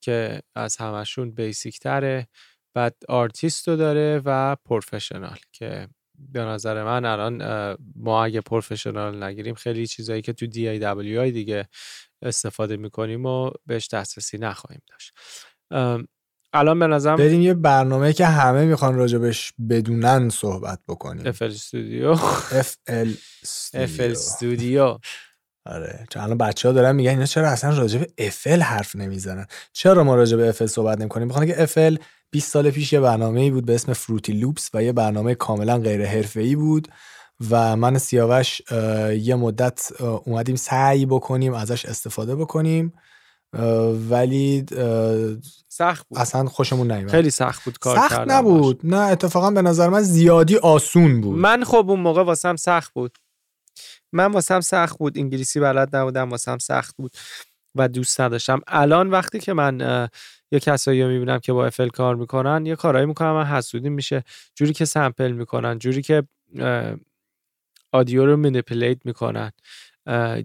که 0.00 0.42
از 0.54 0.76
همشون 0.76 1.30
basic 1.30 1.78
تره. 1.78 2.28
بعد 2.74 2.96
آرتیست 3.08 3.68
رو 3.68 3.76
داره 3.76 4.22
و 4.24 4.56
Professional 4.64 5.38
که 5.52 5.88
به 6.18 6.40
نظر 6.40 6.84
من 6.84 7.04
الان 7.04 7.42
ما 7.96 8.24
اگه 8.24 8.40
Professional 8.40 9.22
نگیریم 9.22 9.54
خیلی 9.54 9.86
چیزایی 9.86 10.22
که 10.22 10.32
تو 10.32 10.46
DAW 10.46 11.30
دیگه 11.30 11.68
استفاده 12.22 12.76
می‌کنیم 12.76 13.26
و 13.26 13.50
بهش 13.66 13.88
دسترسی 13.88 14.38
نخواهیم 14.38 14.82
داشت. 14.86 15.12
الان 16.52 16.78
به 16.78 16.86
نظرم 16.86 17.16
بریم 17.16 17.40
یه 17.40 17.54
برنامه 17.54 18.12
که 18.12 18.26
همه 18.26 18.64
می‌خوان 18.64 18.94
راجبش 18.94 19.52
بدونن 19.68 20.28
صحبت 20.28 20.78
بکنیم. 20.88 21.26
FL 21.26 21.42
Studio. 21.42 22.10
اف 22.10 22.76
ال 22.88 23.14
اف 23.74 24.00
استودیو. 24.00 24.98
آره 25.66 26.06
چون 26.10 26.22
الان 26.22 26.38
بچه 26.38 26.68
ها 26.68 26.74
دارن 26.74 26.94
میگن 26.94 27.10
اینا 27.10 27.26
چرا 27.26 27.48
اصلا 27.48 27.86
به 27.98 28.06
FL 28.18 28.60
حرف 28.60 28.96
نمی‌زنن؟ 28.96 29.46
چرا 29.72 30.04
ما 30.04 30.16
به 30.16 30.48
FL 30.48 30.66
صحبت 30.66 31.00
نمی‌کنیم؟ 31.00 31.28
بخاطر 31.28 31.46
که 31.46 31.62
FL 31.62 31.96
20 32.30 32.52
سال 32.52 32.70
پیش 32.70 32.92
یه 32.92 33.00
برنامه 33.00 33.40
ای 33.40 33.50
بود 33.50 33.66
به 33.66 33.74
اسم 33.74 33.92
Fruity 33.92 34.32
Loops 34.32 34.70
و 34.74 34.82
یه 34.82 34.92
برنامه 34.92 35.34
کاملا 35.34 35.78
غیر 35.78 36.28
ای 36.34 36.56
بود 36.56 36.88
و 37.50 37.76
من 37.76 37.98
سیاوش 37.98 38.62
یه 39.20 39.34
مدت 39.34 39.88
اومدیم 40.00 40.56
سعی 40.56 41.06
بکنیم 41.06 41.54
ازش 41.54 41.86
استفاده 41.86 42.36
بکنیم. 42.36 42.92
ولی 44.08 44.66
سخت 45.68 46.08
بود. 46.08 46.18
اصلا 46.18 46.44
خوشمون 46.44 46.92
نیومد. 46.92 47.10
خیلی 47.10 47.30
سخت 47.30 47.64
بود 47.64 47.78
کار 47.78 47.96
سخت 47.96 48.20
نبود. 48.20 48.80
نه 48.84 48.96
اتفاقا 48.96 49.50
به 49.50 49.62
نظر 49.62 49.88
من 49.88 50.02
زیادی 50.02 50.56
آسون 50.56 51.20
بود. 51.20 51.38
من 51.38 51.64
خب 51.64 51.84
اون 51.88 52.00
موقع 52.00 52.22
واسم 52.22 52.56
سخت 52.56 52.92
بود. 52.92 53.18
من 54.12 54.32
واسم 54.32 54.60
سخت 54.60 54.98
بود. 54.98 55.18
انگلیسی 55.18 55.60
بلد 55.60 55.96
نبودم 55.96 56.30
واسم 56.30 56.58
سخت 56.58 56.96
بود 56.96 57.12
و 57.74 57.88
دوست 57.88 58.20
نداشتم. 58.20 58.60
الان 58.66 59.10
وقتی 59.10 59.38
که 59.38 59.52
من 59.52 60.08
یه 60.52 60.60
کسایی 60.60 61.02
رو 61.02 61.08
می‌بینم 61.08 61.38
که 61.38 61.52
با 61.52 61.66
افل 61.66 61.88
کار 61.88 62.14
می‌کنن 62.14 62.66
یه 62.66 62.76
کارهایی 62.76 63.06
می‌کنن 63.06 63.30
من 63.30 63.44
حسودی 63.44 63.88
میشه. 63.88 64.24
جوری 64.54 64.72
که 64.72 64.84
sample 64.84 65.32
می‌کنن 65.32 65.78
جوری 65.78 66.02
که 66.02 66.22
audio 67.92 68.26
رو 68.26 68.36
manipulate 68.36 69.06
می‌کنن 69.06 69.52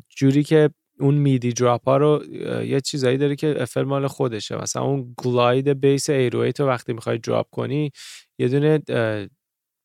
جوری 0.09 0.43
که 0.43 0.69
اون 0.99 1.15
MIDI 1.15 1.53
drop 1.53 1.85
ها 1.85 1.97
رو 1.97 2.23
یه 2.65 2.81
چیزایی 2.81 3.17
داره 3.17 3.35
که 3.35 3.61
FL 3.61 3.83
مال 3.83 4.07
خودشه. 4.07 4.61
مثلا 4.61 4.81
اون 4.81 5.13
glide 5.17 5.69
bass 5.69 6.09
808 6.09 6.59
رو 6.59 6.67
وقتی 6.67 6.93
می‌خوای 6.93 7.17
drop 7.17 7.49
کنی 7.51 7.91
یه 8.39 8.47
دونه 8.47 8.79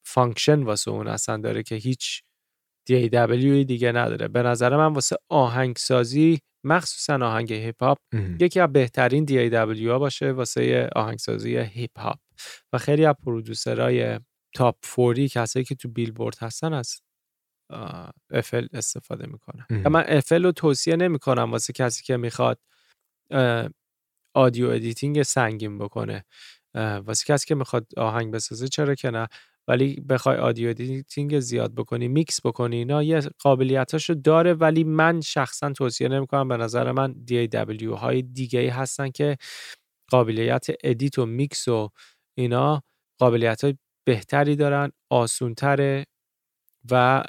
function 0.06 0.62
واسه 0.62 0.90
اون 0.90 1.08
اصلا 1.08 1.36
داره 1.36 1.62
که 1.62 1.74
هیچ 1.74 2.22
DAW 2.90 3.64
دیگه 3.66 3.92
نداره. 3.92 4.28
به 4.28 4.42
نظر 4.42 4.76
من 4.76 4.92
واسه 4.92 5.16
آهنگسازی 5.28 6.38
مخصوصا 6.64 7.26
آهنگ 7.26 7.52
هیپ 7.52 7.82
هاپ 7.82 7.98
یکی 8.40 8.60
از 8.60 8.72
بهترین 8.72 9.26
DAW 9.26 9.86
ها 9.86 9.98
باشه 9.98 10.32
واسه 10.32 10.90
آهنگسازی 10.96 11.56
هیپ 11.56 11.98
هاپ 11.98 12.18
و 12.72 12.78
خیلی 12.78 13.04
از 13.04 13.14
producer 13.24 14.18
ای 14.54 14.60
top 14.60 14.76
forty 14.82 15.28
کسایی 15.28 15.64
که 15.64 15.74
تو 15.74 15.88
بیلبورد 15.88 16.36
هستن 16.40 16.72
از 16.72 17.00
FL 18.30 18.66
استفاده 18.72 19.26
می‌کنن 19.26 19.66
من 19.70 20.04
FL 20.08 20.44
رو 20.44 20.52
توصیه 20.52 20.96
نمی‌کنم 20.96 21.52
واسه 21.52 21.72
کسی 21.72 22.02
که 22.04 22.16
می‌خواد 22.16 22.58
audio 24.34 24.68
editing 24.68 25.22
سنگین 25.22 25.78
بکنه. 25.78 26.24
واسه 26.74 27.24
کسی 27.26 27.46
که 27.46 27.54
می‌خواد 27.54 27.86
آهنگ 27.96 28.32
بسازه 28.32 28.68
چرا 28.68 28.94
که 28.94 29.10
نه؟ 29.10 29.28
ولی 29.68 30.00
بخوای 30.00 30.36
audio 30.36 30.68
editing 30.68 31.40
زیاد 31.40 31.74
بکنی 31.74 32.08
میکس 32.08 32.46
بکنی 32.46 32.76
اینا 32.76 33.02
یه 33.02 33.20
قابلیتاشو 33.20 34.14
داره 34.14 34.54
ولی 34.54 34.84
من 34.84 35.20
شخصا 35.20 35.72
توصیه 35.72 36.08
نمی‌کنم. 36.08 36.48
به 36.48 36.56
نظر 36.56 36.92
من 36.92 37.14
DAW 37.30 37.82
های 37.82 38.22
دیگه 38.22 38.72
هستن 38.72 39.10
که 39.10 39.36
قابلیت 40.10 40.66
edit 40.84 41.18
و 41.18 41.26
میکس 41.26 41.68
و 41.68 41.90
اینا 42.38 42.82
قابلیت 43.18 43.64
های 43.64 43.74
بهتری 44.06 44.56
دارن 44.56 44.92
آسونتره. 45.10 46.04
و 46.90 47.22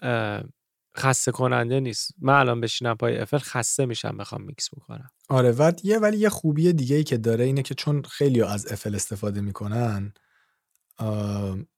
خسته 0.98 1.32
کننده 1.32 1.80
نیست. 1.80 2.14
من 2.22 2.34
الان 2.34 2.62
بشینم 2.62 2.96
پای 2.96 3.18
FL 3.18 3.38
خسته 3.38 3.86
میشم 3.86 4.18
بخوام 4.18 4.42
میکس 4.42 4.70
بکنم. 4.76 5.10
آره 5.30 5.52
و 5.52 5.72
یه 5.84 6.00
ولی 6.00 6.18
یه 6.18 6.30
خوبی 6.30 6.74
دیگه 6.74 6.96
ای 6.96 7.04
که 7.04 7.18
داره 7.18 7.46
اینه 7.46 7.62
که 7.62 7.76
چون 7.76 8.02
خیلی 8.02 8.42
از 8.42 8.72
FL 8.72 8.96
استفاده 8.96 9.42
می‌کنن 9.42 10.14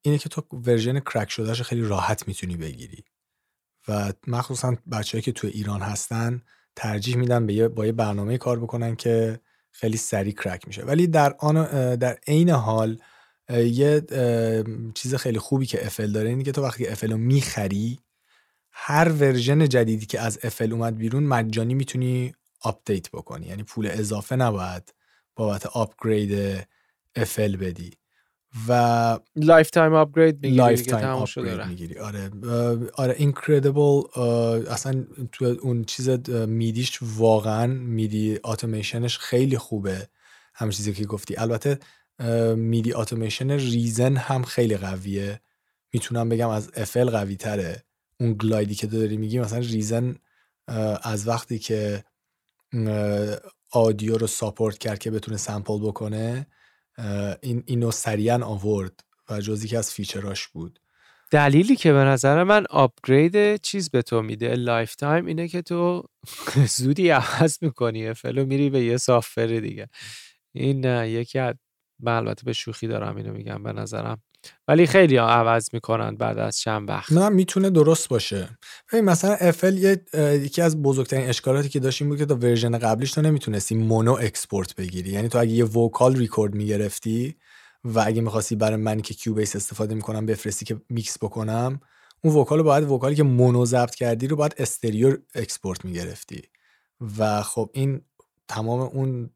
اینه 0.02 0.18
که 0.18 0.28
تو 0.28 0.42
version 0.52 1.00
crack 1.00 1.30
شدهش 1.30 1.62
خیلی 1.62 1.82
راحت 1.82 2.28
می‌تونی 2.28 2.56
بگیری. 2.56 3.04
و 3.88 4.12
مخصوصا 4.26 4.76
بچههایی 4.92 5.22
که 5.22 5.32
تو 5.32 5.46
ایران 5.46 5.80
هستن 5.80 6.42
ترجیح 6.76 7.16
میدن 7.16 7.46
به 7.46 7.68
با 7.68 7.86
یه 7.86 7.92
برنامه 7.92 8.38
کار 8.38 8.60
بکنن 8.60 8.96
که 8.96 9.40
خیلی 9.70 9.96
سریع 9.96 10.34
crack 10.34 10.66
میشه. 10.66 10.82
ولی 10.82 11.06
در 11.06 11.34
آن 11.38 11.64
در 11.96 12.18
عین 12.26 12.50
حال 12.50 12.98
یه 13.50 14.02
چیز 14.94 15.14
خیلی 15.14 15.38
خوبی 15.38 15.66
که 15.66 15.86
FL 15.86 16.12
داره 16.12 16.28
اینه 16.28 16.42
که 16.42 16.52
تو 16.52 16.62
وقتی 16.62 16.86
FL 16.86 17.12
رو 17.12 17.18
می‌خری 17.18 17.98
هر 18.70 19.12
version 19.12 19.68
جدیدی 19.68 20.06
که 20.06 20.20
از 20.20 20.38
FL 20.42 20.72
اومد 20.72 20.96
بیرون 20.96 21.22
مجانی 21.22 21.74
می‌تونی 21.74 22.34
update 22.60 23.10
بکنی. 23.10 23.46
یعنی 23.46 23.62
پول 23.62 23.86
اضافه 23.86 24.36
نباید 24.36 24.94
بابت 25.36 25.66
upgrade 25.66 26.64
FL 27.16 27.56
بدی. 27.56 27.90
و 28.68 29.18
lifetime 29.36 29.94
upgrade 29.94 30.34
می‌گیری 30.34 30.56
lifetime 30.56 31.08
upgrade 31.08 31.60
می‌گیری. 31.66 31.98
آره 31.98 32.30
آره 32.94 33.14
incredible 33.18 34.00
اصلا 34.70 35.04
تو 35.32 35.44
اون 35.44 35.84
چیز 35.84 36.08
MIDI 36.30 36.75
ش 36.75 36.98
واقعا 37.02 37.66
MIDI. 37.66 38.38
automation 38.44 39.06
ش 39.06 39.18
خیلی 39.18 39.58
خوبه. 39.58 40.08
هم 40.54 40.70
چیزی 40.70 40.92
که 40.92 41.04
گفتی. 41.04 41.36
البته 41.36 41.78
MIDI 42.56 42.92
automation 42.92 43.50
Reason 43.50 44.16
هم 44.16 44.42
خیلی 44.42 44.76
قویه. 44.76 45.40
می‌تونم 45.92 46.28
بگم 46.28 46.48
از 46.48 46.70
FL 46.74 47.10
قوی 47.10 47.36
تره 47.36 47.84
اون 48.20 48.32
گلایدی 48.32 48.74
که 48.74 48.86
داری 48.86 49.16
میگی 49.16 49.40
مثلا 49.40 49.58
Reason 49.58 50.16
از 51.02 51.28
وقتی 51.28 51.58
که 51.58 52.04
audio 53.70 54.18
رو 54.18 54.26
support 54.26 54.78
کرد 54.78 54.98
که 54.98 55.10
بتونه 55.10 55.36
sample 55.36 55.78
بکنه 55.78 56.46
این 57.42 57.62
اینو 57.66 57.90
سریعا 57.90 58.44
آورد 58.44 59.00
و 59.30 59.40
جزی 59.40 59.68
که 59.68 59.78
از 59.78 59.92
feature 59.92 60.36
اش 60.36 60.48
بود. 60.48 60.80
دلیلی 61.30 61.76
که 61.76 61.92
به 61.92 61.98
نظر 61.98 62.42
من 62.42 62.66
upgrade 62.70 63.56
چیز 63.56 63.90
به 63.90 64.02
تو 64.02 64.22
میده 64.22 64.54
lifetime 64.54 65.26
اینه 65.26 65.48
که 65.48 65.62
تو 65.62 66.04
زودی 66.76 67.10
عوض 67.10 67.58
می‌کنی 67.60 68.14
FL 68.14 68.35
و 68.35 68.46
میری 68.46 68.70
به 68.70 68.84
یه 68.84 68.96
software 68.96 69.46
دیگه. 69.46 69.88
این 70.52 70.84
یکی 71.04 71.38
از 71.38 71.54
من 72.00 72.16
البته 72.16 72.44
به 72.44 72.52
شوخی 72.52 72.86
دارم 72.86 73.16
اینو 73.16 73.32
میگم 73.32 73.62
به 73.62 73.72
نظرم. 73.72 74.22
ولی 74.68 74.86
خیلی 74.86 75.16
ها 75.16 75.28
عوض 75.28 75.68
می‌کنن 75.72 76.16
بعد 76.16 76.38
از 76.38 76.58
چند 76.58 76.88
وقت. 76.88 77.12
نه 77.12 77.28
می‌تونه 77.28 77.70
درست 77.70 78.08
باشه. 78.08 78.58
ببین 78.92 79.04
مثلا 79.04 79.34
FL 79.40 79.78
یه 79.78 80.04
یکی 80.44 80.62
از 80.62 80.82
بزرگترین 80.82 81.28
اشکالاتی 81.28 81.68
که 81.68 81.80
داشت 81.80 82.02
بود 82.02 82.18
که 82.18 82.26
تا 82.26 82.34
version 82.34 82.78
قبلیش 82.78 83.12
تو 83.12 83.22
نمی‌تونستی 83.22 83.74
mono 83.74 84.12
export 84.12 84.74
بگیری. 84.74 85.10
یعنی 85.10 85.28
تو 85.28 85.38
اگه 85.38 85.52
یه 85.52 85.64
vocal 85.64 86.16
record 86.16 86.54
می‌گرفتی 86.54 87.36
و 87.84 88.02
اگه 88.06 88.20
می‌خواستی 88.20 88.56
برای 88.56 88.76
من 88.76 89.00
که 89.00 89.14
Cubase 89.14 89.56
استفاده 89.56 89.94
می‌کنم 89.94 90.26
بفرستی 90.26 90.64
که 90.64 90.80
میکس 90.88 91.18
بکنم 91.18 91.80
اون 92.24 92.34
vocal 92.34 92.62
باید 92.62 92.84
vocal 92.84 93.09
ی 93.09 93.14
که 93.14 93.22
mono 93.22 93.64
ضبط 93.64 93.94
کردی 93.94 94.26
رو 94.26 94.36
باید 94.36 94.54
stereo 94.58 95.16
export 95.34 95.84
می‌گرفتی. 95.84 96.42
و 97.18 97.42
خب 97.42 97.70
این 97.72 98.00
تمام 98.48 98.80
اون 98.80 99.30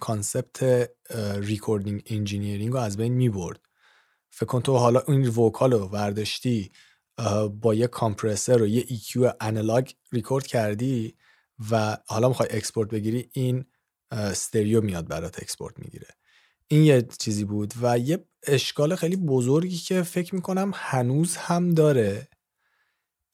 concept 0.00 0.88
recording 1.36 2.02
engineering 2.06 2.72
رو 2.72 2.78
از 2.78 2.96
بین 2.96 3.12
می‌برد 3.12 3.60
فکر 4.30 4.46
کن 4.46 4.60
تو 4.60 4.76
حالا 4.76 5.00
این 5.08 5.28
vocal 5.28 5.72
رو 5.72 5.78
ورداشتی 5.78 6.70
با 7.60 7.74
یه 7.74 7.86
compressor 7.86 8.62
و 8.62 8.66
یه 8.66 8.82
EQ 8.82 9.34
analog 9.40 9.90
record 10.12 10.46
کردی 10.46 11.16
و 11.70 11.98
حالا 12.06 12.28
می‌خوای 12.28 12.48
export 12.52 12.90
بگیری 12.90 13.30
این 13.32 13.64
stereo 14.10 14.80
میاد 14.80 15.08
برات 15.08 15.42
export 15.42 15.78
می‌گیره. 15.78 16.06
این 16.68 16.84
یه 16.84 17.02
چیزی 17.18 17.44
بود 17.44 17.74
و 17.82 17.98
یه 17.98 18.24
اشکال 18.46 18.94
خیلی 18.96 19.16
بزرگی 19.16 19.76
که 19.76 20.02
فکر 20.02 20.34
می‌کنم 20.34 20.70
هنوز 20.74 21.36
هم 21.36 21.70
داره 21.70 22.28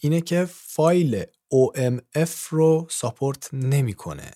اینه 0.00 0.20
که 0.20 0.44
file 0.50 1.24
OMF 1.54 2.30
رو 2.48 2.86
support 2.90 3.54
نمی‌کنه. 3.54 4.30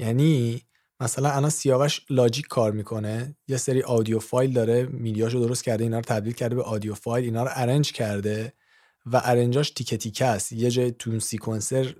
یعنی 0.00 0.62
مثلا 1.00 1.30
الان 1.30 1.50
سیاوش 1.50 2.00
Logic 2.10 2.46
کار 2.46 2.72
می‌کنه 2.72 3.36
یه 3.48 3.56
سری 3.56 3.82
audio 3.82 4.18
file 4.18 4.52
داره 4.52 4.86
MIDI 4.86 5.12
هاشو 5.12 5.38
درست 5.40 5.64
کرده 5.64 5.84
اینا 5.84 5.96
رو 5.96 6.04
تبدیل 6.04 6.32
کرده 6.32 6.54
به 6.54 6.62
audio 6.62 6.94
file 6.94 7.24
اینا 7.24 7.42
رو 7.42 7.50
arrange 7.54 7.92
کرده 7.92 8.52
و 9.06 9.20
arrange 9.24 9.60
اش 9.60 9.70
تیکه 9.70 9.96
تیکه 9.96 10.24
است. 10.24 10.52
یه 10.52 10.70
جای 10.70 10.92
تو 10.92 11.20
sequencer 11.20 11.94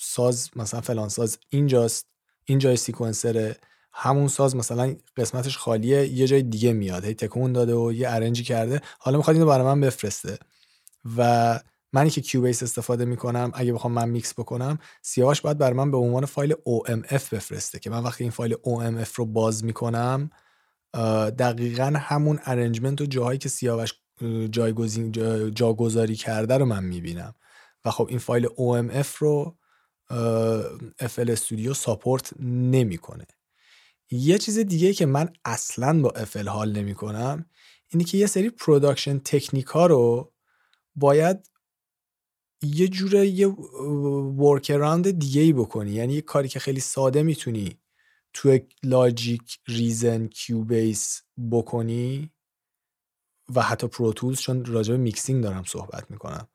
ساز 0.00 0.50
مثلا 0.56 0.80
فلان 0.80 1.08
ساز 1.08 1.38
اینجاست 1.48 2.06
این 2.44 2.58
جای 2.58 2.76
sequencer 2.76 3.48
ه 3.48 3.56
همون 3.92 4.28
ساز 4.28 4.56
مثلا 4.56 4.96
قسمتش 5.16 5.58
خالیه 5.58 6.06
یه 6.08 6.26
جای 6.26 6.42
دیگه 6.42 6.72
میاد 6.72 7.04
هی 7.04 7.14
تکون 7.14 7.52
داده 7.52 7.74
و 7.74 7.92
یه 7.92 8.10
arrange 8.10 8.40
ی 8.40 8.44
کرده. 8.44 8.80
حالا 8.98 9.16
می‌خواد 9.16 9.36
اینو 9.36 9.48
برای 9.48 9.64
من 9.66 9.80
بفرسته. 9.80 10.38
و 11.16 11.60
منی 11.92 12.10
که 12.10 12.20
Cubase 12.20 12.62
استفاده 12.62 13.04
می‌کنم 13.04 13.50
اگه 13.54 13.72
بخوام 13.72 13.92
من 13.92 14.08
میکس 14.08 14.34
بکنم 14.34 14.78
سیاوش 15.02 15.40
باید 15.40 15.58
بر 15.58 15.72
من 15.72 15.90
به 15.90 15.96
عنوان 15.96 16.26
file 16.26 16.52
OMF 16.52 17.22
بفرسته 17.32 17.78
که 17.78 17.90
من 17.90 18.02
وقتی 18.02 18.24
این 18.24 18.30
file 18.30 18.54
OMF 18.54 19.14
رو 19.14 19.24
باز 19.24 19.64
می‌کنم 19.64 20.30
دقیقا 21.38 21.92
همون 21.96 22.40
arrangement 22.44 23.00
و 23.00 23.06
جاهایی 23.06 23.38
که 23.38 23.48
سیاوش 23.48 23.94
جایگزین 24.50 25.12
جاگذاری 25.50 26.16
کرده 26.16 26.58
رو 26.58 26.64
من 26.64 26.84
می‌بینم. 26.84 27.34
و 27.84 27.90
خب 27.90 28.06
این 28.10 28.18
file 28.18 28.46
OMF 28.46 29.08
رو 29.16 29.56
FL 31.02 31.30
Studio 31.30 31.74
support 31.74 32.32
نمی‌کنه. 32.40 33.26
یه 34.10 34.38
چیز 34.38 34.58
دیگه 34.58 34.92
که 34.92 35.06
من 35.06 35.28
اصلا 35.44 36.02
با 36.02 36.12
FL 36.32 36.46
حال 36.46 36.72
نمی‌کنم 36.72 37.46
اینه 37.88 38.04
که 38.04 38.18
یه 38.18 38.26
سری 38.26 38.50
production 38.50 39.18
technique 39.18 39.66
ها 39.66 39.86
رو 39.86 40.32
باید 40.94 41.49
یه 42.62 42.88
جوره 42.88 43.26
یه 43.26 43.46
workaround 44.38 45.10
دیگه 45.10 45.40
ای 45.42 45.52
بکنی. 45.52 45.90
یعنی 45.90 46.14
یه 46.14 46.20
کاری 46.20 46.48
که 46.48 46.58
خیلی 46.60 46.80
ساده 46.80 47.22
می‌تونی 47.22 47.78
تو 48.32 48.58
Logic 48.82 49.58
Reason 49.68 50.26
Cubase 50.26 51.22
بکنی 51.50 52.30
و 53.54 53.62
حتی 53.62 53.86
Pro 53.88 54.07
Tools 54.07 54.40
چون 54.40 54.64
راجع 54.64 54.92
به 54.92 54.98
mixing 54.98 55.42
دارم 55.42 55.64
صحبت 55.64 56.10
می‌کنم. 56.10 56.48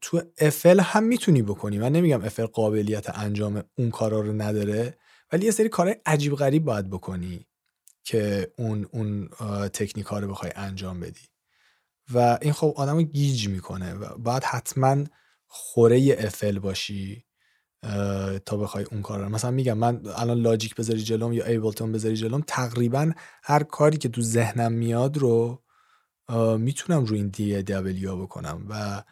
تو 0.00 0.22
FL 0.38 0.80
هم 0.80 1.04
می‌تونی 1.04 1.42
بکنی. 1.42 1.78
من 1.78 1.92
نمیگم 1.92 2.24
FL 2.24 2.46
قابلیت 2.46 3.18
انجام 3.18 3.62
اون 3.78 3.90
کارا 3.90 4.20
رو 4.20 4.32
نداره 4.32 4.98
ولی 5.32 5.44
یه 5.46 5.50
سری 5.50 5.68
کارهای 5.68 5.96
عجیب 6.06 6.34
غریب 6.34 6.64
باید 6.64 6.90
بکنی 6.90 7.46
که 8.04 8.52
اون 8.58 8.86
اون 8.92 9.28
تکنیک 9.72 10.06
ها 10.06 10.18
رو 10.18 10.28
بخوای 10.28 10.52
انجام 10.56 11.00
بدی. 11.00 11.20
و 12.14 12.38
این 12.42 12.52
خب 12.52 12.74
آدمو 12.76 13.02
گیج 13.02 13.48
می‌کنه 13.48 13.94
و 13.94 14.18
باید 14.18 14.44
حتما 14.44 15.04
خوره 15.46 16.16
FL 16.18 16.58
باشی 16.58 17.24
تا 18.46 18.56
بخوای 18.56 18.84
اون 18.84 19.02
کار 19.02 19.20
رو. 19.20 19.28
مثلا 19.28 19.50
میگم 19.50 19.78
من 19.78 20.02
الان 20.16 20.38
Logic 20.38 20.74
بذاری 20.74 21.02
جلوم 21.02 21.32
یا 21.32 21.46
Ableton 21.46 21.92
بذاری 21.92 22.16
جلوم 22.16 22.44
تقریبا 22.46 23.12
هر 23.42 23.62
کاری 23.62 23.96
که 23.98 24.08
تو 24.08 24.22
ذهنم 24.22 24.72
میاد 24.72 25.16
رو 25.18 25.62
می‌تونم 26.58 27.04
روی 27.04 27.18
این 27.18 27.28
دی 27.28 27.62
دبلیو 27.62 28.16
بکنم 28.16 28.66
و 28.70 29.02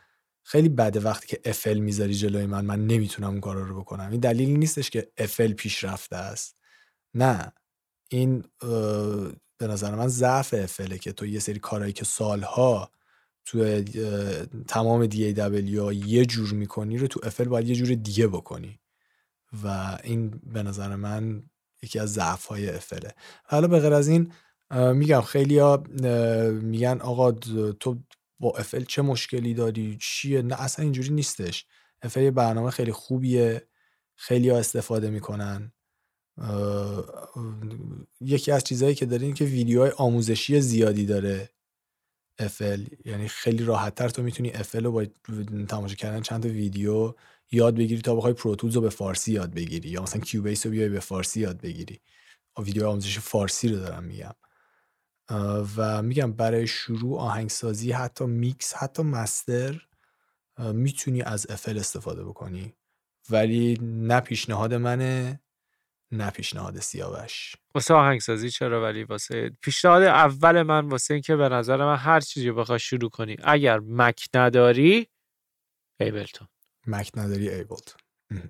خیلی 0.45 0.69
بده 0.69 1.01
وقتی 1.01 1.27
که 1.27 1.41
افل 1.45 1.79
می‌ذاری 1.79 2.15
جلوی 2.15 2.47
من 2.47 2.65
من 2.65 2.87
نمی‌تونم 2.87 3.29
اون 3.31 3.41
کار 3.41 3.57
رو 3.57 3.81
بکنم. 3.81 4.11
این 4.11 4.21
دلیلی 4.21 4.55
نیستش 4.55 4.91
که 4.91 5.13
افل 5.19 5.53
پیشرفته 5.53 6.17
است. 6.17 6.57
نه. 7.15 7.53
این 8.11 8.45
به 9.59 9.67
نظر 9.67 9.95
من 9.95 10.09
ضعف 10.09 10.55
افله 10.55 10.99
که 10.99 11.13
تو 11.13 11.27
یه 11.27 11.41
سری 11.41 11.59
کارهایی 11.59 11.93
که 11.93 12.05
سالها 12.05 12.91
تو 13.47 13.83
تمام 14.69 15.07
دی 15.07 15.33
دبلیو 15.33 15.93
یه 15.93 16.27
جور 16.27 16.53
می‌کنی 16.53 16.99
رو 16.99 17.07
تو 17.07 17.21
افل 17.23 17.45
باید 17.45 17.69
یه 17.69 17.75
جور 17.75 17.95
دیگه 17.95 18.29
بکنی. 18.29 18.81
و 19.65 19.99
این 20.05 20.31
به 20.31 20.63
نظر 20.63 20.97
من 20.97 21.43
یکی 21.83 21.99
از 21.99 22.13
ضعف 22.13 22.47
های 22.47 22.71
افله 22.71 23.15
حالا 23.45 23.69
به 23.69 23.81
غیر 23.81 23.93
از 23.93 24.09
این 24.09 24.33
میگم 24.95 25.21
خیلی 25.21 25.61
میگن 26.51 27.01
آقا 27.01 27.33
تو 27.73 27.99
با 28.41 28.51
افل 28.59 28.85
چه 28.85 29.03
مشکلی 29.03 29.55
داری؟ 29.55 29.99
چیه؟ 30.01 30.43
نه 30.43 30.63
اصلا 30.63 30.83
اینجوری 30.83 31.11
نیستش. 31.11 31.67
افل 32.03 32.23
یه 32.23 32.31
برنامه 32.31 32.71
خیلی 32.71 32.93
خوبیه. 32.93 33.69
خیلی 34.17 34.51
استفاده 34.51 35.11
می‌کنن. 35.11 35.74
یکی 38.21 38.53
از 38.53 38.65
چیزهایی 38.65 38.95
که 38.95 39.07
داره 39.07 39.33
که 39.33 39.45
ویدیوهای 39.45 39.91
آموزشی 39.91 40.61
زیادی 40.61 41.07
داره 41.07 41.51
افل 42.39 42.85
یعنی 43.05 43.29
خیلی 43.29 43.65
راحتتر 43.65 44.09
تو 44.09 44.23
می‌تونی 44.23 44.51
افل 44.53 44.85
رو 44.85 44.93
با 44.93 45.05
تماشا 45.69 45.95
کردن 45.95 46.21
چند 46.21 46.43
تا 46.43 46.49
ویدیو 46.49 47.15
یاد 47.53 47.75
بگیری 47.75 48.03
تا 48.03 48.15
بخوای 48.15 48.33
Pro 48.33 48.48
Tools 48.49 48.75
رو 48.75 48.81
به 48.81 48.91
فارسی 48.91 49.33
یاد 49.33 49.55
بگیری 49.55 49.89
یا 49.89 50.03
مثلا 50.03 50.21
Cubase 50.21 50.67
رو 50.67 50.73
بیای 50.73 50.89
به 50.89 51.01
فارسی 51.01 51.41
یاد 51.41 51.61
بگیری. 51.61 52.01
ویدیو 52.59 52.89
آموزش 52.89 53.19
فارسی 53.19 53.69
رو 53.69 53.77
دارم 53.77 54.05
میگم. 54.05 54.35
و 55.77 56.03
میگم 56.03 56.33
برای 56.33 56.67
شروع 56.67 57.21
آهنگسازی 57.21 57.93
حتی 57.93 58.27
میکس 58.27 58.75
حتی 58.75 59.03
master 59.03 59.87
می‌تونی 60.59 61.23
از 61.23 61.47
FL 61.51 61.79
استفاده 61.79 62.25
بکنی. 62.25 62.75
ولی 63.31 63.79
نه 63.83 64.21
پیشنهاد 64.21 64.75
منه 64.75 65.41
نه 66.13 66.31
پیشنهاد 66.31 66.79
سیاوش. 66.81 67.57
واسه 67.75 67.95
آهنگسازی 67.95 68.51
چرا 68.51 68.83
ولی 68.83 69.05
واسه 69.05 69.51
پیشنهاد 69.63 70.03
اول 70.03 70.63
من 70.63 70.89
واسه 70.89 71.15
اینکه 71.15 71.37
به 71.37 71.49
نظر 71.49 71.77
من 71.77 71.97
هر 71.97 72.21
چیزی 72.21 72.51
بخوای 72.51 72.79
شروع 72.79 73.11
کنی 73.11 73.37
اگر 73.45 73.79
Mac 73.79 74.29
نداری 74.35 75.07
Ableton. 76.01 76.49
Mac 76.87 77.11
نداری 77.17 77.49
Ableton. 77.49 78.01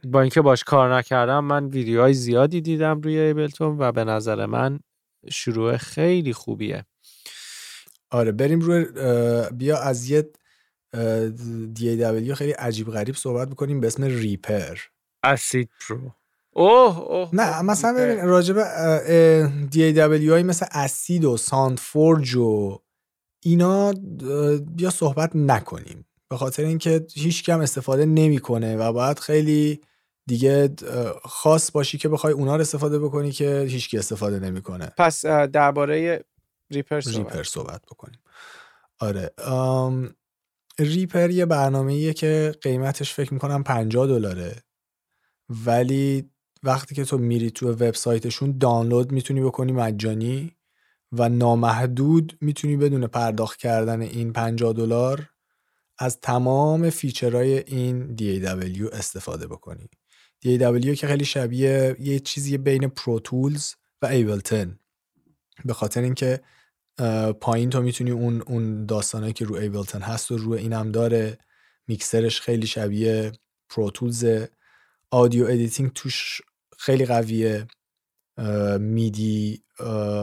با 0.05 0.21
اینکه 0.21 0.41
باش 0.41 0.65
کار 0.65 0.97
نکردم 0.97 1.45
من 1.45 1.67
ویدیوهای 1.67 2.15
زیادی 2.15 2.61
دیدم 2.61 3.01
روی 3.01 3.19
Ableton 3.19 3.77
و 3.79 3.93
به 3.93 4.05
نظر 4.05 4.47
من 4.47 4.81
شروع 5.31 5.77
خیلی 5.77 6.33
خوبیه. 6.33 6.85
آره 8.11 8.33
بریم 8.33 8.61
روی 8.61 8.87
بیا 9.53 9.79
از 9.79 10.11
یه 10.11 10.31
DAW 11.75 12.35
خیلی 12.35 12.53
عجیب 12.53 12.91
غریب 12.91 13.15
صحبت 13.15 13.49
بکنیم 13.49 13.81
به 13.81 13.87
اسم 13.87 14.05
Reaper. 14.05 14.79
Acid 15.23 15.71
Pro. 15.81 16.12
اوه 16.57 16.99
اوه. 16.99 17.29
نه 17.33 17.63
مثلا 17.63 17.93
ببین 17.93 18.25
راجب 18.25 18.57
DAW 19.71 20.43
مثل 20.43 20.67
Acid 20.73 21.25
و 21.25 21.37
Sound 21.37 21.79
Forge 21.79 22.35
و 22.35 22.79
اینا 23.43 23.93
بیا 24.77 24.91
صحبت 24.91 25.37
نکنیم. 25.37 26.07
به 26.29 26.37
خاطر 26.37 26.65
اینکه 26.65 27.07
هیچ 27.15 27.45
کم 27.45 27.61
استفاده 27.61 28.05
نمی‌کنه 28.05 28.77
و 28.77 28.93
باید 28.93 29.19
خیلی 29.19 29.81
دیگه 30.27 30.75
خاص 31.23 31.71
باشی 31.73 31.99
که 31.99 32.09
بخوای 32.09 32.33
اونا 32.33 32.55
رو 32.55 32.61
استفاده 32.61 32.99
بکنی 32.99 33.33
که 33.33 33.67
هیچکی 33.69 33.99
استفاده 33.99 34.39
نمی‌کنه. 34.39 34.93
پس 34.99 35.27
درباره 35.27 36.25
ریپر 36.71 37.01
صحبت. 37.01 37.17
ریپر 37.17 37.43
صحبت 37.43 37.83
بکنیم. 37.83 38.19
آره 38.99 39.31
ریپر 40.79 41.31
یه 41.31 41.47
برنامه 41.47 42.13
که 42.13 42.55
قیمتش 42.63 43.15
فکر 43.15 43.35
می‌کنم 43.35 43.63
50 43.63 44.07
دلاره. 44.07 44.63
ولی 45.49 46.31
وقتی 46.65 46.95
که 46.95 47.05
تو 47.05 47.19
میری 47.19 47.51
تو 47.51 47.70
وبسایتشون 47.70 48.59
دانلود 48.59 49.12
می‌تونی 49.12 49.41
بکنی 49.41 49.73
مجانی 49.73 50.57
و 51.12 51.28
نامحدود 51.28 52.39
می‌تونی 52.41 52.77
بدون 52.77 53.07
پرداخت 53.07 53.59
کردن 53.59 54.01
این 54.03 54.32
50 54.32 54.73
دلار 54.73 55.31
از 55.99 56.20
تمام 56.20 56.91
feature 56.91 57.43
های 57.43 57.59
این 57.59 58.16
DAW 58.16 58.93
استفاده 58.93 59.47
بکنی. 59.47 59.89
DAW 60.47 60.95
که 60.95 61.07
خیلی 61.07 61.24
شبیه 61.24 61.97
یه 62.01 62.19
چیزی 62.19 62.59
بین 62.59 62.89
Pro 62.89 63.21
Tools 63.21 63.73
و 64.03 64.07
Ableton 64.07 64.79
به 65.65 65.73
خاطر 65.73 66.03
اینکه 66.03 66.41
پایین 67.41 67.70
تو 67.70 67.82
می‌تونی 67.82 68.11
اون 68.11 68.43
اون 68.43 68.86
داستانهایی 68.86 69.32
که 69.32 69.45
رو 69.45 69.55
Ableton 69.55 70.01
هست 70.01 70.31
و 70.31 70.36
رو 70.36 70.53
اینم 70.53 70.93
داره. 70.93 71.39
میکسرش 71.86 72.41
خیلی 72.41 72.66
شبیه 72.66 73.32
Pro 73.69 73.91
Tools 73.91 74.25
audio 75.11 75.45
editing 75.45 75.93
توش 75.93 76.41
خیلی 76.85 77.06
قویه 77.06 77.66
میدی 78.78 79.62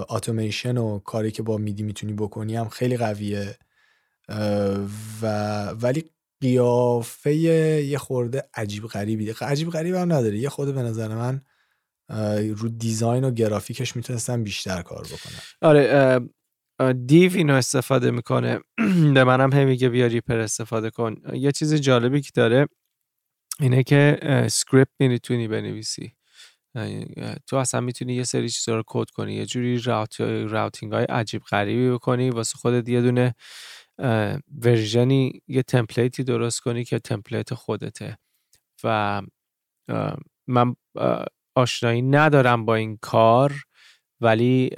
اتوماسیون 0.10 0.78
و 0.78 1.00
کاری 1.00 1.32
که 1.32 1.44
با 1.44 1.58
میدی 1.58 1.84
می‌تونی 1.84 2.14
بکنی 2.14 2.56
هم 2.56 2.70
خیلی 2.70 2.98
قویه 2.98 3.58
و 5.22 5.26
ولی 5.70 6.04
قیافه 6.42 7.34
یه 7.36 7.98
خورده 7.98 8.50
عجیب 8.54 8.88
غریبی 8.88 9.34
عجیب 9.42 9.70
غریب 9.70 9.96
هم 9.96 10.14
نداره. 10.14 10.38
یه 10.38 10.50
خورده 10.50 10.72
به 10.72 10.82
نظر 10.82 11.16
من 11.16 11.42
رو 12.56 12.70
دیزاین 12.70 13.24
و 13.24 13.32
گرافیکش 13.32 13.96
می‌تونستم 13.96 14.44
بیشتر 14.44 14.82
کار 14.82 15.04
بکنم 15.04 15.42
آره 15.62 16.20
دیو 17.06 17.32
اینو 17.36 17.54
استفاده 17.54 18.12
می‌کنه. 18.12 18.60
به 19.16 19.24
منم 19.24 19.52
هم 19.54 19.68
میگه 19.68 19.90
بیا 19.90 20.08
ریپر 20.08 20.40
استفاده 20.40 20.90
کن. 20.90 21.16
یه 21.34 21.52
چیز 21.52 21.74
جالبی 21.74 22.22
که 22.22 22.32
داره 22.34 22.68
اینه 23.60 23.84
که 23.84 24.20
script 24.52 24.92
می‌تونی 25.00 25.48
بنویسی. 25.48 26.14
تو 27.48 27.56
اصلا 27.56 27.82
می‌تونی 27.82 28.14
یه 28.14 28.24
سری 28.24 28.50
چیزا 28.50 28.76
رو 28.76 28.84
کد 28.88 29.10
کنی 29.10 29.34
یه 29.34 29.46
جوری 29.46 29.80
route 29.80 30.22
routing 30.22 30.94
های 30.94 31.06
عجیب 31.06 31.42
غریبی 31.42 31.90
بکنی 31.92 32.30
واسه 32.30 32.58
خودت 32.58 32.90
یه 32.90 33.02
دونه 33.02 33.36
version 34.62 35.32
ی 35.32 35.42
یه 35.48 35.64
template 35.64 36.17
ی 36.17 36.24
درست 36.24 36.60
کنی 36.60 36.84
که 36.84 37.00
template 37.00 37.54
خودته. 37.54 38.18
و 38.84 39.22
من 40.48 40.76
آشنایی 41.56 42.02
ندارم 42.02 42.66
با 42.66 42.76
این 42.76 42.98
کار 43.02 43.54
ولی 44.22 44.70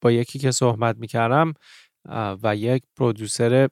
با 0.00 0.12
یکی 0.12 0.38
که 0.38 0.50
صحبت 0.50 0.96
می‌کردم 0.96 1.52
و 2.42 2.56
یک 2.56 2.82
پرودوسر 2.96 3.68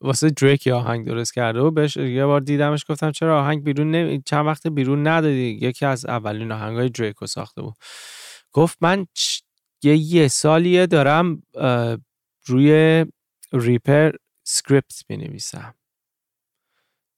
واسه 0.00 0.30
دریک 0.30 0.66
آهنگ 0.66 1.06
درست 1.06 1.34
کرده 1.34 1.60
و 1.60 1.70
بهش 1.70 1.96
یه 1.96 2.26
بار 2.26 2.40
دیدمش 2.40 2.84
گفتم 2.88 3.10
چرا 3.10 3.40
آهنگ 3.40 3.64
بیرون 3.64 3.90
نمی... 3.90 4.22
چند 4.26 4.46
وقت 4.46 4.66
بیرون 4.66 5.06
ندادی؟ 5.06 5.58
یکی 5.62 5.86
از 5.86 6.06
اولین 6.06 6.52
آهنگای 6.52 6.88
دریک 6.88 7.16
رو 7.16 7.26
ساخته 7.26 7.62
بود. 7.62 7.74
گفت 8.52 8.78
من 8.80 9.06
یه 9.82 9.96
یه 9.96 10.28
سالیه 10.28 10.86
دارم 10.86 11.42
روی 12.46 13.04
ریپر 13.52 14.12
سکریپت 14.44 15.02
می 15.08 15.16
نویسم 15.16 15.74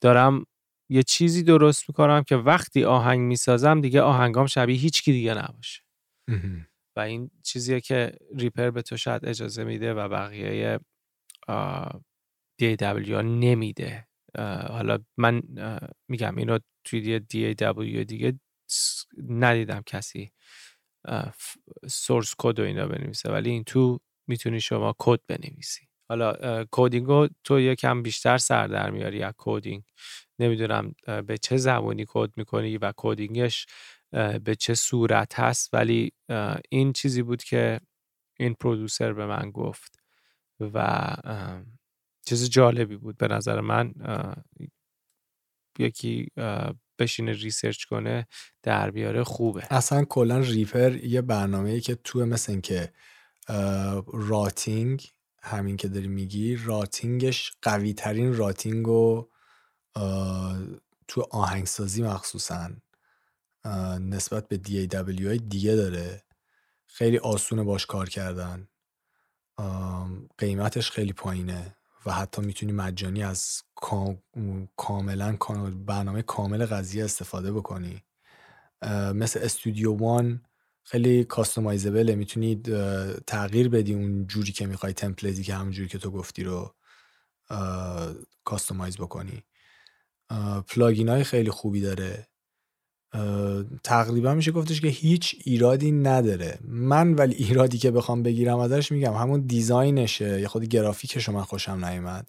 دارم 0.01 0.47
یه 0.89 1.03
چیزی 1.03 1.43
درست 1.43 1.89
می‌کنم 1.89 2.23
که 2.23 2.37
وقتی 2.37 2.85
آهنگ 2.85 3.21
می‌سازم 3.21 3.81
دیگه 3.81 4.03
آهنگام 4.03 4.47
شبیه 4.47 4.77
هیچ 4.77 5.03
کی 5.03 5.13
دیگه 5.13 5.35
نباشه. 5.35 5.83
و 6.97 7.01
این 7.01 7.31
چیزیه 7.43 7.81
که 7.81 8.13
Reaper 8.39 8.70
به 8.71 8.83
تو 8.83 8.97
شاید 8.97 9.27
اجازه 9.27 9.65
میده 9.65 9.95
و 9.95 10.09
بقیه 10.09 10.81
DAW 12.61 13.11
نمیده. 13.11 14.09
حالا 14.69 14.99
من 15.16 15.43
میگم 16.09 16.37
اینو 16.37 16.59
توی 16.85 17.19
DAW 17.19 18.05
دیگه 18.05 18.41
ندیدم 19.28 19.82
کسی 19.87 20.32
source 21.89 22.35
code 22.39 22.59
و 22.61 22.62
اینا 22.62 22.87
بنویسه 22.87 23.32
ولی 23.32 23.51
این 23.51 23.65
تو 23.65 24.01
می‌تونی 24.27 24.61
شما 24.61 24.95
کد 24.99 25.20
بنویسی. 25.28 25.89
حالا 26.09 26.65
coding 26.70 27.31
تو 27.45 27.61
یکم 27.61 28.03
بیشتر 28.03 28.39
سر 28.39 28.66
در 28.66 28.91
میاری 28.91 29.23
از 29.23 29.35
coding 29.39 29.82
نمی‌دونم 30.39 30.95
به 31.27 31.39
چه 31.39 31.57
زبانی 31.57 32.05
کد 32.09 32.31
می‌کنی 32.37 32.78
و 32.78 32.93
coding 32.97 33.49
ش 33.49 33.66
به 34.45 34.57
چه 34.59 34.74
صورت 34.74 35.41
هست 35.41 35.74
ولی 35.74 36.12
این 36.70 36.93
چیزی 36.93 37.23
بود 37.23 37.43
که 37.43 37.81
این 38.39 38.55
producer 38.55 39.12
به 39.12 39.27
من 39.27 39.51
گفت 39.51 40.01
و 40.61 41.07
چیز 42.31 42.51
جالبی 42.51 42.97
بود 42.97 43.16
به 43.16 43.28
نظر 43.28 43.61
من 43.61 43.94
یکی 45.78 46.28
بشینه 46.98 47.32
research 47.32 47.85
کنه 47.85 48.27
در 48.62 48.90
بیاره 48.90 49.24
خوبه. 49.24 49.73
اصلا 49.73 50.05
کلا 50.05 50.39
Reaper 50.39 50.97
یه 50.97 51.23
برنامه 51.23 51.81
که 51.81 51.94
تو 51.94 52.27
مثل 52.27 52.61
که 52.61 52.93
routing 54.12 55.12
همین 55.43 55.77
که 55.77 55.89
داری 55.89 56.09
میگی 56.09 56.57
routing 56.57 57.31
ش 57.31 57.53
قوی 57.62 57.94
ترین 57.94 58.36
routing 58.37 58.89
و 58.89 59.28
تو 61.09 61.27
آهنگسازی 61.31 62.02
مخصوصا 62.02 62.70
نسبت 64.01 64.48
به 64.48 64.57
DAW 64.57 65.40
دیگه 65.48 65.74
داره. 65.74 66.23
خیلی 66.86 67.19
آسونه 67.19 67.62
باش 67.62 67.86
کار 67.86 68.09
کردن. 68.09 68.69
قیمتش 70.39 70.90
خیلی 70.90 71.12
پایینه. 71.12 71.77
و 72.06 72.12
حتی 72.12 72.43
می‌تونی 72.43 72.72
مجانی 72.72 73.22
از 73.22 73.62
کاملا 74.77 75.36
برنامه 75.86 76.22
کامل 76.22 76.66
قضیه 76.66 77.05
استفاده 77.05 77.52
بکنی. 77.52 78.02
مثل 79.14 79.40
استودیو 79.43 79.93
وان 79.97 80.43
خیلی 80.82 81.24
کاستومایزبله 81.24 82.14
می‌تونی 82.14 82.62
تغییر 83.27 83.68
بدی 83.68 83.94
اون 83.94 84.27
جوری 84.27 84.52
که 84.52 84.66
می‌خوای 84.66 84.93
تمپلیتی 84.93 85.43
که 85.43 85.55
همون 85.55 85.72
جوری 85.72 85.89
که 85.89 85.98
تو 85.98 86.10
گفتی 86.10 86.44
رو 86.44 86.74
customize 88.45 88.97
بکنی. 88.97 89.43
plugin 90.69 91.09
های 91.09 91.24
خیلی 91.24 91.51
خوبی 91.51 91.81
داره. 91.81 92.30
تقریبا 93.85 94.35
میشه 94.35 94.53
گفتش 94.53 94.81
که 94.81 94.89
هیچ 94.89 95.37
ایرادی 95.45 95.93
نداره. 95.93 96.59
من 96.65 97.15
ولی 97.15 97.35
ایرادی 97.35 97.78
که 97.78 97.91
بخوام 97.91 98.23
بگیرم 98.23 98.59
ازش 98.59 98.93
میگم 98.93 99.15
همون 99.15 99.41
design 99.41 100.01
شه. 100.01 100.41
یا 100.41 100.49
خود 100.49 100.65
گرافیکش 100.65 101.28
من 101.28 101.43
خوشم 101.43 101.85
نیومد. 101.85 102.28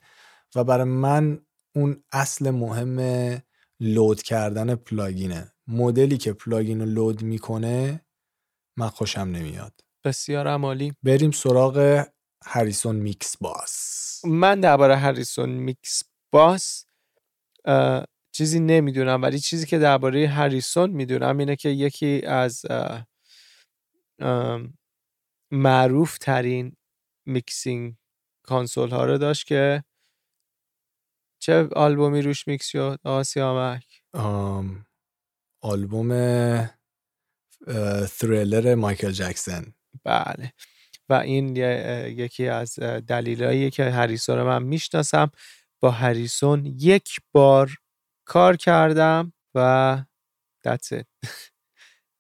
و 0.56 0.64
برای 0.64 0.84
من 0.84 1.40
اون 1.76 2.04
اصل 2.12 2.50
مهم 2.50 3.42
load 3.80 4.22
کردن 4.22 4.76
plugin 4.76 5.33
ه. 5.33 5.52
مدلی 5.68 6.18
که 6.18 6.34
plugin 6.34 6.80
رو 6.80 6.86
load 6.86 7.22
می‌کنه 7.22 8.06
من 8.78 8.88
خوشم 8.88 9.22
نمیاد. 9.22 9.74
بسیار 10.04 10.48
عالی. 10.48 10.94
بریم 11.04 11.32
سراغ 11.32 12.06
Harrison 12.46 12.96
Mixbus. 12.96 14.22
من 14.26 14.60
درباره 14.60 14.96
Harrison 14.96 15.50
Mixbus 15.50 16.86
چیزی 18.42 18.60
نمی‌دونم 18.60 19.22
ولی 19.22 19.40
چیزی 19.40 19.66
که 19.66 19.80
درباره 19.80 20.28
Harrison 20.28 20.90
می‌دونم 20.90 21.38
اینه 21.38 21.56
که 21.56 21.70
یکی 21.70 22.22
از 22.26 22.66
معروف 25.52 26.18
ترین 26.18 26.76
mixing 27.26 27.96
console 28.44 28.90
ها 28.90 29.06
رو 29.06 29.18
داشت 29.18 29.48
که 29.48 29.84
چه 31.40 31.68
آلبومی 31.76 32.22
روش 32.22 32.48
میکس 32.48 32.68
شد؟ 32.68 33.00
آسیامک 33.04 34.04
آلبوم 35.62 36.10
تھریلر 38.20 38.76
مایکل 38.76 39.12
جکسن. 39.12 39.74
بله. 40.04 40.54
و 41.10 41.14
این 41.14 41.56
یکی 41.56 42.48
از 42.48 42.80
دلیلاییه 42.80 43.70
که 43.70 43.84
هریسون 43.84 44.38
رو 44.38 44.48
من 44.48 44.64
می‌شناسم 44.64 45.32
با 45.80 45.92
هریسون 45.92 46.66
یک 46.66 47.20
بار 47.32 47.78
کار 48.26 48.56
کردم 48.56 49.34
و 49.56 49.98
that's 50.68 50.98
it. 50.98 51.06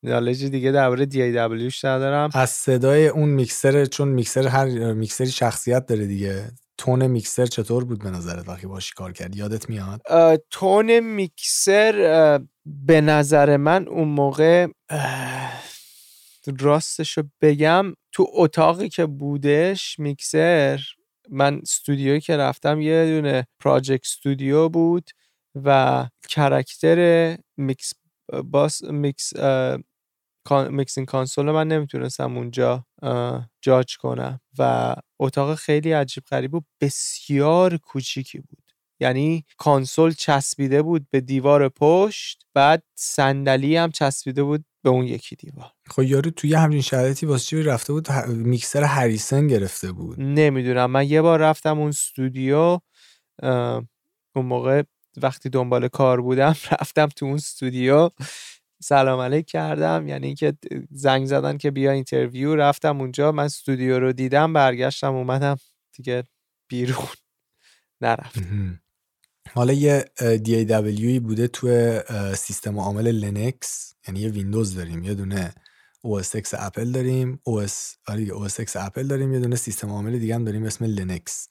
نالج 0.03 0.45
دیگه 0.45 0.71
درباره 0.71 1.05
DAW 1.05 1.83
ندارم. 1.83 2.29
از 2.33 2.49
صدای 2.49 3.07
اون 3.07 3.29
میکسر 3.29 3.85
چون 3.85 4.07
میکسر 4.07 4.47
هر 4.47 4.93
میکسری 4.93 5.31
شخصیت 5.31 5.85
داره 5.85 6.05
دیگه. 6.05 6.51
تون 6.77 7.07
میکسر 7.07 7.45
چطور 7.45 7.85
بود 7.85 8.03
به 8.03 8.09
نظرت 8.09 8.49
وقتی 8.49 8.67
باشی 8.67 8.93
کار 8.95 9.11
کرد؟ 9.11 9.35
یادت 9.35 9.69
میاد؟ 9.69 10.01
تون 10.49 10.99
میکسر 10.99 12.39
به 12.65 13.01
نظر 13.01 13.57
من 13.57 13.87
اون 13.87 14.07
موقع 14.07 14.67
راستشو 16.59 17.23
بگم 17.41 17.93
تو 18.11 18.27
اتاقی 18.33 18.89
که 18.89 19.05
بودش 19.05 19.99
میکسر 19.99 20.79
من 21.29 21.59
استودیویی 21.61 22.19
که 22.19 22.37
رفتم 22.37 22.81
یه 22.81 23.05
دونه 23.05 23.47
project 23.59 24.05
studio 24.05 24.69
بود. 24.69 25.09
و 25.55 26.07
character 26.29 27.37
Mixbus 27.57 28.83
mix 28.83 29.33
mixing 30.69 31.07
console 31.07 31.51
من 31.51 31.67
نمی‌تونستم 31.67 32.37
اونجا 32.37 32.85
جاج 33.61 33.97
کنم 33.97 34.39
و 34.57 34.95
اتاق 35.19 35.55
خیلی 35.55 35.91
عجیب 35.91 36.23
غریب 36.23 36.53
و 36.53 36.61
بسیار 36.81 37.77
کوچیکی 37.77 38.39
بود. 38.39 38.71
یعنی 38.99 39.45
کانسول 39.57 40.11
چسبیده 40.11 40.81
بود 40.81 41.07
به 41.09 41.21
دیوار 41.21 41.69
پشت 41.69 42.43
بعد 42.53 42.83
صندلی 42.95 43.77
هم 43.77 43.91
چسبیده 43.91 44.43
بود 44.43 44.65
به 44.83 44.89
اون 44.89 45.05
یکی 45.05 45.35
دیوار. 45.35 45.71
خب 45.87 46.03
یارو 46.03 46.31
توی 46.31 46.53
همچین 46.53 46.81
شرایطی 46.81 47.25
واسه 47.25 47.45
چی 47.45 47.63
رفته 47.63 47.93
بود؟ 47.93 48.11
mixer 48.27 48.83
Harrison 48.83 49.47
گرفته 49.47 49.91
بود. 49.91 50.19
نمی‌دونم. 50.19 50.91
من 50.91 51.07
یه 51.07 51.21
بار 51.21 51.39
رفتم 51.39 51.79
اون 51.79 51.87
استودیو 51.89 52.79
اون 54.35 54.45
موقع 54.45 54.83
وقتی 55.17 55.49
دنبال 55.49 55.87
کار 55.87 56.21
بودم 56.21 56.55
رفتم 56.71 57.07
تو 57.07 57.25
اون 57.25 57.35
استودیو. 57.35 58.09
سلام 58.83 59.19
علیک 59.19 59.45
کردم. 59.45 60.07
یعنی 60.07 60.25
اینکه 60.27 60.53
زنگ 60.91 61.25
زدن 61.25 61.57
که 61.57 61.71
بیا 61.71 61.91
interview. 61.91 62.55
رفتم 62.55 63.01
اونجا. 63.01 63.31
من 63.31 63.43
استودیو 63.43 63.99
رو 63.99 64.13
دیدم 64.13 64.53
برگشتم 64.53 65.15
اومدم. 65.15 65.57
دیگه 65.97 66.23
بیرون 66.67 67.07
نرفتم. 68.01 68.81
حالا 69.53 69.73
یه 69.73 70.05
DAW 70.19 71.19
بوده 71.19 71.47
تو 71.47 71.99
سیستم 72.35 72.79
عامل 72.79 73.07
لینکس. 73.11 73.93
یعنی 74.07 74.19
یه 74.19 74.29
ویندوز 74.29 74.75
داریم. 74.75 75.03
یه 75.03 75.13
دونه 75.13 75.53
OS 76.07 76.39
X 76.39 76.49
Apple 76.53 76.91
داریم. 76.91 77.39
OS 77.49 77.73
آره 78.07 78.25
OS 78.25 78.75
Apple 78.75 79.07
داریم. 79.07 79.33
یه 79.33 79.39
دونه 79.39 79.55
سیستم 79.55 79.89
عامل 79.89 80.19
دیگه 80.19 80.35
هم 80.35 80.45
داریم 80.45 80.65
اسم 80.65 80.85
لینکس. 80.85 81.47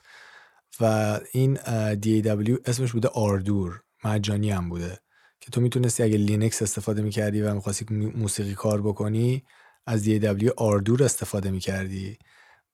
و 0.81 1.21
این 1.33 1.57
DAW 1.95 2.59
اسمش 2.65 2.93
بوده 2.93 3.09
Ardour 3.09 3.83
مجانی 4.05 4.51
هم 4.51 4.69
بوده 4.69 4.99
که 5.41 5.51
تو 5.51 5.61
می‌تونستی 5.61 6.03
اگه 6.03 6.17
لینکس 6.17 6.63
استفاده 6.63 7.03
می‌کردی 7.03 7.43
و 7.43 7.55
می‌خواستی 7.55 7.95
موسیقی 7.95 8.55
کار 8.55 8.83
بکنی 8.83 9.45
از 9.87 10.05
DAW 10.09 10.49
Ardour 10.57 11.05
استفاده 11.05 11.51
می‌کردی. 11.51 12.19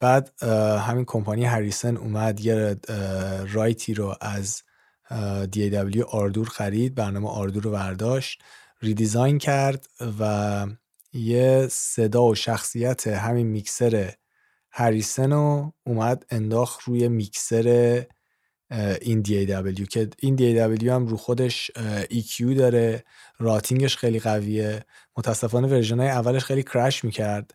بعد 0.00 0.42
همین 0.78 1.04
کمپانی 1.04 1.44
Harrison 1.44 1.96
اومد 1.96 2.40
یه 2.40 2.76
right 3.52 3.87
ی 3.87 3.94
رو 3.94 4.16
از 4.20 4.62
DAW 5.52 6.00
Ardour 6.08 6.48
خرید 6.48 6.94
برنامه 6.94 7.28
Ardour 7.28 7.62
رو 7.62 7.70
برداشت 7.70 8.42
redesign 8.82 9.38
کرد 9.38 9.86
و 10.20 10.66
یه 11.12 11.68
صدا 11.70 12.24
و 12.24 12.34
شخصیت 12.34 13.06
همین 13.06 13.46
mixer 13.46 14.12
Harrison 14.78 15.32
رو 15.32 15.72
اومد 15.86 16.26
انداخت 16.30 16.80
روی 16.82 17.08
میکسر 17.08 17.66
این 19.00 19.22
DAW 19.22 19.88
که 19.88 20.08
این 20.18 20.36
DAW 20.36 20.84
هم 20.84 21.06
رو 21.06 21.16
خودش 21.16 21.70
EQ 22.10 22.56
داره. 22.56 23.04
routing 23.38 23.84
ش 23.84 23.96
خیلی 23.96 24.20
قویه. 24.20 24.84
متاسفانه 25.16 25.68
version 25.68 26.00
های 26.00 26.08
اولش 26.08 26.44
خیلی 26.44 26.62
crash 26.62 27.04
می‌کرد. 27.04 27.54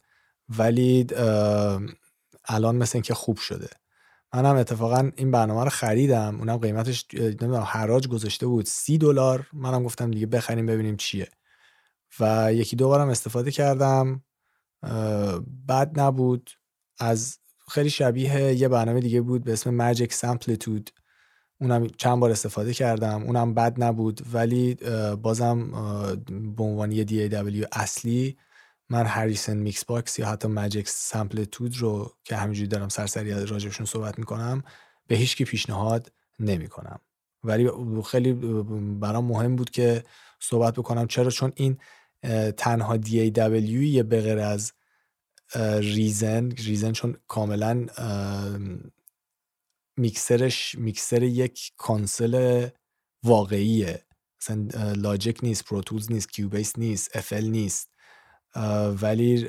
ولی 0.50 1.08
الان 2.46 2.76
مثل 2.76 2.92
اینکه 2.94 3.14
خوب 3.14 3.38
شده. 3.38 3.70
منم 4.34 4.56
اتفاقا 4.56 5.12
این 5.16 5.32
برنامه 5.32 5.64
رو 5.64 5.70
خریدم. 5.70 6.40
اونم 6.40 6.58
قیمتش 6.58 7.06
نمی‌دونم 7.14 7.68
حراج 7.68 8.08
گذاشته 8.08 8.48
بود. 8.48 8.66
سی 8.66 8.98
دلار. 8.98 9.48
منم 9.54 9.84
گفتم 9.84 10.12
دیگه 10.12 10.26
بخریم 10.26 10.66
ببینیم 10.66 10.98
چیه. 10.98 11.28
و 12.20 12.54
یکی 12.54 12.76
دو 12.76 12.88
بارم 12.88 13.10
استفاده 13.10 13.52
کردم. 13.52 14.24
بد 15.68 16.00
نبود. 16.00 16.50
از 17.02 17.38
خیلی 17.70 17.90
شبیه 17.90 18.54
یه 18.54 18.68
برنامه 18.68 19.00
دیگه 19.00 19.22
بود 19.22 19.44
به 19.44 19.54
اسم 19.54 19.70
Magix 19.74 20.14
Samplitude 20.14 20.90
اونم 21.62 21.88
چند 21.88 22.20
بار 22.20 22.32
استفاده 22.32 22.74
کردم 22.74 23.24
اونم 23.24 23.54
بد 23.54 23.84
نبود 23.84 24.22
ولی 24.34 24.76
بازم 25.22 25.72
به 26.58 26.64
عنوان 26.64 26.92
یه 26.92 27.06
DAW 27.06 27.68
اصلی 27.72 28.38
من 28.90 29.06
Harrison 29.06 29.58
Mixbus 29.58 30.20
یا 30.20 30.28
حتی 30.28 30.48
Magix 30.48 30.90
Samplitude 30.90 31.78
رو 31.78 32.12
که 32.24 32.36
همینجوری 32.36 32.68
دارم 32.68 32.90
سرسری 32.90 33.32
راجبشون 33.32 33.86
صحبت 33.86 34.20
می‌کنم 34.20 34.64
به 35.08 35.16
هیچکی 35.16 35.46
پیشنهاد 35.46 36.12
نمی‌کنم. 36.40 37.00
ولی 37.44 37.70
خیلی 38.06 38.34
برام 39.00 39.26
مهم 39.26 39.56
بود 39.56 39.70
که 39.70 40.04
صحبت 40.40 40.74
بکنم. 40.74 41.08
چرا؟ 41.08 41.30
چون 41.30 41.52
این 41.56 41.78
تنها 42.58 42.98
DAW 42.98 43.72
یه 43.72 44.04
بغیر 44.04 44.38
از 44.40 44.74
Reason 45.80 46.52
Reason 46.52 46.92
چون 46.92 47.18
کاملا 47.28 47.86
mixer 49.98 50.53
ش 50.53 50.76
mixer 50.76 51.24
یک 51.24 51.72
کانسل 51.78 52.68
واقعیه. 53.24 54.06
مثلا 54.42 54.92
Logic 54.92 55.40
نیست 55.44 55.66
Pro 55.66 55.83
Tools 55.83 56.12
نیست 56.12 56.32
Cubase 56.32 56.80
نیست 56.80 57.18
FL 57.18 57.46
نیست. 57.46 57.92
ولی 59.02 59.48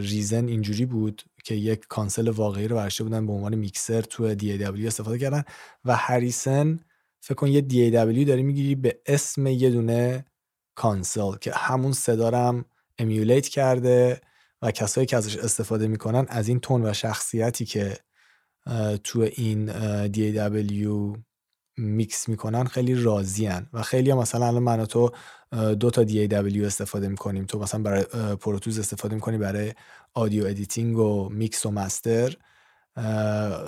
Reason 0.00 0.48
اینجوری 0.48 0.86
بود 0.86 1.22
که 1.44 1.54
یک 1.54 1.84
کانسل 1.88 2.28
واقعی 2.28 2.68
رو 2.68 2.76
برداشته 2.76 3.04
بودن 3.04 3.26
به 3.26 3.32
عنوان 3.32 3.54
میکسر 3.54 4.00
تو 4.00 4.34
DAW 4.34 4.86
استفاده 4.86 5.18
کردن 5.18 5.44
و 5.84 5.96
Harrison 5.96 6.80
فکر 7.20 7.34
کن 7.34 7.48
یه 7.48 7.60
DAW 7.60 8.26
داری 8.26 8.42
می‌گیری 8.42 8.74
به 8.74 9.00
اسم 9.06 9.46
یه 9.46 9.70
دونه 9.70 10.24
کانسل 10.74 11.36
که 11.40 11.52
همون 11.54 11.92
صدا 11.92 12.64
emulate 12.98 13.48
کرده. 13.48 14.20
و 14.62 14.70
کسایی 14.70 15.06
که 15.06 15.16
ازش 15.16 15.36
استفاده 15.36 15.88
می‌کنن 15.88 16.26
از 16.28 16.48
این 16.48 16.60
tone 16.60 16.86
و 16.86 16.92
شخصیتی 16.92 17.64
که 17.64 17.98
تو 19.04 19.20
این 19.36 19.72
DAW 20.06 21.18
mix 21.76 22.28
می‌کنن 22.28 22.64
خیلی 22.64 22.94
راضیان 22.94 23.68
و 23.72 23.82
خیلی 23.82 24.10
هم 24.10 24.18
مثلا 24.18 24.46
الان 24.46 24.62
من 24.62 24.80
و 24.80 24.86
تو 24.86 25.10
دو 25.74 25.90
تا 25.90 26.04
DAW 26.06 26.64
استفاده 26.64 27.08
می‌کنیم. 27.08 27.44
تو 27.44 27.58
مثلا 27.58 27.82
برای 27.82 28.02
Pro 28.36 28.52
Tools 28.52 28.78
استفاده 28.78 29.14
می‌کنی 29.14 29.38
برای 29.38 29.72
audio 30.14 30.46
editing 30.46 30.98
و 30.98 31.28
میکس 31.28 31.66
و 31.66 31.70
master. 31.70 32.36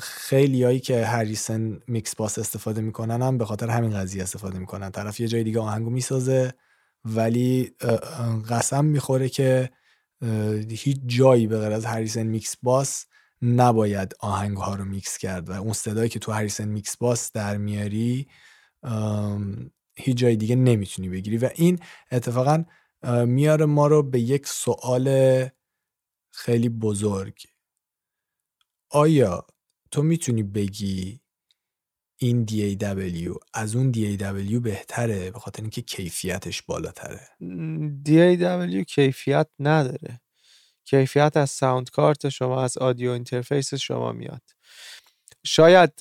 خیلی 0.00 0.64
هایی 0.64 0.80
که 0.80 1.06
Harrison 1.06 1.80
Mixbus 1.86 2.38
استفاده 2.38 2.80
می‌کنن 2.80 3.22
هم 3.22 3.38
به 3.38 3.44
خاطر 3.44 3.68
همین 3.68 3.90
قضیه 3.90 4.22
استفاده 4.22 4.58
می‌کنن. 4.58 4.90
طرف 4.90 5.20
یه 5.20 5.28
جای 5.28 5.44
دیگه 5.44 5.60
آهنگو 5.60 5.90
می‌سازه 5.90 6.54
ولی 7.04 7.72
قسم 8.48 8.84
می‌خوره 8.84 9.28
که 9.28 9.70
هیچ 10.70 11.00
جایی 11.06 11.46
به 11.46 11.58
غیر 11.58 11.72
از 11.72 11.84
Harrison 11.86 12.22
Mixbus 12.22 13.06
نباید 13.42 14.14
آهنگ 14.20 14.56
ها 14.56 14.74
رو 14.74 14.84
میکس 14.84 15.18
کرد 15.18 15.48
و 15.50 15.52
اون 15.52 15.72
صدایی 15.72 16.08
که 16.08 16.18
تو 16.18 16.32
Harrison 16.32 16.68
Mixbus 16.68 17.32
در 17.32 17.56
میاری 17.56 18.28
هیچ 19.96 20.16
جای 20.16 20.36
دیگه 20.36 20.56
نمی‌تونی 20.56 21.08
بگیری 21.08 21.38
و 21.38 21.50
این 21.54 21.78
اتفاقا 22.12 22.64
میاره 23.26 23.64
ما 23.66 23.86
رو 23.86 24.02
به 24.02 24.20
یک 24.20 24.46
سوال 24.46 25.08
خیلی 26.34 26.68
بزرگ. 26.68 27.38
آیا 28.90 29.46
تو 29.90 30.02
می‌تونی 30.02 30.42
بگی 30.42 31.20
این 32.24 32.46
DAW 32.46 33.38
از 33.54 33.76
اون 33.76 33.92
DAW 33.92 34.60
بهتره؟ 34.60 35.30
به 35.30 35.38
خاطر 35.38 35.62
اینکه 35.62 35.82
کیفیتش 35.82 36.62
بالاتره. 36.62 37.20
DAW 38.06 38.84
کیفیت 38.84 39.48
نداره. 39.58 40.20
کیفیت 40.84 41.36
از 41.36 41.50
sound 41.50 41.90
card 41.90 42.28
شما 42.28 42.62
از 42.62 42.78
audio 42.78 43.10
interface 43.10 43.74
شما 43.74 44.12
میاد. 44.12 44.42
شاید 45.46 45.92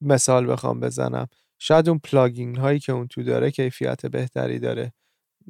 مثال 0.00 0.52
بخوام 0.52 0.80
بزنم. 0.80 1.28
شاید 1.58 1.88
اون 1.88 1.98
plugin 1.98 2.56
هایی 2.56 2.78
که 2.78 2.92
اون 2.92 3.06
تو 3.08 3.22
داره 3.22 3.50
کیفیت 3.50 4.06
بهتری 4.06 4.58
داره. 4.58 4.92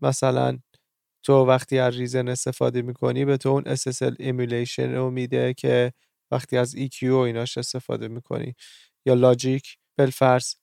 مثلا 0.03 0.59
تو 1.23 1.33
وقتی 1.33 1.79
از 1.79 1.97
Reason 1.97 2.29
استفاده 2.29 2.83
می‌کنی 2.83 3.25
به 3.25 3.37
تو 3.37 3.49
اون 3.49 3.75
SSL 3.77 4.15
emulation 4.19 4.95
رو 4.95 5.11
میده 5.11 5.55
که 5.55 5.93
وقتی 6.31 6.57
از 6.57 6.77
EQ 6.77 7.03
و 7.03 7.15
ایناش 7.15 7.59
استفاده 7.59 8.09
می‌کنی. 8.09 8.55
یا 9.07 9.15
Logic 9.15 9.77
بالفرض 9.99 10.57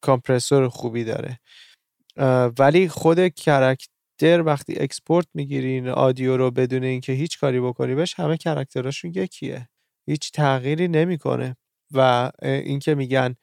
compressor 0.00 0.68
خوبی 0.68 1.04
داره. 1.04 1.40
ولی 2.58 2.88
خود 2.88 3.28
character 3.28 4.42
وقتی 4.46 4.78
export 4.78 5.26
می‌گیرین 5.34 5.88
audio 5.88 6.36
رو 6.36 6.50
بدون 6.50 6.84
اینکه 6.84 7.12
هیچ 7.12 7.38
کاری 7.38 7.60
بکنی 7.60 7.94
بهش 7.94 8.14
همه 8.20 8.36
character 8.36 8.89
اشون 8.89 9.12
یکیه. 9.14 9.68
هیچ 10.08 10.32
تغییری 10.32 10.88
نمی‌کنه. 10.88 11.56
و 11.94 12.30
اینکه 12.42 12.94
میگن 12.94 13.34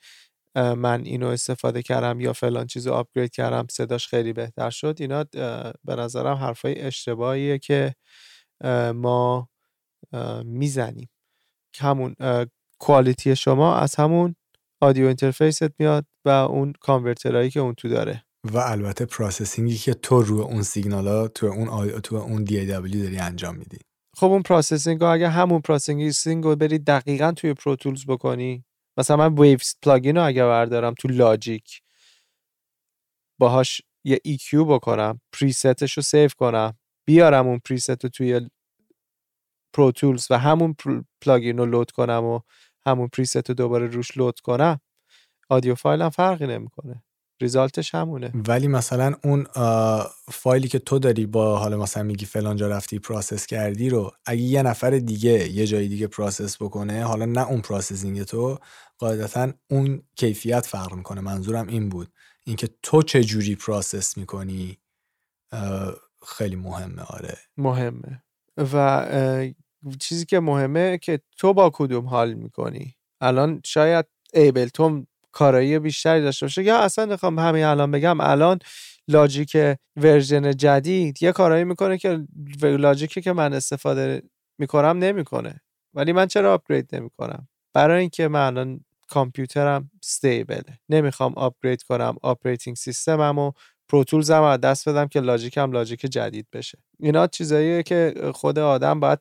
من 0.55 1.05
اینو 1.05 1.27
استفاده 1.27 1.81
کردم 1.81 2.19
یا 2.19 2.33
فلان 2.33 2.67
چیزو 2.67 2.93
upgrade 2.93 3.31
کردم 3.31 3.67
صداش 3.71 4.07
خیلی 4.07 4.33
بهتر 4.33 4.69
شد 4.69 4.97
اینا 4.99 5.23
به 5.83 5.95
نظرم 5.95 6.37
حرفای 6.37 6.81
اشتباهیه 6.81 7.57
که 7.57 7.95
ما 8.93 9.49
می‌زنیم. 10.43 11.09
همون 11.79 12.15
quality 12.79 13.35
شما 13.35 13.75
از 13.75 13.95
همون 13.95 14.35
audio 14.83 15.07
interface 15.07 15.72
ت 15.72 15.79
میاد 15.79 16.05
و 16.25 16.29
اون 16.29 16.73
converter 16.81 17.32
هایی 17.32 17.49
که 17.49 17.59
اون 17.59 17.73
تو 17.73 17.89
داره. 17.89 18.23
و 18.43 18.57
البته 18.57 19.05
processing 19.05 19.71
ی 19.71 19.77
که 19.77 19.93
تو 19.93 20.21
روی 20.21 20.41
اون 20.41 20.61
سیگنال 20.61 21.07
ها 21.07 21.27
تو 21.27 21.45
اون 21.45 21.67
آی... 21.69 22.01
تو 22.01 22.15
اون 22.15 22.43
DAW 22.43 23.03
داری 23.03 23.17
انجام 23.17 23.55
میدی. 23.55 23.77
خب 24.15 24.27
اون 24.27 24.41
processing 24.41 25.01
ها 25.01 25.13
اگه 25.13 25.29
همون 25.29 25.61
processing 25.61 26.43
رو 26.43 26.55
بری 26.55 26.79
دقیقا 26.79 27.31
توی 27.31 27.53
Pro 27.53 27.75
Tools 27.75 28.05
بکنی 28.05 28.65
مثلا 28.97 29.17
من 29.17 29.35
Waves 29.35 29.75
plugin 29.81 30.17
رو 30.17 30.25
اگه 30.25 30.43
بردارم 30.43 30.93
تو 30.93 31.07
Logic 31.07 31.81
باهاش 33.39 33.81
یه 34.03 34.19
EQ 34.27 34.53
بکنم 34.53 35.21
preset 35.33 35.78
ش 35.78 35.93
رو 35.93 36.03
save 36.03 36.29
کنم 36.37 36.77
بیارم 37.07 37.47
اون 37.47 37.59
preset 37.59 38.03
رو 38.03 38.09
توی 38.09 38.49
Pro 39.73 39.91
Tools 39.91 40.27
و 40.29 40.37
همون 40.37 40.75
plugin 41.21 41.57
رو 41.57 41.65
load 41.65 41.91
کنم 41.91 42.23
و 42.23 42.39
همون 42.87 43.07
preset 43.07 43.49
رو 43.49 43.55
دوباره 43.55 43.87
روش 43.87 44.17
load 44.17 44.39
کنم 44.39 44.79
audio 45.49 45.75
file 45.75 46.01
هم 46.01 46.09
فرقی 46.09 46.47
نمی‌کنه. 46.47 47.03
result 47.41 47.82
ش 47.82 47.95
همونه. 47.95 48.31
ولی 48.47 48.67
مثلا 48.67 49.15
اون 49.23 49.43
فایلی 50.31 50.67
که 50.67 50.79
تو 50.79 50.99
داری 50.99 51.25
با 51.25 51.57
حالا 51.57 51.77
مثلا 51.77 52.03
میگی 52.03 52.25
فلان 52.25 52.55
جا 52.55 52.67
رفتی 52.67 52.99
process 52.99 53.45
کردی 53.45 53.89
رو 53.89 54.11
اگه 54.25 54.41
یه 54.41 54.63
نفر 54.63 54.89
دیگه 54.89 55.49
یه 55.49 55.67
جای 55.67 55.87
دیگه 55.87 56.07
process 56.07 56.61
بکنه 56.61 57.03
حالا 57.03 57.25
نه 57.25 57.47
اون 57.47 57.61
processing 57.61 58.23
تو 58.23 58.57
قاعدتا 58.97 59.53
اون 59.69 60.03
کیفیت 60.15 60.65
فرق 60.65 60.93
می‌کنه. 60.93 61.21
منظورم 61.21 61.67
این 61.67 61.89
بود. 61.89 62.07
اینکه 62.45 62.69
تو 62.83 63.01
چه 63.01 63.23
جوری 63.23 63.55
process 63.55 64.17
می‌کنی 64.17 64.77
خیلی 66.27 66.55
مهمه 66.55 67.01
آره. 67.01 67.37
مهمه. 67.57 68.23
و 68.57 69.05
چیزی 69.99 70.25
که 70.25 70.39
مهمه 70.39 70.97
که 70.97 71.19
تو 71.37 71.53
با 71.53 71.71
کدوم 71.73 72.05
حال 72.05 72.33
می‌کنی؟ 72.33 72.95
الان 73.21 73.61
شاید 73.65 74.05
Ableton 74.33 75.07
کارایی 75.31 75.79
بیشتری 75.79 76.21
داشته 76.21 76.45
باشه 76.45 76.63
یا 76.63 76.79
اصلا 76.79 77.05
می‌خوام 77.05 77.39
همین 77.39 77.63
الان 77.63 77.91
بگم 77.91 78.21
الان 78.21 78.59
Logic 79.07 79.57
version 79.95 80.51
جدید 80.51 81.23
یه 81.23 81.31
کارایی 81.31 81.63
می‌کنه 81.63 81.97
که 81.97 82.27
Logic 82.61 83.11
ی 83.11 83.21
که 83.21 83.33
من 83.33 83.53
استفاده 83.53 84.21
می‌کنم 84.57 84.97
نمی‌کنه. 84.97 85.61
ولی 85.93 86.11
من 86.11 86.27
چرا 86.27 86.53
upgrade 86.53 86.95
نمی‌کنم؟ 86.95 87.47
برای 87.73 87.99
اینکه 87.99 88.27
من 88.27 88.45
الان 88.45 88.85
کامپیوترم 89.09 89.91
stable 90.03 90.68
ه 90.68 90.79
نمی‌خوام 90.89 91.33
upgrade 91.33 91.83
کنم 91.83 92.15
operating 92.21 92.75
system 92.75 93.30
م 93.30 93.39
و 93.39 93.51
Pro 93.93 94.07
Tools 94.07 94.31
هم 94.31 94.43
از 94.43 94.61
دست 94.61 94.89
بدم 94.89 95.07
که 95.07 95.19
Logic 95.19 95.57
هم 95.57 95.71
Logic 95.71 95.99
جدید 95.99 96.47
بشه. 96.53 96.77
اینا 96.99 97.27
چیزاییه 97.27 97.83
که 97.83 98.13
خود 98.33 98.59
آدم 98.59 98.99
باید 98.99 99.19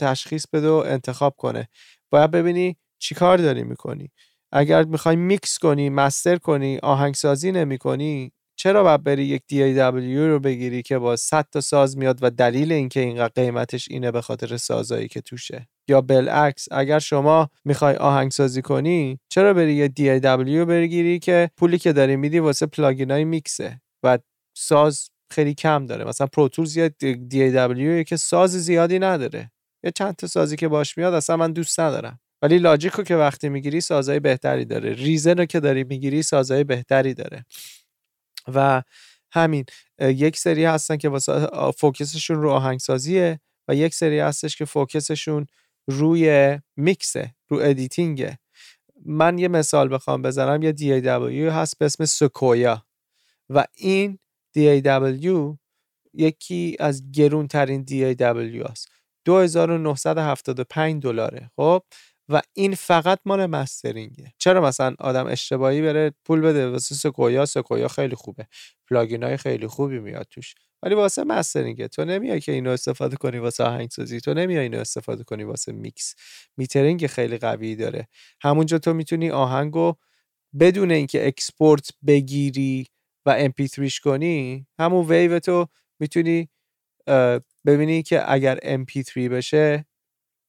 تشخیص 0.00 0.44
بده 0.52 0.68
و 0.68 0.72
انتخاب 0.72 1.34
کنه. 1.36 1.68
باید 2.10 2.30
ببینی 2.30 2.76
چی 2.98 3.14
کار 3.14 3.38
داری 3.38 3.62
می‌کنی. 3.62 4.10
اگر 4.52 4.84
می‌خوای 4.84 5.16
میکس 5.16 5.58
کنی 5.58 5.90
master 5.90 6.36
کنی 6.36 6.78
آهنگسازی 6.82 7.52
نمی 7.52 7.78
کنی 7.78 8.32
چرا 8.56 8.82
باید 8.82 9.04
بری 9.04 9.24
یک 9.24 9.42
DAW 9.52 10.18
رو 10.28 10.40
بگیری 10.40 10.82
که 10.82 10.98
با 10.98 11.16
100 11.16 11.46
تا 11.52 11.60
ساز 11.60 11.98
میاد 11.98 12.18
و 12.22 12.30
دلیل 12.30 12.72
اینکه 12.72 13.00
اینقدر 13.00 13.32
قیمتش 13.34 13.88
اینه 13.90 14.10
به 14.10 14.20
خاطر 14.20 14.56
سازایی 14.56 15.08
که 15.08 15.20
توشه؟ 15.20 15.68
یا 15.88 16.00
بالعکس 16.00 16.68
اگر 16.72 16.98
شما 16.98 17.48
می‌خوای 17.64 17.96
آهنگسازی 17.96 18.62
کنی 18.62 19.18
چرا 19.28 19.54
بری 19.54 19.74
یه 19.74 19.88
DAW 19.88 20.66
بگیری 20.68 21.18
که 21.18 21.50
پولی 21.56 21.78
که 21.78 21.92
داری 21.92 22.16
میدی 22.16 22.38
واسه 22.38 22.66
plugin 22.66 23.16
ای 23.16 23.24
میکسه؟ 23.24 23.80
و 24.02 24.18
ساز 24.56 25.08
خیلی 25.30 25.54
کم 25.54 25.86
داره. 25.86 26.04
مثلا 26.04 26.26
Pro 26.26 26.45
Tools 26.45 26.76
یا 26.76 26.88
DAW 26.88 28.04
که 28.04 28.16
ساز 28.16 28.50
زیادی 28.50 28.98
نداره. 28.98 29.50
یه 29.84 29.90
چند 29.90 30.16
تا 30.16 30.26
سازی 30.26 30.56
که 30.56 30.68
باش 30.68 30.98
میاد 30.98 31.14
اصلا 31.14 31.36
من 31.36 31.52
دوست 31.52 31.80
ندارم. 31.80 32.20
ولی 32.42 32.58
Logic 32.58 32.92
رو 32.92 33.04
که 33.04 33.16
وقتی 33.16 33.48
می‌گیری 33.48 33.80
سازهای 33.80 34.20
بهتری 34.20 34.64
داره. 34.64 34.92
Reason 34.92 35.38
رو 35.38 35.44
که 35.44 35.60
داری 35.60 35.84
می‌گیری 35.84 36.22
سازهای 36.22 36.64
بهتری 36.64 37.14
داره. 37.14 37.44
و 38.54 38.82
همین 39.32 39.64
یک 40.00 40.38
سری 40.38 40.64
هستن 40.64 40.96
که 40.96 41.08
واسه 41.08 41.48
focus 41.78 42.14
شون 42.14 42.42
رو 42.42 42.50
آهنگسازیه 42.50 43.40
و 43.68 43.74
یک 43.74 43.94
سری 43.94 44.18
هستش 44.18 44.56
که 44.56 44.64
focus 44.64 45.10
شون 45.10 45.46
روی 45.88 46.58
میکسه 46.76 47.34
رو 47.48 47.58
editing 47.62 48.21
ه. 48.21 48.38
من 49.06 49.38
یه 49.38 49.48
مثال 49.48 49.94
بخوام 49.94 50.22
بزنم 50.22 50.62
یه 50.62 50.72
DAW 50.72 51.52
هست 51.52 51.78
به 51.78 51.84
اسم 51.84 52.04
Sequoia 52.04 52.86
و 53.50 53.64
این 53.76 54.18
DAW 54.58 55.56
یکی 56.14 56.76
از 56.80 57.12
گرون 57.12 57.48
ترین 57.48 57.84
DAW 57.84 58.70
هست. 58.70 58.88
2975 59.24 61.02
دلاره 61.02 61.50
خب؟ 61.56 61.82
و 62.28 62.42
این 62.52 62.74
فقط 62.74 63.18
مال 63.24 63.46
mastering 63.46 64.16
ه. 64.16 64.32
چرا 64.38 64.60
مثلا 64.60 64.94
آدم 64.98 65.26
اشتباهی 65.26 65.82
بره 65.82 66.12
پول 66.24 66.40
بده 66.40 66.70
واسه 66.70 66.94
Sequoia 66.94 67.46
Sequoia 67.46 67.88
خیلی 67.88 68.14
خوبه. 68.14 68.46
plugin 68.90 69.22
های 69.22 69.36
خیلی 69.36 69.66
خوبی 69.66 69.98
میاد 69.98 70.26
توش. 70.30 70.54
ولی 70.82 70.94
واسه 70.94 71.24
mastering 71.24 71.82
ه 71.82 71.88
تو 71.88 72.04
نمیای 72.04 72.40
که 72.40 72.52
اینو 72.52 72.70
استفاده 72.70 73.16
کنی 73.16 73.38
واسه 73.38 73.64
آهنگسازی 73.64 74.20
تو 74.20 74.34
نمیای 74.34 74.62
اینو 74.62 74.78
استفاده 74.78 75.24
کنی 75.24 75.44
واسه 75.44 75.72
میکس. 75.72 76.14
metering 76.56 77.06
خیلی 77.06 77.38
قوی 77.38 77.76
داره. 77.76 78.08
همونجا 78.42 78.78
تو 78.78 78.94
می‌تونی 78.94 79.30
آهنگو 79.30 79.94
بدون 80.60 80.90
اینکه 80.90 81.26
export 81.26 81.90
بگیری 82.06 82.86
و 83.26 83.48
mp3ش 83.48 84.00
کنی 84.00 84.66
همون 84.78 85.06
ویو 85.06 85.38
تو 85.38 85.68
می‌تونی 86.00 86.48
ببینی 87.66 88.02
که 88.02 88.32
اگر 88.32 88.56
mp3 88.56 89.16
بشه 89.16 89.86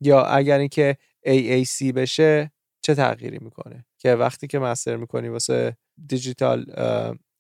یا 0.02 0.26
اگر 0.26 0.60
اینکه 0.60 0.98
AAC 1.28 1.94
بشه 1.96 2.52
چه 2.82 2.96
تغییری 2.96 3.40
می‌کنه. 3.40 3.86
که 3.98 4.14
وقتی 4.14 4.48
که 4.48 4.60
master 4.60 4.96
می‌کنی 4.96 5.28
واسه 5.28 5.78
digital 6.08 6.66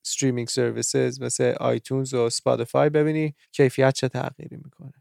streaming 0.05 0.47
services 0.47 1.21
مثل 1.21 1.53
iTunes 1.59 2.13
و 2.13 2.29
Spotify 2.29 2.89
ببینی 2.89 3.35
کیفیت 3.51 3.93
چه 3.93 4.09
تغییری 4.09 4.57
می‌کنه. 4.57 4.93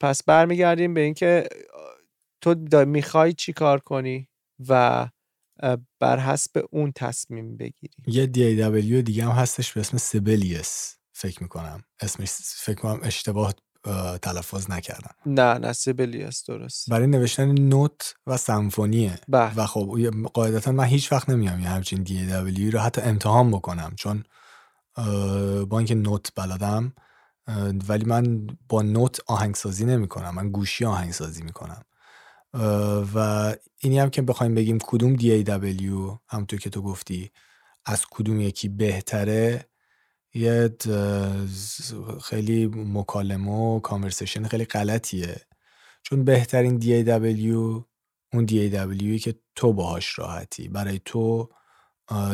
پس 0.00 0.22
برمیگردیم 0.22 0.94
به 0.94 1.00
اینکه 1.00 1.48
تو 2.40 2.54
می‌خوای 2.86 3.32
چی 3.32 3.52
کار 3.52 3.80
کنی 3.80 4.28
و 4.68 5.08
بر 6.00 6.18
حسب 6.18 6.66
اون 6.70 6.92
تصمیم 6.96 7.56
بگیری؟ 7.56 7.94
یه 8.06 8.26
DAW 8.26 9.02
دیگه 9.02 9.24
هم 9.24 9.30
هستش 9.30 9.72
به 9.72 9.80
اسم 9.80 9.98
سیبلیس 9.98 10.96
فکر 11.12 11.42
می‌کنم. 11.42 11.84
اسمش 12.00 12.30
فکر 12.56 12.80
کنم 12.80 13.00
اشتباه 13.02 13.54
تلفظ 14.22 14.70
نکردم 14.70 15.14
نه 15.26 15.58
نه 15.58 15.72
سیبلیس 15.72 16.44
درست. 16.44 16.90
برای 16.90 17.06
نوشتن 17.06 17.48
نوت 17.50 18.14
و 18.26 18.36
سمفونیه. 18.36 19.18
بله. 19.28 19.54
و 19.54 19.66
خب 19.66 20.10
قاعدتا 20.34 20.72
من 20.72 20.84
هیچ 20.84 21.12
وقت 21.12 21.28
نمیام 21.30 21.60
یه 21.60 21.68
همچین 21.68 22.04
DAW 22.04 22.72
رو 22.72 22.78
حتی 22.78 23.00
امتحان 23.00 23.50
بکنم 23.50 23.92
چون 23.96 24.24
با 25.68 25.78
اینکه 25.78 25.94
نوت 25.94 26.32
بلدم 26.36 26.92
ولی 27.88 28.04
من 28.04 28.46
با 28.68 28.82
نوت 28.82 29.20
آهنگسازی 29.26 29.84
نمی 29.84 30.08
کنم 30.08 30.34
من 30.34 30.50
گوشی 30.50 30.84
آهنگسازی 30.84 31.42
می‌کنم. 31.42 31.82
و 33.14 33.54
اینی 33.78 33.98
هم 33.98 34.10
که 34.10 34.22
بخوایم 34.22 34.54
بگیم 34.54 34.78
کدوم 34.82 35.16
DAW 35.16 36.18
همونطور 36.28 36.58
که 36.60 36.70
تو 36.70 36.82
گفتی 36.82 37.30
از 37.84 38.06
کدوم 38.10 38.40
یکی 38.40 38.68
بهتره 38.68 39.69
یه 40.34 40.76
خیلی 42.22 42.66
مکالمه 42.66 43.50
و 43.50 43.80
کانورسیشن 43.80 44.48
خیلی 44.48 44.64
غلطیه. 44.64 45.40
چون 46.02 46.24
بهترین 46.24 46.80
DAW 46.80 47.84
اون 48.32 48.46
DAWی 48.46 49.22
که 49.22 49.34
تو 49.54 49.72
باهاش 49.72 50.18
راحتی. 50.18 50.68
برای 50.68 51.00
تو 51.04 51.48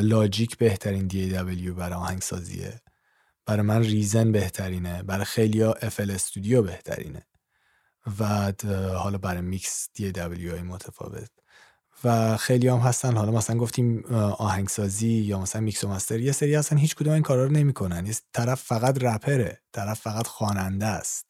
لاجیک 0.00 0.58
بهترین 0.58 1.08
DAW 1.08 1.70
برای 1.70 1.94
آهنگسازیه. 1.94 2.80
برای 3.46 3.62
من 3.62 3.82
Reason 3.82 4.32
بهترینه. 4.32 5.02
برای 5.02 5.24
خیلی 5.24 5.62
ها 5.62 5.72
FL 5.72 6.10
Studio 6.10 6.62
بهترینه. 6.62 7.26
و 8.18 8.52
حالا 8.98 9.18
برای 9.18 9.42
میکس 9.42 9.88
DAW 9.98 10.62
متفاوت. 10.64 11.30
و 12.06 12.36
خیلی 12.36 12.68
هم 12.68 12.78
هستن. 12.78 13.16
حالا 13.16 13.32
مثلا 13.32 13.56
گفتیم 13.56 14.04
آهنگسازی 14.38 15.12
یا 15.12 15.40
مثلا 15.40 15.60
میکس 15.60 15.84
و 15.84 15.88
master 15.88 16.20
یه 16.20 16.32
سری 16.32 16.54
هستن 16.54 16.76
هیچ 16.76 16.94
کدوم 16.94 17.12
این 17.12 17.22
کارا 17.22 17.44
رو 17.44 17.52
نمی‌کنن. 17.52 18.06
یه 18.06 18.14
طرف 18.32 18.62
فقط 18.62 19.02
رپره 19.02 19.60
طرف 19.72 20.00
فقط 20.00 20.26
خواننده 20.26 20.86
است. 20.86 21.26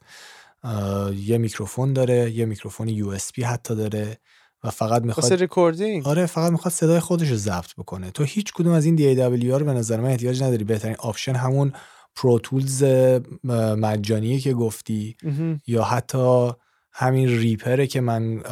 یه 1.15 1.39
میکروفون 1.39 1.93
داره 1.93 2.31
یه 2.31 2.44
میکروفون 2.44 2.89
USB 2.88 3.43
حتی 3.43 3.74
داره 3.74 4.19
و 4.65 4.70
فقط 4.70 5.03
می‌خواد 5.03 5.32
recording؟ 5.32 6.09
آره 6.09 6.27
فقط 6.27 6.53
می‌خواد 6.53 6.74
صدای 6.74 7.01
خودش 7.01 7.28
رو 7.31 7.36
ضبط 7.36 7.74
بکنه. 7.78 8.11
تو 8.11 8.24
هیچ 8.24 8.53
کدوم 8.53 8.73
از 8.73 8.85
این 8.85 8.94
دی 8.94 9.15
رو 9.51 9.65
به 9.65 9.73
نظر 9.73 10.01
من 10.01 10.11
احتیاج 10.11 10.43
نداری. 10.43 10.65
بهترین 10.65 10.97
option 10.98 11.34
همون 11.35 11.73
Pro 12.16 12.38
Tools 12.38 12.84
مجانیه 13.44 14.39
که 14.39 14.55
گفتی 14.55 15.16
یا 15.66 15.85
حتی 15.85 16.53
همین 16.98 17.28
Reaper 17.28 17.78
ه 17.78 17.86
که 17.86 18.01
من 18.01 18.43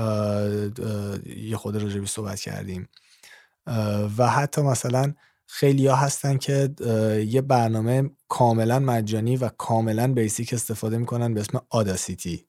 یه 1.37 1.57
خورده 1.57 1.77
راجبش 1.77 2.07
صحبت 2.07 2.41
کردیم. 2.41 2.89
و 4.19 4.29
حتی 4.29 4.63
مثلا 4.63 5.15
خیلی 5.47 5.87
ها 5.87 5.97
هستن 5.97 6.37
که 6.37 6.75
یه 7.29 7.41
برنامه 7.41 8.11
کاملا 8.29 8.79
مجانی 8.79 9.37
و 9.37 9.49
کاملا 9.49 10.13
basic 10.13 10.55
استفاده 10.55 10.99
می‌کنن 10.99 11.35
به 11.35 11.41
اسم 11.41 11.61
Audacity 11.71 12.47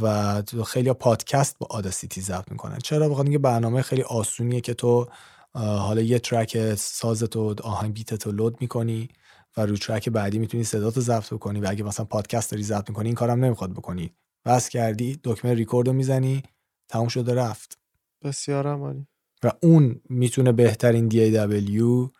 و 0.00 0.42
خیلی 0.66 0.88
ها 0.88 0.94
پادکست 0.94 1.56
با 1.58 1.66
Audacity 1.70 2.20
ضبط 2.20 2.52
می‌کنن. 2.52 2.78
چرا؟ 2.78 3.08
بخاطر 3.08 3.22
اینکه 3.22 3.38
برنامه 3.38 3.82
خیلی 3.82 4.02
آسونیه 4.02 4.60
که 4.60 4.74
تو 4.74 5.08
حالا 5.54 6.00
یه 6.00 6.18
ترک 6.18 6.74
سازتو 6.74 7.54
آهنگ 7.62 7.94
بیتتو 7.94 8.32
لود 8.32 8.60
می‌کنی 8.60 9.08
و 9.56 9.66
رو 9.66 9.76
ترک 9.76 10.08
بعدی 10.08 10.38
می‌تونی 10.38 10.64
صداتو 10.64 11.00
ضبط 11.00 11.34
بکنی 11.34 11.60
و 11.60 11.66
اگه 11.68 11.84
مثلا 11.84 12.06
پادکست 12.06 12.50
داری 12.50 12.62
ضبط 12.62 12.88
می‌کنی 12.88 13.06
این 13.06 13.14
کارم 13.14 13.44
نمی‌خواد 13.44 13.70
بکنی. 13.70 14.12
بس 14.44 14.68
کردی 14.68 15.20
دکمه 15.24 15.54
ریکورد 15.54 15.88
رو 15.88 15.94
می‌زنی 15.94 16.42
تموم 16.88 17.08
شده 17.08 17.34
رفت. 17.34 17.78
بسیار 18.24 18.66
عمالی 18.66 19.06
و 19.42 19.52
اون 19.62 20.00
می‌تونه 20.08 20.52
بهترین 20.52 21.10
DAW 21.10 22.10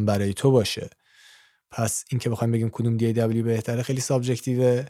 برای 0.00 0.34
تو 0.34 0.50
باشه. 0.50 0.90
پس 1.70 2.04
اینکه 2.10 2.30
بخوایم 2.30 2.52
بگیم 2.52 2.70
کدوم 2.70 2.98
DAW 2.98 3.36
بهتره 3.36 3.82
خیلی 3.82 4.00
سابجکتیوه. 4.00 4.84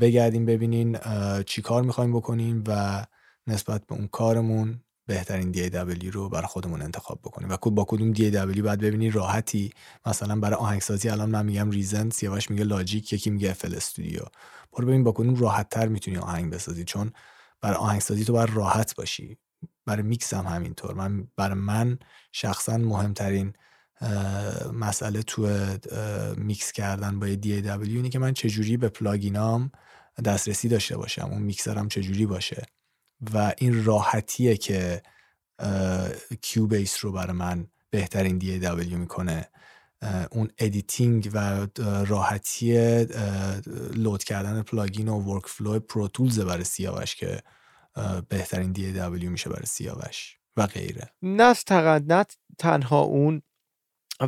بگردیم 0.00 0.46
ببینین 0.46 0.98
چی 1.46 1.62
کار 1.62 1.82
می‌خوایم 1.82 2.12
بکنیم 2.12 2.64
و 2.68 3.04
نسبت 3.46 3.86
به 3.86 3.94
اون 3.94 4.06
کارمون 4.06 4.80
بهترین 5.06 5.52
DAW 5.54 6.06
رو 6.12 6.28
برای 6.28 6.46
خودمون 6.46 6.82
انتخاب 6.82 7.20
بکنیم. 7.24 7.50
و 7.50 7.56
با 7.70 7.84
کدوم 7.88 8.14
DAW 8.14 8.60
باید 8.60 8.80
ببینی 8.80 9.10
راحتی. 9.10 9.72
مثلا 10.06 10.36
برای 10.40 10.56
آهنگسازی 10.56 11.08
الان 11.08 11.30
من 11.30 11.46
میگم 11.46 11.70
Reason 11.70 12.10
سیاوش 12.10 12.50
میگه 12.50 12.64
Logic 12.64 13.12
یکی 13.12 13.30
میگه 13.30 13.50
FL 13.50 13.74
Studio 13.74 14.20
برو 14.72 14.86
ببین 14.86 15.04
با 15.04 15.12
کدوم 15.12 15.34
راحت 15.34 15.68
تر 15.68 15.88
می‌تونی 15.88 16.16
آهنگ 16.18 16.52
بسازی. 16.52 16.84
چون 16.84 17.12
برای 17.60 17.76
آهنگسازی 17.76 18.24
تو 18.24 18.32
باید 18.32 18.50
راحت 18.50 18.96
باشی. 18.96 19.38
برای 19.86 20.02
میکس 20.02 20.34
هم 20.34 20.46
همینطور. 20.46 20.94
من 20.94 21.28
برای 21.36 21.58
من 21.58 21.98
شخصا 22.32 22.78
مهمترین 22.78 23.52
مسئله 24.72 25.22
تو 25.22 25.48
میکس 26.36 26.72
کردن 26.72 27.20
با 27.20 27.26
DAW 27.28 27.88
اینه 27.88 28.08
که 28.08 28.18
من 28.18 28.34
چجوری 28.34 28.76
به 28.76 28.88
plugin 28.88 29.60
ام 29.60 29.72
دسترسی 30.24 30.68
داشته 30.68 30.96
باشم. 30.96 31.28
اون 31.32 31.42
میکسرم 31.42 31.88
چجوری 31.88 32.26
باشه. 32.26 32.66
و 33.34 33.52
این 33.58 33.84
راحتیه 33.84 34.56
که 34.56 35.02
Cubase 36.42 37.04
رو 37.04 37.12
برای 37.12 37.32
من 37.32 37.66
بهترین 37.90 38.40
DAW 38.40 38.92
می‌کنه. 38.92 39.48
اون 40.30 40.50
editing 40.58 41.30
و 41.34 41.66
راحتی 42.06 43.04
load 43.94 44.24
کردن 44.24 44.62
plugin 44.62 45.08
و 45.08 45.20
workflow 45.20 45.80
Pro 45.80 46.08
Tools 46.08 46.40
برای 46.40 46.64
سیاوش 46.64 47.14
که 47.14 47.42
بهترین 48.28 48.74
DAW 48.74 49.24
میشه 49.24 49.50
برای 49.50 49.66
سیاوش 49.66 50.38
و 50.56 50.66
غیره. 50.66 51.10
نه 51.22 51.54
نه 52.08 52.24
تنها 52.58 53.00
اون. 53.00 53.42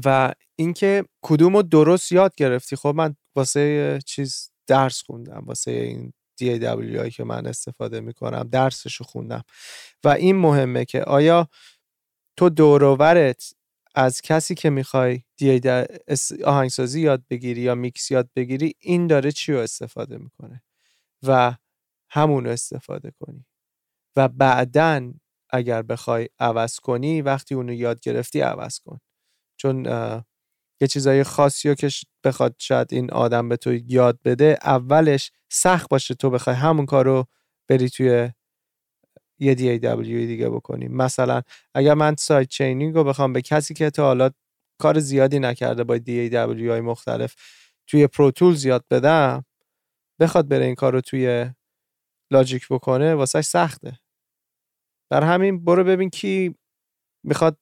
و 0.04 0.32
اینکه 0.56 1.04
کدوم 1.22 1.56
رو 1.56 1.62
درست 1.62 2.12
یاد 2.12 2.34
گرفتی. 2.36 2.76
خب 2.76 2.94
من 2.96 3.16
واسه 3.36 3.98
چیز 4.06 4.50
درس 4.66 5.02
خوندم 5.02 5.44
واسه 5.46 5.70
این 5.70 6.12
DAW 6.40 7.08
که 7.08 7.24
من 7.24 7.46
استفاده 7.46 8.00
می‌کنم 8.00 8.48
درسشو 8.52 9.04
خوندم. 9.04 9.42
و 10.04 10.08
این 10.08 10.36
مهمه 10.36 10.84
که 10.84 11.02
آیا 11.02 11.48
تو 12.36 12.48
دوروورت 12.48 13.52
از 13.94 14.20
کسی 14.20 14.54
که 14.54 14.70
می‌خوای 14.70 15.22
آهنگسازی 16.44 17.00
یاد 17.00 17.24
بگیری 17.30 17.60
یا 17.60 17.74
میکس 17.74 18.10
یاد 18.10 18.30
بگیری 18.36 18.74
این 18.80 19.06
داره 19.06 19.32
چی 19.32 19.52
رو 19.52 19.58
استفاده 19.58 20.18
می‌کنه؟ 20.18 20.62
و 21.22 21.56
همون 22.10 22.44
رو 22.44 22.50
استفاده 22.50 23.12
کنی. 23.20 23.46
و 24.16 24.28
بعدا 24.28 25.12
اگر 25.50 25.82
بخوای 25.82 26.28
عوض 26.38 26.76
کنی 26.78 27.22
وقتی 27.22 27.54
اونو 27.54 27.72
یاد 27.72 28.00
گرفتی 28.00 28.40
عوض 28.40 28.78
کن. 28.78 28.98
چون 29.56 29.86
یه 30.80 30.88
چیزای 30.88 31.24
خاصی 31.24 31.68
رو 31.68 31.74
که 31.74 31.88
بخواد 32.24 32.54
شاید 32.58 32.88
این 32.92 33.10
آدم 33.12 33.48
به 33.48 33.56
تو 33.56 33.74
یاد 33.74 34.18
بده 34.24 34.58
اولش 34.64 35.30
سخت 35.52 35.88
باشه 35.90 36.14
تو 36.14 36.30
بخوای 36.30 36.56
همون 36.56 36.86
کار 36.86 37.04
رو 37.04 37.24
بری 37.68 37.88
توی 37.88 38.30
یه 39.38 39.54
DAW 39.54 40.06
دیگه 40.06 40.50
بکنیم 40.50 40.92
مثلا 40.92 41.42
اگر 41.74 41.94
من 41.94 42.16
sidechaining 42.16 42.94
رو 42.94 43.04
بخوام 43.04 43.32
به 43.32 43.42
کسی 43.42 43.74
که 43.74 43.90
تا 43.90 44.02
حالا 44.02 44.30
کار 44.80 44.98
زیادی 44.98 45.38
نکرده 45.38 45.84
با 45.84 45.98
DAW 45.98 46.68
های 46.68 46.80
مختلف 46.80 47.34
توی 47.86 48.06
Pro 48.06 48.30
Tools 48.30 48.64
یاد 48.64 48.84
بدم 48.90 49.44
بخواد 50.20 50.48
بره 50.48 50.64
این 50.64 50.74
کار 50.74 50.92
رو 50.92 51.00
توی 51.00 51.50
Logic 52.30 52.68
بکنه 52.70 53.14
واسه 53.14 53.42
سخته. 53.42 53.98
بر 55.10 55.22
همین 55.24 55.64
برو 55.64 55.84
ببین 55.84 56.10
کی 56.10 56.54
می‌خواد 57.24 57.58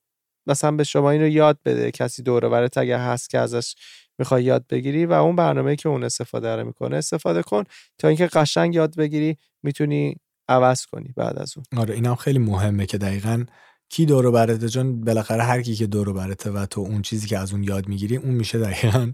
مثلا 0.47 0.71
به 0.71 0.83
شما 0.83 1.11
این 1.11 1.21
رو 1.21 1.27
یاد 1.27 1.59
بده 1.65 1.91
کسی 1.91 2.23
دوره 2.23 2.49
برات 2.49 2.77
اگر 2.77 2.99
هست 2.99 3.29
که 3.29 3.39
ازش 3.39 3.75
می‌خوای 4.19 4.43
یاد 4.43 4.65
بگیری 4.69 5.05
و 5.05 5.13
اون 5.13 5.35
برنامه 5.35 5.75
که 5.75 5.89
اون 5.89 6.03
استفاده 6.03 6.55
رو 6.55 6.65
می‌کنه 6.65 6.97
استفاده 6.97 7.43
کن 7.43 7.63
تا 7.97 8.07
اینکه 8.07 8.27
قشنگ 8.27 8.75
یاد 8.75 8.95
بگیری 8.95 9.37
می‌تونی 9.63 10.15
عوض 10.49 10.85
کنی 10.85 11.13
بعد 11.17 11.39
از 11.39 11.53
اون. 11.57 11.81
آره 11.81 11.95
اینم 11.95 12.15
خیلی 12.15 12.39
مهمه 12.39 12.85
که 12.85 12.97
دقیقا 12.97 13.45
کی 13.89 14.05
دورو 14.05 14.31
برته 14.31 14.69
چون 14.69 15.01
بالاخره 15.01 15.43
هر 15.43 15.61
کی 15.61 15.75
که 15.75 15.87
دورو 15.87 16.13
برته 16.13 16.51
و 16.51 16.65
تو 16.65 16.81
اون 16.81 17.01
چیزی 17.01 17.27
که 17.27 17.37
از 17.37 17.51
اون 17.51 17.63
یاد 17.63 17.87
می‌گیری 17.87 18.17
اون 18.17 18.33
میشه 18.33 18.59
دقیقا 18.59 19.11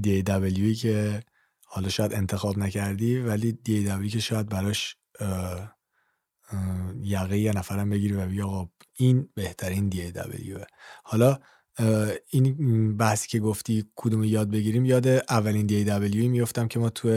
دی 0.00 0.74
که 0.74 1.22
حالا 1.66 1.88
شاید 1.88 2.14
انتخاب 2.14 2.58
نکردی 2.58 3.18
ولی 3.18 3.52
دی 3.52 4.08
که 4.08 4.20
شاید 4.20 4.48
براش 4.48 4.96
یقه 7.02 7.38
یه 7.38 7.52
نفرم 7.52 7.90
بگیری 7.90 8.14
و 8.14 8.26
بگی 8.26 8.42
آقا 8.42 8.68
این 8.94 9.28
بهترین 9.34 9.88
DAW 9.88 10.12
حالا 11.04 11.38
این 12.30 12.96
بحثی 12.96 13.28
که 13.28 13.40
گفتی 13.40 13.84
کدوم 13.96 14.24
یاد 14.24 14.50
بگیریم؟ 14.50 14.84
یاد 14.84 15.06
اولین 15.08 15.66
DAW 15.66 15.84
ی 15.84 16.28
میفتم 16.28 16.68
که 16.68 16.78
ما 16.78 16.90
تو 16.90 17.08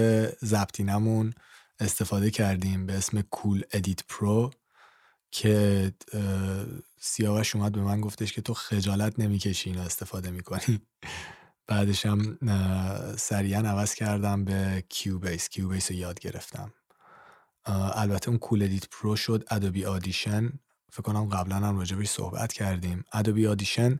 زبطینمون 0.41 1.33
استفاده 1.79 2.31
کردیم 2.31 2.85
به 2.85 2.93
اسم 2.93 3.21
Cool 3.21 3.63
Edit 3.71 4.03
Pro 4.09 4.51
که 5.31 5.93
سیاوش 6.99 7.55
اومد 7.55 7.71
به 7.71 7.81
من 7.81 8.01
گفتش 8.01 8.33
که 8.33 8.41
تو 8.41 8.53
خجالت 8.53 9.19
نمی‌کشی 9.19 9.69
اینو 9.69 9.81
استفاده 9.81 10.31
می‌کنی. 10.31 10.79
بعدش 11.67 12.05
هم 12.05 12.37
سریعا 13.17 13.59
عوض 13.61 13.93
کردم 13.93 14.45
به 14.45 14.83
Cubase 14.89 15.49
Cubase 15.49 15.91
رو 15.91 15.97
یاد 15.97 16.19
گرفتم. 16.19 16.73
البته 17.65 18.29
اون 18.29 18.37
Cool 18.39 18.63
Edit 18.63 18.87
Pro 18.89 19.15
شد 19.15 19.43
Adobe 19.51 19.85
Audition 19.85 20.51
فکر 20.91 21.01
کنم 21.01 21.25
قبلا 21.29 21.55
هم 21.55 21.77
راجبش 21.77 22.07
صحبت 22.07 22.53
کردیم. 22.53 23.03
Adobe 23.13 23.47
Audition 23.47 23.99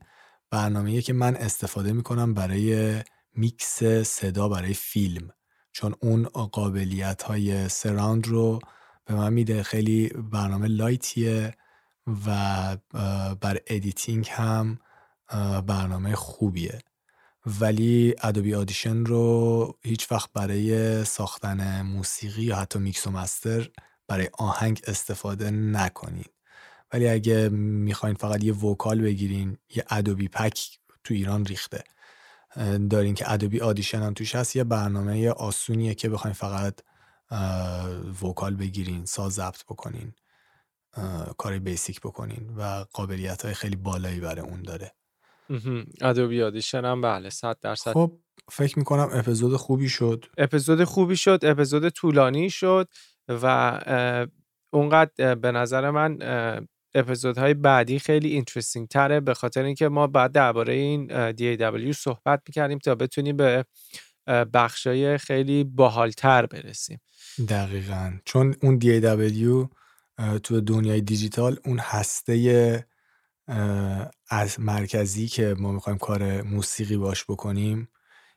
برنامه‌ایه 0.52 1.02
که 1.02 1.14
من 1.14 1.36
استفاده 1.36 1.94
می‌کنم 1.94 2.34
برای 2.34 3.02
میکس 3.36 3.84
صدا 3.84 4.50
برای 4.50 4.74
فیلم. 4.74 5.30
چون 5.72 5.96
اون 6.02 6.24
قابلیت 6.24 7.24
های 7.24 7.70
surround 7.70 8.28
رو 8.28 8.60
به 9.06 9.16
من 9.16 9.34
میده. 9.34 9.64
خیلی 9.64 10.10
برنامه 10.10 10.68
light 10.68 11.31
یه 11.31 11.56
و 12.28 12.78
بر 13.42 13.58
editing 13.68 14.28
هم 14.32 14.80
برنامه 15.68 16.16
خوبیه. 16.16 16.80
ولی 17.46 18.16
Adobe 18.22 18.56
Audition 18.56 19.06
رو 19.06 19.78
هیچ 19.82 20.12
وقت 20.12 20.30
برای 20.34 21.06
ساختن 21.06 21.82
موسیقی 21.82 22.44
یا 22.44 22.56
حتی 22.56 22.80
میکس 22.80 23.08
و 23.08 23.12
master 23.12 23.70
برای 24.08 24.30
آهنگ 24.34 24.82
استفاده 24.88 25.52
نکنید. 25.52 26.32
ولی 26.94 27.08
اگه 27.10 27.50
می‌خواین 27.50 28.16
فقط 28.16 28.44
یه 28.44 28.54
vocal 28.54 29.02
بگیرین 29.02 29.58
یه 29.76 29.86
Adobe 29.90 30.28
pack 30.28 30.80
تو 31.04 31.14
ایران 31.14 31.46
ریخته. 31.46 31.84
دارین 32.90 33.16
که 33.16 33.32
Adobe 33.32 33.60
Audition 33.60 34.02
هم 34.02 34.14
توش 34.14 34.36
هست 34.36 34.56
یه 34.56 34.64
برنامه 34.64 35.30
آسونیه 35.30 35.96
که 35.96 36.10
بخواین 36.10 36.34
فقط 36.34 36.80
vocal 38.22 38.56
بگیرین 38.56 39.06
ساز 39.06 39.34
ضبط 39.34 39.64
بکنین 39.64 40.14
کار 41.38 41.60
basic 41.60 42.02
بکنین 42.02 42.50
و 42.58 42.86
قابلیت 42.94 43.46
های 43.46 43.54
خیلی 43.54 43.76
بالایی 43.76 44.20
برای 44.20 44.42
اون 44.42 44.62
داره. 44.62 44.92
Adobe 46.02 46.44
Audition 46.44 46.86
هم 46.86 47.02
بله 47.02 47.30
صد 47.30 47.58
درصد. 47.62 47.92
خب 47.92 48.12
فکر 48.52 48.80
می‌کنم 48.80 49.10
اپیزود 49.14 49.56
خوبی 49.56 49.90
شد. 49.90 50.26
اپیزود 50.38 50.84
خوبی 50.84 51.16
شد 51.16 51.40
اپیزود 51.44 51.90
طولانی 51.90 52.50
شد 52.50 52.88
و 53.28 54.26
اونقدر 54.74 55.36
به 55.36 55.52
نظر 55.52 55.90
من 55.90 56.18
اپیزودهای 56.96 57.54
بعدی 57.54 58.00
خیلی 58.00 58.30
اینترستینگ 58.30 58.88
تره 58.88 59.20
به 59.20 59.34
خاطر 59.34 59.64
اینکه 59.64 59.90
ما 59.90 60.08
بعد 60.08 60.32
درباره 60.32 60.74
این 60.74 61.32
DAW 61.32 61.92
صحبت 61.92 62.42
می‌کردیم 62.48 62.78
تا 62.78 62.96
بتونیم 62.96 63.38
به 63.38 63.66
بخشای 64.54 65.18
خیلی 65.18 65.64
باحالتر 65.64 66.46
برسیم. 66.46 67.02
دقیقا. 67.50 68.14
چون 68.26 68.56
اون 68.62 68.80
DAW 68.80 69.68
تو 70.44 70.62
دنیای 70.62 71.02
دیجیتال 71.02 71.58
اون 71.66 71.80
هسته 71.80 72.86
از 74.30 74.60
مرکزی 74.60 75.28
که 75.28 75.56
ما 75.60 75.72
می‌خوایم 75.72 76.00
کار 76.00 76.42
موسیقی 76.42 76.98
باش 76.98 77.24
بکنیم 77.24 77.90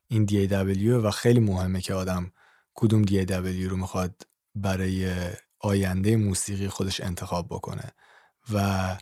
این 0.09 0.27
DAW 0.27 1.05
و 1.05 1.11
خیلی 1.11 1.41
مهمه 1.41 1.81
که 1.81 1.95
آدم 1.95 2.33
کدوم 2.75 3.05
DAW 3.05 3.69
رو 3.69 3.77
می‌خواد 3.77 4.23
برای 4.55 5.13
آینده 5.61 6.17
موسیقی 6.17 6.69
خودش 6.69 7.01
انتخاب 7.01 7.47
بکنه. 7.47 7.93
و 8.53 8.97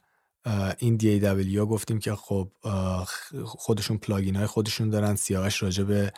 این 0.78 0.98
DAW 0.98 1.56
گفتیم 1.56 1.98
که 1.98 2.14
خب 2.14 2.52
خودشون 3.44 3.98
plugin 3.98 4.36
های 4.36 4.46
خودشون 4.46 4.90
دارن 4.90 5.14
سیاوش 5.14 5.62
راجع 5.62 5.84
به 5.84 6.12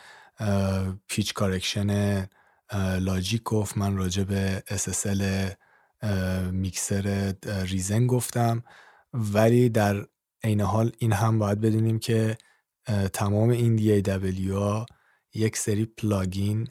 pitch 1.07 1.33
correction 1.33 2.27
Logic 2.99 3.43
گفت. 3.43 3.77
من 3.77 3.97
راجع 3.97 4.23
به 4.23 4.63
SSL 4.67 5.23
mixer 6.51 7.35
Reason 7.43 8.07
گفتم. 8.07 8.63
ولی 9.15 9.69
در 9.69 10.05
عین 10.43 10.61
حال 10.61 10.91
این 10.97 11.13
هم 11.13 11.39
باید 11.39 11.61
بدونیم 11.61 11.99
که 11.99 12.37
تمام 13.13 13.49
این 13.49 13.77
DAW 13.77 14.51
ها 14.51 14.85
یک 15.33 15.57
سری 15.57 15.85
پلاگین 15.85 16.67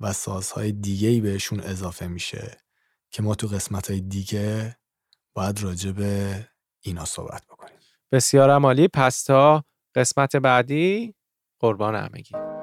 و 0.00 0.12
سازهای 0.12 0.72
دیگه 0.72 1.08
ای 1.08 1.20
بهشون 1.20 1.60
اضافه 1.60 2.06
میشه 2.06 2.56
که 3.10 3.22
ما 3.22 3.34
تو 3.34 3.46
قسمت 3.46 3.90
های 3.90 4.00
دیگه 4.00 4.76
باید 5.34 5.62
راجع 5.62 5.90
به 5.90 6.44
اینا 6.80 7.04
صحبت 7.04 7.46
بکنیم. 7.46 7.76
بسیار 8.12 8.50
عمالی 8.50 8.88
پس 8.88 9.22
تا 9.22 9.64
قسمت 9.94 10.36
بعدی 10.36 11.14
قربان 11.60 11.94
همگی. 11.94 12.55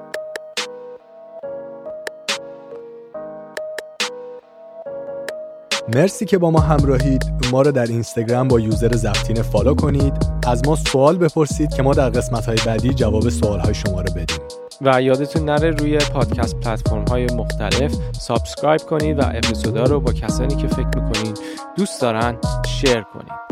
مرسی 5.88 6.24
که 6.24 6.38
با 6.38 6.50
ما 6.50 6.60
همراهید. 6.60 7.24
ما 7.52 7.62
رو 7.62 7.72
در 7.72 7.86
اینستاگرام 7.86 8.48
با 8.48 8.60
user 8.60 8.96
زفتین 8.96 9.42
follow 9.42 9.74
کنید. 9.74 10.12
از 10.46 10.62
ما 10.66 10.76
سوال 10.76 11.18
بپرسید 11.18 11.74
که 11.74 11.82
ما 11.82 11.94
در 11.94 12.10
قسمت 12.10 12.46
های 12.46 12.58
بعدی 12.66 12.94
جواب 12.94 13.28
سوال 13.28 13.60
های 13.60 13.74
شما 13.74 14.00
رو 14.00 14.12
بدیم. 14.14 14.38
و 14.80 15.02
یادتون 15.02 15.44
نره 15.44 15.70
روی 15.70 15.98
پادکست 15.98 16.60
پلتفرم 16.60 17.04
های 17.04 17.26
مختلف 17.26 17.94
subscribe 18.12 18.80
کنید 18.80 19.18
و 19.18 19.22
اپیزودا 19.34 19.84
رو 19.84 20.00
با 20.00 20.12
کسانی 20.12 20.56
که 20.56 20.68
فکر 20.68 20.86
می‌کنید 20.96 21.40
دوست 21.76 22.00
دارن 22.00 22.36
share 22.66 23.00
کنید. 23.00 23.43